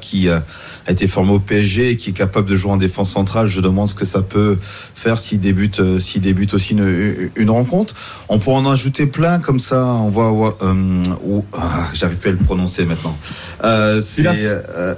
qui 0.00 0.28
euh, 0.28 0.38
a 0.86 0.92
été 0.92 1.06
formé 1.06 1.32
au 1.32 1.38
PSG 1.38 1.90
et 1.90 1.96
qui 1.96 2.10
est 2.10 2.14
capable 2.14 2.48
de 2.48 2.56
jouer 2.56 2.72
en 2.72 2.76
défense 2.76 3.12
centrale. 3.12 3.48
Je 3.48 3.60
demande 3.60 3.88
ce 3.88 3.94
que 3.94 4.04
ça 4.04 4.22
peut 4.22 4.58
faire 4.60 5.18
s'il 5.18 5.40
débute, 5.40 5.80
euh, 5.80 6.00
s'il 6.00 6.20
débute 6.20 6.54
aussi 6.54 6.72
une, 6.72 7.30
une, 7.36 7.50
rencontre. 7.50 7.94
On 8.28 8.38
pourrait 8.38 8.56
en 8.56 8.70
ajouter 8.70 9.06
plein 9.06 9.38
comme 9.38 9.58
ça. 9.58 9.84
On 9.84 10.08
voit, 10.08 10.56
euh, 10.62 11.02
ah, 11.52 11.88
j'arrive 11.94 12.18
pas 12.18 12.28
à 12.30 12.32
le 12.32 12.38
prononcer 12.38 12.84
maintenant. 12.84 13.16
Euh, 13.64 14.00
c'est, 14.04 14.24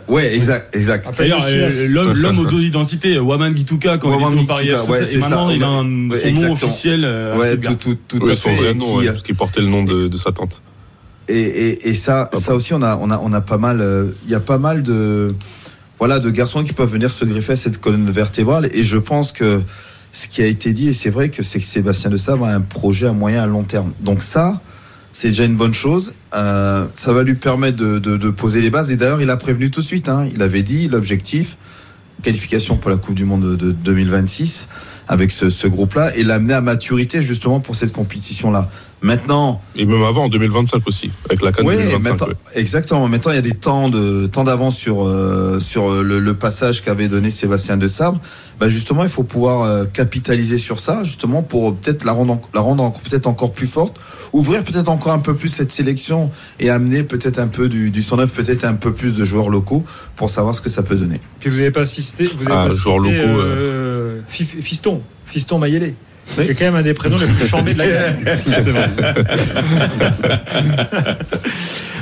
ouais, 0.09 0.35
exact, 0.35 0.75
exact. 0.75 1.09
D'ailleurs, 1.19 1.45
l'homme 1.89 2.39
aux 2.39 2.47
deux 2.47 2.63
identités, 2.63 3.19
Waman 3.19 3.57
Gituka 3.57 3.99
quand 3.99 4.19
il 4.19 4.27
était 4.27 4.43
au 4.43 4.47
Paris 4.47 4.69
et 5.13 5.17
maintenant 5.19 5.51
il 5.51 5.63
a 5.63 5.69
un, 5.69 6.09
son 6.11 6.43
nom 6.43 6.53
officiel 6.53 7.05
ouais, 7.37 7.57
tout, 7.59 7.75
tout, 7.75 7.97
tout 8.09 8.27
à 8.27 8.37
fait. 8.37 8.75
Nom, 8.75 8.99
qui, 9.01 9.07
parce 9.07 9.23
qu'il 9.23 9.35
portait 9.35 9.61
le 9.61 9.69
nom 9.69 9.85
de, 9.85 10.09
de 10.09 10.17
sa 10.19 10.33
tante. 10.33 10.61
Et, 11.29 11.41
et, 11.41 11.89
et 11.89 11.95
ça, 11.95 12.31
ça 12.39 12.55
aussi, 12.55 12.73
on 12.75 12.83
a, 12.83 12.97
on 12.97 13.11
a, 13.11 13.19
on 13.19 13.33
a 13.33 13.41
pas 13.41 13.59
mal. 13.59 13.81
Euh, 13.81 14.11
il 14.25 14.31
y 14.31 14.35
a 14.35 14.41
pas 14.41 14.59
mal 14.59 14.83
de, 14.83 15.29
voilà, 15.99 16.21
de 16.21 16.31
garçons 16.31 16.63
qui 16.63 16.73
peuvent 16.73 16.91
venir 16.91 17.11
se 17.11 17.25
greffer 17.25 17.53
à 17.53 17.57
cette 17.57 17.81
colonne 17.81 18.11
vertébrale. 18.11 18.69
Et 18.73 18.83
je 18.83 18.99
pense 18.99 19.33
que 19.33 19.61
ce 20.13 20.29
qui 20.29 20.43
a 20.43 20.47
été 20.47 20.73
dit, 20.73 20.89
et 20.89 20.93
c'est 20.93 21.11
vrai 21.11 21.29
que 21.31 21.43
c'est 21.43 21.59
que 21.59 21.65
Sébastien 21.65 22.11
de 22.11 22.17
Sabre 22.17 22.47
a 22.47 22.53
un 22.53 22.61
projet 22.61 23.07
à 23.07 23.13
moyen 23.13 23.43
à 23.43 23.47
long 23.47 23.65
terme. 23.65 23.93
Donc 24.01 24.23
ça, 24.23 24.61
c'est 25.13 25.29
déjà 25.29 25.45
une 25.45 25.57
bonne 25.57 25.75
chose. 25.75 26.15
Euh, 26.35 26.87
ça 26.95 27.13
va 27.13 27.23
lui 27.23 27.35
permettre 27.35 27.77
de, 27.77 27.99
de, 27.99 28.17
de, 28.17 28.31
poser 28.31 28.61
les 28.61 28.71
bases. 28.71 28.91
Et 28.91 28.97
d'ailleurs, 28.97 29.21
il 29.21 29.31
a 29.31 29.37
prévenu 29.37 29.71
tout 29.71 29.81
de 29.81 29.87
suite. 29.87 30.09
Hein. 30.09 30.29
Il 30.33 30.43
avait 30.43 30.63
dit 30.63 30.89
l'objectif, 30.89 31.57
qualification 32.23 32.77
pour 32.77 32.91
la 32.91 32.99
Coupe 32.99 33.15
du 33.15 33.25
Monde 33.25 33.43
de, 33.43 33.57
de 33.57 33.73
2026 33.73 34.69
avec 35.09 35.31
ce, 35.31 35.51
ce 35.51 35.67
groupe-là 35.67 36.15
et 36.17 36.23
l'amener 36.23 36.55
à 36.55 36.61
maturité 36.61 37.23
justement 37.23 37.61
pour 37.61 37.75
cette 37.75 37.93
compétition-là. 37.93 38.69
Maintenant. 39.03 39.61
Et 39.77 39.85
même 39.85 40.03
avant, 40.03 40.25
en 40.25 40.29
2025 40.29 40.83
aussi, 40.89 41.11
avec 41.27 41.43
la 41.43 41.53
CAN 41.53 41.65
oui, 41.65 41.77
Maintenant, 42.01 42.29
Exactement. 42.55 43.07
Maintenant, 43.09 43.31
il 43.33 43.35
y 43.35 43.39
a 43.39 43.43
des 43.43 43.55
temps 43.55 43.91
de 43.91 44.27
temps 44.27 44.43
d'avance 44.43 44.77
sur 44.77 45.07
euh, 45.07 45.61
sur 45.61 46.03
le, 46.03 46.19
le 46.19 46.35
passage 46.35 46.83
qu'avait 46.83 47.09
donné 47.09 47.31
Sébastien 47.31 47.77
de 47.77 47.87
Sabre. 47.87 48.19
Bah 48.59 48.69
justement, 48.69 49.03
il 49.03 49.11
faut 49.11 49.23
pouvoir 49.23 49.63
euh, 49.63 49.85
capitaliser 49.85 50.57
sur 50.57 50.81
ça, 50.81 51.05
justement, 51.05 51.43
pour 51.43 51.77
peut-être 51.77 52.05
la 52.05 52.13
rendre 52.13 52.41
la 52.55 52.61
rendre 52.61 52.91
peut-être 53.09 53.27
encore 53.27 53.53
plus 53.53 53.67
forte, 53.67 53.97
ouvrir 54.33 54.65
peut-être 54.65 54.89
encore 54.89 55.13
un 55.13 55.19
peu 55.19 55.35
plus 55.35 55.49
cette 55.49 55.71
sélection 55.71 56.31
et 56.59 56.71
amener 56.71 57.03
peut-être 57.03 57.39
un 57.39 57.49
peu 57.49 57.69
du, 57.69 57.91
du 57.91 58.03
109, 58.03 58.33
peut-être 58.33 58.65
un 58.65 58.75
peu 58.75 58.93
plus 58.93 59.15
de 59.15 59.25
joueurs 59.25 59.51
locaux 59.51 59.85
pour 60.17 60.31
savoir 60.31 60.55
ce 60.55 60.61
que 60.61 60.71
ça 60.71 60.83
peut 60.83 60.97
donner. 60.97 61.21
Puis 61.41 61.51
vous 61.51 61.57
n'avez 61.57 61.71
pas 61.71 61.83
assisté, 61.83 62.25
vous 62.25 62.45
avez 62.45 62.55
ah, 62.55 62.67
pas 62.69 62.75
joueurs 62.75 62.99
locaux. 62.99 63.15
Euh, 63.15 64.21
Fiston, 64.29 65.03
Fiston 65.27 65.59
C'est 66.27 66.55
quand 66.55 66.65
même 66.65 66.77
un 66.77 66.83
des 66.83 66.95
prénoms 66.95 67.19
les 67.19 67.27
plus 67.27 67.47
chambés 67.47 67.75
de 67.75 67.79
la 67.79 67.87
gamme. 67.87 68.17
C'est 68.63 68.71
vrai. 68.71 68.89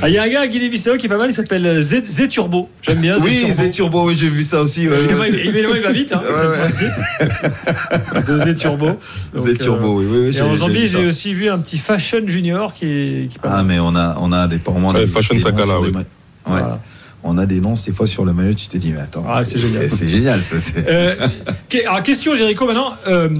Ah, 0.02 0.08
il 0.10 0.14
y 0.14 0.18
a 0.18 0.24
un 0.24 0.28
gars 0.28 0.40
à 0.42 0.46
Guinée-Bissau 0.46 0.98
qui 0.98 1.06
est 1.06 1.08
pas 1.08 1.16
mal, 1.16 1.30
il 1.30 1.34
s'appelle 1.34 1.80
Z, 1.80 2.28
Turbo. 2.28 2.68
J'aime 2.82 3.00
bien. 3.00 3.16
Oui, 3.20 3.46
Z 3.50 3.70
Turbo, 3.70 4.06
oui, 4.06 4.14
j'ai 4.18 4.28
vu 4.28 4.42
ça 4.42 4.60
aussi. 4.60 4.86
Ouais, 4.86 4.98
évidemment, 5.30 5.74
il 5.74 5.80
va 5.80 5.92
vite. 5.92 6.12
Hein, 6.12 6.20
de 8.26 8.36
Z 8.36 8.54
Turbo. 8.56 8.88
Z 9.34 9.56
Turbo, 9.56 10.00
oui, 10.00 10.06
oui. 10.10 10.36
Et 10.36 10.42
en 10.42 10.54
Zambie, 10.56 10.86
j'ai 10.86 11.06
aussi 11.06 11.32
vu 11.32 11.48
un 11.48 11.58
petit 11.58 11.78
Fashion 11.78 12.20
Junior 12.26 12.74
qui 12.74 12.86
est. 12.86 13.28
ah, 13.44 13.62
mais 13.62 13.78
on 13.78 13.96
a, 13.96 14.18
on 14.20 14.30
a 14.32 14.46
des. 14.46 14.56
Ouais, 14.56 15.06
fashion 15.06 15.38
Sakala, 15.38 15.80
oui. 15.80 15.90
Ouais. 16.46 16.60
on 17.22 17.38
a 17.38 17.46
des 17.46 17.62
noms, 17.62 17.72
des 17.72 17.92
fois 17.92 18.06
sur 18.06 18.26
le 18.26 18.34
maillot, 18.34 18.52
tu 18.52 18.68
te 18.68 18.76
dis, 18.76 18.92
mais 18.92 19.00
attends, 19.00 19.24
ah, 19.26 19.42
c'est 19.42 19.58
génial. 19.58 19.88
C'est 19.90 20.08
génial, 20.08 20.42
ça. 20.42 20.56
Euh, 20.86 21.14
alors, 21.86 22.02
question, 22.02 22.34
Jéricho, 22.34 22.66
maintenant. 22.66 22.92
Euh, 23.06 23.30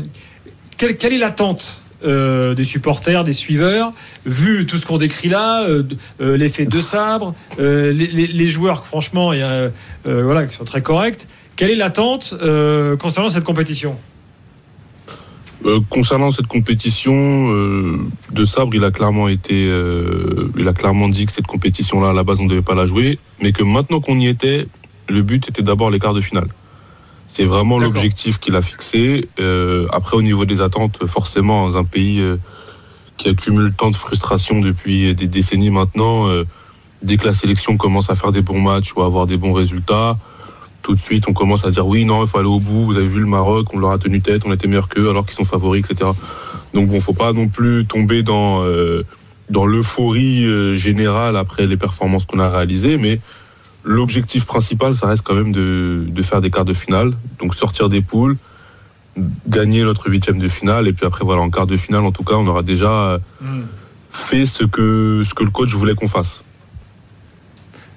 quelle, 0.76 1.12
est 1.12 1.18
l'attente 1.18 1.84
euh, 2.04 2.54
des 2.54 2.64
supporters, 2.64 3.24
des 3.24 3.32
suiveurs, 3.32 3.92
vu 4.26 4.66
tout 4.66 4.76
ce 4.76 4.84
qu'on 4.84 4.98
décrit 4.98 5.28
là, 5.28 5.62
euh, 5.62 5.82
euh, 6.20 6.36
l'effet 6.36 6.66
de 6.66 6.80
sabre, 6.80 7.34
les, 7.58 8.46
joueurs, 8.46 8.84
franchement, 8.84 9.32
qui 9.32 10.56
sont 10.56 10.64
très 10.64 10.82
corrects. 10.82 11.26
Quelle 11.56 11.70
est 11.70 11.76
l'attente 11.76 12.34
concernant 12.98 13.30
cette 13.30 13.44
compétition? 13.44 13.96
Concernant 15.88 16.30
cette 16.30 16.46
compétition 16.46 17.50
de 18.32 18.44
sabre, 18.44 18.74
il 18.74 18.84
a 18.84 18.90
clairement 18.90 19.28
il 19.28 20.68
a 20.68 20.72
clairement 20.74 21.08
dit 21.08 21.24
que 21.24 21.32
cette 21.32 21.46
compétition-là, 21.46 22.10
à 22.10 22.12
la 22.12 22.22
base, 22.22 22.38
on 22.40 22.44
ne 22.44 22.50
devait 22.50 22.60
pas 22.60 22.74
la 22.74 22.86
jouer, 22.86 23.18
mais 23.40 23.52
que 23.52 23.62
maintenant 23.62 24.00
qu'on 24.00 24.18
y 24.18 24.26
était, 24.26 24.66
le 25.08 25.22
but 25.22 25.46
c'était 25.46 25.62
d'abord 25.62 25.90
les 25.90 25.98
quarts 25.98 26.12
de 26.12 26.20
finale. 26.20 26.48
C'est 27.34 27.44
vraiment 27.44 27.78
l'objectif 27.78 28.38
qu'il 28.38 28.56
a 28.56 28.62
fixé. 28.62 29.28
après, 29.92 30.16
au 30.16 30.22
niveau 30.22 30.44
des 30.44 30.60
attentes, 30.60 31.04
forcément, 31.06 31.68
dans 31.68 31.76
un 31.76 31.84
pays 31.84 32.22
qui 33.16 33.28
accumule 33.28 33.74
tant 33.76 33.90
de 33.90 33.96
frustration 33.96 34.60
depuis 34.60 35.14
des 35.14 35.26
décennies 35.26 35.70
maintenant, 35.70 36.28
dès 37.02 37.16
que 37.16 37.26
la 37.26 37.34
sélection 37.34 37.76
commence 37.76 38.08
à 38.08 38.14
faire 38.14 38.32
des 38.32 38.40
bons 38.40 38.60
matchs 38.60 38.94
ou 38.94 39.02
à 39.02 39.06
avoir 39.06 39.26
des 39.26 39.36
bons 39.36 39.52
résultats, 39.52 40.16
tout 40.84 40.94
de 40.94 41.00
suite, 41.00 41.24
on 41.28 41.32
commence 41.32 41.64
à 41.64 41.70
dire 41.70 41.86
oui, 41.86 42.04
non, 42.04 42.22
il 42.22 42.28
faut 42.28 42.38
aller 42.38 42.46
au 42.46 42.60
bout. 42.60 42.84
Vous 42.84 42.96
avez 42.96 43.08
vu 43.08 43.18
le 43.18 43.26
Maroc, 43.26 43.68
on 43.72 43.78
leur 43.78 43.90
a 43.90 43.98
tenu 43.98 44.20
tête, 44.20 44.42
on 44.46 44.52
était 44.52 44.68
meilleurs 44.68 44.88
qu'eux 44.88 45.08
alors 45.08 45.24
qu'ils 45.24 45.34
sont 45.34 45.46
favoris, 45.46 45.82
etc. 45.82 46.10
Donc 46.74 46.88
bon, 46.88 47.00
faut 47.00 47.14
pas 47.14 47.32
non 47.32 47.48
plus 47.48 47.86
tomber 47.86 48.22
dans 48.22 48.62
euh, 48.62 49.02
dans 49.48 49.64
l'euphorie 49.64 50.44
euh, 50.44 50.76
générale 50.76 51.36
après 51.36 51.66
les 51.66 51.76
performances 51.76 52.26
qu'on 52.26 52.38
a 52.38 52.50
réalisées, 52.50 52.98
mais 52.98 53.20
l'objectif 53.84 54.46
principal, 54.46 54.96
ça 54.96 55.06
reste 55.06 55.22
quand 55.22 55.34
même 55.34 55.52
de, 55.52 56.04
de, 56.08 56.22
faire 56.22 56.40
des 56.40 56.50
quarts 56.50 56.64
de 56.64 56.74
finale, 56.74 57.12
donc 57.38 57.54
sortir 57.54 57.88
des 57.88 58.00
poules, 58.00 58.36
gagner 59.46 59.84
notre 59.84 60.08
huitième 60.08 60.38
de 60.38 60.48
finale, 60.48 60.88
et 60.88 60.92
puis 60.92 61.06
après 61.06 61.24
voilà, 61.24 61.42
en 61.42 61.50
quart 61.50 61.66
de 61.66 61.76
finale, 61.76 62.04
en 62.04 62.12
tout 62.12 62.24
cas, 62.24 62.34
on 62.34 62.46
aura 62.46 62.62
déjà 62.62 63.20
mm. 63.40 63.60
fait 64.10 64.46
ce 64.46 64.64
que 64.64 65.22
ce 65.24 65.34
que 65.34 65.44
le 65.44 65.50
coach 65.50 65.72
voulait 65.74 65.94
qu'on 65.94 66.08
fasse. 66.08 66.42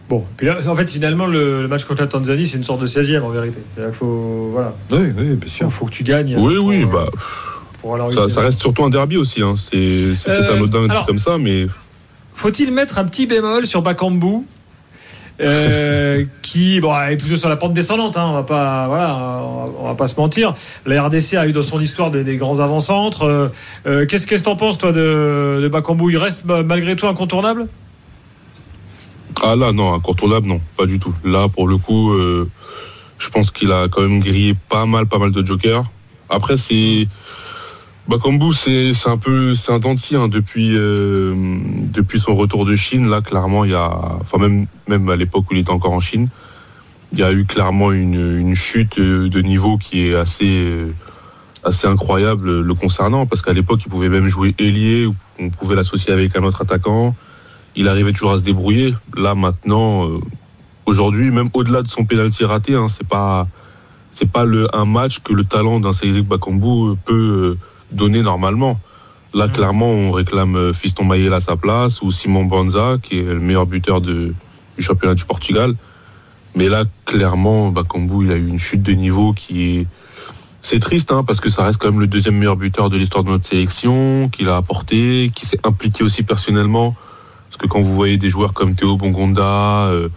Bon, 0.09 0.23
puis 0.37 0.47
là, 0.47 0.57
en 0.67 0.75
fait, 0.75 0.89
finalement, 0.89 1.25
le, 1.25 1.67
match 1.67 1.83
contre 1.83 2.01
la 2.01 2.07
Tanzanie, 2.07 2.45
c'est 2.45 2.57
une 2.57 2.63
sorte 2.63 2.79
de 2.79 2.87
16e 2.87 3.21
en 3.21 3.29
vérité. 3.29 3.59
Il 3.77 3.91
faut, 3.91 4.51
voilà. 4.53 4.73
Oui, 4.91 4.99
oui, 5.17 5.35
bien 5.35 5.49
sûr. 5.49 5.67
Il 5.67 5.71
faut 5.71 5.85
que 5.85 5.91
tu 5.91 6.03
gagnes. 6.03 6.37
Oui, 6.37 6.57
oui, 6.57 6.85
bah. 6.85 7.09
ça, 8.13 8.29
ça, 8.29 8.41
reste 8.41 8.61
surtout 8.61 8.85
un 8.85 8.89
derby 8.89 9.17
aussi. 9.17 9.41
Hein. 9.41 9.55
C'est 9.57 9.77
peut-être 10.23 10.55
un 10.55 10.61
autre 10.61 10.87
truc 10.87 11.05
comme 11.07 11.19
ça, 11.19 11.37
mais. 11.37 11.67
Faut-il 12.35 12.71
mettre 12.71 12.99
un 12.99 13.05
petit 13.05 13.25
bémol 13.25 13.67
sur 13.67 13.81
Bakambu? 13.81 14.45
Euh, 15.39 16.25
qui 16.41 16.79
bon, 16.79 16.99
est 16.99 17.15
plutôt 17.15 17.35
sur 17.35 17.49
la 17.49 17.57
pente 17.57 17.73
descendante, 17.73 18.17
hein, 18.17 18.25
on 18.27 18.33
va 18.33 18.43
pas, 18.43 18.87
voilà, 18.87 19.43
on 19.79 19.87
va, 19.87 19.95
pas 19.95 20.07
se 20.07 20.19
mentir. 20.19 20.55
La 20.85 21.03
RDC 21.03 21.35
a 21.35 21.47
eu 21.47 21.53
dans 21.53 21.61
son 21.61 21.79
histoire 21.79 22.09
des, 22.09 22.37
grands 22.37 22.59
avant-centres. 22.59 23.23
Euh, 23.23 23.47
euh, 23.85 24.05
qu'est-ce 24.05 24.25
que 24.25 24.35
tu 24.35 24.49
en 24.49 24.55
penses, 24.55 24.77
toi, 24.77 24.91
de, 24.91 25.59
de 25.61 25.67
Bakambu? 25.67 26.11
Il 26.11 26.17
reste 26.17 26.45
malgré 26.45 26.95
tout 26.95 27.07
incontournable? 27.07 27.67
Ah 29.43 29.55
là, 29.55 29.71
non, 29.71 29.93
incontournable, 29.93 30.47
non, 30.47 30.59
pas 30.75 30.87
du 30.87 30.99
tout. 30.99 31.13
Là, 31.23 31.47
pour 31.47 31.67
le 31.67 31.77
coup, 31.77 32.11
je 33.19 33.29
pense 33.29 33.51
qu'il 33.51 33.71
a 33.71 33.87
quand 33.87 34.01
même 34.01 34.19
grillé 34.19 34.55
pas 34.69 34.87
mal, 34.87 35.05
pas 35.05 35.19
mal 35.19 35.31
de 35.31 35.45
jokers. 35.45 35.83
Après, 36.29 36.57
c'est. 36.57 37.07
Bakambu, 38.07 38.53
c'est 38.53 38.93
un 39.05 39.17
peu. 39.17 39.53
C'est 39.53 39.71
un 39.71 39.79
hein, 39.83 40.27
depuis, 40.27 40.75
euh, 40.75 41.35
depuis 41.93 42.19
son 42.19 42.35
retour 42.35 42.65
de 42.65 42.75
Chine. 42.75 43.09
Là, 43.09 43.21
clairement, 43.21 43.65
il 43.65 43.71
y 43.71 43.75
a. 43.75 43.89
Enfin, 44.21 44.37
même, 44.37 44.67
même 44.87 45.09
à 45.09 45.15
l'époque 45.15 45.45
où 45.51 45.53
il 45.53 45.59
était 45.59 45.71
encore 45.71 45.93
en 45.93 45.99
Chine, 45.99 46.29
il 47.11 47.19
y 47.19 47.23
a 47.23 47.31
eu 47.31 47.45
clairement 47.45 47.91
une, 47.91 48.39
une 48.39 48.55
chute 48.55 48.99
de 48.99 49.41
niveau 49.41 49.77
qui 49.77 50.07
est 50.07 50.15
assez. 50.15 50.71
assez 51.63 51.87
incroyable 51.87 52.61
le 52.61 52.73
concernant 52.75 53.25
parce 53.25 53.41
qu'à 53.41 53.51
l'époque 53.51 53.81
il 53.85 53.89
pouvait 53.89 54.07
même 54.07 54.25
jouer 54.25 54.55
ailier 54.57 55.09
on 55.39 55.49
pouvait 55.49 55.75
l'associer 55.75 56.13
avec 56.13 56.37
un 56.37 56.43
autre 56.43 56.61
attaquant 56.61 57.13
il 57.77 57.87
arrivait 57.87 58.11
toujours 58.11 58.33
à 58.33 58.39
se 58.39 58.43
débrouiller. 58.43 58.93
Là 59.15 59.35
maintenant, 59.35 60.09
euh, 60.09 60.17
aujourd'hui, 60.85 61.31
même 61.31 61.49
au-delà 61.53 61.83
de 61.83 61.87
son 61.87 62.03
pénalty 62.03 62.43
raté, 62.43 62.75
hein, 62.75 62.87
c'est 62.89 63.07
pas 63.07 63.47
c'est 64.11 64.29
pas 64.29 64.45
le, 64.45 64.75
un 64.75 64.85
match 64.85 65.19
que 65.19 65.31
le 65.31 65.43
talent 65.43 65.79
d'un 65.79 65.93
Cédric 65.93 66.27
Bakambu 66.27 66.97
peut 67.05 67.13
euh, 67.13 67.57
donner 67.91 68.21
normalement. 68.21 68.79
Là, 69.33 69.47
mmh. 69.47 69.51
clairement, 69.51 69.89
on 69.89 70.11
réclame 70.11 70.55
euh, 70.55 70.73
Fiston 70.73 71.03
Mayel 71.03 71.33
à 71.33 71.41
sa 71.41 71.55
place 71.57 72.01
ou 72.01 72.11
Simon 72.11 72.45
Banza, 72.45 72.97
qui 73.01 73.19
est 73.19 73.23
le 73.23 73.39
meilleur 73.39 73.65
buteur 73.65 74.01
de, 74.01 74.33
du 74.77 74.83
championnat 74.83 75.15
du 75.15 75.25
Portugal. 75.25 75.75
Mais 76.55 76.69
là, 76.69 76.85
clairement, 77.05 77.69
Bakambu, 77.69 78.25
il 78.25 78.31
a 78.31 78.35
eu 78.35 78.47
une 78.47 78.59
chute 78.59 78.83
de 78.83 78.93
niveau 78.93 79.33
qui 79.33 79.79
est. 79.79 79.87
C'est 80.63 80.79
triste, 80.79 81.11
hein, 81.11 81.23
parce 81.25 81.39
que 81.39 81.49
ça 81.49 81.63
reste 81.63 81.77
quand 81.77 81.91
même 81.91 81.99
le 81.99 82.07
deuxième 82.07 82.35
meilleur 82.35 82.57
buteur 82.57 82.89
de 82.89 82.97
l'histoire 82.97 83.23
de 83.23 83.29
notre 83.29 83.45
sélection, 83.45 84.27
qu'il 84.29 84.49
a 84.49 84.57
apporté, 84.57 85.31
qui 85.33 85.45
s'est 85.45 85.59
impliqué 85.65 86.03
aussi 86.03 86.23
personnellement 86.23 86.95
parce 87.47 87.57
que 87.57 87.67
quand 87.67 87.81
vous 87.81 87.95
voyez 87.95 88.17
des 88.17 88.29
joueurs 88.29 88.53
comme 88.53 88.75
Théo 88.75 88.97
Bongonda, 88.97 89.87
euh, 89.87 90.09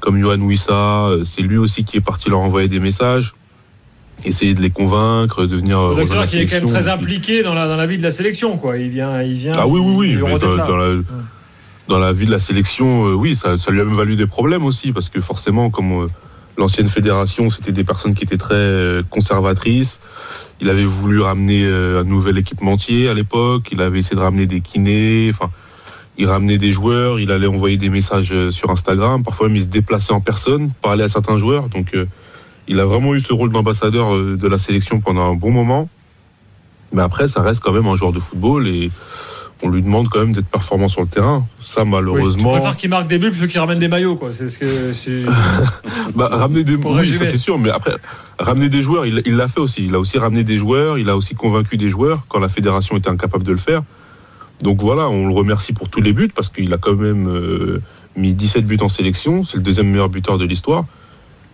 comme 0.00 0.18
Johan 0.18 0.40
Wissa, 0.40 1.06
euh, 1.06 1.24
c'est 1.24 1.42
lui 1.42 1.58
aussi 1.58 1.84
qui 1.84 1.98
est 1.98 2.00
parti 2.00 2.30
leur 2.30 2.40
envoyer 2.40 2.68
des 2.68 2.80
messages, 2.80 3.34
essayer 4.24 4.54
de 4.54 4.60
les 4.60 4.70
convaincre, 4.70 5.46
de 5.46 5.56
venir. 5.56 5.78
Euh, 5.78 6.04
c'est 6.04 6.14
vrai 6.14 6.26
qu'il 6.26 6.40
est 6.40 6.46
quand 6.46 6.56
même 6.56 6.66
très 6.66 6.88
impliqué 6.88 7.42
dans 7.42 7.54
la, 7.54 7.66
dans 7.66 7.76
la 7.76 7.86
vie 7.86 7.98
de 7.98 8.02
la 8.02 8.10
sélection, 8.10 8.56
quoi. 8.56 8.78
Il 8.78 8.90
vient, 8.90 9.22
il 9.22 9.34
vient. 9.34 9.52
Ah 9.56 9.66
oui, 9.66 9.80
oui, 9.82 10.16
oui. 10.16 10.38
dans, 11.88 11.98
la, 11.98 12.12
vie 12.12 12.26
de 12.26 12.30
la 12.30 12.38
sélection, 12.38 13.04
oui, 13.14 13.36
ça, 13.36 13.56
lui 13.70 13.80
a 13.80 13.84
même 13.84 13.94
valu 13.94 14.16
des 14.16 14.26
problèmes 14.26 14.64
aussi, 14.64 14.92
parce 14.92 15.08
que 15.08 15.20
forcément, 15.20 15.70
comme 15.70 16.08
l'ancienne 16.56 16.88
fédération, 16.88 17.50
c'était 17.50 17.72
des 17.72 17.84
personnes 17.84 18.14
qui 18.14 18.24
étaient 18.24 18.38
très 18.38 19.00
conservatrices. 19.10 20.00
Il 20.60 20.68
avait 20.70 20.84
voulu 20.84 21.20
ramener 21.20 21.66
un 21.66 22.04
nouvel 22.04 22.38
équipementier 22.38 23.08
à 23.08 23.14
l'époque. 23.14 23.68
Il 23.72 23.82
avait 23.82 23.98
essayé 23.98 24.16
de 24.16 24.22
ramener 24.22 24.46
des 24.46 24.60
kinés. 24.60 25.30
Enfin, 25.30 25.50
il 26.18 26.26
ramenait 26.26 26.58
des 26.58 26.72
joueurs, 26.72 27.18
il 27.20 27.30
allait 27.30 27.46
envoyer 27.46 27.76
des 27.76 27.88
messages 27.88 28.32
euh, 28.32 28.50
sur 28.50 28.70
Instagram, 28.70 29.22
parfois 29.22 29.48
même 29.48 29.56
il 29.56 29.62
se 29.62 29.68
déplaçait 29.68 30.12
en 30.12 30.20
personne, 30.20 30.70
parler 30.82 31.04
à 31.04 31.08
certains 31.08 31.38
joueurs. 31.38 31.68
Donc 31.68 31.94
euh, 31.94 32.06
il 32.68 32.80
a 32.80 32.84
vraiment 32.84 33.14
eu 33.14 33.20
ce 33.20 33.32
rôle 33.32 33.50
d'ambassadeur 33.50 34.14
euh, 34.14 34.36
de 34.36 34.48
la 34.48 34.58
sélection 34.58 35.00
pendant 35.00 35.30
un 35.30 35.34
bon 35.34 35.50
moment. 35.50 35.88
Mais 36.92 37.02
après, 37.02 37.26
ça 37.26 37.42
reste 37.42 37.60
quand 37.60 37.72
même 37.72 37.86
un 37.86 37.96
joueur 37.96 38.12
de 38.12 38.20
football 38.20 38.68
et 38.68 38.90
on 39.62 39.68
lui 39.68 39.82
demande 39.82 40.08
quand 40.08 40.18
même 40.18 40.32
d'être 40.32 40.46
performant 40.46 40.88
sur 40.88 41.00
le 41.00 41.06
terrain. 41.06 41.46
Ça, 41.62 41.84
malheureusement. 41.84 42.50
Oui, 42.50 42.54
tu 42.54 42.60
préfères 42.60 42.76
qu'il 42.76 42.90
marque 42.90 43.06
des 43.06 43.18
buts 43.18 43.30
plutôt 43.30 43.46
qu'il 43.46 43.60
ramène 43.60 43.78
des 43.78 43.88
maillots, 43.88 44.16
quoi. 44.16 44.30
C'est 44.36 44.48
ce 44.48 44.58
que. 44.58 45.30
bah, 46.16 46.28
ramener 46.30 46.64
des 46.64 46.74
oui, 46.74 47.06
ça 47.06 47.24
c'est 47.24 47.38
sûr. 47.38 47.58
Mais 47.58 47.70
après, 47.70 47.94
ramener 48.38 48.68
des 48.68 48.82
joueurs, 48.82 49.06
il 49.06 49.36
l'a 49.36 49.48
fait 49.48 49.60
aussi. 49.60 49.86
Il 49.86 49.94
a 49.94 50.00
aussi 50.00 50.18
ramené 50.18 50.44
des 50.44 50.56
joueurs. 50.56 50.98
Il 50.98 51.08
a 51.08 51.16
aussi 51.16 51.34
convaincu 51.34 51.76
des 51.76 51.88
joueurs 51.88 52.24
quand 52.28 52.40
la 52.40 52.48
fédération 52.48 52.96
était 52.96 53.10
incapable 53.10 53.44
de 53.44 53.52
le 53.52 53.58
faire. 53.58 53.82
Donc 54.60 54.80
voilà, 54.80 55.08
on 55.08 55.26
le 55.26 55.34
remercie 55.34 55.72
pour 55.72 55.88
tous 55.88 56.00
les 56.00 56.12
buts 56.12 56.30
parce 56.34 56.48
qu'il 56.48 56.72
a 56.72 56.78
quand 56.78 56.94
même 56.94 57.28
euh, 57.28 57.82
mis 58.16 58.32
17 58.32 58.66
buts 58.66 58.78
en 58.80 58.88
sélection. 58.88 59.44
C'est 59.44 59.56
le 59.56 59.62
deuxième 59.62 59.88
meilleur 59.88 60.08
buteur 60.08 60.38
de 60.38 60.44
l'histoire. 60.44 60.84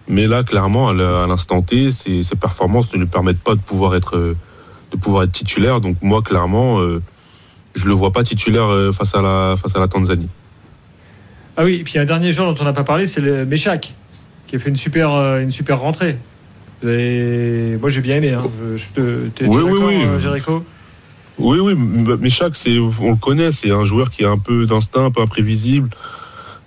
Mais 0.08 0.26
là, 0.26 0.42
clairement, 0.42 0.88
à 0.88 0.92
l'instant 1.26 1.60
T, 1.62 1.90
ses, 1.90 2.22
performances 2.40 2.92
ne 2.94 2.98
lui 2.98 3.06
permettent 3.06 3.42
pas 3.42 3.54
de 3.54 3.60
pouvoir 3.60 3.94
être, 3.94 4.16
de 4.16 4.96
pouvoir 4.96 5.24
être 5.24 5.32
titulaire. 5.32 5.80
Donc 5.80 5.96
moi, 6.00 6.22
clairement, 6.22 6.80
euh, 6.80 7.02
je 7.74 7.84
ne 7.84 7.88
le 7.88 7.94
vois 7.94 8.12
pas 8.12 8.24
titulaire 8.24 8.66
euh, 8.66 8.92
face 8.92 9.14
à 9.14 9.20
la, 9.20 9.56
face 9.60 9.76
à 9.76 9.78
la 9.78 9.88
Tanzanie. 9.88 10.28
Ah 11.56 11.64
oui, 11.64 11.74
et 11.74 11.84
puis 11.84 11.98
un 11.98 12.04
dernier 12.04 12.32
joueur 12.32 12.52
dont 12.52 12.60
on 12.60 12.64
n'a 12.64 12.72
pas 12.72 12.84
parlé, 12.84 13.06
c'est 13.06 13.20
le 13.20 13.44
Méchac, 13.44 13.92
qui 14.46 14.56
a 14.56 14.58
fait 14.58 14.70
une 14.70 14.76
super, 14.76 15.10
une 15.38 15.50
super 15.50 15.80
rentrée. 15.80 16.16
Moi, 16.82 17.88
j'ai 17.88 18.00
bien 18.00 18.16
aimé. 18.16 18.32
Hein. 18.32 18.42
Je 18.76 18.88
te, 18.94 19.44
oui, 19.44 19.62
oui, 19.62 19.80
oui. 19.82 20.20
Jericho? 20.20 20.64
Oui, 21.38 21.58
oui, 21.60 21.74
c'est, 22.54 22.78
on 22.78 23.10
le 23.10 23.16
connaît, 23.16 23.52
c'est 23.52 23.70
un 23.70 23.84
joueur 23.84 24.10
qui 24.10 24.24
a 24.24 24.30
un 24.30 24.38
peu 24.38 24.66
d'instinct, 24.66 25.06
un 25.06 25.10
peu 25.10 25.20
imprévisible. 25.20 25.90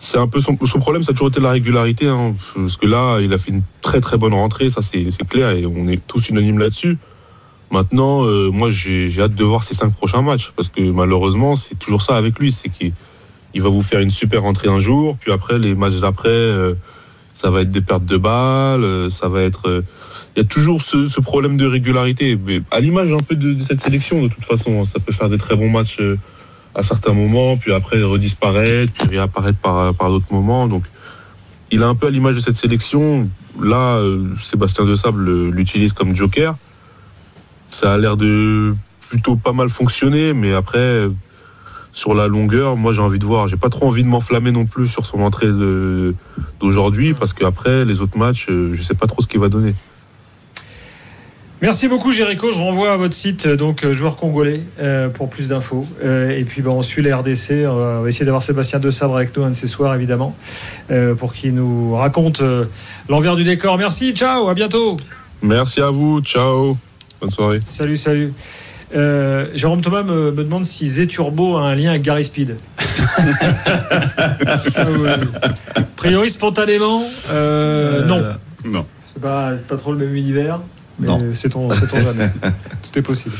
C'est 0.03 0.17
un 0.17 0.27
peu 0.27 0.39
son, 0.39 0.55
problème, 0.55 1.03
ça 1.03 1.11
a 1.11 1.13
toujours 1.13 1.27
été 1.27 1.39
la 1.39 1.51
régularité, 1.51 2.07
hein, 2.07 2.33
parce 2.55 2.75
que 2.75 2.87
là, 2.87 3.19
il 3.21 3.31
a 3.33 3.37
fait 3.37 3.51
une 3.51 3.61
très 3.83 4.01
très 4.01 4.17
bonne 4.17 4.33
rentrée, 4.33 4.71
ça 4.71 4.81
c'est, 4.81 5.05
clair, 5.29 5.51
et 5.51 5.65
on 5.67 5.87
est 5.87 6.01
tous 6.07 6.29
unanimes 6.29 6.57
là-dessus. 6.57 6.97
Maintenant, 7.69 8.25
euh, 8.25 8.49
moi, 8.49 8.71
j'ai, 8.71 9.13
hâte 9.19 9.35
de 9.35 9.43
voir 9.43 9.63
ses 9.63 9.75
cinq 9.75 9.93
prochains 9.93 10.23
matchs, 10.23 10.51
parce 10.55 10.69
que 10.69 10.81
malheureusement, 10.81 11.55
c'est 11.55 11.77
toujours 11.77 12.01
ça 12.01 12.17
avec 12.17 12.39
lui, 12.39 12.51
c'est 12.51 12.69
qu'il 12.69 12.93
il 13.53 13.61
va 13.61 13.69
vous 13.69 13.83
faire 13.83 13.99
une 13.99 14.09
super 14.09 14.41
rentrée 14.41 14.69
un 14.69 14.79
jour, 14.79 15.17
puis 15.19 15.31
après, 15.31 15.59
les 15.59 15.75
matchs 15.75 15.99
d'après, 15.99 16.29
euh, 16.29 16.73
ça 17.35 17.51
va 17.51 17.61
être 17.61 17.71
des 17.71 17.81
pertes 17.81 18.05
de 18.05 18.17
balles, 18.17 18.83
euh, 18.83 19.09
ça 19.11 19.27
va 19.27 19.43
être 19.43 19.83
il 20.35 20.41
y 20.41 20.45
a 20.45 20.47
toujours 20.47 20.81
ce, 20.81 21.19
problème 21.19 21.57
de 21.57 21.67
régularité. 21.67 22.37
Mais 22.43 22.61
à 22.71 22.79
l'image 22.79 23.11
un 23.11 23.17
peu 23.17 23.35
de, 23.35 23.61
cette 23.63 23.81
sélection, 23.81 24.23
de 24.23 24.29
toute 24.29 24.45
façon, 24.45 24.85
ça 24.85 24.99
peut 24.99 25.11
faire 25.11 25.29
des 25.29 25.37
très 25.37 25.55
bons 25.55 25.69
matchs 25.69 25.99
à 26.75 26.83
certains 26.83 27.13
moments, 27.13 27.57
puis 27.57 27.73
après 27.73 28.01
redisparaître, 28.01 28.93
puis 28.93 29.17
réapparaître 29.17 29.59
par, 29.59 30.09
d'autres 30.09 30.31
moments. 30.31 30.69
Il 31.71 31.83
a 31.83 31.87
un 31.87 31.95
peu 31.95 32.07
à 32.07 32.09
l'image 32.09 32.35
de 32.35 32.41
cette 32.41 32.55
sélection. 32.55 33.29
Là, 33.61 33.97
euh, 33.97 34.25
Sébastien 34.41 34.85
De 34.85 34.95
Sable 34.95 35.49
l'utilise 35.49 35.93
comme 35.93 36.15
joker. 36.15 36.55
Ça 37.69 37.93
a 37.93 37.97
l'air 37.97 38.17
de 38.17 38.73
plutôt 39.09 39.35
pas 39.35 39.53
mal 39.53 39.69
fonctionner, 39.69 40.33
mais 40.33 40.53
après, 40.53 41.07
sur 41.93 42.13
la 42.13 42.27
longueur, 42.27 42.77
moi 42.77 42.93
j'ai 42.93 43.01
envie 43.01 43.19
de 43.19 43.25
voir. 43.25 43.47
J'ai 43.47 43.57
pas 43.57 43.69
trop 43.69 43.87
envie 43.87 44.03
de 44.03 44.07
m'enflammer 44.07 44.51
non 44.51 44.65
plus 44.65 44.87
sur 44.87 45.05
son 45.05 45.21
entrée 45.21 45.49
d'aujourd'hui, 46.59 47.13
parce 47.13 47.33
qu'après, 47.33 47.85
les 47.85 48.01
autres 48.01 48.17
matchs, 48.17 48.47
euh, 48.49 48.73
je 48.75 48.83
sais 48.83 48.93
pas 48.93 49.07
trop 49.07 49.21
ce 49.21 49.27
qu'il 49.27 49.39
va 49.39 49.49
donner. 49.49 49.73
Merci 51.61 51.87
beaucoup, 51.87 52.11
Jéricho. 52.11 52.51
Je 52.51 52.57
renvoie 52.57 52.91
à 52.91 52.97
votre 52.97 53.13
site, 53.13 53.45
euh, 53.45 53.55
donc 53.55 53.83
euh, 53.83 53.93
joueur 53.93 54.17
congolais, 54.17 54.61
euh, 54.79 55.09
pour 55.09 55.29
plus 55.29 55.47
d'infos. 55.47 55.85
et 56.03 56.43
puis, 56.43 56.61
ben, 56.61 56.71
on 56.71 56.81
suit 56.81 57.03
les 57.03 57.13
RDC. 57.13 57.67
On 57.67 58.01
va 58.01 58.09
essayer 58.09 58.25
d'avoir 58.25 58.41
Sébastien 58.41 58.79
De 58.79 58.89
Sabre 58.89 59.15
avec 59.15 59.35
nous 59.37 59.43
un 59.43 59.51
de 59.51 59.55
ces 59.55 59.67
soirs, 59.67 59.93
évidemment, 59.93 60.35
pour 61.17 61.33
qu'il 61.33 61.53
nous 61.53 61.95
raconte 61.95 62.41
l'envers 63.09 63.35
du 63.35 63.43
décor. 63.43 63.77
Merci, 63.77 64.13
ciao, 64.13 64.49
à 64.49 64.53
bientôt. 64.53 64.97
Merci 65.41 65.81
à 65.81 65.89
vous, 65.89 66.21
ciao. 66.21 66.77
Bonne 67.19 67.31
soirée. 67.31 67.59
Salut, 67.65 67.97
salut. 67.97 68.33
Euh, 68.93 69.47
Jérôme 69.53 69.81
Thomas 69.81 70.03
me, 70.03 70.31
demande 70.31 70.65
si 70.65 70.87
Zé-Turbo 70.87 71.57
a 71.57 71.61
un 71.61 71.75
lien 71.75 71.91
avec 71.91 72.01
Gary 72.01 72.25
Speed. 72.25 72.57
a 75.75 75.81
priori, 75.95 76.29
spontanément, 76.29 77.01
euh, 77.31 78.05
non. 78.05 78.21
Non. 78.65 78.85
C'est 79.05 79.21
pas, 79.21 79.51
pas 79.67 79.77
trop 79.77 79.93
le 79.93 79.99
même 79.99 80.15
univers. 80.15 80.59
Mais 81.01 81.33
c'est 81.33 81.49
ton, 81.49 81.69
jamais. 81.69 82.29
Tout 82.83 82.99
est 82.99 83.01
possible. 83.01 83.35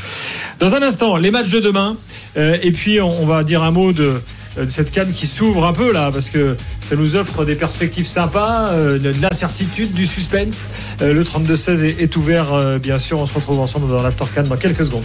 Dans 0.58 0.74
un 0.74 0.82
instant, 0.82 1.16
les 1.16 1.30
matchs 1.30 1.50
de 1.50 1.60
demain. 1.60 1.96
et 2.36 2.72
puis, 2.72 3.00
on, 3.00 3.26
va 3.26 3.44
dire 3.44 3.62
un 3.62 3.70
mot 3.70 3.92
de, 3.92 4.20
cette 4.68 4.90
canne 4.90 5.12
qui 5.12 5.26
s'ouvre 5.26 5.66
un 5.66 5.72
peu 5.72 5.92
là, 5.92 6.10
parce 6.12 6.30
que 6.30 6.56
ça 6.80 6.96
nous 6.96 7.16
offre 7.16 7.44
des 7.44 7.54
perspectives 7.54 8.06
sympas, 8.06 8.72
de, 8.74 9.12
l'incertitude, 9.20 9.92
du 9.92 10.06
suspense. 10.06 10.66
le 11.00 11.22
32-16 11.22 11.84
est, 11.84 12.02
est, 12.02 12.16
ouvert, 12.16 12.78
bien 12.78 12.98
sûr. 12.98 13.18
On 13.18 13.26
se 13.26 13.34
retrouve 13.34 13.60
ensemble 13.60 13.88
dans 13.88 14.02
l'After 14.02 14.24
Cannes 14.34 14.48
dans 14.48 14.56
quelques 14.56 14.84
secondes. 14.84 15.04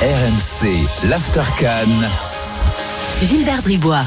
RMC, 0.00 1.08
l'Aftercan. 1.08 1.88
Gilbert 3.20 3.62
Bribois. 3.62 4.04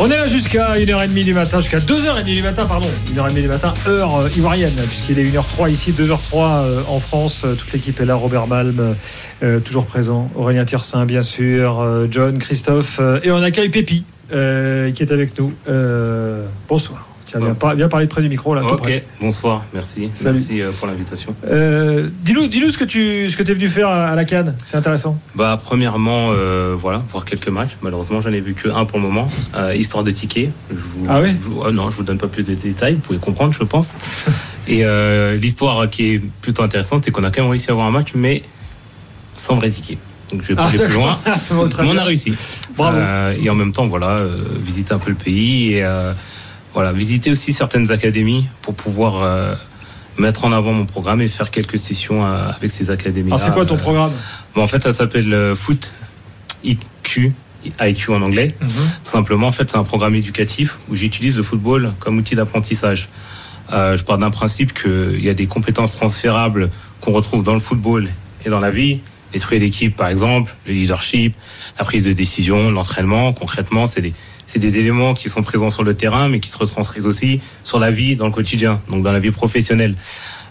On 0.00 0.06
est 0.06 0.16
là 0.16 0.28
jusqu'à 0.28 0.74
1h30 0.74 1.24
du 1.24 1.34
matin, 1.34 1.58
jusqu'à 1.58 1.80
2h30 1.80 2.22
du 2.22 2.40
matin, 2.40 2.66
pardon, 2.66 2.86
1h30 3.12 3.34
du 3.34 3.48
matin, 3.48 3.74
heure 3.88 4.14
euh, 4.14 4.28
ivoirienne, 4.36 4.76
puisqu'il 4.86 5.18
est 5.18 5.24
1h03 5.24 5.72
ici, 5.72 5.90
2h03 5.90 6.34
euh, 6.34 6.82
en 6.86 7.00
France. 7.00 7.42
Euh, 7.44 7.56
toute 7.56 7.72
l'équipe 7.72 8.00
est 8.00 8.04
là, 8.04 8.14
Robert 8.14 8.46
Malm, 8.46 8.94
toujours 9.64 9.86
présent, 9.86 10.30
Aurélien 10.36 10.64
Tiersin, 10.64 11.04
bien 11.04 11.24
sûr, 11.24 11.84
John, 12.12 12.38
Christophe, 12.38 13.00
et 13.24 13.32
on 13.32 13.42
accueille 13.42 13.70
Pépi, 13.70 14.04
qui 14.30 14.36
est 14.36 15.12
avec 15.12 15.36
nous. 15.38 15.52
bonsoir. 16.68 17.07
Tiens, 17.28 17.40
viens, 17.40 17.74
viens, 17.74 17.88
parler 17.88 18.06
près 18.06 18.22
du 18.22 18.30
micro 18.30 18.54
là. 18.54 18.64
Ok, 18.64 18.90
bonsoir, 19.20 19.62
merci. 19.74 20.10
Merci 20.24 20.62
euh, 20.62 20.70
pour 20.72 20.86
l'invitation. 20.86 21.36
Euh, 21.46 22.08
dis-nous, 22.22 22.46
dis-nous 22.46 22.70
ce 22.70 22.78
que 22.78 22.84
tu 22.84 23.28
ce 23.28 23.36
que 23.36 23.42
es 23.42 23.52
venu 23.52 23.68
faire 23.68 23.90
à, 23.90 24.14
la 24.14 24.24
Cannes, 24.24 24.54
c'est 24.64 24.78
intéressant. 24.78 25.18
Bah 25.34 25.60
premièrement, 25.62 26.30
euh, 26.32 26.74
voilà, 26.74 27.02
voir 27.10 27.26
quelques 27.26 27.48
matchs. 27.48 27.76
Malheureusement, 27.82 28.22
j'en 28.22 28.32
ai 28.32 28.40
vu 28.40 28.54
que 28.54 28.70
un 28.70 28.86
pour 28.86 28.98
le 28.98 29.04
moment, 29.04 29.28
histoire 29.74 30.04
de 30.04 30.10
tickets. 30.10 30.48
ah 31.06 31.20
oui. 31.20 31.36
Oh 31.62 31.70
non, 31.70 31.90
je 31.90 31.96
vous 31.96 32.02
donne 32.02 32.16
pas 32.16 32.28
plus 32.28 32.44
de 32.44 32.54
détails, 32.54 32.94
vous 32.94 33.00
pouvez 33.00 33.18
comprendre, 33.18 33.52
je 33.52 33.64
pense. 33.64 33.92
Et 34.66 34.84
l'histoire 35.36 35.90
qui 35.90 36.14
est 36.14 36.22
plutôt 36.40 36.62
intéressante, 36.62 37.04
c'est 37.04 37.10
qu'on 37.10 37.24
a 37.24 37.30
quand 37.30 37.42
même 37.42 37.50
réussi 37.50 37.68
à 37.68 37.72
avoir 37.72 37.88
un 37.88 37.90
match, 37.90 38.12
mais 38.14 38.40
sans 39.34 39.56
vrai 39.56 39.68
ticket. 39.68 39.98
Donc 40.32 40.42
je 40.42 40.48
vais 40.48 40.54
pas 40.54 40.64
ah, 40.64 40.68
aller 40.68 40.78
plus 40.78 40.94
loin. 40.94 41.18
mais 41.80 41.90
on 41.90 41.98
a 41.98 42.04
réussi. 42.04 42.32
Bravo. 42.74 42.96
et 43.38 43.50
en 43.50 43.54
même 43.54 43.72
temps, 43.72 43.86
voilà, 43.86 44.16
visiter 44.62 44.94
un 44.94 44.98
peu 44.98 45.10
le 45.10 45.16
pays 45.16 45.74
et 45.74 45.84
voilà, 46.78 46.92
visiter 46.92 47.32
aussi 47.32 47.52
certaines 47.52 47.90
académies 47.90 48.46
pour 48.62 48.72
pouvoir 48.72 49.20
euh, 49.20 49.52
mettre 50.16 50.44
en 50.44 50.52
avant 50.52 50.72
mon 50.72 50.86
programme 50.86 51.20
et 51.20 51.26
faire 51.26 51.50
quelques 51.50 51.76
sessions 51.76 52.24
euh, 52.24 52.50
avec 52.56 52.70
ces 52.70 52.88
académies. 52.90 53.30
Alors 53.30 53.40
c'est 53.40 53.52
quoi 53.52 53.66
ton 53.66 53.74
euh, 53.74 53.78
programme 53.78 54.12
bon, 54.54 54.62
En 54.62 54.68
fait, 54.68 54.80
ça 54.84 54.92
s'appelle 54.92 55.56
Foot 55.56 55.92
IQ. 56.62 57.32
IQ 57.80 58.12
en 58.12 58.22
anglais. 58.22 58.54
Mhm. 58.60 58.68
Simplement, 59.02 59.48
en 59.48 59.50
fait, 59.50 59.68
c'est 59.68 59.76
un 59.76 59.82
programme 59.82 60.14
éducatif 60.14 60.78
où 60.88 60.94
j'utilise 60.94 61.36
le 61.36 61.42
football 61.42 61.94
comme 61.98 62.16
outil 62.16 62.36
d'apprentissage. 62.36 63.08
je 63.72 64.02
pars 64.04 64.18
d'un 64.18 64.30
principe 64.30 64.72
qu'il 64.72 65.20
y 65.20 65.28
a 65.28 65.34
des 65.34 65.48
compétences 65.48 65.96
transférables 65.96 66.70
qu'on 67.00 67.10
retrouve 67.10 67.42
dans 67.42 67.54
le 67.54 67.60
football 67.60 68.08
et 68.46 68.50
dans 68.50 68.60
la 68.60 68.70
vie. 68.70 69.00
L'esprit 69.34 69.58
d'équipe, 69.58 69.96
par 69.96 70.10
exemple, 70.10 70.54
le 70.64 70.74
leadership, 70.74 71.34
la 71.76 71.84
prise 71.84 72.04
de 72.04 72.12
décision, 72.12 72.70
l'entraînement. 72.70 73.32
Concrètement, 73.32 73.86
c'est 73.86 74.00
des, 74.00 74.14
c'est 74.48 74.58
des 74.58 74.78
éléments 74.78 75.12
qui 75.12 75.28
sont 75.28 75.42
présents 75.42 75.68
sur 75.68 75.84
le 75.84 75.94
terrain, 75.94 76.26
mais 76.28 76.40
qui 76.40 76.48
se 76.48 76.56
retranscrivent 76.56 77.06
aussi 77.06 77.40
sur 77.64 77.78
la 77.78 77.90
vie, 77.90 78.16
dans 78.16 78.24
le 78.24 78.32
quotidien, 78.32 78.80
donc 78.88 79.04
dans 79.04 79.12
la 79.12 79.20
vie 79.20 79.30
professionnelle. 79.30 79.94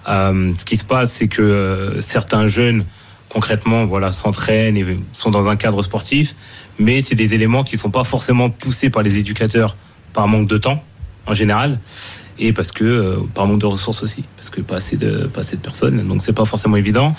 Euh, 0.07 0.51
ce 0.57 0.63
qui 0.65 0.77
se 0.77 0.85
passe, 0.85 1.11
c'est 1.11 1.27
que 1.27 1.41
euh, 1.41 1.99
certains 1.99 2.45
jeunes, 2.45 2.85
concrètement, 3.27 3.85
voilà, 3.85 4.13
s'entraînent 4.13 4.77
et 4.77 4.85
sont 5.13 5.31
dans 5.31 5.49
un 5.49 5.55
cadre 5.55 5.81
sportif, 5.81 6.35
mais 6.77 7.01
c'est 7.01 7.15
des 7.15 7.33
éléments 7.33 7.63
qui 7.63 7.75
sont 7.75 7.89
pas 7.89 8.03
forcément 8.03 8.51
poussés 8.51 8.91
par 8.91 9.01
les 9.01 9.17
éducateurs 9.17 9.75
par 10.13 10.27
manque 10.27 10.47
de 10.47 10.57
temps, 10.57 10.83
en 11.25 11.33
général, 11.33 11.79
et 12.37 12.53
parce 12.53 12.71
que 12.71 12.83
euh, 12.83 13.17
par 13.33 13.47
manque 13.47 13.59
de 13.59 13.65
ressources 13.65 14.03
aussi, 14.03 14.23
parce 14.35 14.51
que 14.51 14.61
pas 14.61 14.75
assez 14.75 14.95
de 14.95 15.25
pas 15.25 15.39
assez 15.39 15.55
de 15.55 15.61
personnes, 15.61 16.07
donc 16.07 16.21
c'est 16.21 16.33
pas 16.33 16.45
forcément 16.45 16.77
évident. 16.77 17.15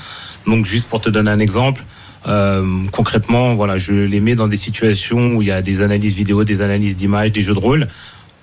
Donc 0.47 0.64
juste 0.64 0.89
pour 0.89 1.01
te 1.01 1.11
donner 1.11 1.33
un 1.33 1.41
exemple, 1.41 1.85
euh, 2.26 2.84
concrètement, 2.92 3.54
voilà, 3.54 3.78
je 3.78 3.92
les 3.92 4.20
mets 4.20 4.34
dans 4.34 4.48
des 4.48 4.56
situations 4.56 5.36
où 5.36 5.42
il 5.42 5.48
y 5.48 5.52
a 5.52 5.62
des 5.62 5.82
analyses 5.82 6.14
vidéo, 6.14 6.44
des 6.44 6.60
analyses 6.60 6.96
d'images, 6.96 7.32
des 7.32 7.42
jeux 7.42 7.54
de 7.54 7.58
rôle, 7.58 7.88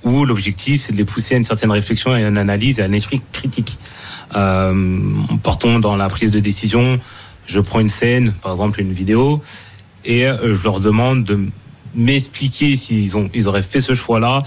où 0.04 0.24
l'objectif 0.24 0.82
c'est 0.82 0.94
de 0.94 0.98
les 0.98 1.06
pousser 1.06 1.36
à 1.36 1.38
une 1.38 1.44
certaine 1.44 1.72
réflexion 1.72 2.16
et 2.16 2.24
à 2.24 2.28
une 2.28 2.38
analyse 2.38 2.80
et 2.80 2.84
à 2.84 2.86
un 2.86 2.94
esprit 2.94 3.22
critique. 3.34 3.78
Euh, 4.36 5.00
partons 5.44 5.80
dans 5.80 5.96
la 5.96 6.08
prise 6.10 6.32
de 6.32 6.40
décision. 6.40 7.00
Je 7.48 7.60
prends 7.60 7.80
une 7.80 7.90
scène, 7.90 8.34
par 8.42 8.52
exemple 8.52 8.82
une 8.82 8.92
vidéo, 8.92 9.42
et 10.04 10.26
euh, 10.26 10.56
je 10.56 10.64
leur 10.64 10.80
demande 10.80 11.24
de 11.24 11.40
m'expliquer 11.96 12.76
s'ils 12.76 13.18
ont, 13.18 13.30
ils 13.34 13.48
auraient 13.48 13.64
fait 13.64 13.82
ce 13.82 13.94
choix-là, 13.94 14.40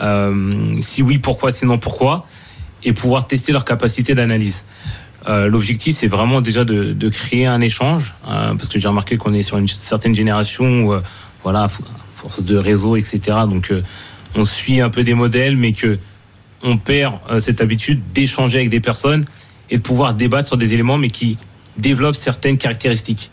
euh, 0.00 0.76
si 0.80 1.02
oui, 1.02 1.18
pourquoi, 1.18 1.50
sinon 1.50 1.78
pourquoi, 1.78 2.26
et 2.82 2.92
pouvoir 2.92 3.26
tester 3.26 3.52
leur 3.52 3.64
capacité 3.64 4.14
d'analyse. 4.14 4.64
Euh, 5.26 5.48
l'objectif, 5.48 5.96
c'est 5.96 6.06
vraiment 6.06 6.40
déjà 6.40 6.64
de, 6.64 6.92
de, 6.92 7.08
créer 7.08 7.46
un 7.46 7.60
échange, 7.60 8.14
euh, 8.28 8.54
parce 8.54 8.68
que 8.68 8.78
j'ai 8.78 8.88
remarqué 8.88 9.16
qu'on 9.16 9.32
est 9.32 9.42
sur 9.42 9.56
une 9.56 9.68
certaine 9.68 10.14
génération 10.14 10.84
où, 10.84 10.92
euh, 10.92 11.00
voilà, 11.42 11.68
force 12.12 12.42
de 12.42 12.56
réseau, 12.56 12.96
etc. 12.96 13.20
Donc, 13.48 13.72
on 14.34 14.44
suit 14.44 14.80
un 14.80 14.90
peu 14.90 15.04
des 15.04 15.14
modèles, 15.14 15.56
mais 15.56 15.72
que 15.72 15.98
on 16.62 16.78
perd 16.78 17.16
cette 17.40 17.60
habitude 17.60 18.00
d'échanger 18.14 18.56
avec 18.56 18.70
des 18.70 18.80
personnes 18.80 19.24
et 19.68 19.76
de 19.76 19.82
pouvoir 19.82 20.14
débattre 20.14 20.48
sur 20.48 20.56
des 20.56 20.72
éléments, 20.72 20.96
mais 20.96 21.10
qui 21.10 21.36
développent 21.76 22.16
certaines 22.16 22.56
caractéristiques. 22.56 23.30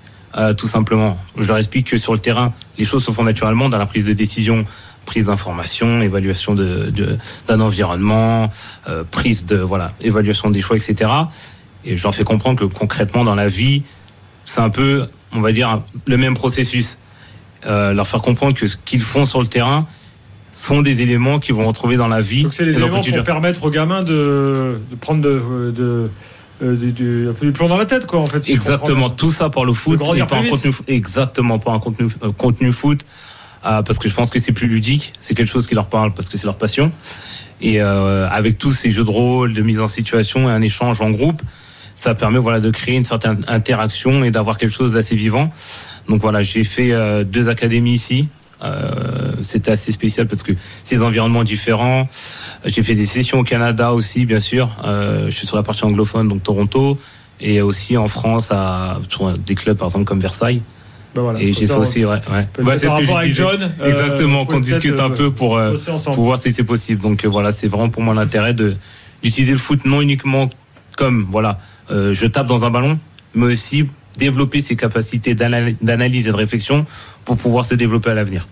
tout 0.58 0.68
simplement. 0.68 1.18
Je 1.38 1.48
leur 1.48 1.58
explique 1.58 1.90
que 1.92 1.98
sur 1.98 2.12
le 2.12 2.20
terrain, 2.20 2.52
les 2.78 2.84
choses 2.84 3.06
se 3.06 3.12
font 3.12 3.24
naturellement 3.24 3.70
dans 3.70 3.78
la 3.78 3.86
prise 3.86 4.04
de 4.04 4.12
décision, 4.12 4.66
prise 5.06 5.26
d'information, 5.26 6.02
évaluation 6.02 6.54
de, 6.54 6.92
d'un 7.48 7.60
environnement, 7.62 8.52
prise 9.12 9.46
de 9.46 9.56
voilà, 9.56 9.94
évaluation 10.02 10.50
des 10.50 10.62
choix, 10.62 10.76
etc. 10.76 11.10
Et 11.86 11.98
j'en 11.98 12.12
fais 12.12 12.24
comprendre 12.24 12.60
que 12.60 12.66
concrètement 12.66 13.24
dans 13.24 13.36
la 13.36 13.48
vie, 13.48 13.84
c'est 14.46 14.62
un 14.62 14.70
peu, 14.70 15.06
on 15.34 15.42
va 15.42 15.52
dire, 15.52 15.82
le 16.08 16.18
même 16.18 16.34
processus. 16.34 16.98
Euh, 17.66 17.94
leur 17.94 18.08
faire 18.08 18.22
comprendre 18.22 18.56
que 18.56 18.66
ce 18.66 18.76
qu'ils 18.76 19.02
font 19.02 19.26
sur 19.26 19.40
le 19.40 19.48
terrain 19.48 19.86
sont 20.52 20.82
des 20.82 21.04
éléments 21.04 21.40
qu'ils 21.40 21.54
vont 21.54 21.68
retrouver 21.68 21.96
dans 21.96 22.08
la 22.08 22.22
vie. 22.22 22.44
Donc 22.44 22.54
c'est 22.54 22.66
les 22.66 22.76
éléments 22.76 23.02
pour 23.02 23.24
permettre 23.24 23.64
aux 23.64 23.70
gamins 23.70 24.02
de, 24.02 24.80
de 24.90 24.96
prendre 25.00 25.22
de, 25.22 25.72
de 25.72 26.10
euh, 26.64 26.76
du, 26.76 27.28
un 27.30 27.34
peu 27.34 27.46
du 27.46 27.52
plomb 27.52 27.68
dans 27.68 27.78
la 27.78 27.86
tête, 27.86 28.06
quoi, 28.06 28.20
en 28.20 28.26
fait. 28.26 28.48
exactement, 28.50 29.10
tout 29.10 29.32
ça 29.32 29.50
pour 29.50 29.66
le 29.66 29.74
foot 29.74 30.00
et 30.16 30.24
pas 30.26 30.38
un 30.38 30.48
contenu, 30.48 30.72
exactement, 30.88 31.58
pas 31.60 31.72
un 31.72 31.80
contenu, 31.80 32.08
euh, 32.24 32.32
contenu 32.32 32.72
foot, 32.72 33.04
euh, 33.66 33.82
parce 33.82 34.00
que 34.00 34.08
je 34.08 34.14
pense 34.14 34.30
que 34.30 34.40
c'est 34.40 34.52
plus 34.52 34.68
ludique, 34.68 35.14
c'est 35.20 35.34
quelque 35.34 35.50
chose 35.50 35.66
qui 35.66 35.76
leur 35.76 35.88
parle 35.88 36.14
parce 36.14 36.30
que 36.30 36.38
c'est 36.38 36.46
leur 36.46 36.58
passion. 36.58 36.92
Et 37.62 37.82
euh, 37.82 38.28
avec 38.30 38.58
tous 38.58 38.72
ces 38.72 38.92
jeux 38.92 39.04
de 39.04 39.10
rôle, 39.10 39.54
de 39.54 39.62
mise 39.62 39.82
en 39.82 39.88
situation 39.88 40.50
et 40.50 40.52
un 40.52 40.62
échange 40.62 41.02
en 41.02 41.12
groupe, 41.12 41.42
ça 41.96 42.16
permet 42.16 42.40
voilà 42.40 42.60
de 42.60 42.70
créer 42.70 42.96
une 42.96 43.04
certaine 43.04 43.40
interaction 43.48 44.24
et 44.24 44.32
d'avoir 44.32 44.58
quelque 44.58 44.76
chose 44.76 44.94
d'assez 44.94 45.16
vivant. 45.16 45.50
Donc 46.08 46.22
voilà, 46.22 46.42
j'ai 46.42 46.64
fait 46.64 46.92
euh, 46.92 47.24
deux 47.24 47.50
académies 47.50 47.94
ici. 47.94 48.28
Euh, 48.64 49.34
c'était 49.42 49.72
assez 49.72 49.92
spécial 49.92 50.28
parce 50.28 50.44
que 50.44 50.52
ces 50.84 51.02
environnements 51.04 51.44
différents. 51.44 52.08
J'ai 52.66 52.84
fait 52.84 52.94
des 52.94 53.06
sessions 53.06 53.40
au 53.40 53.44
Canada 53.44 53.94
aussi, 53.94 54.26
bien 54.26 54.40
sûr. 54.40 54.70
Euh, 54.86 55.26
je 55.26 55.32
suis 55.32 55.48
sur 55.48 55.58
la 55.58 55.64
partie 55.64 55.84
anglophone, 55.84 56.28
donc 56.28 56.44
Toronto, 56.44 56.98
et 57.40 57.62
aussi 57.62 57.98
en 57.98 58.08
France 58.08 58.50
à 58.52 59.00
sur 59.10 59.36
des 59.38 59.56
clubs 59.56 59.78
par 59.78 59.88
exemple 59.88 60.06
comme 60.06 60.20
Versailles. 60.20 60.62
Ben 61.14 61.24
voilà, 61.24 61.42
et 61.42 61.52
j'ai 61.52 61.68
fait 61.68 61.74
aussi, 61.74 62.06
ouais, 62.06 62.22
ouais. 62.32 62.76
c'est 62.78 62.88
ce 62.88 62.96
que 62.96 63.28
John, 63.34 63.74
euh, 63.82 63.90
Exactement, 63.90 64.46
qu'on 64.46 64.62
discute 64.62 64.98
un 65.02 65.10
peu 65.10 65.30
pour, 65.32 65.60
pour 66.06 66.24
voir 66.24 66.38
si 66.38 66.54
c'est 66.54 66.64
possible. 66.64 67.02
Donc 67.02 67.26
voilà, 67.26 67.52
c'est 67.52 67.68
vraiment 67.68 67.90
pour 67.90 68.02
moi 68.02 68.14
l'intérêt 68.14 68.54
de 68.54 68.76
d'utiliser 69.22 69.52
le 69.52 69.60
foot 69.60 69.86
non 69.86 70.02
uniquement 70.02 70.50
comme 70.98 71.28
voilà 71.30 71.60
euh, 71.92 72.14
je 72.14 72.26
tape 72.26 72.48
dans 72.48 72.66
un 72.66 72.70
ballon, 72.70 72.98
mais 73.36 73.48
aussi 73.48 73.88
développer 74.18 74.60
ses 74.60 74.76
capacités 74.76 75.36
d'analyse 75.36 76.28
et 76.28 76.32
de 76.32 76.36
réflexion 76.36 76.86
pour 77.26 77.38
pouvoir 77.38 77.66
se 77.66 77.76
développer 77.76 78.10
à 78.10 78.16
l'avenir. 78.16 78.48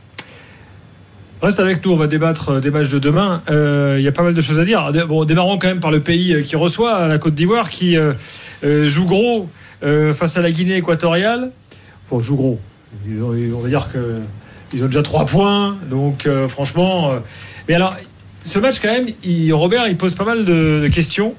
Reste 1.42 1.60
avec 1.62 1.86
nous, 1.86 1.94
on 1.94 1.96
va 1.96 2.08
débattre 2.08 2.50
euh, 2.50 2.60
des 2.60 2.70
matchs 2.70 2.90
de 2.90 3.00
demain. 3.00 3.42
Euh, 3.50 3.96
il 3.98 4.04
y 4.04 4.08
a 4.08 4.12
pas 4.12 4.24
mal 4.24 4.34
de 4.34 4.42
choses 4.42 4.60
à 4.60 4.66
dire. 4.66 4.92
Bon, 5.08 5.24
démarrons 5.24 5.58
quand 5.58 5.68
même 5.68 5.80
par 5.80 5.92
le 5.92 6.02
pays 6.02 6.44
qui 6.44 6.58
reçoit, 6.58 7.08
la 7.08 7.18
Côte 7.18 7.36
d'Ivoire, 7.36 7.70
qui 7.70 7.98
joue 8.62 9.06
gros 9.06 9.50
face 9.82 10.36
à 10.36 10.42
la 10.42 10.52
Guinée 10.52 10.76
équatoriale. 10.76 11.52
Enfin, 12.10 12.22
joue 12.22 12.36
gros. 12.36 12.60
On 13.22 13.60
va 13.60 13.70
dire 13.70 13.88
qu'ils 13.90 14.84
ont 14.84 14.88
déjà 14.88 15.02
trois 15.02 15.26
points. 15.26 15.78
Donc, 15.90 16.28
franchement. 16.50 17.14
mais 17.70 17.76
alors, 17.76 17.96
ce 18.44 18.60
match, 18.60 18.80
quand 18.82 18.92
même, 18.92 19.08
Robert, 19.54 19.88
il 19.88 19.96
pose 19.96 20.16
pas 20.16 20.26
mal 20.26 20.44
de 20.44 20.90
questions. 20.92 21.36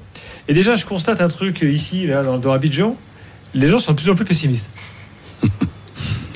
Et 0.47 0.53
déjà, 0.53 0.75
je 0.75 0.85
constate 0.85 1.21
un 1.21 1.27
truc 1.27 1.61
ici, 1.61 2.07
là, 2.07 2.23
dans, 2.23 2.37
dans 2.37 2.51
Abidjan, 2.51 2.95
les 3.53 3.67
gens 3.67 3.79
sont 3.79 3.91
de 3.93 4.01
plus 4.01 4.09
en 4.09 4.15
plus 4.15 4.25
pessimistes. 4.25 4.69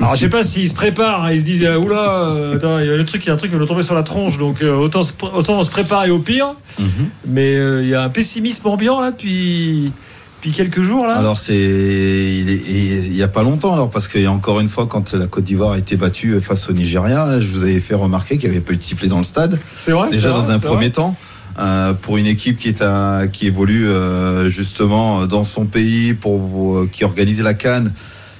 Alors 0.01 0.15
je 0.15 0.21
sais 0.21 0.29
pas 0.29 0.43
s'ils 0.43 0.67
se 0.69 0.73
préparent, 0.73 1.31
ils 1.31 1.39
se 1.39 1.45
disent 1.45 1.63
euh, 1.63 1.77
oula, 1.77 2.25
euh, 2.25 2.81
il 2.81 2.87
y 2.87 2.89
a 2.91 2.97
le 2.97 3.05
truc, 3.05 3.23
il 3.23 3.27
y 3.27 3.31
a 3.31 3.33
un 3.33 3.37
truc 3.37 3.49
qui 3.51 3.57
va 3.57 3.65
tomber 3.65 3.81
sur 3.81 3.95
la 3.95 4.03
tronche, 4.03 4.37
donc 4.37 4.61
euh, 4.61 4.75
autant, 4.75 5.03
se 5.03 5.13
autant 5.33 5.63
se 5.63 5.69
préparer 5.69 6.11
au 6.11 6.19
pire. 6.19 6.47
Mhm. 6.77 6.87
Mais 7.27 7.55
euh, 7.55 7.81
il 7.81 7.87
y 7.89 7.95
a 7.95 8.03
un 8.03 8.09
pessimisme 8.09 8.67
ambiant 8.67 8.99
là 8.99 9.11
depuis, 9.11 9.93
depuis 10.37 10.51
quelques 10.51 10.81
jours 10.81 11.07
là. 11.07 11.15
Alors 11.15 11.39
c'est 11.39 11.55
il 11.55 12.49
est- 12.49 12.61
il 13.07 13.15
y 13.15 13.23
a 13.23 13.29
pas 13.29 13.41
longtemps 13.41 13.71
alors 13.73 13.89
parce 13.89 14.09
a 14.13 14.31
encore 14.31 14.59
une 14.59 14.67
fois 14.69 14.85
quand 14.85 15.13
la 15.13 15.27
Côte 15.27 15.45
d'Ivoire 15.45 15.71
a 15.71 15.77
été 15.77 15.95
battue 15.95 16.41
face 16.41 16.69
au 16.69 16.73
Nigeria, 16.73 17.39
je 17.39 17.47
vous 17.47 17.63
avais 17.63 17.79
fait 17.79 17.95
remarquer 17.95 18.37
qu'il 18.37 18.49
y 18.49 18.51
avait 18.51 18.61
pas 18.61 18.73
eu 18.73 18.77
de 18.77 18.83
sifflet 18.83 19.07
dans 19.07 19.17
le 19.19 19.23
stade. 19.23 19.57
C'est 19.77 19.91
vrai, 19.91 20.09
Déjà 20.11 20.29
dans 20.31 20.41
vrai, 20.41 20.53
un 20.55 20.59
premier 20.59 20.75
vrai. 20.87 20.89
temps. 20.91 21.15
Euh, 21.59 21.93
pour 21.93 22.17
une 22.17 22.27
équipe 22.27 22.57
qui 22.57 23.47
évolue 23.47 23.87
euh, 23.87 24.49
justement 24.49 25.25
dans 25.25 25.43
son 25.43 25.65
pays 25.65 26.13
pour 26.13 26.77
euh, 26.77 26.89
qui 26.91 27.03
organisait 27.03 27.43
la 27.43 27.53
Cannes 27.53 27.93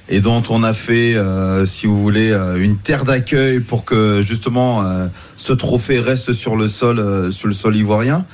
et 0.08 0.20
dont 0.20 0.44
on 0.50 0.64
a 0.64 0.74
fait 0.74 1.16
euh, 1.16 1.66
si 1.66 1.88
vous 1.88 1.98
voulez 1.98 2.32
euh, 2.32 2.64
une 2.64 2.78
terre 2.78 3.06
d'accueil 3.06 3.60
pour 3.60 3.86
que 3.86 4.22
justement 4.22 4.84
euh, 4.84 5.08
ce 5.36 5.54
trophée 5.54 6.00
reste 6.00 6.34
sur 6.34 6.56
le 6.56 6.68
sol 6.68 7.00
euh, 7.00 7.32
sur 7.32 7.48
le 7.48 7.54
sol 7.54 7.76
ivoirien 7.76 8.26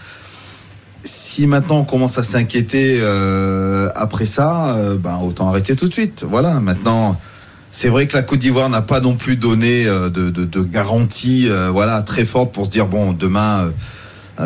si 1.03 1.47
maintenant 1.47 1.77
on 1.77 1.83
commence 1.83 2.17
à 2.17 2.23
s'inquiéter 2.23 2.99
euh, 3.01 3.89
après 3.95 4.25
ça, 4.25 4.75
euh, 4.75 4.97
ben 4.97 5.17
autant 5.23 5.47
arrêter 5.47 5.75
tout 5.75 5.87
de 5.87 5.93
suite. 5.93 6.25
Voilà. 6.29 6.59
Maintenant, 6.59 7.19
c'est 7.71 7.89
vrai 7.89 8.07
que 8.07 8.15
la 8.15 8.23
Côte 8.23 8.39
d'Ivoire 8.39 8.69
n'a 8.69 8.81
pas 8.81 8.99
non 8.99 9.15
plus 9.15 9.37
donné 9.37 9.87
euh, 9.87 10.09
de, 10.09 10.29
de, 10.29 10.61
garantie, 10.61 11.47
euh, 11.49 11.69
voilà, 11.71 12.01
très 12.01 12.25
forte 12.25 12.53
pour 12.53 12.65
se 12.65 12.71
dire 12.71 12.87
bon, 12.87 13.13
demain 13.13 13.65
euh, 13.65 13.71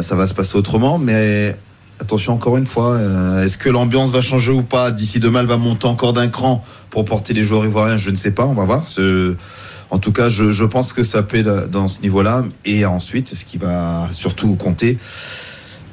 ça 0.02 0.16
va 0.16 0.28
se 0.28 0.34
passer 0.34 0.56
autrement. 0.58 0.98
Mais 0.98 1.56
attention 2.00 2.34
encore 2.34 2.58
une 2.58 2.66
fois, 2.66 2.92
euh, 2.92 3.44
est-ce 3.44 3.58
que 3.58 3.70
l'ambiance 3.70 4.12
va 4.12 4.22
changer 4.22 4.52
ou 4.52 4.64
pas 4.64 4.92
D'ici 4.92 5.20
demain, 5.20 5.42
elle 5.42 5.46
va 5.46 5.58
monter 5.58 5.88
encore 5.88 6.14
d'un 6.14 6.28
cran 6.28 6.64
pour 6.90 7.06
porter 7.06 7.34
les 7.34 7.44
joueurs 7.44 7.66
ivoiriens. 7.66 7.98
Je 7.98 8.10
ne 8.10 8.16
sais 8.16 8.32
pas. 8.32 8.46
On 8.46 8.54
va 8.54 8.66
voir. 8.66 8.84
En 9.92 10.00
tout 10.00 10.12
cas, 10.12 10.30
je, 10.30 10.52
je 10.52 10.66
pense 10.66 10.94
que 10.94 11.04
ça 11.04 11.24
paie 11.24 11.44
dans 11.44 11.88
ce 11.88 12.02
niveau-là. 12.02 12.44
Et 12.66 12.86
ensuite, 12.86 13.34
ce 13.34 13.46
qui 13.46 13.58
va 13.58 14.10
surtout 14.12 14.56
compter, 14.56 14.98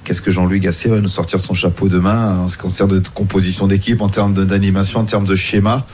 qu'est-ce 0.05 0.23
que 0.23 0.31
Jean-Louis 0.31 0.61
Gasset 0.61 0.89
va 0.89 1.01
nous 1.01 1.09
sortir 1.09 1.39
son 1.41 1.55
chapeau 1.55 1.89
demain 1.89 2.39
en 2.39 2.49
ce 2.49 2.57
qui 2.57 2.63
concerne 2.63 2.91
de 2.91 3.09
composition 3.09 3.67
d'équipe, 3.67 4.01
en 4.01 4.09
termes 4.09 4.35
d'animation, 4.35 5.01
en 5.01 5.05
termes 5.05 5.27
de 5.27 5.35
schéma, 5.37 5.87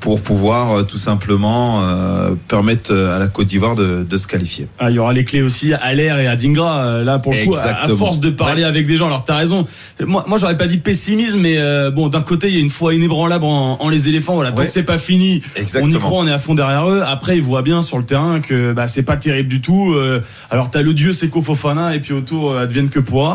pour 0.00 0.20
pouvoir 0.22 0.72
euh, 0.74 0.82
tout 0.82 0.98
simplement 0.98 1.80
euh, 1.82 2.30
permettre 2.48 2.92
euh, 2.92 3.16
à 3.16 3.18
la 3.18 3.28
Côte 3.28 3.46
d'Ivoire 3.46 3.76
de, 3.76 4.02
de 4.08 4.16
se 4.16 4.26
qualifier. 4.26 4.68
Ah, 4.78 4.90
il 4.90 4.96
y 4.96 4.98
aura 4.98 5.12
les 5.12 5.24
clés 5.24 5.42
aussi 5.42 5.72
à 5.74 5.94
l'air 5.94 6.18
et 6.18 6.26
à 6.26 6.36
Dingra. 6.36 6.84
euh, 6.84 7.04
Là, 7.04 7.18
pour 7.18 7.32
le 7.32 7.44
coup, 7.44 7.54
à- 7.54 7.60
à, 7.60 7.70
Exactement. 7.70 7.96
force 7.96 8.20
de 8.20 8.30
parler 8.30 8.64
avec 8.64 8.86
des 8.86 8.96
gens, 8.96 9.06
alors 9.06 9.24
t'as 9.24 9.36
raison. 9.36 9.64
Moi, 10.04 10.24
moi 10.28 10.38
j'aurais 10.38 10.56
pas 10.56 10.66
dit 10.66 10.78
pessimisme, 10.78 11.40
mais 11.40 11.56
euh, 11.58 11.90
bon, 11.90 12.08
d'un 12.08 12.22
côté, 12.22 12.48
il 12.48 12.54
y 12.54 12.58
a 12.58 12.60
une 12.60 12.68
foi 12.68 12.94
inébranlable 12.94 13.44
en, 13.44 13.78
en 13.80 13.88
les 13.88 14.08
éléphants. 14.08 14.34
Voilà, 14.34 14.52
tant 14.52 14.58
Ouais. 14.58 14.66
que 14.66 14.72
c'est 14.72 14.82
pas 14.82 14.98
fini, 14.98 15.42
on 15.56 15.58
y 15.58 15.62
Exactement. 15.62 15.98
croit, 16.00 16.18
on 16.20 16.26
est 16.26 16.32
à 16.32 16.38
fond 16.38 16.54
derrière 16.54 16.88
eux. 16.88 17.02
Après, 17.06 17.36
ils 17.36 17.42
voient 17.42 17.62
bien 17.62 17.82
sur 17.82 17.96
le 17.98 18.04
terrain 18.04 18.40
que 18.40 18.72
bah, 18.72 18.86
c'est 18.88 19.02
pas 19.02 19.16
terrible 19.16 19.48
du 19.48 19.60
tout. 19.60 19.92
Euh, 19.94 20.20
alors, 20.50 20.70
t'as 20.70 20.82
le 20.82 20.92
dieu 20.94 21.12
Seko 21.12 21.42
Fofana 21.42 21.94
et 21.94 22.00
puis 22.00 22.12
autour, 22.12 22.52
euh, 22.52 22.62
advienne 22.64 22.88
que 22.90 23.00
pourra. 23.00 23.29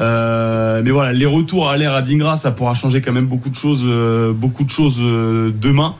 Euh, 0.00 0.82
mais 0.84 0.90
voilà, 0.90 1.12
les 1.12 1.26
retours 1.26 1.68
à 1.70 1.76
l'air 1.76 1.94
à 1.94 2.02
Dingra, 2.02 2.36
ça 2.36 2.50
pourra 2.50 2.74
changer 2.74 3.00
quand 3.00 3.12
même 3.12 3.26
beaucoup 3.26 3.48
de 3.50 3.54
choses, 3.56 3.82
euh, 3.84 4.32
beaucoup 4.32 4.64
de 4.64 4.70
choses 4.70 4.98
euh, 5.02 5.50
demain. 5.60 5.94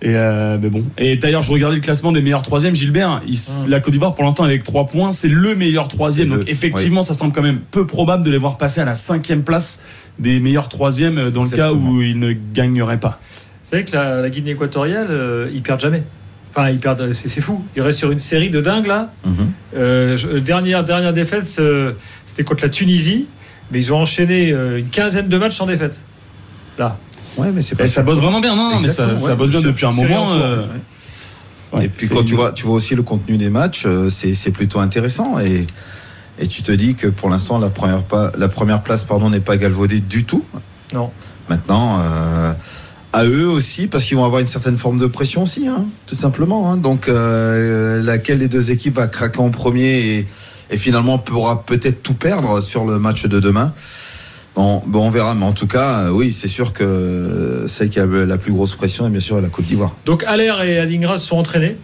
Et 0.00 0.10
euh, 0.14 0.58
mais 0.62 0.68
bon. 0.68 0.84
Et 0.96 1.16
d'ailleurs, 1.16 1.42
je 1.42 1.50
regardais 1.50 1.74
le 1.74 1.82
classement 1.82 2.12
des 2.12 2.22
meilleurs 2.22 2.42
troisièmes. 2.42 2.74
Gilbert, 2.74 3.20
il 3.26 3.34
s- 3.34 3.64
la 3.66 3.80
Côte 3.80 3.92
d'Ivoire 3.92 4.14
pour 4.14 4.22
l'instant 4.24 4.44
avec 4.44 4.62
trois 4.62 4.86
points, 4.86 5.10
c'est 5.10 5.26
le 5.26 5.56
meilleur 5.56 5.88
troisième. 5.88 6.28
Donc 6.28 6.38
le- 6.38 6.50
effectivement, 6.52 7.02
ça 7.02 7.14
semble 7.14 7.32
quand 7.32 7.42
même 7.42 7.58
peu 7.72 7.84
probable 7.84 8.24
de 8.24 8.30
les 8.30 8.38
voir 8.38 8.58
passer 8.58 8.80
à 8.80 8.84
la 8.84 8.94
cinquième 8.94 9.42
place 9.42 9.80
des 10.20 10.38
meilleurs 10.38 10.68
troisièmes 10.68 11.30
dans 11.30 11.42
le 11.42 11.48
cas 11.56 11.70
où 11.88 12.00
ils 12.02 12.18
ne 12.18 12.32
gagneraient 12.54 13.00
pas. 13.00 13.18
Vous 13.64 13.70
savez 13.72 13.84
que 13.84 13.92
la, 13.96 14.20
la 14.20 14.30
Guinée 14.30 14.52
équatoriale, 14.52 15.08
euh, 15.10 15.50
ils 15.52 15.62
perdent 15.62 15.80
jamais. 15.80 16.04
Enfin, 16.58 16.70
ils 16.70 16.78
perdent, 16.80 17.12
c'est 17.12 17.28
c'est 17.28 17.40
fou. 17.40 17.62
Ils 17.76 17.82
restent 17.82 17.98
sur 18.00 18.10
une 18.10 18.18
série 18.18 18.50
de 18.50 18.60
dingues 18.60 18.86
là. 18.86 19.12
Mhm. 19.24 19.34
Euh, 19.76 20.40
dernière, 20.40 20.82
dernière 20.82 21.12
défaite, 21.12 21.46
c'est- 21.46 21.94
c'était 22.26 22.42
contre 22.42 22.62
la 22.64 22.68
Tunisie, 22.68 23.26
mais 23.70 23.78
ils 23.78 23.92
ont 23.92 23.98
enchaîné 23.98 24.52
euh, 24.52 24.78
une 24.80 24.88
quinzaine 24.88 25.28
de 25.28 25.38
matchs 25.38 25.56
sans 25.56 25.66
défaite. 25.66 26.00
Là. 26.78 26.96
Ouais, 27.36 27.52
mais 27.54 27.62
c'est 27.62 27.80
Et 27.80 27.86
ça 27.86 28.02
bosse 28.02 28.18
vraiment 28.18 28.40
bien, 28.40 28.56
non, 28.56 28.70
non, 28.70 28.80
mais 28.80 28.88
ça, 28.90 29.06
bosse 29.36 29.50
bien 29.50 29.60
depuis 29.60 29.86
un 29.86 29.92
moment. 29.92 30.32
euh, 30.32 30.64
ouais, 31.74 31.84
et 31.84 31.88
puis 31.88 32.08
c'est- 32.08 32.14
quand 32.14 32.24
tu 32.24 32.34
vois, 32.34 32.50
tu 32.52 32.64
vois 32.66 32.74
aussi 32.74 32.96
le 32.96 33.02
contenu 33.02 33.36
des 33.36 33.50
matchs, 33.50 33.84
euh, 33.86 34.10
c'est 34.10 34.34
c'est 34.34 34.50
plutôt 34.50 34.80
intéressant 34.80 35.38
et 35.38 35.64
et 36.40 36.46
tu 36.46 36.62
te 36.62 36.72
dis 36.72 36.94
que 36.94 37.06
pour 37.08 37.30
l'instant 37.30 37.58
la 37.58 37.70
première 37.70 38.02
pas, 38.02 38.32
la 38.36 38.48
première 38.48 38.82
place 38.82 39.04
pardon 39.04 39.30
n'est 39.30 39.40
pas 39.40 39.56
galvaudée 39.56 40.00
du 40.00 40.24
tout. 40.24 40.44
Non. 40.92 41.10
Maintenant, 41.48 42.00
euh, 42.00 42.52
à 43.12 43.24
eux 43.24 43.48
aussi, 43.48 43.86
parce 43.86 44.04
qu'ils 44.04 44.16
vont 44.16 44.24
avoir 44.24 44.40
une 44.40 44.46
certaine 44.46 44.76
forme 44.76 44.98
de 44.98 45.06
pression 45.06 45.42
aussi, 45.42 45.66
hein, 45.66 45.84
tout 46.06 46.14
simplement. 46.14 46.70
hein. 46.70 46.76
Donc, 46.76 47.08
euh, 47.08 48.02
laquelle 48.02 48.38
des 48.38 48.48
deux 48.48 48.70
équipes 48.70 48.96
va 48.96 49.06
craquer 49.06 49.40
en 49.40 49.50
premier 49.50 49.98
et, 49.98 50.26
et 50.70 50.76
finalement 50.76 51.18
pourra 51.18 51.64
peut-être 51.64 52.02
tout 52.02 52.14
perdre 52.14 52.60
sur 52.60 52.84
le 52.84 52.98
match 52.98 53.26
de 53.26 53.40
demain? 53.40 53.72
Bon, 54.54 54.82
bon, 54.86 55.06
on 55.06 55.10
verra. 55.10 55.34
Mais 55.34 55.44
en 55.44 55.52
tout 55.52 55.66
cas, 55.68 56.00
euh, 56.00 56.10
oui, 56.10 56.32
c'est 56.32 56.48
sûr 56.48 56.72
que 56.72 57.64
celle 57.68 57.90
qui 57.90 58.00
a 58.00 58.06
la 58.06 58.38
plus 58.38 58.52
grosse 58.52 58.74
pression 58.74 59.06
est 59.06 59.10
bien 59.10 59.20
sûr 59.20 59.40
la 59.40 59.48
Côte 59.48 59.66
d'Ivoire. 59.66 59.94
Donc 60.04 60.24
Allaire 60.24 60.62
et 60.62 60.78
Adingra 60.78 61.16
se 61.16 61.28
sont 61.28 61.36
entraînés. 61.36 61.76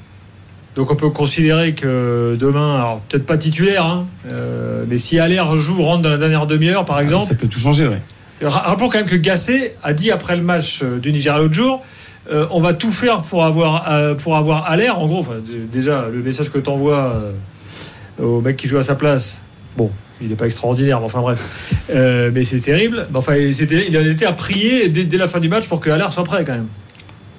Donc 0.74 0.90
on 0.90 0.96
peut 0.96 1.10
considérer 1.10 1.74
que 1.74 2.36
demain, 2.38 2.74
alors 2.74 3.00
peut-être 3.08 3.26
pas 3.26 3.38
titulaire, 3.38 3.86
hein, 3.86 4.06
euh, 4.32 4.84
mais 4.88 4.98
si 4.98 5.20
Allaire 5.20 5.54
joue, 5.54 5.80
rentre 5.80 6.02
dans 6.02 6.08
la 6.08 6.18
dernière 6.18 6.48
demi-heure 6.48 6.84
par 6.84 6.98
exemple, 6.98 7.26
ça 7.26 7.36
peut 7.36 7.46
tout 7.46 7.60
changer, 7.60 7.86
ouais. 7.86 8.02
Ra- 8.48 8.60
Rappelons 8.60 8.88
quand 8.88 8.98
même 8.98 9.06
que 9.06 9.16
Gasset 9.16 9.76
a 9.82 9.92
dit 9.92 10.10
après 10.10 10.36
le 10.36 10.42
match 10.42 10.80
euh, 10.82 10.98
du 10.98 11.12
Nigeria 11.12 11.38
l'autre 11.38 11.54
jour 11.54 11.82
euh, 12.32 12.46
on 12.50 12.60
va 12.62 12.72
tout 12.72 12.90
faire 12.90 13.20
pour 13.20 13.44
avoir, 13.44 13.90
euh, 13.92 14.14
pour 14.14 14.34
avoir 14.38 14.64
à 14.70 14.76
l'air. 14.76 14.98
En 14.98 15.06
gros, 15.06 15.20
enfin, 15.20 15.34
déjà, 15.70 16.06
le 16.10 16.22
message 16.22 16.50
que 16.50 16.56
tu 16.58 16.70
envoies 16.70 17.22
au 18.18 18.40
mec 18.40 18.56
qui 18.56 18.66
joue 18.66 18.78
à 18.78 18.82
sa 18.82 18.94
place, 18.94 19.42
bon, 19.76 19.90
il 20.22 20.28
n'est 20.28 20.34
pas 20.34 20.46
extraordinaire, 20.46 21.00
mais 21.00 21.04
enfin 21.06 21.20
bref. 21.20 21.46
Euh, 21.90 22.30
mais 22.32 22.44
c'est 22.44 22.60
terrible. 22.60 23.06
Enfin, 23.12 23.34
il 23.36 23.98
en 23.98 24.06
était 24.06 24.24
à 24.24 24.32
prier 24.32 24.88
dès, 24.88 25.04
dès 25.04 25.18
la 25.18 25.28
fin 25.28 25.38
du 25.38 25.50
match 25.50 25.68
pour 25.68 25.80
que 25.80 25.90
Allaire 25.90 26.14
soit 26.14 26.24
prêt 26.24 26.46
quand 26.46 26.54
même. 26.54 26.68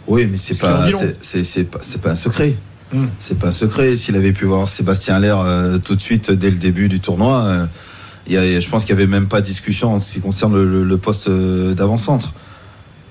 Oui, 0.08 0.28
mais 0.30 0.38
c'est 0.38 0.54
pas, 0.60 0.88
c'est- 1.20 1.64
pas, 1.64 1.80
pas 2.04 2.12
un 2.12 2.16
secret. 2.16 2.54
Hmm. 2.94 3.08
C'est 3.18 3.40
pas 3.40 3.48
un 3.48 3.52
secret. 3.52 3.96
S'il 3.96 4.16
avait 4.16 4.34
pu 4.34 4.46
voir 4.46 4.70
Sébastien 4.70 5.16
Allaire 5.16 5.40
euh, 5.40 5.80
tout 5.80 5.96
de 5.96 6.02
suite 6.02 6.30
dès 6.30 6.52
le 6.52 6.58
début 6.58 6.90
du 6.90 7.00
tournoi, 7.00 7.42
euh, 7.44 7.66
y 8.34 8.38
a- 8.38 8.60
je 8.60 8.70
pense 8.70 8.82
qu'il 8.84 8.92
y 8.92 8.98
avait 8.98 9.08
même 9.08 9.28
pas 9.28 9.42
de 9.42 9.46
discussion 9.46 9.94
en 9.94 10.00
ce 10.00 10.14
qui 10.14 10.20
concerne 10.22 10.56
le, 10.56 10.84
le- 10.84 10.98
poste 10.98 11.28
euh, 11.28 11.74
d'avant-centre. 11.74 12.34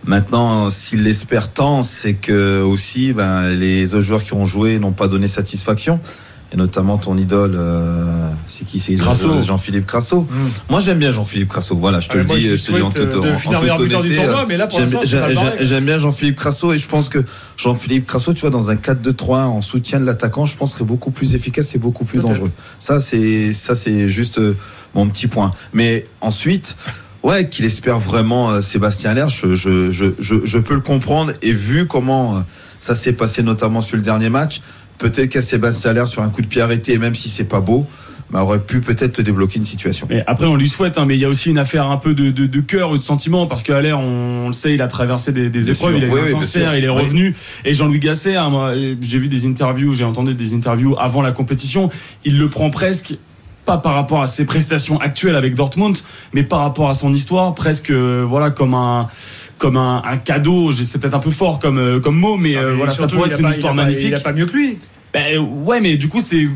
Maintenant, 0.07 0.69
s'il 0.69 1.03
l'espère 1.03 1.51
tant, 1.53 1.83
c'est 1.83 2.15
que 2.15 2.61
aussi, 2.63 3.13
ben, 3.15 3.49
les 3.51 3.95
autres 3.95 4.05
joueurs 4.05 4.23
qui 4.23 4.35
ont 4.35 4.45
joué 4.45 4.79
n'ont 4.79 4.93
pas 4.93 5.09
donné 5.09 5.27
satisfaction. 5.29 5.99
Et 6.53 6.57
notamment 6.57 6.99
ton 6.99 7.17
idole, 7.17 7.55
euh, 7.57 8.29
c'est 8.47 8.65
qui 8.65 8.79
c'est. 8.79 8.97
Jean-Philippe 9.43 9.87
Crasso. 9.87 10.29
Moi, 10.71 10.81
j'aime 10.83 10.99
bien 10.99 11.11
Jean-Philippe 11.11 11.49
Crasso. 11.49 11.75
Voilà, 11.75 11.99
je 11.99 12.09
te 12.09 12.15
Ah, 12.17 12.21
le 12.21 12.27
moi, 12.27 12.37
dis, 12.37 12.43
je 12.43 12.55
je 12.55 12.65
te 12.67 12.73
dis 12.73 12.83
en 12.83 12.91
toute, 12.91 13.15
en- 13.17 13.23
toute 13.77 13.93
honnêteté. 13.93 14.21
j'aime- 15.65 15.85
bien 15.85 15.99
Jean-Philippe 15.99 16.37
Crasso 16.37 16.73
et 16.73 16.79
je 16.79 16.87
pense 16.87 17.09
que 17.09 17.19
Jean-Philippe 17.57 18.07
Crasso, 18.07 18.35
tu 18.35 18.43
vois, 18.43 18.51
dans 18.51 18.71
un 18.71 18.77
4-2-3 18.77 19.47
en 19.47 19.63
soutien 19.63 19.99
de 19.99 20.05
l'attaquant, 20.05 20.47
je 20.47 20.57
pense 20.57 20.75
serait 20.75 20.85
beaucoup 20.85 21.11
plus 21.11 21.35
efficace 21.35 21.75
et 21.75 21.79
beaucoup 21.79 22.05
plus 22.05 22.21
dangereux. 22.21 22.53
Ça, 22.79 23.01
c'est 23.01 23.53
ça, 23.53 23.75
c'est 23.75 24.07
juste 24.07 24.39
euh, 24.39 24.55
mon 24.95 25.09
petit 25.09 25.27
point. 25.27 25.53
Mais 25.73 26.05
ensuite, 26.21 26.77
ouais, 27.23 27.49
qu'il 27.49 27.65
espère 27.65 27.99
vraiment 27.99 28.51
euh, 28.51 28.61
Sébastien 28.61 29.11
Allaire, 29.11 29.29
je, 29.31 29.55
je, 29.55 29.91
je, 29.91 30.07
je, 30.19 30.35
je 30.45 30.59
peux 30.59 30.75
le 30.75 30.81
comprendre. 30.81 31.33
Et 31.43 31.53
vu 31.53 31.87
comment 31.87 32.37
euh, 32.37 32.41
ça 32.81 32.95
s'est 32.95 33.13
passé, 33.15 33.43
notamment 33.43 33.81
sur 33.81 33.97
le 33.97 34.03
dernier 34.03 34.29
match, 34.31 34.61
peut-être 34.99 35.31
qu'à 35.31 35.43
Sébastien 35.43 35.91
Allaire, 35.91 36.07
sur 36.07 36.23
un 36.23 36.29
coup 36.31 36.43
de 36.43 36.47
pied 36.47 36.61
arrêté, 36.63 36.99
même 36.99 37.15
si 37.15 37.29
c'est 37.29 37.45
pas 37.49 37.61
beau, 37.61 37.87
bah, 38.31 38.43
aurait 38.43 38.61
pu 38.61 38.81
peut-être 38.81 39.13
te 39.13 39.23
débloquer 39.23 39.59
une 39.59 39.65
situation. 39.65 40.07
Mais 40.11 40.25
après, 40.27 40.47
on 40.47 40.57
lui 40.57 40.69
souhaite, 40.69 40.97
hein, 40.99 41.05
mais 41.07 41.15
il 41.15 41.21
y 41.21 41.25
a 41.25 41.29
aussi 41.29 41.51
une 41.51 41.59
affaire 41.59 41.87
un 41.91 41.99
peu 41.99 42.15
de, 42.15 42.31
de, 42.31 42.47
de 42.47 42.61
cœur 42.61 42.91
ou 42.91 42.97
de 42.99 43.03
sentiment, 43.03 43.47
parce 43.47 43.63
qu'à 43.63 43.81
l'air, 43.83 44.01
on, 44.01 44.45
on 44.45 44.47
le 44.49 44.53
sait, 44.53 44.75
il 44.75 44.83
a 44.83 44.89
traversé 44.89 45.31
des, 45.33 45.47
épreuves, 45.71 45.95
sûr. 45.95 45.99
il 45.99 46.05
a 46.05 46.07
eu 46.07 46.11
Oui, 46.11 46.19
un 46.21 46.23
oui, 46.23 46.29
bien 46.31 46.39
cancer, 46.39 46.63
sûr. 46.71 46.75
il 46.75 46.85
est 46.85 46.89
Oui. 46.89 47.03
revenu. 47.03 47.37
Et 47.65 47.75
Jean-Louis 47.75 48.01
Gasset, 48.01 48.37
hein, 48.37 48.49
moi, 48.49 48.73
j'ai 49.01 49.19
vu 49.19 49.29
des 49.29 49.47
interviews, 49.47 49.95
j'ai 49.95 50.05
entendu 50.05 50.35
des 50.35 50.55
interviews 50.55 50.97
avant 50.99 51.23
la 51.23 51.33
compétition, 51.33 51.91
il 52.25 52.39
le 52.39 52.49
prend 52.49 52.71
presque 52.71 53.15
pas 53.65 53.79
par 53.79 53.95
rapport 53.95 54.23
à 54.23 54.27
ses 54.27 54.45
prestations 54.45 54.99
actuelles 55.01 55.37
avec 55.37 55.55
Dortmund, 55.55 55.97
mais 56.33 56.43
par 56.43 56.61
rapport 56.61 56.91
à 56.91 56.95
son 56.95 57.13
histoire, 57.13 57.55
presque 57.55 57.91
euh, 57.91 58.25
voilà 58.29 58.51
comme 58.51 58.75
un 58.75 59.09
comme 59.59 59.77
un, 59.77 60.03
un 60.05 60.17
cadeau. 60.17 60.73
C'est 60.73 60.99
peut-être 60.99 61.15
un 61.15 61.19
peu 61.21 61.31
fort 61.31 61.59
comme 61.59 61.79
euh, 61.79 62.01
comme 62.01 62.17
mot, 62.17 62.37
mais, 62.37 62.57
euh, 62.57 62.71
mais 62.73 62.77
voilà, 62.77 62.93
ça 62.93 63.07
pourrait 63.07 63.29
être 63.31 63.39
une 63.39 63.45
pas- 63.47 63.51
histoire 63.53 63.73
il 63.75 63.79
a 63.79 63.83
pas- 63.83 63.87
magnifique. 63.89 64.09
il 64.11 64.15
a 64.15 64.21
pas 64.21 64.33
mieux 64.33 64.47
que 64.47 64.53
lui. 64.57 64.79
Ben, 65.13 65.39
ouais, 65.39 65.81
mais 65.81 65.97
du 65.97 66.09
coup, 66.09 66.21
c'est 66.21 66.47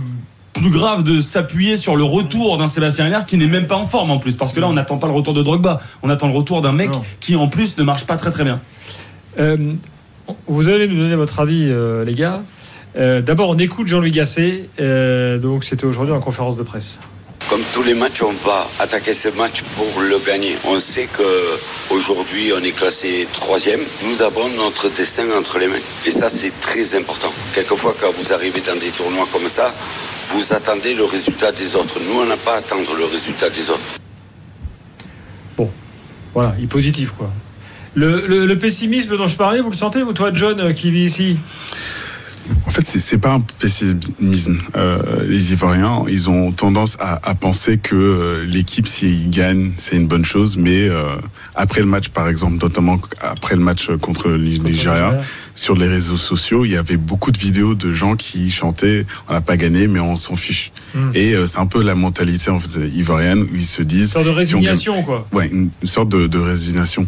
plus 0.52 0.70
grave 0.70 1.04
de 1.04 1.20
s'appuyer 1.20 1.76
sur 1.76 1.94
le 1.94 2.02
retour 2.02 2.58
d'un 2.58 2.66
Sébastien 2.66 3.04
Haller 3.06 3.24
qui 3.26 3.36
n'est 3.36 3.46
même 3.46 3.68
pas 3.68 3.76
en 3.76 3.86
forme 3.86 4.10
en 4.10 4.18
plus. 4.18 4.34
Parce 4.36 4.52
que 4.52 4.58
là, 4.60 4.66
on 4.68 4.72
n'attend 4.72 4.98
pas 4.98 5.06
le 5.06 5.12
retour 5.12 5.32
de 5.32 5.42
Drogba. 5.44 5.80
On 6.02 6.10
attend 6.10 6.26
le 6.26 6.34
retour 6.34 6.60
d'un 6.60 6.72
mec 6.72 6.90
Non. 6.90 7.02
qui, 7.20 7.36
en 7.36 7.46
plus, 7.46 7.78
ne 7.78 7.84
marche 7.84 8.04
pas 8.04 8.16
très 8.16 8.30
très 8.32 8.42
bien. 8.42 8.60
Euh, 9.38 9.56
vous 10.48 10.68
allez 10.68 10.88
nous 10.88 10.96
donner 10.96 11.14
votre 11.14 11.38
avis, 11.38 11.68
euh, 11.70 12.04
les 12.04 12.14
gars. 12.14 12.42
Euh, 12.96 13.20
D'abord, 13.20 13.50
on 13.50 13.58
écoute 13.58 13.86
Jean-Louis 13.86 14.10
Gasset. 14.10 14.68
Euh, 14.80 15.38
donc, 15.38 15.64
c'était 15.64 15.84
aujourd'hui 15.84 16.14
en 16.14 16.20
conférence 16.20 16.56
de 16.56 16.62
presse. 16.62 16.98
comme 17.48 17.60
tous 17.74 17.82
les 17.82 17.94
matchs, 17.94 18.22
on 18.22 18.32
va 18.46 18.66
attaquer 18.80 19.14
ce 19.14 19.28
match 19.30 19.62
pour 19.76 20.02
le 20.02 20.18
gagner. 20.26 20.54
On 20.66 20.78
sait 20.78 21.08
que 21.10 21.22
aujourd'hui 21.90 22.52
on 22.54 22.62
est 22.62 22.76
classé 22.76 23.26
troisième. 23.32 23.80
Nous 24.06 24.22
avons 24.22 24.46
notre 24.56 24.88
destin 24.94 25.24
entre 25.38 25.58
les 25.58 25.66
mains. 25.66 25.84
Et 26.06 26.10
ça, 26.10 26.28
c'est 26.28 26.52
très 26.60 26.94
important. 26.94 27.32
Quelquefois, 27.54 27.94
quand 27.98 28.10
vous 28.12 28.32
arrivez 28.32 28.60
dans 28.60 28.78
des 28.78 28.90
tournois 28.90 29.26
comme 29.32 29.48
ça, 29.48 29.72
vous 30.28 30.52
attendez 30.52 30.94
le 30.94 31.04
résultat 31.04 31.52
des 31.52 31.74
autres. 31.74 31.98
Nous, 32.06 32.20
on 32.20 32.26
n'a 32.26 32.36
pas 32.36 32.54
à 32.54 32.58
attendre 32.58 32.94
le 32.98 33.04
résultat 33.06 33.48
des 33.48 33.70
autres. 33.70 33.98
Bon, 35.56 35.70
voilà, 36.34 36.54
il 36.58 36.64
est 36.64 36.68
positif, 36.68 37.12
quoi. 37.12 37.30
Le, 37.94 38.26
le, 38.26 38.58
pessimisme 38.58 39.16
dont 39.16 39.26
je 39.26 39.36
parlais, 39.36 39.60
vous 39.60 39.70
le 39.70 39.76
sentez, 39.76 40.02
vous, 40.02 40.12
toi, 40.12 40.30
John, 40.32 40.72
qui 40.74 40.90
vit 40.90 41.04
ici? 41.04 41.36
En 42.66 42.70
fait, 42.70 42.86
c'est 42.86 43.18
pas 43.18 43.34
un 43.34 43.40
pessimisme. 43.40 44.58
Euh, 44.76 44.98
les 45.26 45.52
Ivoiriens, 45.52 46.04
ils 46.08 46.30
ont 46.30 46.52
tendance 46.52 46.96
à, 47.00 47.20
à 47.28 47.34
penser 47.34 47.78
que 47.78 47.94
euh, 47.94 48.44
l'équipe, 48.46 48.86
s'ils 48.86 49.30
gagnent, 49.30 49.72
c'est 49.76 49.96
une 49.96 50.06
bonne 50.06 50.24
chose. 50.24 50.56
Mais 50.56 50.88
euh, 50.88 51.16
après 51.54 51.80
le 51.80 51.86
match, 51.86 52.08
par 52.08 52.28
exemple, 52.28 52.58
notamment 52.62 53.00
après 53.20 53.56
le 53.56 53.62
match 53.62 53.90
contre 54.00 54.28
le 54.28 54.38
Nigeria, 54.38 55.18
sur 55.54 55.74
les 55.74 55.88
réseaux 55.88 56.16
sociaux, 56.16 56.64
il 56.64 56.72
y 56.72 56.76
avait 56.76 56.96
beaucoup 56.96 57.32
de 57.32 57.38
vidéos 57.38 57.74
de 57.74 57.92
gens 57.92 58.16
qui 58.16 58.50
chantaient 58.50 59.04
"On 59.28 59.34
n'a 59.34 59.40
pas 59.40 59.56
gagné, 59.56 59.86
mais 59.86 60.00
on 60.00 60.16
s'en 60.16 60.36
fiche". 60.36 60.72
Hmm. 60.94 61.10
Et 61.14 61.34
euh, 61.34 61.46
c'est 61.46 61.58
un 61.58 61.66
peu 61.66 61.82
la 61.82 61.94
mentalité 61.94 62.50
en 62.50 62.60
fait, 62.60 62.80
ivoirienne 62.80 63.42
où 63.42 63.54
ils 63.54 63.66
se 63.66 63.82
disent. 63.82 64.12
Une 64.14 64.22
sorte 64.22 64.26
de 64.26 64.30
résignation, 64.30 65.02
quoi. 65.02 65.26
Ouais, 65.32 65.48
une, 65.48 65.70
sorte 65.84 66.08
de, 66.10 66.26
de 66.26 66.38
résignation. 66.38 67.06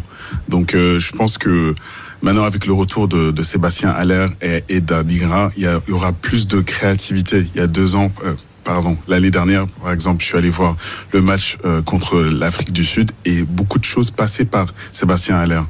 Donc, 0.49 0.71
je 0.73 1.11
pense 1.11 1.37
que 1.37 1.73
Maintenant, 2.21 2.43
avec 2.43 2.67
le 2.67 2.73
retour 2.73 3.07
de, 3.07 3.41
Sébastien 3.41 3.89
Haller 3.89 4.27
et, 4.41 4.63
et 4.69 4.79
d'Adigra, 4.79 5.51
il, 5.57 5.63
y, 5.63 5.91
aura 5.91 6.13
plus 6.13 6.47
de 6.47 6.61
créativité. 6.61 7.47
Il 7.55 7.59
y 7.59 7.63
a 7.63 7.67
deux 7.67 7.95
ans, 7.95 8.11
euh, 8.23 8.35
pardon, 8.63 8.95
l'année 9.07 9.31
dernière, 9.31 9.65
par 9.67 9.91
exemple, 9.91 10.21
je 10.21 10.27
suis 10.27 10.37
allé 10.37 10.51
voir 10.51 10.77
le 11.13 11.21
match 11.21 11.57
euh, 11.65 11.81
contre 11.81 12.19
l'Afrique 12.19 12.71
du 12.71 12.83
Sud 12.83 13.11
et 13.25 13.43
beaucoup 13.43 13.79
de 13.79 13.85
choses 13.85 14.11
passaient 14.11 14.45
par 14.45 14.67
Sébastien 14.91 15.37
Haller. 15.37 15.61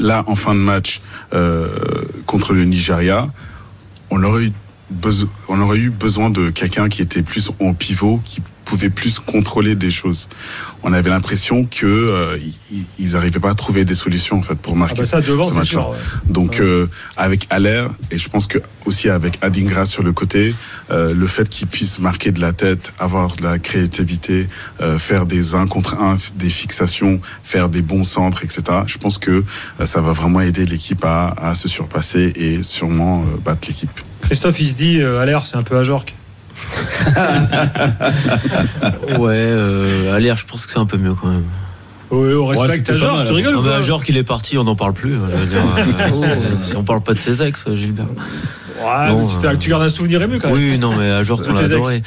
Là, 0.00 0.24
en 0.26 0.34
fin 0.34 0.54
de 0.54 0.60
match 0.60 1.00
euh, 1.34 1.68
contre 2.26 2.52
le 2.52 2.64
Nigeria, 2.64 3.28
on 4.10 4.22
aurait 4.24 4.46
eu 4.46 4.52
on 5.48 5.60
aurait 5.60 5.78
eu 5.78 5.90
besoin 5.90 6.30
de 6.30 6.50
quelqu'un 6.50 6.88
qui 6.88 7.00
était 7.00 7.22
plus 7.22 7.52
en 7.60 7.74
pivot, 7.74 8.20
qui 8.24 8.42
pouvait 8.70 8.88
plus 8.88 9.18
contrôler 9.18 9.74
des 9.74 9.90
choses. 9.90 10.28
On 10.84 10.92
avait 10.92 11.10
l'impression 11.10 11.64
que 11.64 11.86
euh, 11.86 12.38
ils 13.00 13.12
n'arrivaient 13.14 13.40
pas 13.40 13.50
à 13.50 13.54
trouver 13.54 13.84
des 13.84 13.96
solutions 13.96 14.38
en 14.38 14.42
fait 14.42 14.54
pour 14.54 14.76
marquer 14.76 14.98
ah 14.98 15.02
bah 15.02 15.08
ça, 15.08 15.20
devant, 15.20 15.42
ce 15.42 15.54
match. 15.54 15.74
Donc 16.26 16.60
euh, 16.60 16.86
avec 17.16 17.48
Aller 17.50 17.84
et 18.12 18.18
je 18.18 18.28
pense 18.28 18.46
que 18.46 18.58
aussi 18.86 19.08
avec 19.08 19.38
Adingra 19.42 19.86
sur 19.86 20.04
le 20.04 20.12
côté, 20.12 20.54
euh, 20.92 21.12
le 21.12 21.26
fait 21.26 21.48
qu'il 21.48 21.66
puisse 21.66 21.98
marquer 21.98 22.30
de 22.30 22.40
la 22.40 22.52
tête, 22.52 22.92
avoir 23.00 23.34
de 23.34 23.42
la 23.42 23.58
créativité, 23.58 24.48
faire 24.98 25.26
des 25.26 25.56
un 25.56 25.66
contre 25.66 25.94
un, 26.00 26.16
des 26.36 26.48
fixations, 26.48 27.20
faire 27.42 27.70
des 27.70 27.82
bons 27.82 28.04
centres, 28.04 28.44
etc. 28.44 28.62
Je 28.86 28.98
pense 28.98 29.18
que 29.18 29.42
ça 29.84 30.00
va 30.00 30.12
vraiment 30.12 30.40
aider 30.40 30.64
l'équipe 30.64 31.04
à, 31.04 31.34
à, 31.36 31.56
se 31.56 31.66
surpasser 31.68 32.32
et 32.36 32.62
sûrement 32.62 33.24
battre 33.44 33.66
l'équipe. 33.66 33.90
Christophe, 34.22 34.60
il 34.60 34.68
se 34.68 34.74
dit, 34.74 35.02
Aller, 35.02 35.38
c'est 35.44 35.56
un 35.56 35.64
peu 35.64 35.76
à 35.76 35.82
Jorque. 35.82 36.14
ouais, 39.18 39.36
euh, 39.36 40.14
Aller, 40.14 40.32
je 40.36 40.46
pense 40.46 40.66
que 40.66 40.72
c'est 40.72 40.78
un 40.78 40.86
peu 40.86 40.96
mieux 40.96 41.14
quand 41.14 41.28
même. 41.28 41.44
Oui, 42.10 42.34
on 42.34 42.46
respecte 42.46 42.88
ouais, 42.88 42.94
Ajor, 42.94 43.24
tu 43.24 43.32
rigoles 43.32 43.54
non, 43.54 43.62
mais 43.62 43.70
Ajor 43.70 44.02
qu'il 44.02 44.16
est 44.16 44.24
parti, 44.24 44.58
on 44.58 44.64
n'en 44.64 44.74
parle 44.74 44.94
plus. 44.94 45.14
si 46.64 46.76
on 46.76 46.82
parle 46.82 47.02
pas 47.02 47.14
de 47.14 47.18
ses 47.18 47.42
ex, 47.42 47.66
Gilbert. 47.74 48.06
Ouais, 48.82 49.52
tu, 49.52 49.58
tu, 49.58 49.70
gardes 49.70 49.82
un 49.82 49.88
souvenir 49.88 50.22
ému 50.22 50.38
quand 50.38 50.48
même. 50.48 50.56
Oui, 50.56 50.78
non, 50.78 50.96
mais 50.96 51.10
Ajor, 51.10 51.42
tu 51.42 51.52
l'as 51.52 51.60
adoré. 51.60 52.02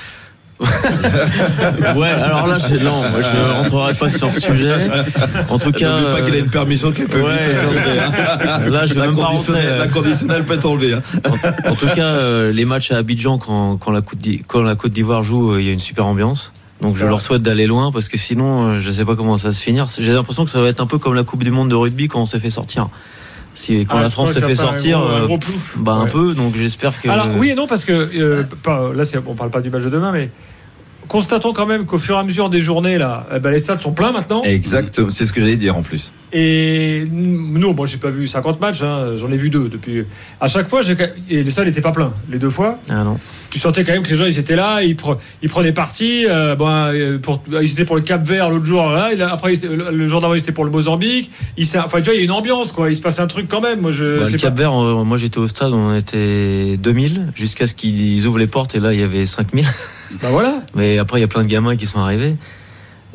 ouais, 1.96 2.10
alors 2.10 2.48
là, 2.48 2.58
je, 2.58 2.76
non, 2.76 2.92
moi, 2.92 3.22
je 3.22 3.54
rentrerai 3.54 3.94
pas 3.94 4.10
sur 4.10 4.32
ce 4.32 4.40
sujet. 4.40 4.74
En 5.50 5.60
tout 5.60 5.72
cas, 5.72 6.02
pas 6.02 6.22
qu'il 6.22 6.36
a 6.36 6.40
une 6.40 6.50
permission 6.50 6.92
qu'elle 6.92 7.08
peut 7.08 7.22
ouais, 7.22 7.44
vite 7.44 7.58
enlever. 7.68 8.00
Hein. 8.00 8.70
Là, 8.70 8.86
je 8.86 8.94
vais 8.94 9.00
la 9.02 9.08
même 9.08 9.16
pas 9.16 9.26
rentrer. 9.26 9.78
La 9.78 9.88
conditionnelle 9.88 10.46
peut 10.46 10.54
être 10.54 10.66
enlevée. 10.66 10.94
Hein. 10.94 11.02
En, 11.70 11.76
tout 11.76 11.88
cas, 11.88 12.06
euh, 12.06 12.52
les 12.52 12.66
matchs 12.66 12.92
à 12.92 12.98
Abidjan, 12.98 13.38
quand, 13.38 13.78
quand 13.78 13.92
la 13.92 14.02
Côte 14.02 14.92
d'Ivoire 14.92 15.24
joue, 15.24 15.54
euh, 15.54 15.62
il 15.62 15.68
y 15.68 15.70
a 15.70 15.74
une 15.74 15.80
super 15.80 16.06
ambiance. 16.06 16.52
Donc 16.84 16.98
je 16.98 17.06
leur 17.06 17.22
souhaite 17.22 17.42
d'aller 17.42 17.66
loin 17.66 17.92
parce 17.92 18.10
que 18.10 18.18
sinon, 18.18 18.64
euh, 18.68 18.80
je 18.82 18.92
sais 18.92 19.06
pas 19.06 19.16
comment 19.16 19.38
ça 19.38 19.48
va 19.48 19.54
se 19.54 19.62
finir. 19.62 19.88
J'ai 19.98 20.12
l'impression 20.12 20.44
que 20.44 20.52
ça 20.52 20.62
va 20.62 20.68
être 20.68 20.82
un 20.82 20.86
peu 20.86 20.98
comme 20.98 21.14
la 21.14 21.24
Coupe 21.24 21.44
du 21.44 21.52
Monde 21.52 21.70
de 21.70 21.76
rugby 21.76 22.10
quand 22.10 22.20
on 22.20 22.26
s'est 22.26 22.40
fait 22.40 22.50
sortir. 22.50 22.90
Si, 23.54 23.86
quand 23.86 23.98
ah, 24.00 24.02
la 24.02 24.10
France 24.10 24.34
s'est 24.34 24.42
fait 24.42 24.56
sortir, 24.56 25.00
un, 25.00 25.30
bah 25.78 25.94
un 25.94 26.08
peu, 26.08 26.34
donc 26.34 26.56
j'espère 26.56 27.00
que. 27.00 27.08
Alors 27.08 27.28
oui 27.38 27.52
et 27.52 27.56
non 27.56 27.68
parce 27.68 27.86
que 27.86 27.92
euh, 27.92 28.44
là 28.96 29.04
on 29.28 29.36
parle 29.36 29.52
pas 29.52 29.62
du 29.62 29.70
match 29.70 29.84
de 29.84 29.90
demain, 29.90 30.12
mais 30.12 30.30
constatons 31.14 31.54
quand 31.54 31.68
même 31.68 31.86
qu'au 31.86 32.00
fur 32.00 32.16
et 32.16 32.20
à 32.20 32.24
mesure 32.24 32.50
des 32.50 32.60
journées, 32.60 32.98
là, 32.98 33.28
eh 33.36 33.38
ben, 33.38 33.52
les 33.52 33.60
stades 33.60 33.80
sont 33.80 33.92
pleins 33.92 34.12
maintenant. 34.12 34.42
Exact, 34.42 35.00
c'est 35.12 35.28
ce 35.28 35.32
que 35.32 35.42
j'allais 35.42 35.58
dire 35.58 35.78
en 35.78 35.84
plus. 35.84 36.12
Et 36.36 37.08
nous, 37.12 37.74
moi, 37.74 37.86
j'ai 37.86 38.00
pas 38.00 38.10
vu 38.10 38.28
50 38.28 38.60
matchs, 38.60 38.82
hein, 38.82 39.16
j'en 39.16 39.32
ai 39.32 39.38
vu 39.38 39.52
deux 39.52 39.70
depuis. 39.70 40.04
À 40.42 40.48
chaque 40.48 40.68
fois, 40.68 40.82
et 41.30 41.44
le 41.44 41.52
stade 41.52 41.68
n'était 41.68 41.80
pas 41.80 41.92
plein, 41.92 42.12
les 42.32 42.40
deux 42.40 42.50
fois. 42.50 42.80
Ah 42.90 43.04
non. 43.04 43.20
Tu 43.52 43.60
sentais 43.60 43.84
quand 43.84 43.92
même 43.92 44.02
que 44.02 44.10
les 44.10 44.16
gens, 44.16 44.26
ils 44.26 44.40
étaient 44.40 44.56
là, 44.56 44.82
ils, 44.82 44.96
prenaient 44.96 45.74
parti. 45.74 46.26
Euh, 46.28 46.56
bon, 46.56 46.68
euh, 46.68 47.20
pour, 47.20 47.44
ils 47.62 47.72
étaient 47.72 47.86
pour 47.86 47.96
le 47.96 48.02
Cap 48.02 48.26
Vert 48.26 48.50
l'autre 48.50 48.66
jour, 48.66 48.90
là, 48.90 49.12
après, 49.32 49.54
le 49.62 50.08
jour 50.08 50.22
d'avant, 50.22 50.34
ils 50.34 50.40
étaient 50.40 50.52
pour 50.52 50.66
le 50.66 50.72
Mozambique. 50.72 51.30
Enfin, 51.78 52.00
tu 52.00 52.06
vois, 52.06 52.16
il 52.16 52.18
y 52.18 52.22
a 52.22 52.24
une 52.24 52.32
ambiance, 52.32 52.72
quoi. 52.72 52.90
Il 52.90 52.96
se 52.96 53.02
passe 53.02 53.20
un 53.20 53.28
truc 53.28 53.48
quand 53.48 53.62
même. 53.62 53.82
Moi, 53.82 53.92
je, 53.92 54.20
bah, 54.20 54.30
le 54.32 54.38
Cap 54.40 54.58
Vert, 54.58 54.74
euh, 54.74 55.04
moi, 55.04 55.18
j'étais 55.18 55.38
au 55.38 55.48
stade, 55.48 55.72
on 55.72 55.96
était 55.96 56.78
2000, 56.78 57.28
jusqu'à 57.36 57.68
ce 57.68 57.76
qu'ils 57.76 58.26
ouvrent 58.26 58.40
les 58.40 58.48
portes, 58.48 58.74
et 58.74 58.80
là, 58.80 58.92
il 58.92 59.00
y 59.00 59.04
avait 59.04 59.28
5000. 59.28 59.68
Bah 60.20 60.30
voilà. 60.32 60.64
Mais 60.76 60.98
après, 60.98 61.20
il 61.20 61.22
y 61.22 61.26
a 61.26 61.28
plein 61.28 61.44
de 61.44 61.48
gamins 61.48 61.76
qui 61.76 61.86
sont 61.86 62.00
arrivés. 62.00 62.36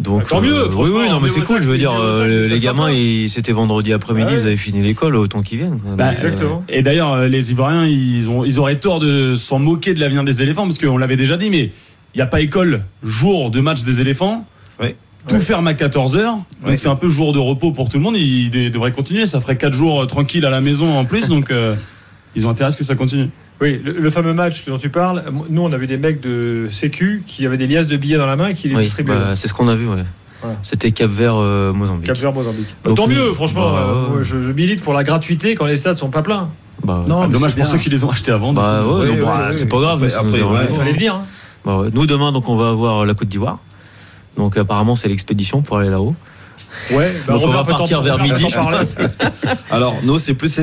Donc, 0.00 0.22
bah, 0.22 0.26
tant 0.28 0.40
mieux, 0.40 0.54
euh, 0.54 0.68
oui, 0.76 0.90
oui, 0.92 1.08
non, 1.08 1.20
mais 1.20 1.28
c'est 1.28 1.40
cool. 1.40 1.60
Je 1.60 1.66
veux 1.66 1.78
dire, 1.78 1.92
euh, 1.92 2.48
les 2.48 2.60
gamins, 2.60 2.90
c'était 3.28 3.52
vendredi 3.52 3.92
après-midi, 3.92 4.32
ils 4.32 4.40
avaient 4.40 4.56
fini 4.56 4.80
l'école, 4.82 5.16
autant 5.16 5.42
qu'ils 5.42 5.58
viennent. 5.58 5.78
Bah, 5.96 6.12
exactement. 6.12 6.64
Et 6.68 6.82
d'ailleurs, 6.82 7.12
euh, 7.12 7.28
les 7.28 7.50
Ivoiriens, 7.50 7.86
ils, 7.86 8.30
ont, 8.30 8.44
ils 8.44 8.58
auraient 8.58 8.78
tort 8.78 9.00
de 9.00 9.34
s'en 9.34 9.58
moquer 9.58 9.94
de 9.94 10.00
l'avenir 10.00 10.24
des 10.24 10.42
éléphants, 10.42 10.66
parce 10.66 10.78
qu'on 10.78 10.98
l'avait 10.98 11.16
déjà 11.16 11.36
dit, 11.36 11.50
mais 11.50 11.70
il 12.14 12.16
n'y 12.16 12.22
a 12.22 12.26
pas 12.26 12.40
école 12.40 12.82
jour 13.02 13.50
de 13.50 13.60
match 13.60 13.82
des 13.82 14.00
éléphants. 14.00 14.46
Oui. 14.80 14.94
Tout 15.26 15.38
ferme 15.38 15.66
à 15.66 15.74
14h, 15.74 16.22
donc 16.64 16.78
c'est 16.78 16.88
un 16.88 16.96
peu 16.96 17.10
jour 17.10 17.32
de 17.32 17.38
repos 17.38 17.72
pour 17.72 17.88
tout 17.88 17.98
le 17.98 18.02
monde. 18.02 18.16
Ils 18.16 18.70
devraient 18.70 18.92
continuer, 18.92 19.26
ça 19.26 19.40
ferait 19.40 19.56
4 19.56 19.74
jours 19.74 20.06
tranquilles 20.06 20.46
à 20.46 20.50
la 20.50 20.62
maison 20.62 20.96
en 20.96 21.04
plus, 21.04 21.28
donc 21.28 21.52
ils 22.34 22.46
ont 22.46 22.50
intérêt 22.50 22.68
à 22.68 22.70
ce 22.70 22.78
que 22.78 22.84
ça 22.84 22.94
continue. 22.94 23.28
Oui, 23.60 23.80
le, 23.84 24.10
fameux 24.10 24.34
match 24.34 24.64
dont 24.66 24.78
tu 24.78 24.88
parles, 24.88 25.24
nous 25.50 25.62
on 25.62 25.72
a 25.72 25.76
vu 25.76 25.88
des 25.88 25.96
mecs 25.96 26.20
de 26.20 26.68
Sécu 26.70 27.22
qui 27.26 27.44
avaient 27.44 27.56
des 27.56 27.66
liasses 27.66 27.88
de 27.88 27.96
billets 27.96 28.16
dans 28.16 28.26
la 28.26 28.36
main 28.36 28.48
et 28.48 28.54
qui 28.54 28.68
les 28.68 28.76
distribuaient. 28.76 29.14
Bah, 29.14 29.36
c'est 29.36 29.48
ce 29.48 29.54
qu'on 29.54 29.68
a 29.68 29.74
vu, 29.74 29.88
ouais. 29.88 30.04
C'était 30.62 30.92
Cap 30.92 31.10
Vert 31.10 31.34
euh, 31.36 31.72
Mozambique. 31.72 32.06
Cap 32.06 32.16
Vert 32.16 32.32
Mozambique. 32.32 32.72
tant 32.94 33.08
mieux, 33.08 33.32
franchement. 33.32 33.72
Bah, 33.72 33.82
euh, 34.18 34.22
je, 34.22 34.36
milite 34.52 34.82
pour 34.82 34.92
la 34.92 35.02
gratuité 35.02 35.56
quand 35.56 35.66
les 35.66 35.76
stades 35.76 35.96
sont 35.96 36.10
pas 36.10 36.22
pleins. 36.22 36.48
Bah, 36.84 37.04
non, 37.08 37.26
dommage 37.26 37.56
pour 37.56 37.66
ceux 37.66 37.78
qui 37.78 37.90
les 37.90 38.04
ont 38.04 38.10
achetés 38.10 38.30
avant. 38.30 38.52
Bah, 38.52 38.84
c'est 39.52 39.68
pas 39.68 39.80
grave. 39.80 40.04
Après, 40.04 40.38
il 40.38 40.76
fallait 40.76 40.92
venir. 40.92 41.20
Hein. 41.66 41.90
nous 41.92 42.06
demain, 42.06 42.30
donc 42.30 42.48
on 42.48 42.56
va 42.56 42.70
avoir 42.70 43.04
la 43.04 43.14
Côte 43.14 43.28
d'Ivoire. 43.28 43.58
Donc 44.36 44.56
apparemment 44.56 44.94
c'est 44.94 45.08
l'expédition 45.08 45.62
pour 45.62 45.78
aller 45.78 45.90
là-haut. 45.90 46.14
Ouais, 46.90 47.12
bah 47.26 47.34
on 47.40 47.48
va 47.48 47.64
partir 47.64 48.02
vers 48.02 48.22
midi. 48.22 48.46
Alors, 49.70 49.94
nous, 50.04 50.18
c'est 50.18 50.34
plus 50.34 50.58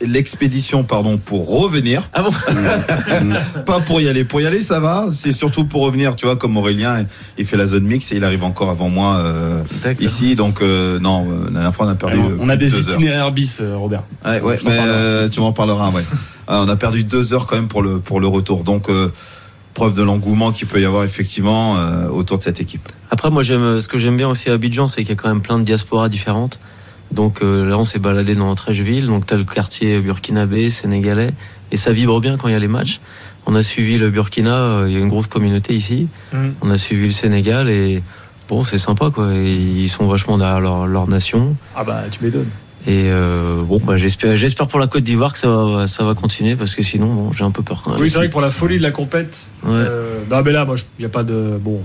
l'expédition, 0.00 0.84
pardon, 0.84 1.18
pour 1.18 1.60
revenir. 1.60 2.02
Ah 2.12 2.22
bon 2.22 2.30
Pas 3.66 3.80
pour 3.80 4.00
y 4.00 4.08
aller. 4.08 4.24
Pour 4.24 4.40
y 4.40 4.46
aller, 4.46 4.58
ça 4.58 4.80
va. 4.80 5.06
C'est 5.10 5.32
surtout 5.32 5.64
pour 5.64 5.82
revenir, 5.82 6.16
tu 6.16 6.26
vois, 6.26 6.36
comme 6.36 6.56
Aurélien, 6.56 7.04
il 7.38 7.46
fait 7.46 7.56
la 7.56 7.66
zone 7.66 7.84
mix 7.84 8.12
et 8.12 8.16
il 8.16 8.24
arrive 8.24 8.44
encore 8.44 8.70
avant 8.70 8.88
moi 8.88 9.16
euh, 9.16 9.62
ici. 10.00 10.36
Donc, 10.36 10.60
euh, 10.60 10.98
non, 10.98 11.26
euh, 11.28 11.44
la 11.46 11.50
dernière 11.50 11.74
fois, 11.74 11.86
on 11.86 11.90
a 11.90 11.94
perdu. 11.94 12.18
on 12.40 12.48
a 12.48 12.56
des 12.56 12.78
itinéraires 12.78 13.32
bis, 13.32 13.60
Robert. 13.60 14.02
Ouais, 14.24 14.40
ouais, 14.40 14.58
mais, 14.64 15.30
tu 15.30 15.40
m'en 15.40 15.52
parleras, 15.52 15.90
ouais. 15.90 16.02
on 16.48 16.68
a 16.68 16.76
perdu 16.76 17.04
deux 17.04 17.34
heures 17.34 17.46
quand 17.46 17.56
même 17.56 17.68
pour 17.68 17.82
le, 17.82 17.98
pour 17.98 18.20
le 18.20 18.26
retour. 18.26 18.64
Donc, 18.64 18.88
preuve 19.74 19.96
de 19.96 20.02
l'engouement 20.02 20.52
qu'il 20.52 20.68
peut 20.68 20.80
y 20.80 20.84
avoir 20.84 21.04
effectivement 21.04 21.76
euh, 21.76 22.08
autour 22.08 22.38
de 22.38 22.42
cette 22.42 22.60
équipe. 22.60 22.88
Après, 23.10 23.30
moi, 23.30 23.42
j'aime 23.42 23.80
ce 23.80 23.88
que 23.88 23.98
j'aime 23.98 24.16
bien 24.16 24.28
aussi 24.28 24.50
à 24.50 24.54
Abidjan, 24.54 24.88
c'est 24.88 25.02
qu'il 25.02 25.10
y 25.10 25.12
a 25.12 25.16
quand 25.16 25.28
même 25.28 25.42
plein 25.42 25.58
de 25.58 25.64
diasporas 25.64 26.08
différentes. 26.08 26.60
Donc 27.12 27.42
euh, 27.42 27.68
là, 27.68 27.78
on 27.78 27.84
s'est 27.84 27.98
baladé 27.98 28.34
dans 28.34 28.54
13 28.54 28.76
villes. 28.78 29.06
Donc 29.06 29.26
tu 29.26 29.34
as 29.34 29.36
le 29.36 29.44
quartier 29.44 30.00
burkinabé, 30.00 30.70
sénégalais, 30.70 31.30
et 31.70 31.76
ça 31.76 31.92
vibre 31.92 32.20
bien 32.20 32.36
quand 32.36 32.48
il 32.48 32.52
y 32.52 32.56
a 32.56 32.58
les 32.60 32.68
matchs. 32.68 33.00
On 33.44 33.54
a 33.54 33.62
suivi 33.62 33.98
le 33.98 34.10
Burkina, 34.10 34.54
euh, 34.54 34.84
il 34.88 34.94
y 34.94 34.96
a 34.96 35.00
une 35.00 35.08
grosse 35.08 35.26
communauté 35.26 35.74
ici. 35.74 36.08
Mm. 36.32 36.50
On 36.60 36.70
a 36.70 36.78
suivi 36.78 37.06
le 37.06 37.12
Sénégal 37.12 37.68
et 37.68 38.02
bon, 38.48 38.64
c'est 38.64 38.78
sympa 38.78 39.10
quoi. 39.10 39.32
ils 39.34 39.88
sont 39.88 40.06
vachement 40.06 40.38
derrière 40.38 40.60
leur, 40.60 40.86
leur 40.86 41.08
nation. 41.08 41.56
Ah 41.74 41.84
bah, 41.84 42.04
tu 42.10 42.24
m'étonnes. 42.24 42.50
Et 42.86 43.04
euh, 43.06 43.62
bon, 43.62 43.80
bah, 43.84 43.96
j'espère, 43.96 44.36
j'espère 44.36 44.66
pour 44.66 44.80
la 44.80 44.88
Côte 44.88 45.04
d'Ivoire 45.04 45.32
que 45.32 45.38
ça 45.38 45.48
va, 45.48 45.86
ça 45.86 46.02
va 46.04 46.14
continuer 46.14 46.56
parce 46.56 46.74
que 46.74 46.82
sinon, 46.82 47.06
bon, 47.06 47.32
j'ai 47.32 47.44
un 47.44 47.52
peu 47.52 47.62
peur 47.62 47.82
quand 47.82 47.92
même. 47.92 48.00
Oui, 48.00 48.10
c'est 48.10 48.16
vrai 48.16 48.26
que 48.26 48.32
pour 48.32 48.40
la 48.40 48.50
folie 48.50 48.78
de 48.78 48.82
la 48.82 48.90
compète, 48.90 49.50
ouais. 49.62 49.70
euh, 49.70 50.18
bah, 50.28 50.42
mais 50.44 50.50
là, 50.50 50.64
moi, 50.64 50.74
il 50.98 51.02
n'y 51.02 51.06
a 51.06 51.08
pas 51.08 51.22
de 51.22 51.58
bon. 51.60 51.80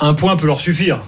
un 0.00 0.14
point 0.14 0.36
peut 0.36 0.46
leur 0.46 0.60
suffire. 0.60 1.00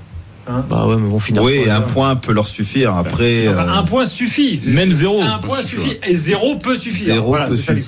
Hein 0.48 0.64
bah 0.70 0.86
ouais, 0.86 0.96
mais 0.96 1.08
bon, 1.08 1.18
finalement. 1.18 1.48
Oui, 1.48 1.68
un 1.68 1.80
point 1.80 2.14
peut 2.16 2.32
leur 2.32 2.46
suffire. 2.46 2.94
Après, 2.94 3.48
euh, 3.48 3.58
un 3.58 3.82
point 3.82 4.06
suffit. 4.06 4.60
Même 4.66 4.92
zéro. 4.92 5.20
Un 5.20 5.38
point 5.38 5.62
suffit 5.62 5.98
et 6.06 6.14
zéro 6.14 6.56
peut 6.56 6.76
suffire. 6.76 7.14
Zéro 7.14 7.36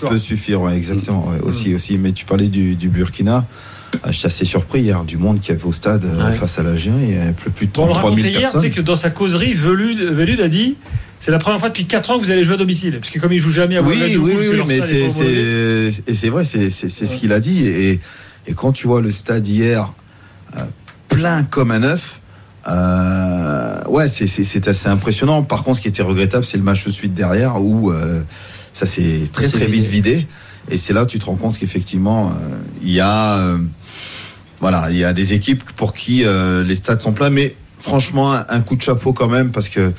peut, 0.09 0.19
suffire, 0.19 0.61
ouais, 0.63 0.77
exactement. 0.77 1.29
Ouais, 1.29 1.41
aussi, 1.43 1.75
aussi. 1.75 1.99
Mais 1.99 2.13
tu 2.13 2.25
parlais 2.25 2.49
du, 2.49 2.75
du 2.75 2.89
Burkina. 2.89 3.45
Je 4.07 4.13
suis 4.13 4.27
assez 4.27 4.45
surpris 4.45 4.81
hier 4.81 5.05
du 5.05 5.17
monde 5.17 5.41
qui 5.41 5.53
avait 5.53 5.65
au 5.65 5.73
stade 5.73 6.07
face 6.33 6.59
à 6.59 6.63
l'Algérie. 6.63 6.97
Il 7.03 7.15
y 7.15 7.19
avait 7.19 7.33
plus 7.33 7.67
de 7.67 7.73
3000 7.73 7.93
personnes. 8.01 8.41
hier, 8.41 8.53
tu 8.53 8.61
sais 8.61 8.71
que 8.71 8.81
dans 8.81 8.97
sa 8.97 9.11
causerie, 9.11 9.55
Velud, 9.55 10.41
a 10.41 10.49
dit 10.49 10.77
c'est 11.21 11.31
la 11.31 11.39
première 11.39 11.59
fois 11.59 11.69
depuis 11.69 11.87
4 11.87 12.11
ans 12.11 12.19
que 12.19 12.25
vous 12.25 12.31
allez 12.31 12.45
jouer 12.45 12.55
à 12.55 12.59
domicile. 12.59 12.99
Parce 13.01 13.11
que 13.11 13.19
comme 13.19 13.33
il 13.33 13.39
joue 13.39 13.51
jamais 13.51 13.77
à 13.77 13.83
Oui, 13.83 14.17
oui, 14.19 14.35
oui, 14.39 14.63
mais 14.67 14.81
c'est 14.81 16.29
vrai, 16.29 16.45
c'est 16.45 16.71
ce 16.71 17.17
qu'il 17.17 17.33
a 17.33 17.41
dit. 17.41 17.67
Et, 17.67 18.01
et, 18.47 18.55
quand 18.55 18.73
tu 18.73 18.87
vois 18.87 19.01
le 19.01 19.11
stade 19.11 19.47
hier 19.47 19.93
plein 21.09 21.43
comme 21.43 21.71
un 21.71 21.83
œuf, 21.83 22.21
euh, 22.69 23.85
ouais, 23.89 24.09
c'est 24.09 24.69
assez 24.69 24.89
impressionnant. 24.89 25.43
Par 25.43 25.65
contre, 25.65 25.79
ce 25.79 25.83
qui 25.83 25.89
était 25.89 26.03
regrettable, 26.03 26.45
c'est 26.45 26.59
le 26.59 26.65
match 26.65 26.85
de 26.85 26.91
suite 26.91 27.15
derrière 27.15 27.61
où 27.61 27.91
euh, 27.91 28.21
ça 28.73 28.87
s'est 28.87 29.29
très 29.33 29.49
très 29.49 29.67
vite 29.67 29.87
vidé. 29.87 30.27
Et 30.71 30.77
c'est 30.77 30.93
là 30.93 31.05
où 31.05 31.07
tu 31.07 31.19
te 31.19 31.25
rends 31.25 31.37
compte 31.37 31.57
qu'effectivement, 31.57 32.29
euh, 32.29 32.33
il 32.83 32.91
y 32.91 33.01
a 33.01 33.41
voilà, 34.61 34.91
il 34.91 34.97
y 34.97 35.05
a 35.05 35.13
des 35.13 35.35
équipes 35.35 35.63
pour 35.77 35.93
qui 35.95 36.25
les 36.65 36.75
stades 36.75 37.01
sont 37.01 37.13
pleins. 37.13 37.31
Mais 37.31 37.55
franchement, 37.79 38.33
un, 38.33 38.61
coup 38.61 38.77
de 38.77 38.83
chapeau 38.83 39.13
quand 39.13 39.29
même 39.29 39.51
parce 39.51 39.69
que 39.69 39.93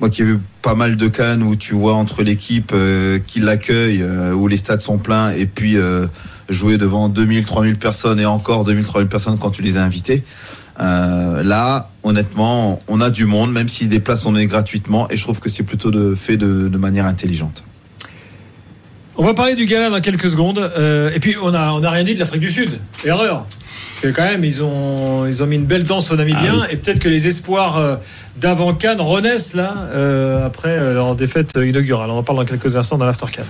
moi 0.00 0.10
qui 0.10 0.22
ai 0.22 0.24
vu 0.24 0.38
pas 0.62 0.74
mal 0.74 0.96
de 0.96 1.08
cannes 1.08 1.42
où 1.42 1.56
tu 1.56 1.74
vois 1.74 1.94
entre 1.94 2.22
l'équipe 2.22 2.72
qui 3.26 3.40
l'accueille, 3.40 4.04
où 4.34 4.46
les 4.46 4.56
stades 4.56 4.80
sont 4.80 4.98
pleins, 4.98 5.32
et 5.32 5.46
puis 5.46 5.76
jouer 6.48 6.78
devant 6.78 7.08
2000, 7.08 7.44
3000 7.44 7.78
personnes 7.78 8.20
et 8.20 8.26
encore 8.26 8.64
2000, 8.64 8.84
3000 8.84 9.08
personnes 9.08 9.38
quand 9.38 9.50
tu 9.50 9.62
les 9.62 9.76
as 9.76 9.82
invités. 9.82 10.22
Euh, 10.80 11.42
là, 11.42 11.90
honnêtement, 12.02 12.78
on 12.88 13.00
a 13.00 13.10
du 13.10 13.26
monde, 13.26 13.52
même 13.52 13.68
si 13.68 13.88
des 13.88 14.00
places 14.00 14.26
on 14.26 14.36
est 14.36 14.46
gratuitement, 14.46 15.08
et 15.10 15.16
je 15.16 15.22
trouve 15.22 15.40
que 15.40 15.48
c'est 15.48 15.64
plutôt 15.64 15.90
de, 15.90 16.14
fait 16.14 16.36
de, 16.36 16.76
manière 16.78 17.06
intelligente. 17.06 17.64
On 19.20 19.24
va 19.24 19.34
parler 19.34 19.56
du 19.56 19.66
gala 19.66 19.90
dans 19.90 20.00
quelques 20.00 20.30
secondes. 20.30 20.58
Euh, 20.58 21.10
et 21.12 21.18
puis, 21.18 21.34
on 21.42 21.50
n'a 21.50 21.74
on 21.74 21.82
a 21.82 21.90
rien 21.90 22.04
dit 22.04 22.14
de 22.14 22.20
l'Afrique 22.20 22.40
du 22.40 22.50
Sud. 22.50 22.78
Erreur. 23.04 23.44
Parce 23.48 24.00
que 24.00 24.16
quand 24.16 24.22
même, 24.22 24.44
ils 24.44 24.62
ont, 24.62 25.26
ils 25.26 25.42
ont 25.42 25.46
mis 25.46 25.56
une 25.56 25.66
belle 25.66 25.82
danse 25.82 26.12
au 26.12 26.16
Namibien. 26.16 26.62
Ah 26.62 26.70
et 26.70 26.76
peut-être 26.76 27.00
que 27.00 27.08
les 27.08 27.26
espoirs 27.26 27.78
euh, 27.78 27.96
d'avant 28.36 28.72
Cannes 28.74 29.00
renaissent 29.00 29.54
là, 29.54 29.74
après 30.46 30.78
leur 30.94 31.16
défaite 31.16 31.58
inaugurale. 31.60 32.10
On 32.10 32.18
en 32.18 32.22
parle 32.22 32.38
dans 32.38 32.44
quelques 32.44 32.76
instants 32.76 32.96
dans 32.96 33.06
l'After 33.06 33.26
Cannes. 33.32 33.44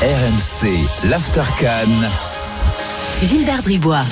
RMC, 0.00 0.68
l'After 1.10 1.42
Cannes. 1.58 2.08
Gilbert 3.24 3.62
Bribois. 3.62 4.04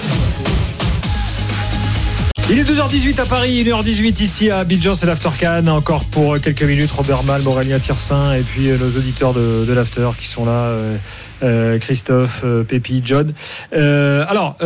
Il 2.51 2.59
est 2.59 2.65
2h18 2.65 3.21
à 3.21 3.25
Paris, 3.25 3.65
1h18 3.65 4.23
ici 4.23 4.51
à 4.51 4.59
Abidjan, 4.59 4.93
c'est 4.93 5.07
l'After 5.07 5.31
Cannes. 5.39 5.71
Encore 5.71 6.05
pour 6.05 6.39
quelques 6.39 6.63
minutes, 6.63 6.91
Robert 6.91 7.23
Mal, 7.23 7.41
Aurélien 7.49 7.79
Tirsin 7.79 8.35
et 8.35 8.43
puis 8.43 8.69
euh, 8.69 8.77
nos 8.77 8.99
auditeurs 8.99 9.33
de, 9.33 9.65
de 9.67 9.73
l'After 9.73 10.11
qui 10.19 10.27
sont 10.27 10.45
là. 10.45 10.71
Euh, 11.43 11.75
euh, 11.75 11.79
Christophe, 11.79 12.45
Pépi, 12.69 13.03
John. 13.05 13.33
alors, 13.73 14.57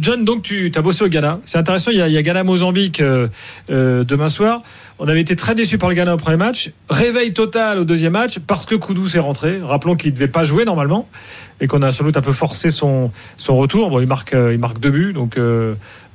John, 0.00 0.24
donc 0.24 0.42
tu 0.42 0.70
as 0.74 0.82
bossé 0.82 1.04
au 1.04 1.08
Ghana. 1.08 1.40
C'est 1.44 1.58
intéressant, 1.58 1.90
il 1.90 1.98
y 1.98 2.16
a, 2.16 2.22
Ghana-Mozambique 2.22 3.02
demain 3.68 4.28
soir. 4.28 4.62
On 4.98 5.06
avait 5.06 5.20
été 5.20 5.36
très 5.36 5.54
déçus 5.54 5.78
par 5.78 5.88
le 5.88 5.94
Ghana 5.94 6.14
au 6.14 6.16
premier 6.16 6.36
match. 6.36 6.72
Réveil 6.90 7.32
total 7.32 7.78
au 7.78 7.84
deuxième 7.84 8.12
match 8.12 8.40
parce 8.40 8.66
que 8.66 8.74
Koudou 8.74 9.06
s'est 9.06 9.20
rentré. 9.20 9.60
Rappelons 9.62 9.94
qu'il 9.94 10.10
ne 10.10 10.14
devait 10.14 10.28
pas 10.28 10.44
jouer 10.44 10.64
normalement 10.64 11.08
et 11.60 11.66
qu'on 11.66 11.82
a 11.82 11.92
sans 11.92 12.04
doute 12.04 12.16
un 12.16 12.20
peu 12.20 12.32
forcé 12.32 12.70
son, 12.70 13.10
retour. 13.48 13.90
Bon, 13.90 14.00
il 14.00 14.06
marque, 14.06 14.34
il 14.34 14.58
marque 14.58 14.80
deux 14.80 14.90
buts, 14.90 15.12
donc 15.12 15.36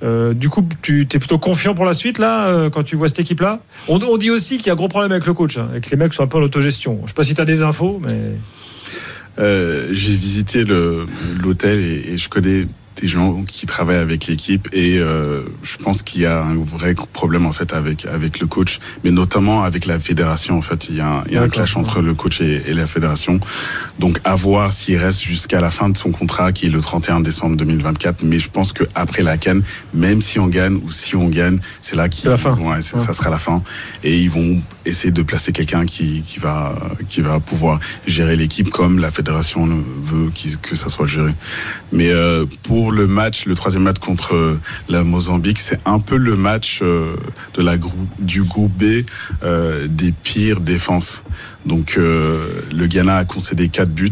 euh, 0.04 0.34
du 0.34 0.50
coup, 0.50 0.68
tu 0.82 1.02
es 1.02 1.20
plutôt 1.20 1.40
confiant 1.40 1.76
pour 1.76 1.86
la 1.86 1.94
suite 1.94 2.18
là 2.18 2.48
euh, 2.48 2.70
quand 2.70 2.84
tu 2.84 2.96
vois 2.96 3.08
cette 3.08 3.20
équipe-là? 3.20 3.60
On, 3.88 4.18
dit 4.18 4.32
aussi 4.32 4.58
qu'il 4.58 4.68
y 4.68 4.70
a 4.70 4.74
un 4.74 4.76
gros 4.76 4.90
problème 4.90 5.12
avec 5.12 5.26
le 5.26 5.34
coach, 5.34 5.58
hein, 5.58 5.70
et 5.76 5.80
que 5.80 5.90
les 5.90 5.98
mecs 5.98 6.14
sont 6.14 6.24
un 6.24 6.28
peu 6.28 6.38
en 6.38 6.42
autogestion. 6.42 7.00
Je 7.04 7.10
sais 7.10 7.14
pas 7.14 7.24
si 7.24 7.34
tu 7.34 7.42
as 7.42 7.46
des 7.46 7.62
infos, 7.62 8.02
mais. 8.04 8.34
Euh, 9.40 9.88
j'ai 9.92 10.14
visité 10.14 10.64
l'hôtel 10.64 11.80
et, 11.80 12.18
je 12.18 12.30
connais 12.30 12.66
des 13.04 13.10
gens 13.10 13.44
qui 13.46 13.66
travaillent 13.66 13.98
avec 13.98 14.28
l'équipe 14.28 14.70
et 14.72 14.98
euh, 14.98 15.42
je 15.62 15.76
pense 15.76 16.04
qu'il 16.04 16.22
y 16.22 16.26
a 16.26 16.42
un 16.42 16.56
vrai 16.56 16.96
problème 17.12 17.46
en 17.46 17.52
fait 17.52 17.74
avec 17.74 18.06
avec 18.06 18.40
le 18.40 18.48
coach, 18.48 18.80
mais 19.04 19.12
notamment 19.12 19.64
avec 19.64 19.88
la 19.88 20.00
fédération. 20.00 20.58
En 20.58 20.62
fait, 20.62 20.88
il 20.88 20.96
y 20.96 21.02
a 21.02 21.08
un, 21.08 21.24
il 21.28 21.34
y 21.34 21.38
a 21.38 21.42
un 21.42 21.50
clash 21.50 21.76
entre 21.76 22.00
le 22.00 22.14
coach 22.14 22.40
et, 22.40 22.62
et, 22.66 22.74
la 22.74 22.88
fédération. 22.88 23.42
Donc 24.00 24.22
à 24.24 24.36
voir 24.38 24.72
s'il 24.72 24.98
reste 24.98 25.22
jusqu'à 25.22 25.60
la 25.60 25.70
fin 25.70 25.90
de 25.90 25.98
son 25.98 26.12
contrat, 26.12 26.54
qui 26.54 26.68
est 26.68 26.70
le 26.70 26.80
31 26.80 27.20
décembre 27.20 27.58
2024. 27.58 28.24
Mais 28.24 28.40
je 28.40 28.50
pense 28.50 28.72
que 28.72 28.86
après 28.96 29.22
la 29.22 29.36
canne, 29.36 29.64
même 29.94 30.22
si 30.22 30.40
on 30.40 30.48
gagne 30.48 30.76
ou 30.76 30.90
si 30.90 31.18
on 31.18 31.28
gagne, 31.28 31.60
c'est 31.82 31.98
là 31.98 32.08
qui 32.08 32.28
fin. 32.38 32.56
Ouais, 32.58 32.82
ça 32.82 33.12
sera 33.12 33.30
la 33.30 33.40
fin 33.40 33.62
et 34.06 34.18
ils 34.18 34.30
vont 34.30 34.58
essayer 34.86 35.12
de 35.12 35.24
placer 35.24 35.52
quelqu'un 35.52 35.86
qui 35.86 36.22
qui 36.22 36.40
va 36.40 36.74
qui 37.10 37.20
va 37.20 37.42
pouvoir 37.42 37.82
gérer 38.08 38.38
l'équipe 38.38 38.70
comme 38.70 39.00
la 39.00 39.12
fédération 39.12 39.68
veut 40.02 40.30
que 40.62 40.78
ça 40.78 40.88
soit 40.88 41.08
géré. 41.08 41.32
Mais 41.92 42.12
euh, 42.12 42.46
pour 42.64 42.93
le 42.94 43.08
match, 43.08 43.46
le 43.46 43.56
troisième 43.56 43.84
match 43.84 44.00
contre 44.00 44.36
euh, 44.36 44.60
la 44.88 45.04
Mozambique, 45.04 45.60
c'est 45.60 45.80
un 45.86 46.00
peu 46.00 46.16
le 46.16 46.36
match 46.36 46.80
euh, 46.82 47.16
de 47.56 47.62
la 47.62 47.76
du 48.20 48.44
groupe 48.44 48.72
B 48.72 49.06
euh, 49.44 49.88
des 49.90 50.12
pires 50.12 50.62
défenses. 50.62 51.24
Donc 51.66 51.96
le 51.96 52.88
Ghana 52.88 53.18
a 53.18 53.26
concédé 53.26 53.70
quatre 53.70 53.90
buts. 53.90 54.12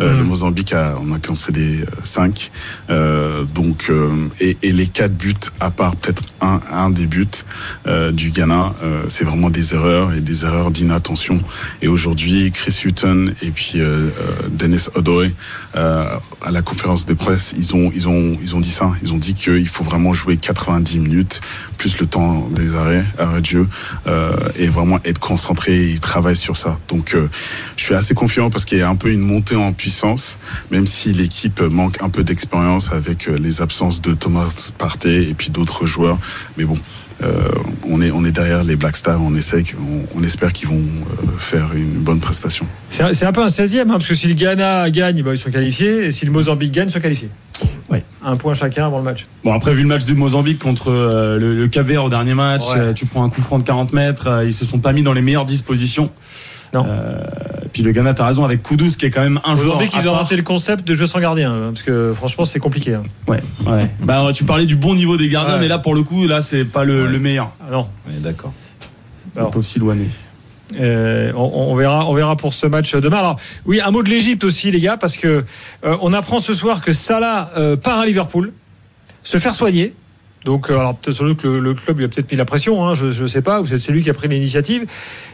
Euh, 0.00 0.16
le 0.16 0.24
mm. 0.24 0.26
Mozambique 0.26 0.72
a, 0.72 0.96
on 1.00 1.12
a 1.12 1.18
concédé 1.18 1.84
5. 2.02 2.50
Euh, 2.90 2.94
euh, 3.04 3.44
donc, 3.44 3.90
et, 4.40 4.56
et, 4.62 4.72
les 4.72 4.86
quatre 4.86 5.14
buts, 5.14 5.34
à 5.60 5.70
part 5.70 5.96
peut-être 5.96 6.22
un, 6.40 6.60
un 6.72 6.90
des 6.90 7.06
buts 7.06 7.26
du 8.12 8.30
Ghana, 8.30 8.74
c'est 9.08 9.24
vraiment 9.24 9.50
des 9.50 9.74
erreurs 9.74 10.12
et 10.14 10.20
des 10.20 10.44
erreurs 10.44 10.70
d'inattention. 10.70 11.40
Et 11.82 11.88
aujourd'hui, 11.88 12.50
Chris 12.52 12.82
Hutton 12.84 13.26
et 13.42 13.50
puis 13.50 13.80
Dennis 14.50 14.88
Odoe 14.94 15.30
à 15.74 16.50
la 16.50 16.62
conférence 16.62 17.06
de 17.06 17.14
presse, 17.14 17.54
ils 17.56 17.74
ont, 17.74 17.90
ils 17.94 18.08
ont, 18.08 18.36
ils 18.40 18.56
ont 18.56 18.60
dit 18.60 18.70
ça. 18.70 18.92
Ils 19.02 19.12
ont 19.12 19.18
dit 19.18 19.34
qu'il 19.34 19.68
faut 19.68 19.84
vraiment 19.84 20.14
jouer 20.14 20.36
90 20.36 20.98
minutes 20.98 21.40
plus 21.78 21.98
le 21.98 22.06
temps 22.06 22.48
des 22.50 22.74
arrêts, 22.74 23.04
arrêt 23.18 23.40
de 23.40 23.46
jeu, 23.46 23.68
et 24.56 24.68
vraiment 24.68 24.98
être 25.04 25.18
concentré. 25.20 25.84
Ils 25.84 26.00
travaillent 26.00 26.36
sur 26.36 26.56
ça. 26.56 26.78
Donc, 26.88 27.16
je 27.76 27.82
suis 27.82 27.94
assez 27.94 28.14
confiant 28.14 28.50
parce 28.50 28.64
qu'il 28.64 28.78
y 28.78 28.82
a 28.82 28.88
un 28.88 28.96
peu 28.96 29.10
une 29.10 29.22
montée 29.22 29.56
en 29.56 29.72
puissance, 29.72 29.83
même 30.70 30.86
si 30.86 31.12
l'équipe 31.12 31.60
manque 31.60 32.02
un 32.02 32.08
peu 32.08 32.24
d'expérience 32.24 32.92
avec 32.92 33.28
euh, 33.28 33.36
les 33.36 33.62
absences 33.62 34.00
de 34.00 34.14
Thomas 34.14 34.48
Partey 34.78 35.28
et 35.28 35.34
puis 35.34 35.50
d'autres 35.50 35.86
joueurs. 35.86 36.18
Mais 36.56 36.64
bon, 36.64 36.76
euh, 37.22 37.48
on, 37.88 38.02
est, 38.02 38.10
on 38.10 38.24
est 38.24 38.32
derrière 38.32 38.64
les 38.64 38.76
Black 38.76 38.96
Stars, 38.96 39.20
on, 39.20 39.34
essaie, 39.34 39.62
on, 40.14 40.22
espère 40.22 40.52
qu'ils 40.52 40.68
vont 40.68 40.76
euh, 40.76 41.38
faire 41.38 41.72
une 41.74 42.00
bonne 42.00 42.20
prestation. 42.20 42.66
C'est 42.90 43.24
un, 43.24 43.32
peu 43.32 43.42
un 43.42 43.46
16e, 43.46 43.80
hein, 43.80 43.86
parce 43.88 44.08
que 44.08 44.14
si 44.14 44.26
le 44.26 44.34
Ghana 44.34 44.90
gagne, 44.90 45.22
bah, 45.22 45.32
ils 45.32 45.38
sont 45.38 45.50
qualifiés, 45.50 46.06
et 46.06 46.10
si 46.10 46.26
le 46.26 46.32
Mozambique 46.32 46.72
gagne, 46.72 46.88
ils 46.88 46.92
sont 46.92 47.00
qualifiés. 47.00 47.30
Oui. 47.90 47.98
Un 48.24 48.34
point 48.36 48.54
chacun 48.54 48.86
avant 48.86 48.98
le 48.98 49.04
match. 49.04 49.26
Bon, 49.44 49.52
après, 49.52 49.74
vu 49.74 49.82
le 49.82 49.88
match 49.88 50.04
du 50.06 50.14
Mozambique 50.14 50.58
contre 50.58 50.90
le, 50.90 51.54
le 51.54 51.68
Cap 51.68 51.86
au 52.02 52.08
dernier 52.08 52.34
match, 52.34 52.64
tu 52.94 53.06
prends 53.06 53.22
un 53.22 53.30
coup 53.30 53.42
franc 53.42 53.58
de 53.58 53.64
40 53.64 53.92
mètres, 53.92 54.42
ils 54.44 54.52
se 54.52 54.64
sont 54.64 54.78
pas 54.78 54.92
mis 54.92 55.02
dans 55.02 55.12
les 55.12 55.22
meilleures 55.22 55.44
dispositions. 55.44 56.10
Non. 56.74 56.86
Euh, 56.88 57.18
puis 57.72 57.82
le 57.82 57.92
Ghana, 57.92 58.14
t'as 58.14 58.26
raison, 58.26 58.44
avec 58.44 58.62
Koudous, 58.62 58.92
qui 58.98 59.06
est 59.06 59.10
quand 59.10 59.22
même 59.22 59.40
un 59.44 59.54
joueur. 59.54 59.76
Aujourd'hui, 59.76 59.88
qu'ils 59.88 60.08
ont 60.08 60.14
inventé 60.14 60.36
le 60.36 60.42
concept 60.42 60.86
de 60.86 60.94
jeu 60.94 61.06
sans 61.06 61.20
gardien, 61.20 61.52
hein, 61.52 61.70
parce 61.72 61.82
que 61.82 62.12
franchement, 62.14 62.44
c'est 62.44 62.58
compliqué. 62.58 62.94
Hein. 62.94 63.02
Ouais, 63.26 63.40
ouais. 63.66 63.88
bah, 64.00 64.30
tu 64.34 64.44
parlais 64.44 64.66
du 64.66 64.76
bon 64.76 64.94
niveau 64.94 65.16
des 65.16 65.28
gardiens, 65.28 65.58
mais 65.58 65.68
là, 65.68 65.78
pour 65.78 65.94
le 65.94 66.02
coup, 66.02 66.26
là, 66.26 66.42
c'est 66.42 66.64
pas 66.64 66.84
le, 66.84 67.18
meilleur. 67.18 67.50
Ah 67.60 67.70
non. 67.70 67.88
D'accord. 68.20 68.52
Un 69.36 69.46
pauvre 69.46 69.64
Silouané. 69.64 70.06
Euh, 70.80 71.32
on, 71.34 71.74
verra, 71.76 72.08
on 72.08 72.14
verra 72.14 72.36
pour 72.36 72.52
ce 72.52 72.66
match 72.66 72.94
demain. 72.96 73.18
Alors, 73.18 73.36
oui, 73.66 73.80
un 73.80 73.90
mot 73.90 74.02
de 74.02 74.08
l'Égypte 74.08 74.44
aussi, 74.44 74.70
les 74.70 74.80
gars, 74.80 74.96
parce 74.96 75.16
que 75.16 75.44
euh, 75.84 75.96
on 76.00 76.12
apprend 76.12 76.40
ce 76.40 76.54
soir 76.54 76.80
que 76.80 76.92
Salah 76.92 77.50
part 77.82 78.00
à 78.00 78.06
Liverpool, 78.06 78.52
se 79.22 79.38
faire 79.38 79.54
soigner. 79.54 79.94
Donc, 80.44 80.70
euh, 80.70 80.78
alors 80.78 80.96
peut-être 80.98 81.34
que 81.34 81.48
le, 81.48 81.74
club 81.74 81.98
lui 81.98 82.04
a 82.04 82.08
peut-être 82.08 82.30
mis 82.30 82.36
la 82.36 82.44
pression, 82.44 82.86
hein, 82.86 82.94
je 82.94 83.06
ne 83.06 83.26
sais 83.26 83.42
pas, 83.42 83.60
ou 83.60 83.66
c'est 83.66 83.90
lui 83.90 84.02
qui 84.02 84.10
a 84.10 84.14
pris 84.14 84.28
l'initiative. 84.28 84.82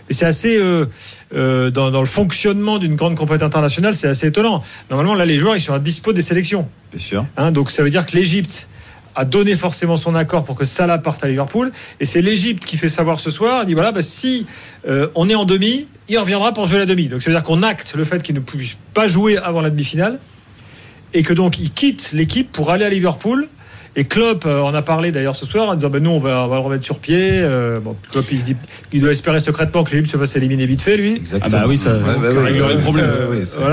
Mais 0.09 0.15
c'est 0.15 0.25
assez, 0.25 0.57
euh, 0.57 0.87
euh, 1.35 1.71
dans, 1.71 2.01
le 2.01 2.07
fonctionnement 2.07 2.79
d'une 2.79 2.97
grande 2.97 3.17
compétition 3.17 3.47
internationale, 3.47 3.95
c'est 3.95 4.09
assez 4.09 4.29
étonnant. 4.29 4.63
Normalement, 4.89 5.15
là, 5.15 5.27
les 5.27 5.39
joueurs, 5.39 5.57
ils 5.57 5.61
sont 5.61 5.75
à 5.75 5.79
dispo 5.79 6.13
des 6.13 6.23
sélections. 6.23 6.69
Bien 6.93 7.01
sûr. 7.01 7.27
Hein, 7.37 7.51
donc, 7.53 7.71
ça 7.71 7.83
veut 7.83 7.91
dire 7.91 8.07
que 8.07 8.17
l'Égypte 8.17 8.69
a 9.17 9.25
donné 9.25 9.57
forcément 9.57 9.97
son 9.97 10.15
accord 10.15 10.45
pour 10.45 10.55
que 10.55 10.65
Salah 10.65 10.99
parte 10.99 11.25
à 11.25 11.29
Liverpool. 11.29 11.73
Et 11.99 12.05
c'est 12.05 12.23
l'Égypte 12.23 12.65
qui 12.65 12.77
fait 12.77 12.89
savoir 12.89 13.19
ce 13.19 13.31
soir, 13.31 13.67
dit 13.67 13.75
voilà, 13.75 13.91
bah, 13.91 14.03
si 14.03 14.47
on 14.87 15.29
est 15.29 15.35
en 15.35 15.45
demi, 15.45 15.87
il 16.09 16.19
reviendra 16.19 16.53
pour 16.53 16.67
jouer 16.67 16.79
la 16.79 16.87
demi. 16.87 17.09
Donc, 17.09 17.21
ça 17.21 17.31
veut 17.31 17.37
dire 17.37 17.43
qu'on 17.43 17.65
acte 17.65 17.95
le 17.97 18.05
fait 18.05 18.23
qu'il 18.23 18.37
ne 18.37 18.41
puisse 18.41 18.77
pas 18.95 19.09
jouer 19.09 19.37
avant 19.37 19.61
la 19.61 19.71
demi-finale. 19.71 20.21
Et 21.13 21.25
que 21.25 21.33
donc, 21.33 21.59
il 21.59 21.73
quitte 21.73 22.13
l'équipe 22.13 22.53
pour 22.53 22.71
aller 22.71 22.85
à 22.85 22.89
Liverpool 22.89 23.49
Et 23.97 24.05
Klopp 24.05 24.47
en 24.47 24.73
a 24.75 24.83
parlé 24.83 25.11
d'ailleurs 25.13 25.37
ce 25.37 25.47
soir 25.47 25.69
en 25.69 25.75
disant 25.75 25.91
ben 25.91 26.03
nous 26.03 26.11
on 26.11 26.19
va, 26.19 26.45
on 26.45 26.49
va 26.49 26.57
le 26.57 26.63
remettre 26.63 26.85
sur 26.85 26.99
pied. 26.99 27.45
bon, 27.83 27.97
Klopp 28.11 28.27
il 28.31 28.39
se 28.39 28.45
dit 28.45 28.57
il 28.93 29.01
doit 29.01 29.11
espérer 29.11 29.41
secrètement 29.41 29.85
que 29.85 29.91
l'Égypte 29.91 30.11
se 30.11 30.17
fasse 30.17 30.37
éliminer 30.37 30.67
vite 30.67 30.83
fait 30.83 30.97
lui. 30.97 31.17
Exactement. 31.17 31.57
Ah 31.57 31.61
bah 31.63 31.67
oui 31.69 31.77
ça, 31.77 31.93
réglerait 32.43 32.75
le 32.75 32.81
problème. 32.81 33.11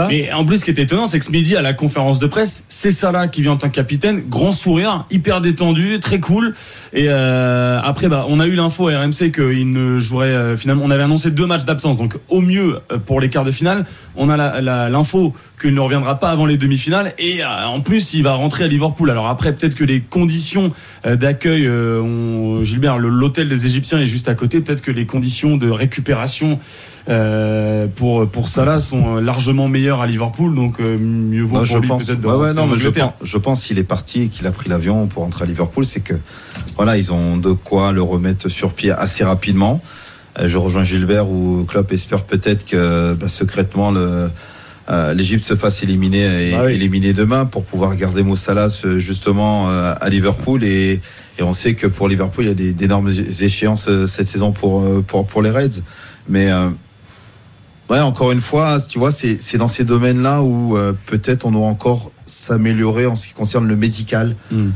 Et 0.10 0.32
en 0.34 0.46
plus 0.46 0.60
ce 0.60 0.66
qui 0.66 0.72
est 0.72 0.80
étonnant 0.80 1.08
c'est 1.08 1.20
que 1.20 1.26
ce 1.26 1.32
midi 1.32 1.56
à 1.56 1.62
la 1.62 1.74
conférence 1.74 2.20
de 2.20 2.28
presse 2.28 2.64
c'est 2.68 2.92
Salah 2.92 3.28
qui 3.28 3.42
vient 3.42 3.54
en 3.54 3.58
tant 3.58 3.70
que 3.70 3.76
capitaine, 3.76 4.24
grand 4.28 4.52
sourire, 4.52 5.06
hyper 5.12 5.42
détendu, 5.42 6.00
très 6.00 6.20
cool. 6.20 6.54
Et 6.94 7.10
après 7.10 8.08
bah 8.08 8.26
on 8.28 8.40
a 8.40 8.48
eu 8.48 8.56
l'info 8.56 8.90
à 8.90 9.00
RMC 9.00 9.32
qu'il 9.32 9.72
ne 9.72 10.00
jouerait 10.00 10.58
finalement 10.58 10.84
on 10.86 10.92
avait 10.92 11.04
annoncé 11.04 11.32
deux 11.32 11.46
matchs 11.46 11.66
d'absence 11.66 11.98
donc 11.98 12.16
au 12.30 12.42
mieux 12.42 12.80
pour 13.06 13.22
les 13.22 13.30
quarts 13.30 13.46
de 13.46 13.52
finale 13.52 13.86
on 14.16 14.30
a 14.30 14.90
l'info 14.90 15.34
qu'il 15.62 15.74
ne 15.74 15.80
reviendra 15.80 16.20
pas 16.20 16.30
avant 16.30 16.46
les 16.46 16.58
demi-finales 16.58 17.14
et 17.18 17.44
euh, 17.44 17.66
en 17.66 17.82
plus 17.82 18.14
il 18.14 18.24
va 18.24 18.34
rentrer 18.34 18.66
à 18.66 18.68
Liverpool. 18.68 19.10
Alors 19.10 19.28
après 19.28 19.54
peut-être 19.54 19.76
que 19.76 19.84
les 19.84 20.02
conditions 20.10 20.72
euh, 21.06 21.16
d'accueil, 21.16 21.66
euh, 21.66 22.64
Gilbert, 22.64 22.98
l'hôtel 22.98 23.50
des 23.50 23.66
Égyptiens 23.66 24.00
est 24.00 24.08
juste 24.08 24.30
à 24.30 24.36
côté. 24.36 24.62
Peut-être 24.62 24.82
que 24.82 24.92
les 24.92 25.06
conditions 25.06 25.58
de 25.58 25.70
récupération 25.70 26.60
pour 27.96 28.28
pour 28.28 28.50
Salah 28.50 28.80
sont 28.80 29.16
largement 29.16 29.70
meilleures 29.70 30.02
à 30.02 30.08
Liverpool. 30.08 30.54
Donc 30.54 30.80
mieux 30.80 31.44
vaut 31.44 31.64
pour 31.64 31.80
lui 31.80 31.88
peut-être 31.88 32.20
de 32.20 32.28
ouais, 32.28 32.54
non, 32.54 32.68
mais 32.68 32.78
je 32.78 32.90
pense, 32.90 33.14
je 33.24 33.38
pense 33.38 33.64
s'il 33.64 33.80
est 33.80 33.86
parti 33.86 34.24
et 34.24 34.28
qu'il 34.28 34.46
a 34.46 34.52
pris 34.52 34.70
l'avion 34.70 35.08
pour 35.08 35.24
rentrer 35.24 35.46
à 35.46 35.48
Liverpool, 35.48 35.86
c'est 35.86 36.02
que 36.02 36.16
voilà 36.76 36.98
ils 36.98 37.14
ont 37.14 37.38
de 37.38 37.54
quoi 37.54 37.94
le 37.94 38.02
remettre 38.02 38.50
sur 38.50 38.74
pied 38.74 38.92
assez 38.92 39.24
rapidement. 39.24 39.82
Je 40.44 40.58
rejoins 40.58 40.84
Gilbert 40.84 41.30
où 41.30 41.64
Klopp 41.66 41.94
espère 41.94 42.24
peut-être 42.24 42.66
que 42.66 43.14
bah, 43.14 43.30
secrètement 43.30 43.90
le 43.90 44.30
euh, 44.90 45.14
l'Égypte 45.14 45.44
se 45.44 45.56
fasse 45.56 45.84
éliminer 45.84 46.50
et 46.50 46.52
bah 46.54 46.72
éliminer 46.72 47.12
demain 47.12 47.46
pour 47.46 47.66
pouvoir 47.66 47.96
garder 47.96 48.24
Moussala 48.24 48.70
justement 48.98 49.70
euh, 49.70 49.94
à 50.00 50.10
Liverpool. 50.10 50.64
Et, 50.64 51.02
et, 51.38 51.44
on 51.44 51.52
sait 51.52 51.74
que 51.74 51.88
pour 51.88 52.08
Liverpool 52.08 52.46
il 52.46 52.48
y 52.48 52.70
a 52.70 52.74
d'énormes 52.74 53.10
échéances 53.10 53.90
euh, 53.90 54.08
cette 54.08 54.28
saison 54.28 54.54
pour 54.54 55.04
pour 55.04 55.28
pour 55.28 55.42
les 55.42 55.50
Reds. 55.50 55.82
Mais 56.30 56.50
ouais 57.90 58.00
encore 58.00 58.32
une 58.32 58.42
fois 58.42 58.80
tu 58.82 59.00
vois 59.00 59.12
c'est 59.12 59.42
c'est 59.42 59.58
dans 59.58 59.68
ces 59.68 59.86
domaines 59.86 60.22
là 60.22 60.42
où 60.42 60.78
peut-être 61.06 61.46
on 61.46 61.52
doit 61.52 61.68
encore 61.68 62.12
s'améliorer 62.28 63.08
en 63.08 63.16
ce 63.16 63.28
qui 63.28 63.34
concerne 63.34 63.68
le 63.68 63.76
médical 63.76 64.36
mm. 64.52 64.70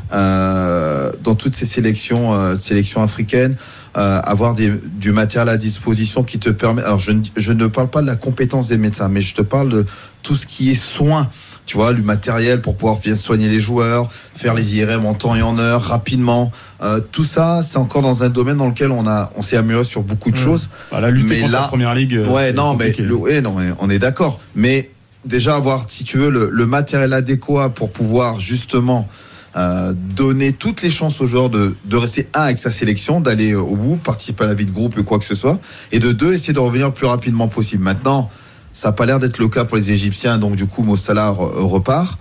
dans 1.23 1.35
toutes 1.37 1.53
ces 1.53 1.65
sélections 1.65 2.57
sélections 2.59 3.03
africaines 3.03 3.55
euh, 3.97 4.21
avoir 4.23 4.53
des, 4.53 4.71
du 4.71 5.11
matériel 5.11 5.49
à 5.49 5.57
disposition 5.57 6.23
qui 6.23 6.39
te 6.39 6.49
permet. 6.49 6.81
Alors 6.81 6.97
je, 6.97 7.11
je 7.35 7.51
ne 7.51 7.67
parle 7.67 7.89
pas 7.89 8.01
de 8.01 8.07
la 8.07 8.15
compétence 8.15 8.69
des 8.69 8.77
médecins, 8.77 9.09
mais 9.09 9.19
je 9.19 9.35
te 9.35 9.41
parle 9.41 9.67
de 9.67 9.85
tout 10.23 10.35
ce 10.35 10.45
qui 10.45 10.71
est 10.71 10.75
soin 10.75 11.29
tu 11.65 11.77
vois, 11.77 11.93
du 11.93 12.01
matériel 12.01 12.59
pour 12.59 12.75
pouvoir 12.75 12.99
bien 12.99 13.15
soigner 13.15 13.47
les 13.47 13.59
joueurs, 13.59 14.09
faire 14.11 14.53
les 14.53 14.75
IRM 14.77 15.05
en 15.05 15.13
temps 15.13 15.35
et 15.35 15.41
en 15.41 15.57
heure, 15.57 15.81
rapidement. 15.81 16.51
Euh, 16.81 16.99
tout 16.99 17.23
ça, 17.23 17.61
c'est 17.63 17.77
encore 17.77 18.01
dans 18.01 18.23
un 18.23 18.29
domaine 18.29 18.57
dans 18.57 18.67
lequel 18.67 18.91
on 18.91 19.07
a, 19.07 19.31
on 19.35 19.41
s'est 19.41 19.57
amélioré 19.57 19.85
sur 19.85 20.01
beaucoup 20.01 20.31
de 20.31 20.37
mmh. 20.37 20.43
choses. 20.43 20.69
Bah, 20.91 20.99
la 20.99 21.11
lutte 21.11 21.29
mais 21.29 21.39
contre 21.39 21.51
la 21.51 21.61
première 21.61 21.93
ligue. 21.93 22.15
Euh, 22.15 22.27
ouais, 22.27 22.51
non, 22.51 22.75
mais, 22.75 22.93
ouais, 23.11 23.41
non, 23.41 23.55
mais 23.57 23.71
on 23.79 23.89
est 23.89 23.99
d'accord. 23.99 24.39
Mais 24.55 24.89
déjà 25.25 25.55
avoir, 25.55 25.85
si 25.87 26.03
tu 26.03 26.17
veux, 26.17 26.29
le, 26.29 26.49
le 26.49 26.65
matériel 26.65 27.13
adéquat 27.13 27.69
pour 27.69 27.91
pouvoir 27.91 28.39
justement 28.39 29.07
euh, 29.55 29.93
donner 29.93 30.53
toutes 30.53 30.81
les 30.81 30.89
chances 30.89 31.21
aux 31.21 31.27
joueurs 31.27 31.49
de, 31.49 31.75
de 31.85 31.97
rester 31.97 32.27
un 32.33 32.43
avec 32.43 32.59
sa 32.59 32.71
sélection, 32.71 33.21
d'aller 33.21 33.53
au 33.53 33.75
bout, 33.75 33.97
participer 33.97 34.45
à 34.45 34.47
la 34.47 34.53
vie 34.53 34.65
de 34.65 34.71
groupe 34.71 34.97
ou 34.97 35.03
quoi 35.03 35.19
que 35.19 35.25
ce 35.25 35.35
soit, 35.35 35.59
et 35.91 35.99
de 35.99 36.11
deux 36.11 36.33
essayer 36.33 36.53
de 36.53 36.59
revenir 36.59 36.87
le 36.87 36.93
plus 36.93 37.07
rapidement 37.07 37.47
possible. 37.47 37.83
Maintenant, 37.83 38.29
ça 38.71 38.89
n'a 38.89 38.91
pas 38.93 39.05
l'air 39.05 39.19
d'être 39.19 39.39
le 39.39 39.49
cas 39.49 39.65
pour 39.65 39.77
les 39.77 39.91
Égyptiens, 39.91 40.37
donc 40.37 40.55
du 40.55 40.65
coup 40.65 40.83
Mossala 40.83 41.29
repart. 41.29 42.17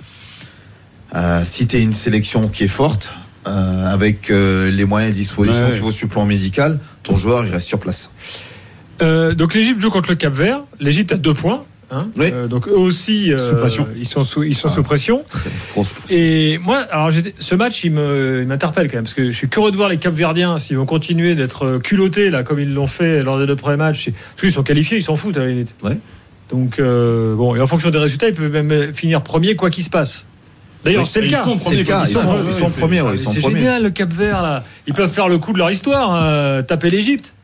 Euh, 1.15 1.43
si 1.45 1.67
tu 1.67 1.77
es 1.77 1.83
une 1.83 1.93
sélection 1.93 2.49
qui 2.49 2.65
est 2.65 2.69
forte, 2.69 3.13
euh, 3.47 3.87
avec 3.87 4.31
euh, 4.31 4.71
les 4.71 4.85
moyens 4.85 5.13
à 5.13 5.15
disposition 5.15 5.67
ouais, 5.67 5.73
qu'il 5.73 5.81
faut 5.81 5.91
sur 5.91 6.07
le 6.09 6.13
plan 6.13 6.27
médical, 6.27 6.79
ton 7.03 7.17
joueur 7.17 7.47
il 7.47 7.51
reste 7.51 7.67
sur 7.67 7.81
place. 7.81 8.11
Euh, 9.01 9.35
donc 9.35 9.55
l'Égypte 9.55 9.81
joue 9.81 9.91
contre 9.91 10.11
le 10.11 10.17
Cap 10.17 10.35
Vert. 10.35 10.61
L'Égypte 10.79 11.13
a 11.13 11.17
deux 11.17 11.33
points. 11.33 11.65
Hein 11.93 12.09
euh, 12.21 12.47
donc 12.47 12.69
eux 12.69 12.79
aussi, 12.79 13.33
euh, 13.33 13.55
pression. 13.55 13.89
ils 13.97 14.07
sont 14.07 14.23
sous, 14.23 14.45
ils 14.45 14.55
sont 14.55 14.69
sous 14.69 14.85
pression. 14.85 15.25
Et 16.09 16.59
moi, 16.59 16.79
alors 16.91 17.11
ce 17.39 17.55
match, 17.57 17.83
il 17.83 17.93
m'interpelle 17.93 18.89
quand 18.89 18.97
même 18.97 19.05
parce 19.05 19.15
que 19.15 19.27
je 19.27 19.37
suis 19.37 19.49
curieux 19.49 19.73
de 19.73 19.77
voir 19.77 19.89
les 19.89 19.97
Capverdiens 19.97 20.59
s'ils 20.61 20.77
vont 20.77 20.87
continuer 20.87 21.35
d'être 21.35 21.65
euh, 21.65 21.79
culottés 21.81 22.31
là 22.31 22.45
comme 22.45 22.61
ils 22.61 22.73
l'ont 22.73 22.87
fait 22.87 23.25
lors 23.25 23.41
des 23.41 23.47
deux 23.47 23.57
premiers 23.57 23.77
matchs. 23.77 24.11
Parce 24.11 24.41
qu'ils 24.41 24.53
sont 24.53 24.63
qualifiés, 24.63 24.99
ils 24.99 25.03
s'en 25.03 25.17
foutent 25.17 25.37
à 25.37 25.41
la 25.41 25.49
limite. 25.49 25.75
Donc 26.51 26.81
bon, 26.81 27.55
et 27.57 27.61
en 27.61 27.67
fonction 27.67 27.91
des 27.91 27.99
résultats, 27.99 28.29
ils 28.29 28.35
peuvent 28.35 28.51
même 28.51 28.93
finir 28.93 29.23
premier 29.23 29.57
quoi 29.57 29.71
qu'il 29.71 29.85
se 29.85 29.91
passe. 29.91 30.27
D'ailleurs, 30.85 31.09
c'est 31.09 31.21
le 31.21 31.29
cas. 31.29 31.45
Ils 31.45 31.59
sont. 31.59 31.73
Ils 31.73 32.53
sont, 32.53 32.81
premiers. 32.81 33.03
c'est 33.17 33.41
génial 33.41 33.83
le 33.83 33.91
Cap 33.91 34.13
Vert 34.13 34.43
là. 34.43 34.63
Ils 34.87 34.95
peuvent 34.95 35.11
faire 35.11 35.29
le 35.29 35.39
coup 35.39 35.53
de 35.53 35.59
leur 35.59 35.71
histoire, 35.71 36.65
taper 36.67 36.91
l'Égypte. 36.91 37.35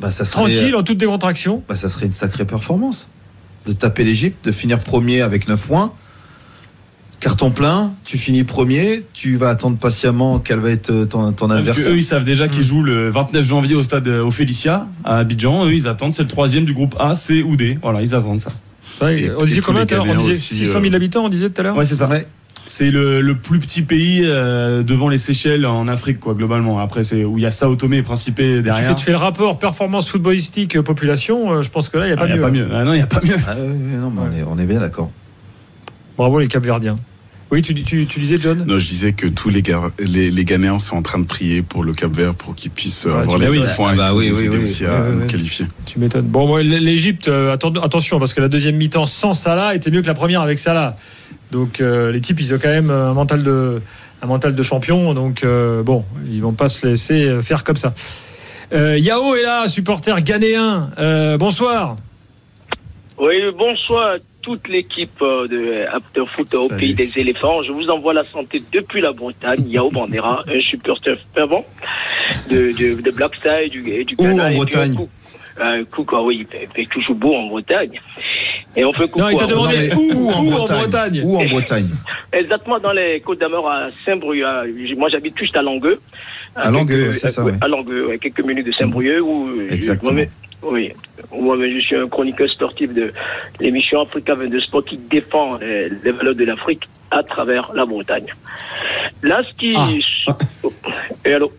Bah, 0.00 0.10
ça 0.10 0.24
Tranquille, 0.24 0.76
en 0.76 0.82
toute 0.82 0.98
décontraction. 0.98 1.62
Bah, 1.68 1.74
ça 1.74 1.88
serait 1.88 2.06
une 2.06 2.12
sacrée 2.12 2.44
performance 2.44 3.08
de 3.68 3.72
taper 3.72 4.04
l'Égypte, 4.04 4.44
de 4.46 4.52
finir 4.52 4.80
premier 4.80 5.22
avec 5.22 5.48
9 5.48 5.66
points. 5.66 5.92
Carton 7.20 7.50
plein, 7.50 7.92
tu 8.04 8.16
finis 8.16 8.44
premier, 8.44 9.02
tu 9.12 9.36
vas 9.36 9.48
attendre 9.48 9.76
patiemment 9.76 10.38
quel 10.38 10.60
va 10.60 10.70
être 10.70 11.04
ton, 11.06 11.32
ton 11.32 11.50
adversaire. 11.50 11.90
eux, 11.90 11.96
ils 11.96 12.04
savent 12.04 12.24
déjà 12.24 12.46
qu'ils 12.46 12.60
hmm. 12.60 12.64
jouent 12.64 12.82
le 12.84 13.10
29 13.10 13.44
janvier 13.44 13.74
au 13.74 13.82
stade 13.82 14.06
au 14.06 14.30
Félicia 14.30 14.86
à 15.04 15.18
Abidjan. 15.18 15.66
Eux, 15.66 15.74
ils 15.74 15.88
attendent, 15.88 16.14
c'est 16.14 16.22
le 16.22 16.28
troisième 16.28 16.64
du 16.64 16.72
groupe 16.72 16.94
A, 17.00 17.16
C 17.16 17.42
ou 17.42 17.56
D. 17.56 17.76
Voilà, 17.82 18.02
ils 18.02 18.14
attendent 18.14 18.40
ça. 18.40 18.50
on 19.00 19.44
disait 19.44 19.60
combien 19.60 19.84
On 19.98 20.16
disait 20.16 20.36
600 20.36 20.80
000 20.80 20.94
habitants, 20.94 21.24
on 21.24 21.28
disait 21.28 21.50
tout 21.50 21.60
à 21.60 21.64
l'heure 21.64 21.76
Ouais, 21.76 21.84
c'est 21.84 21.96
ça. 21.96 22.08
C'est 22.64 22.90
le, 22.90 23.34
plus 23.34 23.58
petit 23.58 23.82
pays 23.82 24.22
euh, 24.24 24.82
devant 24.82 25.08
les 25.08 25.18
Seychelles 25.18 25.66
en 25.66 25.88
Afrique, 25.88 26.20
quoi, 26.20 26.34
globalement. 26.34 26.78
Après, 26.78 27.04
c'est 27.04 27.24
où 27.24 27.38
il 27.38 27.42
y 27.42 27.46
a 27.46 27.50
Sao 27.50 27.74
Tomé 27.76 27.98
et 27.98 28.02
Principe 28.02 28.36
derrière. 28.36 28.74
Tu 28.74 28.82
fais, 28.82 28.94
tu 28.94 29.04
fais, 29.04 29.10
le 29.10 29.16
rapport 29.16 29.58
performance 29.58 30.08
footballistique 30.08 30.76
euh, 30.76 30.82
population. 30.82 31.52
Euh, 31.52 31.62
je 31.62 31.70
pense 31.70 31.88
que 31.88 31.98
là, 31.98 32.06
il 32.06 32.08
n'y 32.08 32.12
a, 32.12 32.16
pas, 32.16 32.26
ah, 32.30 32.50
mieux. 32.50 32.68
Ah, 32.72 32.84
non, 32.84 32.92
il 32.92 32.96
n'y 32.96 33.02
a 33.02 33.06
pas 33.06 33.20
mieux. 33.24 33.36
Ah, 33.46 33.54
non, 33.54 34.10
mais 34.10 34.42
on, 34.46 34.58
est, 34.58 34.66
bien 34.66 34.80
d'accord. 34.80 35.10
Bravo 36.16 36.40
les 36.40 36.48
Capverdiens. 36.48 36.96
Oui, 37.50 37.62
tu, 37.62 37.74
tu, 37.74 38.06
tu, 38.06 38.20
disais, 38.20 38.36
John? 38.38 38.62
Non, 38.66 38.78
je 38.78 38.86
disais 38.86 39.12
que 39.12 39.26
tous 39.26 39.48
les, 39.48 39.62
les, 40.00 40.30
les 40.30 40.44
Ghanéens 40.44 40.78
sont 40.78 40.96
en 40.96 41.02
train 41.02 41.18
de 41.18 41.24
prier 41.24 41.62
pour 41.62 41.82
le 41.82 41.94
Cap 41.94 42.12
Vert 42.12 42.34
pour 42.34 42.54
qu'ils 42.54 42.70
puissent 42.70 43.06
avoir 43.06 43.38
les 43.38 43.46
deux 43.46 43.64
points 43.74 43.96
bah, 43.96 44.12
oui, 44.14 44.30
oui, 44.34 44.48
oui, 44.50 44.64
aussi 44.64 44.84
à 44.84 45.06
qualifier. 45.28 45.64
Tu 45.86 45.98
m'étonnes. 45.98 46.26
Bon, 46.26 46.56
l'Égypte, 46.56 47.28
attention, 47.28 48.18
parce 48.18 48.34
que 48.34 48.42
la 48.42 48.48
deuxième 48.48 48.76
mi-temps 48.76 49.06
sans 49.06 49.32
Salah 49.32 49.74
était 49.74 49.90
mieux 49.90 50.02
que 50.02 50.06
la 50.06 50.14
première 50.14 50.42
avec 50.42 50.58
Salah. 50.58 50.96
Donc 51.50 51.80
euh, 51.80 52.10
les 52.10 52.20
types, 52.20 52.40
ils 52.40 52.52
ont 52.54 52.58
quand 52.58 52.68
même 52.68 52.90
un 52.90 53.12
mental 53.12 53.42
de, 53.42 53.80
un 54.22 54.26
mental 54.26 54.54
de 54.54 54.62
champion. 54.62 55.14
Donc 55.14 55.44
euh, 55.44 55.82
bon, 55.82 56.04
ils 56.26 56.42
vont 56.42 56.52
pas 56.52 56.68
se 56.68 56.86
laisser 56.86 57.42
faire 57.42 57.64
comme 57.64 57.76
ça. 57.76 57.94
Euh, 58.72 58.98
Yao 58.98 59.34
est 59.34 59.42
là, 59.42 59.66
supporter 59.68 60.22
ghanéen. 60.22 60.90
bonsoir. 61.38 61.96
Oui, 63.18 63.34
bonsoir 63.56 64.12
à 64.12 64.16
toute 64.42 64.68
l'équipe 64.68 65.20
de 65.20 65.84
After 65.92 66.22
Foot 66.34 66.54
au 66.54 66.68
pays 66.68 66.94
des 66.94 67.10
éléphants. 67.16 67.62
Je 67.62 67.72
vous 67.72 67.88
envoie 67.88 68.14
la 68.14 68.24
santé 68.24 68.62
depuis 68.72 69.00
la 69.00 69.12
Bretagne. 69.12 69.68
Yao 69.68 69.90
Bandera, 69.90 70.44
un 70.54 70.60
supporter 70.60 71.18
fervent 71.34 71.64
de, 72.50 72.72
de, 72.72 73.00
de 73.00 73.10
Black 73.10 73.32
et 73.62 73.68
du, 73.68 73.88
et 73.90 74.04
du 74.04 74.14
Ghana. 74.14 74.48
en 74.48 74.52
Bretagne 74.52 75.08
coup, 75.90 76.06
oui, 76.22 76.46
il 76.50 76.68
fait 76.68 76.86
toujours 76.86 77.16
beau 77.16 77.34
en 77.34 77.46
Bretagne. 77.46 78.00
Et 78.76 78.84
on 78.84 78.92
fait 78.92 79.08
coucou. 79.08 79.20
Non, 79.20 79.28
il 79.30 79.36
t'a 79.36 79.46
demandé 79.46 79.90
où, 79.96 80.30
en, 80.30 80.64
Bretagne, 80.66 81.22
Où 81.24 81.38
en 81.38 81.44
Bretagne 81.46 81.88
Exactement 82.32 82.78
dans 82.78 82.92
les 82.92 83.20
Côtes 83.20 83.40
d'Amour 83.40 83.68
à 83.68 83.88
Saint-Brieuc. 84.04 84.46
Moi, 84.96 85.08
j'habite 85.08 85.38
juste 85.38 85.56
à 85.56 85.62
Langueux. 85.62 86.00
À, 86.54 86.70
Langueux, 86.70 87.12
c'est 87.12 87.28
ça. 87.28 87.44
À 87.60 87.68
Langueux, 87.68 88.16
quelques 88.20 88.44
minutes 88.44 88.66
de 88.66 88.72
Saint-Brieuc. 88.72 89.24
Exactement. 89.70 90.20
oui, 90.62 90.92
moi 91.32 91.56
je 91.56 91.80
suis 91.80 91.96
un 91.96 92.08
chroniqueur 92.08 92.50
sportif 92.50 92.92
de 92.92 93.12
l'émission 93.60 94.02
Africa 94.02 94.34
22 94.34 94.60
Sport 94.60 94.84
qui 94.84 94.96
défend 94.96 95.56
les, 95.58 96.10
valeurs 96.10 96.34
de 96.34 96.44
l'Afrique 96.44 96.88
à 97.10 97.22
travers 97.22 97.72
la 97.74 97.86
Bretagne. 97.86 98.26
Là, 99.22 99.42
ce 99.48 99.54
qui. 99.56 99.74
Ah. 100.26 100.36
Et 101.24 101.32
allô 101.32 101.52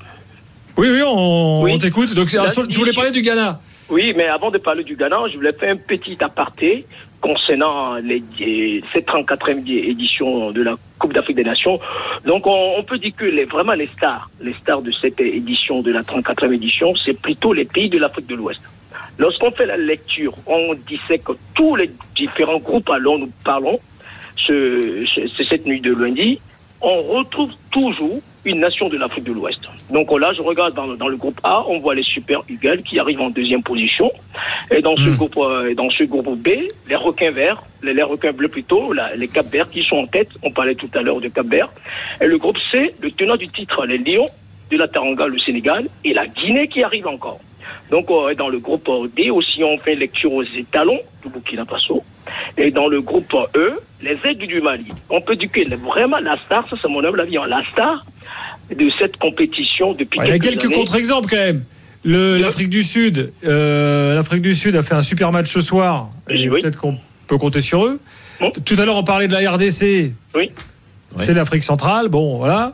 Oui, 0.77 0.87
oui, 0.91 1.01
on, 1.05 1.77
t'écoute. 1.77 2.13
Donc, 2.13 2.29
tu 2.29 2.77
voulais 2.77 2.93
parler 2.93 3.11
du 3.11 3.21
Ghana? 3.21 3.59
Oui, 3.89 4.13
mais 4.15 4.27
avant 4.27 4.51
de 4.51 4.57
parler 4.57 4.83
du 4.83 4.95
Ghana, 4.95 5.17
je 5.31 5.37
voulais 5.37 5.53
faire 5.53 5.73
un 5.73 5.77
petit 5.77 6.17
aparté 6.23 6.85
concernant 7.21 7.95
les, 7.95 8.23
cette 8.93 9.07
34e 9.07 9.67
édition 9.67 10.51
de 10.51 10.61
la 10.61 10.75
Coupe 10.99 11.13
d'Afrique 11.13 11.37
des 11.37 11.43
Nations. 11.43 11.79
Donc 12.25 12.45
on, 12.45 12.83
peut 12.83 12.97
dire 12.97 13.13
que 13.15 13.25
les, 13.25 13.45
vraiment 13.45 13.73
les 13.73 13.87
stars, 13.87 14.29
les 14.41 14.53
stars 14.53 14.81
de 14.81 14.91
cette 14.91 15.19
édition, 15.19 15.81
de 15.81 15.91
la 15.91 16.01
34e 16.01 16.53
édition, 16.53 16.93
c'est 16.95 17.19
plutôt 17.19 17.53
les 17.53 17.65
pays 17.65 17.89
de 17.89 17.97
l'Afrique 17.97 18.27
de 18.27 18.35
l'Ouest. 18.35 18.61
Lorsqu'on 19.17 19.51
fait 19.51 19.65
la 19.65 19.77
lecture, 19.77 20.33
on 20.45 20.73
disait 20.87 21.19
que 21.19 21.33
tous 21.53 21.75
les 21.75 21.91
différents 22.15 22.59
groupes 22.59 22.89
à 22.89 22.99
nous 22.99 23.29
parlons, 23.43 23.79
ce, 24.37 25.05
cette 25.49 25.65
nuit 25.65 25.81
de 25.81 25.93
lundi, 25.93 26.39
on 26.81 27.01
retrouve 27.01 27.51
toujours 27.71 28.21
une 28.45 28.59
nation 28.59 28.89
de 28.89 28.97
l'Afrique 28.97 29.23
de 29.25 29.33
l'Ouest. 29.33 29.61
Donc 29.91 30.17
là, 30.19 30.31
je 30.33 30.41
regarde 30.41 30.73
dans, 30.73 31.07
le 31.07 31.17
groupe 31.17 31.39
A, 31.43 31.63
on 31.67 31.79
voit 31.79 31.95
les 31.95 32.03
Super 32.03 32.41
Eagles 32.49 32.83
qui 32.83 32.99
arrivent 32.99 33.21
en 33.21 33.29
deuxième 33.29 33.63
position. 33.63 34.11
Et 34.71 34.81
dans 34.81 34.95
ce, 34.95 35.09
hmm. 35.09 35.15
groupe, 35.15 35.37
euh, 35.37 35.73
dans 35.75 35.89
ce 35.89 36.03
groupe 36.03 36.37
B, 36.37 36.49
les 36.87 36.95
requins 36.95 37.31
verts, 37.31 37.63
les, 37.83 38.03
requins 38.03 38.31
bleus 38.31 38.49
plutôt, 38.49 38.93
les 39.15 39.27
Cap 39.27 39.47
Verts 39.47 39.69
qui 39.69 39.83
sont 39.83 39.97
en 39.97 40.07
tête. 40.07 40.29
On 40.43 40.51
parlait 40.51 40.75
tout 40.75 40.89
à 40.93 41.01
l'heure 41.01 41.21
de 41.21 41.27
Cap 41.27 41.47
Vert. 41.47 41.69
Et 42.21 42.27
le 42.27 42.37
groupe 42.37 42.57
C, 42.71 42.93
le 43.01 43.11
tenant 43.11 43.35
du 43.35 43.47
titre, 43.49 43.85
les 43.85 43.97
Lions 43.97 44.25
de 44.71 44.77
la 44.77 44.87
Taranga, 44.87 45.27
le 45.27 45.37
Sénégal, 45.37 45.87
et 46.03 46.13
la 46.13 46.27
Guinée 46.27 46.67
qui 46.67 46.83
arrive 46.83 47.07
encore. 47.07 47.39
Donc, 47.91 48.09
euh, 48.09 48.33
dans 48.35 48.49
le 48.49 48.59
groupe 48.59 48.89
D 49.15 49.29
aussi, 49.29 49.63
on 49.63 49.77
fait 49.77 49.95
lecture 49.95 50.31
aux 50.31 50.43
étalons 50.43 50.99
du 51.23 51.29
Burkina 51.29 51.65
Faso. 51.65 52.03
Et 52.57 52.71
dans 52.71 52.87
le 52.87 53.01
groupe 53.01 53.35
E, 53.55 53.79
les 54.01 54.17
aides 54.23 54.37
du 54.37 54.61
Mali. 54.61 54.87
On 55.09 55.21
peut 55.21 55.35
dire 55.35 55.51
que 55.51 55.75
vraiment 55.75 56.19
la 56.19 56.37
star, 56.45 56.67
ça 56.69 56.75
c'est 56.81 56.87
mon 56.87 57.03
humble 57.03 57.21
avis, 57.21 57.37
hein, 57.37 57.45
la 57.47 57.63
star 57.71 58.05
de 58.73 58.89
cette 58.99 59.17
compétition 59.17 59.93
depuis 59.93 60.19
Il 60.23 60.29
y 60.29 60.31
a 60.31 60.39
quelques 60.39 60.71
contre-exemples 60.71 61.29
quand 61.29 61.37
même. 61.37 61.63
L'Afrique 62.05 62.69
du 62.69 62.83
Sud, 62.83 63.33
euh, 63.43 64.15
l'Afrique 64.15 64.41
du 64.41 64.55
Sud 64.55 64.75
a 64.75 64.83
fait 64.83 64.95
un 64.95 65.01
super 65.01 65.31
match 65.31 65.47
ce 65.47 65.61
soir. 65.61 66.09
Peut-être 66.27 66.77
qu'on 66.77 66.97
peut 67.27 67.37
compter 67.37 67.61
sur 67.61 67.85
eux. 67.85 67.99
Tout 68.65 68.75
à 68.77 68.85
l'heure, 68.85 68.95
on 68.95 69.03
parlait 69.03 69.27
de 69.27 69.33
la 69.33 69.51
RDC. 69.51 70.13
Oui. 70.35 70.51
C'est 71.17 71.33
l'Afrique 71.33 71.63
centrale. 71.63 72.07
Bon, 72.07 72.37
voilà. 72.37 72.73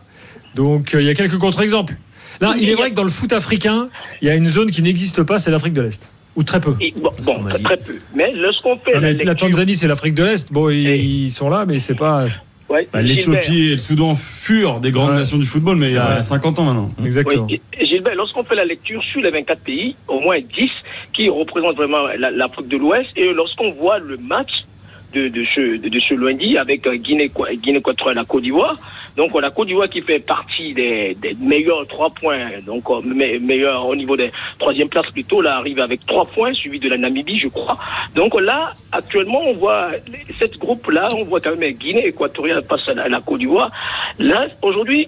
Donc, 0.53 0.93
euh, 0.93 1.01
il 1.01 1.07
y 1.07 1.09
a 1.09 1.13
quelques 1.13 1.37
contre-exemples. 1.37 1.95
Là, 2.41 2.53
il 2.59 2.69
est 2.69 2.75
vrai 2.75 2.89
que 2.89 2.95
dans 2.95 3.03
le 3.03 3.09
foot 3.09 3.33
africain, 3.33 3.89
il 4.21 4.27
y 4.27 4.31
a 4.31 4.35
une 4.35 4.47
zone 4.47 4.71
qui 4.71 4.81
n'existe 4.81 5.23
pas, 5.23 5.39
c'est 5.39 5.51
l'Afrique 5.51 5.73
de 5.73 5.81
l'Est. 5.81 6.11
Ou 6.35 6.43
très 6.43 6.59
peu. 6.59 6.75
bon, 7.01 7.11
très, 7.47 7.77
peu. 7.77 7.97
Mais 8.13 8.33
lorsqu'on 8.33 8.77
fait. 8.77 8.99
la, 8.99 9.11
la 9.13 9.35
Tanzanie, 9.35 9.75
c'est 9.75 9.87
l'Afrique 9.87 10.15
de 10.15 10.23
l'Est. 10.23 10.51
Bon, 10.51 10.69
ils, 10.69 11.31
sont 11.31 11.49
là, 11.49 11.65
mais 11.65 11.79
c'est 11.79 11.95
pas. 11.95 12.27
Bah, 12.67 13.01
L'Éthiopie 13.01 13.67
et 13.67 13.71
le 13.71 13.77
Soudan 13.77 14.15
furent 14.15 14.79
des 14.79 14.91
grandes 14.91 15.13
nations 15.13 15.37
du 15.37 15.45
football, 15.45 15.77
mais 15.77 15.91
il 15.91 15.95
y 15.95 15.97
a 15.97 16.21
50 16.21 16.59
ans 16.59 16.63
maintenant. 16.63 16.91
Exactement. 17.05 17.47
Gilbert, 17.79 18.15
lorsqu'on 18.15 18.43
fait 18.43 18.55
la 18.55 18.65
lecture 18.65 19.03
sur 19.03 19.21
les 19.21 19.29
24 19.29 19.61
pays, 19.61 19.95
au 20.07 20.19
moins 20.19 20.39
10 20.39 20.69
qui 21.13 21.29
représentent 21.29 21.75
vraiment 21.75 22.07
l'Afrique 22.17 22.67
de 22.67 22.77
l'Ouest, 22.77 23.09
et 23.15 23.31
lorsqu'on 23.33 23.71
voit 23.71 23.99
le 23.99 24.17
match 24.17 24.65
de, 25.13 25.27
de, 25.27 25.45
ce, 25.45 25.77
de, 25.77 25.99
ce 25.99 26.13
lundi 26.15 26.57
avec 26.57 26.87
Guinée, 26.87 27.31
Guinée 27.53 27.81
contre 27.81 28.11
la 28.11 28.25
Côte 28.25 28.43
d'Ivoire. 28.43 28.75
Donc 29.15 29.39
la 29.39 29.49
Côte 29.49 29.67
d'Ivoire 29.67 29.89
qui 29.89 30.01
fait 30.01 30.19
partie 30.19 30.73
des, 30.73 31.15
meilleurs 31.39 31.85
trois 31.87 32.09
points, 32.09 32.59
donc 32.65 32.89
euh, 32.89 33.01
meilleur 33.39 33.87
au 33.87 33.95
niveau 33.95 34.17
des 34.17 34.31
troisième 34.59 34.89
places 34.89 35.09
plutôt, 35.11 35.41
là 35.41 35.57
arrive 35.57 35.79
avec 35.79 36.05
trois 36.05 36.25
points, 36.25 36.51
suivi 36.51 36.79
de 36.79 36.89
la 36.89 36.97
Namibie, 36.97 37.39
je 37.39 37.47
crois. 37.47 37.77
Donc 38.13 38.39
là, 38.39 38.73
actuellement, 38.91 39.41
on 39.45 39.53
voit 39.53 39.91
cette 40.39 40.57
groupe 40.57 40.89
là, 40.89 41.09
on 41.19 41.25
voit 41.25 41.39
quand 41.39 41.55
même 41.55 41.71
Guinée 41.71 42.07
équatoriale 42.07 42.63
passe 42.63 42.87
à 42.89 43.09
la 43.09 43.21
Côte 43.21 43.39
d'Ivoire. 43.39 43.71
Là, 44.19 44.47
aujourd'hui, 44.61 45.07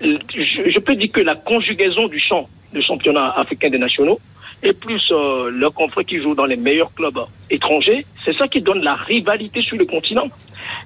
je, 0.00 0.16
je 0.34 0.78
peux 0.78 0.94
dire 0.94 1.12
que 1.12 1.20
la 1.20 1.34
conjugaison 1.36 2.08
du 2.08 2.20
champ, 2.20 2.48
le 2.72 2.80
championnat 2.80 3.30
africain 3.30 3.70
des 3.70 3.78
nationaux, 3.78 4.18
et 4.62 4.72
plus 4.72 5.02
euh, 5.10 5.50
le 5.50 5.70
confrère 5.70 6.04
qui 6.04 6.18
joue 6.18 6.34
dans 6.34 6.46
les 6.46 6.56
meilleurs 6.56 6.92
clubs 6.94 7.18
étrangers, 7.50 8.04
c'est 8.24 8.34
ça 8.34 8.48
qui 8.48 8.60
donne 8.60 8.82
la 8.82 8.94
rivalité 8.94 9.60
sur 9.62 9.76
le 9.76 9.84
continent. 9.84 10.28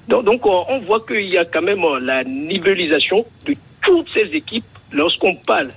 Donc, 0.09 0.47
euh, 0.47 0.51
on 0.69 0.79
voit 0.81 1.01
qu'il 1.01 1.29
y 1.29 1.39
a 1.39 1.45
quand 1.45 1.63
même 1.63 1.85
euh, 1.85 2.01
la 2.01 2.25
nivellisation 2.25 3.25
de 3.47 3.55
toutes 3.83 4.09
ces 4.13 4.35
équipes. 4.35 4.65
Lorsqu'on 4.93 5.35
parle, 5.37 5.69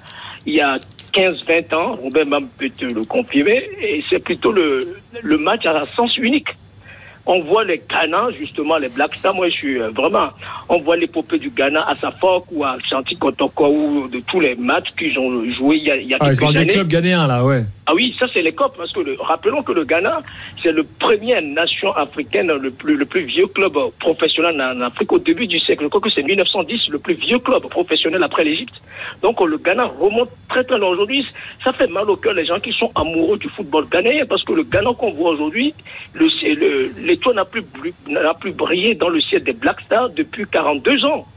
il 0.46 0.56
y 0.56 0.62
a 0.62 0.78
15-20 1.14 1.76
ans, 1.76 1.96
Robert 2.02 2.26
même 2.26 2.48
peut 2.58 2.70
te 2.70 2.86
le 2.86 3.04
confirmer, 3.04 3.70
et 3.80 4.04
c'est 4.10 4.20
plutôt 4.20 4.52
le, 4.52 4.80
le 5.22 5.38
match 5.38 5.66
à 5.66 5.86
sens 5.96 6.18
unique 6.18 6.50
on 7.26 7.40
voit 7.42 7.64
les 7.64 7.82
Ghana, 7.90 8.30
justement, 8.38 8.78
les 8.78 8.90
Black 8.90 9.16
Stars. 9.16 9.34
Moi, 9.34 9.48
je 9.48 9.54
suis 9.54 9.82
euh, 9.82 9.90
vraiment, 9.90 10.30
on 10.68 10.78
voit 10.80 10.98
l'épopée 10.98 11.40
du 11.40 11.50
Ghana 11.50 11.88
à 11.88 11.96
Safok 11.96 12.46
ou 12.52 12.64
à 12.64 12.78
Chanti 12.90 13.16
Kotoko 13.16 13.68
ou 13.68 14.08
de 14.10 14.20
tous 14.20 14.42
les 14.42 14.56
matchs 14.56 14.92
qu'ils 14.98 15.18
ont 15.18 15.44
joué 15.52 15.78
il 15.78 15.84
y 15.84 15.92
a, 15.92 15.96
il 15.96 16.08
y 16.08 16.14
a 16.14 16.18
ah, 16.20 16.30
quelques 16.30 16.56
années. 16.56 16.66
des 16.66 16.74
clubs 16.74 16.88
ghanéens, 16.88 17.28
là, 17.28 17.46
ouais. 17.46 17.64
Ah 17.86 17.94
oui, 17.94 18.16
ça, 18.18 18.26
c'est 18.34 18.42
les 18.42 18.54
COP, 18.54 18.78
parce 18.78 18.94
que 18.94 19.22
rappelons 19.22 19.62
que 19.62 19.74
le 19.74 19.84
Ghana, 19.84 20.22
c'est 20.62 20.72
le 20.72 20.84
premier 20.84 21.42
nation 21.42 21.94
africaine, 21.94 22.48
le 22.48 22.72
plus, 22.72 22.96
le 22.96 23.06
plus 23.06 23.22
vieux 23.22 23.48
club 23.48 23.78
professionnel 24.00 24.62
en 24.62 24.82
Afrique 24.82 25.12
au 25.12 25.20
début 25.20 25.48
du 25.48 25.60
siècle. 25.60 25.84
Je 25.84 25.88
crois 25.90 26.00
que 26.00 26.10
c'est 26.10 26.24
1910, 26.24 26.90
le 26.90 27.00
plus 27.00 27.16
vieux 27.16 27.40
club 27.40 27.62
professionnel 27.68 28.24
après 28.24 28.46
l'Égypte. 28.46 28.76
Donc, 29.22 29.42
le 29.42 29.58
Ghana 29.58 29.86
remonte 30.00 30.30
très, 30.50 30.64
très 30.64 30.78
loin 30.78 30.90
aujourd'hui. 30.90 31.26
Ça 31.64 31.74
fait 31.74 31.88
mal 31.88 32.10
au 32.10 32.16
cœur 32.16 32.34
les 32.34 32.46
gens 32.46 32.60
qui 32.60 32.72
sont 32.72 32.92
amoureux 32.96 33.38
du 33.38 33.50
football 33.50 33.86
ghanéen, 33.90 34.26
parce 34.26 34.44
que 34.44 34.54
le 34.54 34.64
Ghana 34.64 34.92
qu'on 34.98 35.12
voit 35.12 35.32
aujourd'hui, 35.32 35.74
le, 36.14 36.28
le 37.06 37.13
l'étoile 37.14 37.36
n'a 37.36 37.46
plus, 37.46 37.64
n'a 38.08 38.34
plus 38.34 38.52
brillé 38.52 38.96
dans 38.96 39.10
le 39.10 39.22
ciel 39.22 39.44
des 39.44 39.54
Black 39.54 39.82
Stars 39.82 40.10
depuis 40.10 40.46
42 40.48 41.06
ans. 41.06 41.28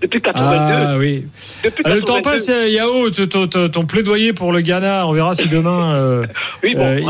Depuis 0.00 0.20
82. 0.20 0.48
Ah 0.50 0.98
oui. 0.98 1.24
Depuis 1.64 1.82
le 1.86 2.02
temps 2.02 2.20
passe, 2.20 2.48
Yao, 2.48 3.08
ton, 3.10 3.46
ton, 3.46 3.86
plaidoyer 3.86 4.34
pour 4.34 4.52
le 4.52 4.60
Ghana, 4.60 5.06
on 5.06 5.12
verra 5.12 5.34
si 5.34 5.48
demain 5.48 5.94
euh, 5.94 6.26
oui, 6.62 6.74
bon, 6.74 6.84
euh, 6.84 7.00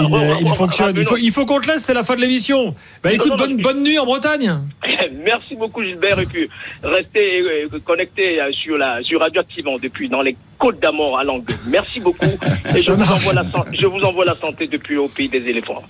il, 0.40 0.46
il 0.46 0.54
fonctionne. 0.54 0.94
Il 0.96 1.04
faut, 1.04 1.16
il 1.16 1.32
faut 1.32 1.46
qu'on 1.46 1.60
te 1.60 1.66
laisse, 1.66 1.82
c'est 1.82 1.94
la 1.94 2.04
fin 2.04 2.14
de 2.14 2.20
l'émission. 2.20 2.76
Bah 3.02 3.12
écoute, 3.12 3.32
bonne, 3.36 3.60
bonne 3.60 3.82
nuit 3.82 3.98
en 3.98 4.04
Bretagne. 4.04 4.60
Merci 5.24 5.56
beaucoup 5.56 5.82
Gilbert 5.82 6.20
et 6.20 6.26
puis 6.26 6.48
restez 6.84 7.40
euh, 7.40 7.78
connectés 7.84 8.38
sur 8.52 8.78
la 8.78 9.02
sur 9.02 9.18
Radioactivant 9.18 9.78
depuis 9.82 10.08
dans 10.08 10.22
les 10.22 10.36
Côtes 10.56 10.78
d'Amour 10.78 11.18
à 11.18 11.24
Langue. 11.24 11.50
Merci 11.68 11.98
beaucoup 11.98 12.24
et 12.76 12.80
je 12.80 12.92
vous, 12.92 13.02
envoie 13.02 13.32
la, 13.32 13.44
je 13.76 13.86
vous 13.86 14.02
envoie 14.02 14.24
la 14.24 14.36
santé 14.36 14.68
depuis 14.68 14.96
au 14.96 15.08
pays 15.08 15.28
des 15.28 15.48
éléphants. 15.48 15.82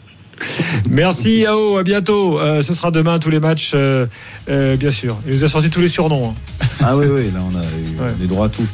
Merci 0.90 1.38
Yao, 1.40 1.78
à 1.78 1.82
bientôt. 1.82 2.38
Euh, 2.38 2.62
ce 2.62 2.74
sera 2.74 2.90
demain 2.90 3.18
tous 3.18 3.30
les 3.30 3.40
matchs, 3.40 3.72
euh, 3.74 4.06
euh, 4.48 4.76
bien 4.76 4.92
sûr. 4.92 5.16
Il 5.26 5.34
nous 5.34 5.44
a 5.44 5.48
sorti 5.48 5.70
tous 5.70 5.80
les 5.80 5.88
surnoms. 5.88 6.30
Hein. 6.30 6.66
Ah 6.82 6.96
oui, 6.96 7.06
oui, 7.08 7.30
là 7.32 7.40
on 7.42 7.56
a 7.56 7.62
eu 7.62 8.14
les 8.20 8.26
droits 8.26 8.46
à 8.46 8.48
tout. 8.48 8.66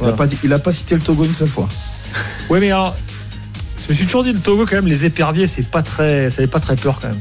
Il 0.00 0.06
n'a 0.06 0.12
pas, 0.12 0.26
pas, 0.58 0.72
cité 0.72 0.94
le 0.94 1.02
Togo 1.02 1.24
une 1.24 1.34
seule 1.34 1.48
fois. 1.48 1.68
Oui, 2.48 2.58
mais 2.60 2.70
alors, 2.70 2.96
je 3.78 3.88
me 3.88 3.94
suis 3.94 4.06
toujours 4.06 4.24
dit 4.24 4.32
le 4.32 4.38
Togo 4.38 4.64
quand 4.64 4.76
même, 4.76 4.86
les 4.86 5.04
éperviers, 5.04 5.46
c'est 5.46 5.68
pas 5.68 5.82
très, 5.82 6.30
ça 6.30 6.36
fait 6.36 6.46
pas 6.46 6.60
très 6.60 6.76
peur 6.76 6.98
quand 7.00 7.08
même. 7.08 7.20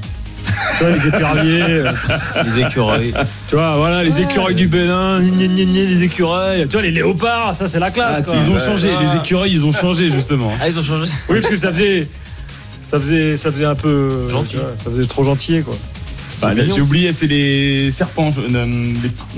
Tu 0.78 0.86
vois, 0.86 0.94
les 0.94 1.08
éperviers. 1.08 1.84
les 2.46 2.60
écureuils. 2.60 3.14
Tu 3.50 3.56
vois, 3.56 3.76
voilà, 3.76 4.02
les 4.02 4.22
écureuils 4.22 4.56
du 4.56 4.68
Bénin, 4.68 5.20
les 5.20 6.04
écureuils. 6.04 6.68
Tu 6.68 6.72
vois, 6.72 6.82
les 6.82 6.92
léopards, 6.92 7.54
ça 7.54 7.68
c'est 7.68 7.80
la 7.80 7.92
classe. 7.92 8.24
Ah, 8.26 8.32
ils 8.34 8.50
ont 8.50 8.58
changé, 8.58 8.90
les 8.90 9.18
écureuils, 9.18 9.52
ils 9.52 9.66
ont 9.66 9.74
changé 9.74 10.10
justement. 10.10 10.52
Ah, 10.62 10.70
ils 10.70 10.80
ont 10.80 10.84
changé 10.84 11.12
Oui, 11.28 11.42
parce 11.42 11.52
que 11.52 11.60
ça 11.60 11.74
faisait 11.74 12.08
ça 12.82 13.00
faisait, 13.00 13.38
ça 13.38 13.52
faisait 13.52 13.66
un 13.66 13.76
peu. 13.76 14.30
Gentil. 14.30 14.58
ça 14.78 14.90
faisait 14.90 15.06
trop 15.06 15.24
gentil, 15.24 15.62
quoi. 15.62 15.76
Bah, 16.42 16.52
j'ai 16.56 16.82
oublié, 16.82 17.12
c'est 17.12 17.28
les 17.28 17.92
serpents. 17.92 18.32
Je, 18.32 18.56
euh, 18.56 18.94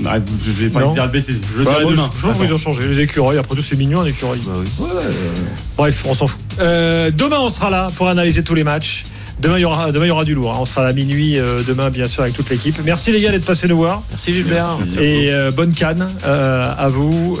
ah, 0.06 0.18
je 0.44 0.50
vais 0.52 0.68
pas 0.68 0.86
dire 0.88 1.04
le 1.04 1.10
bêtise. 1.10 1.40
Je 1.56 1.64
bah, 1.64 1.78
demain. 1.84 2.08
Je, 2.16 2.40
qu'ils 2.40 2.52
ont 2.52 2.56
changé. 2.56 2.86
Les 2.86 3.00
écureuils, 3.00 3.38
après 3.38 3.56
tout, 3.56 3.62
c'est 3.62 3.76
mignon, 3.76 4.02
un 4.02 4.06
écureuil. 4.06 4.40
Bah, 4.46 4.52
oui. 4.56 4.86
ouais, 4.86 5.02
Bref, 5.76 6.04
on 6.06 6.14
s'en 6.14 6.26
fout. 6.26 6.40
Euh, 6.60 7.10
demain, 7.10 7.38
on 7.40 7.50
sera 7.50 7.70
là 7.70 7.88
pour 7.96 8.08
analyser 8.08 8.44
tous 8.44 8.54
les 8.54 8.64
matchs. 8.64 9.04
Demain, 9.40 9.58
il 9.58 9.62
y 9.62 9.64
aura, 9.64 9.92
demain, 9.92 10.06
il 10.06 10.08
y 10.08 10.12
aura 10.12 10.24
du 10.24 10.34
lourd. 10.34 10.52
Hein. 10.52 10.58
On 10.60 10.66
sera 10.66 10.86
à 10.86 10.92
minuit 10.92 11.38
euh, 11.38 11.62
demain, 11.66 11.90
bien 11.90 12.06
sûr, 12.06 12.22
avec 12.22 12.34
toute 12.34 12.48
l'équipe. 12.50 12.76
Merci 12.84 13.12
les 13.12 13.20
gars 13.20 13.30
d'être 13.30 13.44
passés 13.44 13.66
nous 13.66 13.76
voir. 13.76 14.02
Merci 14.10 14.32
Gilbert. 14.32 14.78
Et 15.00 15.32
euh, 15.32 15.50
bonne 15.50 15.72
canne 15.72 16.08
euh, 16.24 16.74
à 16.76 16.88
vous, 16.88 17.38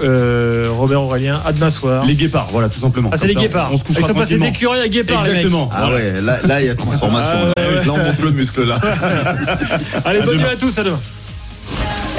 Robert 0.76 1.02
Aurélien. 1.02 1.40
À 1.44 1.52
demain 1.52 1.70
soir. 1.70 2.04
Les 2.04 2.14
guépards, 2.14 2.48
voilà, 2.50 2.68
tout 2.68 2.80
simplement. 2.80 3.10
Ah, 3.12 3.16
c'est 3.16 3.26
les 3.26 3.34
guépards. 3.34 3.70
On 3.72 3.76
se 3.76 3.84
Ils 3.88 4.04
sont 4.04 4.14
passés 4.14 4.38
d'écureuil 4.38 4.80
à 4.80 4.88
guépards. 4.88 5.26
Exactement. 5.26 5.68
Ah 5.72 5.90
ouais, 5.90 6.20
là, 6.20 6.60
il 6.60 6.66
y 6.66 6.70
a 6.70 6.74
transformation. 6.74 7.52
Ah 7.56 7.60
là, 7.60 7.92
on 7.92 7.98
monte 7.98 8.22
le 8.22 8.30
muscle 8.30 8.64
là. 8.64 8.78
Allez, 10.04 10.20
bonne 10.22 10.38
nuit 10.38 10.44
à 10.44 10.56
tous. 10.56 10.78
À 10.78 10.84
demain. 10.84 11.00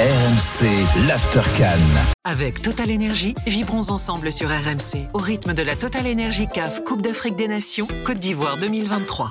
RMC 0.00 1.06
l'Aftercan. 1.06 1.78
Avec 2.24 2.60
Total 2.62 2.90
Energy, 2.90 3.34
vibrons 3.46 3.90
ensemble 3.90 4.32
sur 4.32 4.48
RMC 4.48 5.06
au 5.12 5.18
rythme 5.18 5.54
de 5.54 5.62
la 5.62 5.76
Total 5.76 6.04
Energy 6.10 6.48
CAF 6.52 6.82
Coupe 6.82 7.02
d'Afrique 7.02 7.36
des 7.36 7.46
Nations 7.46 7.86
Côte 8.04 8.18
d'Ivoire 8.18 8.58
2023. 8.58 9.30